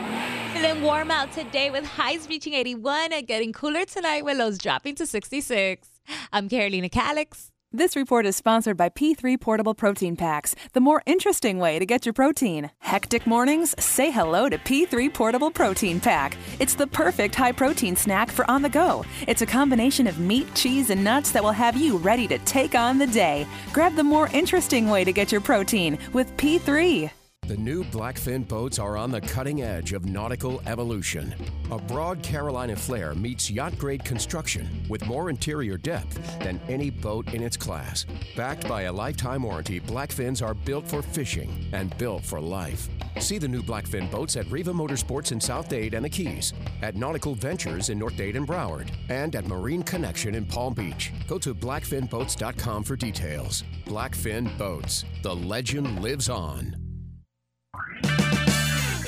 Feeling 0.54 0.84
warm 0.84 1.10
out 1.10 1.32
today 1.32 1.72
with 1.72 1.84
highs 1.84 2.30
reaching 2.30 2.54
81 2.54 3.12
and 3.12 3.26
getting 3.26 3.52
cooler 3.54 3.86
tonight 3.86 4.24
with 4.24 4.38
lows 4.38 4.60
dropping 4.60 4.94
to 4.96 5.08
66. 5.08 5.88
I'm 6.32 6.48
Carolina 6.48 6.90
Calix. 6.90 7.52
This 7.74 7.98
report 7.98 8.26
is 8.26 8.38
sponsored 8.38 8.78
by 8.78 8.88
P3 8.88 9.42
Portable 9.42 9.76
Protein 9.76 10.16
Packs, 10.16 10.56
the 10.72 10.80
more 10.80 11.04
interesting 11.06 11.60
way 11.60 11.80
to 11.80 11.86
get 11.86 12.06
your 12.06 12.14
protein. 12.14 12.72
Hectic 12.80 13.28
mornings? 13.28 13.76
Say 13.78 14.10
hello 14.10 14.48
to 14.48 14.58
P3 14.58 15.14
Portable 15.14 15.52
Protein 15.52 16.00
Pack. 16.00 16.38
It's 16.62 16.76
the 16.76 16.88
perfect 16.88 17.36
high 17.36 17.52
protein 17.52 17.98
snack 17.98 18.32
for 18.32 18.50
on 18.50 18.62
the 18.62 18.70
go. 18.70 19.04
It's 19.28 19.42
a 19.42 19.46
combination 19.46 20.08
of 20.08 20.18
meat, 20.18 20.48
cheese, 20.56 20.92
and 20.92 21.04
nuts 21.04 21.34
that 21.34 21.44
will 21.44 21.52
have 21.52 21.76
you 21.76 21.98
ready 21.98 22.26
to 22.30 22.38
take 22.40 22.74
on 22.74 23.00
the 23.00 23.08
day. 23.08 23.46
Grab 23.74 23.96
the 23.96 24.04
more 24.04 24.30
interesting 24.30 24.90
way 24.90 25.04
to 25.04 25.12
get 25.12 25.30
your 25.30 25.42
protein 25.42 26.00
with 26.14 26.38
P3. 26.38 27.12
The 27.48 27.56
new 27.56 27.86
Blackfin 27.86 28.46
boats 28.46 28.78
are 28.78 28.98
on 28.98 29.10
the 29.10 29.22
cutting 29.22 29.62
edge 29.62 29.94
of 29.94 30.04
nautical 30.04 30.62
evolution. 30.66 31.34
A 31.72 31.78
broad 31.78 32.22
Carolina 32.22 32.76
flare 32.76 33.16
meets 33.16 33.50
yacht 33.50 33.78
grade 33.78 34.04
construction 34.04 34.84
with 34.90 35.06
more 35.08 35.30
interior 35.30 35.78
depth 35.78 36.40
than 36.40 36.60
any 36.68 36.90
boat 36.90 37.34
in 37.34 37.42
its 37.42 37.56
class. 37.56 38.06
Backed 38.36 38.68
by 38.68 38.82
a 38.82 38.92
lifetime 38.92 39.44
warranty, 39.44 39.80
Blackfins 39.80 40.46
are 40.46 40.54
built 40.54 40.86
for 40.90 41.02
fishing 41.02 41.70
and 41.72 41.98
built 41.98 42.26
for 42.26 42.42
life. 42.42 42.90
See 43.22 43.38
the 43.38 43.48
new 43.48 43.64
Blackfin 43.64 44.12
boats 44.12 44.36
at 44.36 44.52
Riva 44.52 44.74
Motorsports 44.74 45.32
in 45.32 45.40
South 45.40 45.70
Dade 45.70 45.94
and 45.94 46.04
the 46.04 46.10
Keys, 46.10 46.52
at 46.82 46.98
Nautical 46.98 47.34
Ventures 47.34 47.88
in 47.88 47.98
North 47.98 48.18
Dade 48.18 48.36
and 48.36 48.46
Broward, 48.46 48.92
and 49.08 49.34
at 49.38 49.48
Marine 49.48 49.84
Connection 49.84 50.36
in 50.36 50.46
Palm 50.46 50.74
Beach. 50.74 51.14
Go 51.30 51.38
to 51.38 51.56
blackfinboats.com 51.56 52.84
for 52.84 52.98
details. 52.98 53.64
Blackfin 53.86 54.58
Boats. 54.58 55.06
The 55.24 55.34
legend 55.34 56.02
lives 56.02 56.28
on. 56.28 56.87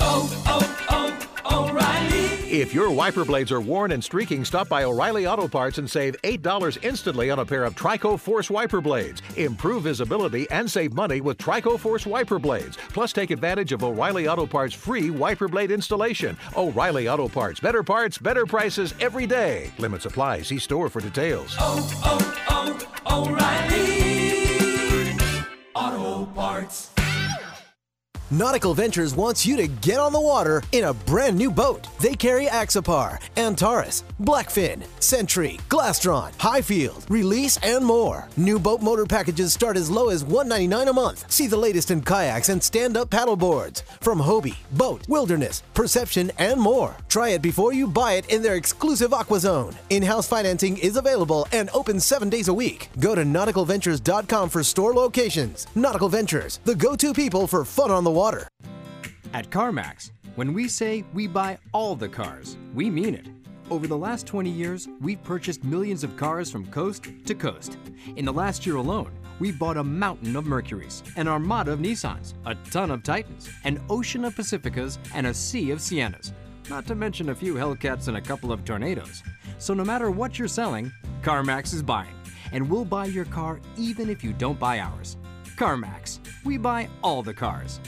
Oh, 0.02 0.42
oh, 0.46 0.86
oh, 0.88 1.68
O'Reilly. 1.70 2.50
If 2.50 2.74
your 2.74 2.90
wiper 2.90 3.24
blades 3.24 3.52
are 3.52 3.60
worn 3.60 3.92
and 3.92 4.02
streaking, 4.02 4.44
stop 4.44 4.68
by 4.68 4.82
O'Reilly 4.84 5.26
Auto 5.26 5.46
Parts 5.46 5.78
and 5.78 5.88
save 5.88 6.20
$8 6.22 6.78
instantly 6.82 7.30
on 7.30 7.38
a 7.38 7.44
pair 7.44 7.64
of 7.64 7.74
Trico 7.76 8.18
Force 8.18 8.50
wiper 8.50 8.80
blades. 8.80 9.22
Improve 9.36 9.84
visibility 9.84 10.50
and 10.50 10.68
save 10.68 10.92
money 10.94 11.20
with 11.20 11.38
Trico 11.38 11.78
Force 11.78 12.06
wiper 12.06 12.38
blades. 12.38 12.76
Plus, 12.88 13.12
take 13.12 13.30
advantage 13.30 13.72
of 13.72 13.84
O'Reilly 13.84 14.26
Auto 14.26 14.46
Parts 14.46 14.74
free 14.74 15.10
wiper 15.10 15.48
blade 15.48 15.70
installation. 15.70 16.36
O'Reilly 16.56 17.08
Auto 17.08 17.28
Parts. 17.28 17.60
Better 17.60 17.82
parts, 17.82 18.18
better 18.18 18.46
prices 18.46 18.94
every 19.00 19.26
day. 19.26 19.70
Limit 19.78 20.04
apply. 20.06 20.42
See 20.42 20.58
store 20.58 20.88
for 20.88 21.00
details. 21.00 21.54
Oh, 21.58 21.88
oh, 22.04 22.78
oh, 23.06 23.26
O'Reilly 23.28 23.60
Auto 25.74 26.26
Parts. 26.32 26.90
Nautical 28.32 28.74
Ventures 28.74 29.12
wants 29.12 29.44
you 29.44 29.56
to 29.56 29.66
get 29.66 29.98
on 29.98 30.12
the 30.12 30.20
water 30.20 30.62
in 30.70 30.84
a 30.84 30.94
brand 30.94 31.36
new 31.36 31.50
boat. 31.50 31.88
They 31.98 32.14
carry 32.14 32.46
Axopar, 32.46 33.18
Antares, 33.36 34.04
Blackfin, 34.20 34.84
Century, 35.02 35.58
Glastron, 35.68 36.30
Highfield, 36.38 37.06
Release, 37.08 37.56
and 37.64 37.84
more. 37.84 38.28
New 38.36 38.60
boat 38.60 38.82
motor 38.82 39.04
packages 39.04 39.52
start 39.52 39.76
as 39.76 39.90
low 39.90 40.10
as 40.10 40.22
199 40.22 40.86
a 40.86 40.92
month. 40.92 41.28
See 41.28 41.48
the 41.48 41.56
latest 41.56 41.90
in 41.90 42.02
kayaks 42.02 42.50
and 42.50 42.62
stand-up 42.62 43.10
paddle 43.10 43.34
boards 43.34 43.82
from 44.00 44.20
Hobie, 44.20 44.54
BOTE, 44.76 45.08
Wilderness, 45.08 45.64
Perception, 45.74 46.30
and 46.38 46.60
more. 46.60 46.96
Try 47.08 47.30
it 47.30 47.42
before 47.42 47.72
you 47.72 47.88
buy 47.88 48.12
it 48.12 48.30
in 48.30 48.42
their 48.42 48.54
exclusive 48.54 49.12
Aqua 49.12 49.40
Zone. 49.40 49.74
In-house 49.90 50.28
financing 50.28 50.78
is 50.78 50.96
available 50.96 51.48
and 51.50 51.68
open 51.74 51.98
seven 51.98 52.28
days 52.28 52.46
a 52.46 52.54
week. 52.54 52.90
Go 53.00 53.16
to 53.16 53.24
nauticalventures.com 53.24 54.50
for 54.50 54.62
store 54.62 54.94
locations. 54.94 55.66
Nautical 55.74 56.08
Ventures, 56.08 56.60
the 56.62 56.76
go-to 56.76 57.12
people 57.12 57.48
for 57.48 57.64
fun 57.64 57.90
on 57.90 58.04
the 58.04 58.10
water. 58.10 58.19
At 59.32 59.48
CarMax, 59.48 60.10
when 60.34 60.52
we 60.52 60.68
say 60.68 61.06
we 61.14 61.26
buy 61.26 61.56
all 61.72 61.96
the 61.96 62.06
cars, 62.06 62.58
we 62.74 62.90
mean 62.90 63.14
it. 63.14 63.28
Over 63.70 63.86
the 63.86 63.96
last 63.96 64.26
20 64.26 64.50
years, 64.50 64.86
we've 65.00 65.22
purchased 65.24 65.64
millions 65.64 66.04
of 66.04 66.18
cars 66.18 66.50
from 66.50 66.66
coast 66.66 67.06
to 67.24 67.34
coast. 67.34 67.78
In 68.16 68.26
the 68.26 68.32
last 68.32 68.66
year 68.66 68.76
alone, 68.76 69.10
we 69.38 69.52
bought 69.52 69.78
a 69.78 69.82
mountain 69.82 70.36
of 70.36 70.44
Mercuries, 70.44 71.02
an 71.16 71.28
armada 71.28 71.72
of 71.72 71.78
Nissans, 71.78 72.34
a 72.44 72.54
ton 72.70 72.90
of 72.90 73.02
Titans, 73.02 73.48
an 73.64 73.82
ocean 73.88 74.26
of 74.26 74.34
Pacificas, 74.34 74.98
and 75.14 75.26
a 75.26 75.32
sea 75.32 75.70
of 75.70 75.78
Siennas. 75.78 76.32
Not 76.68 76.86
to 76.88 76.94
mention 76.94 77.30
a 77.30 77.34
few 77.34 77.54
Hellcats 77.54 78.08
and 78.08 78.18
a 78.18 78.20
couple 78.20 78.52
of 78.52 78.66
Tornadoes. 78.66 79.22
So 79.56 79.72
no 79.72 79.82
matter 79.82 80.10
what 80.10 80.38
you're 80.38 80.46
selling, 80.46 80.92
CarMax 81.22 81.72
is 81.72 81.82
buying. 81.82 82.14
And 82.52 82.68
we'll 82.68 82.84
buy 82.84 83.06
your 83.06 83.24
car 83.24 83.60
even 83.78 84.10
if 84.10 84.22
you 84.22 84.34
don't 84.34 84.60
buy 84.60 84.80
ours. 84.80 85.16
CarMax, 85.56 86.18
we 86.44 86.58
buy 86.58 86.90
all 87.02 87.22
the 87.22 87.32
cars. 87.32 87.80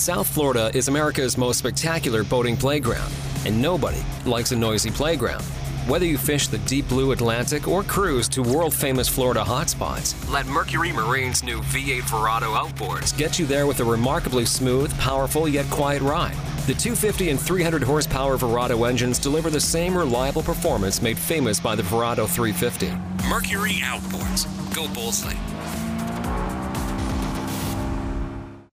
South 0.00 0.26
Florida 0.26 0.70
is 0.72 0.88
America's 0.88 1.36
most 1.36 1.58
spectacular 1.58 2.24
boating 2.24 2.56
playground, 2.56 3.12
and 3.44 3.60
nobody 3.60 4.02
likes 4.24 4.50
a 4.50 4.56
noisy 4.56 4.90
playground. 4.90 5.42
Whether 5.86 6.06
you 6.06 6.16
fish 6.16 6.48
the 6.48 6.56
deep 6.60 6.88
blue 6.88 7.12
Atlantic 7.12 7.68
or 7.68 7.82
cruise 7.82 8.26
to 8.30 8.42
world 8.42 8.72
famous 8.72 9.08
Florida 9.08 9.44
hotspots, 9.44 10.14
let 10.30 10.46
Mercury 10.46 10.90
Marine's 10.90 11.42
new 11.42 11.60
V8 11.60 12.00
Verado 12.04 12.56
outboards 12.56 13.14
get 13.14 13.38
you 13.38 13.44
there 13.44 13.66
with 13.66 13.80
a 13.80 13.84
remarkably 13.84 14.46
smooth, 14.46 14.90
powerful, 14.98 15.46
yet 15.46 15.68
quiet 15.68 16.00
ride. 16.00 16.36
The 16.66 16.72
250 16.72 17.28
and 17.28 17.38
300 17.38 17.82
horsepower 17.82 18.38
Verado 18.38 18.88
engines 18.88 19.18
deliver 19.18 19.50
the 19.50 19.60
same 19.60 19.94
reliable 19.94 20.42
performance 20.42 21.02
made 21.02 21.18
famous 21.18 21.60
by 21.60 21.74
the 21.74 21.82
Verado 21.82 22.26
350. 22.26 22.88
Mercury 23.28 23.82
Outboards. 23.82 24.46
Go 24.74 24.88
Boldly. 24.94 25.36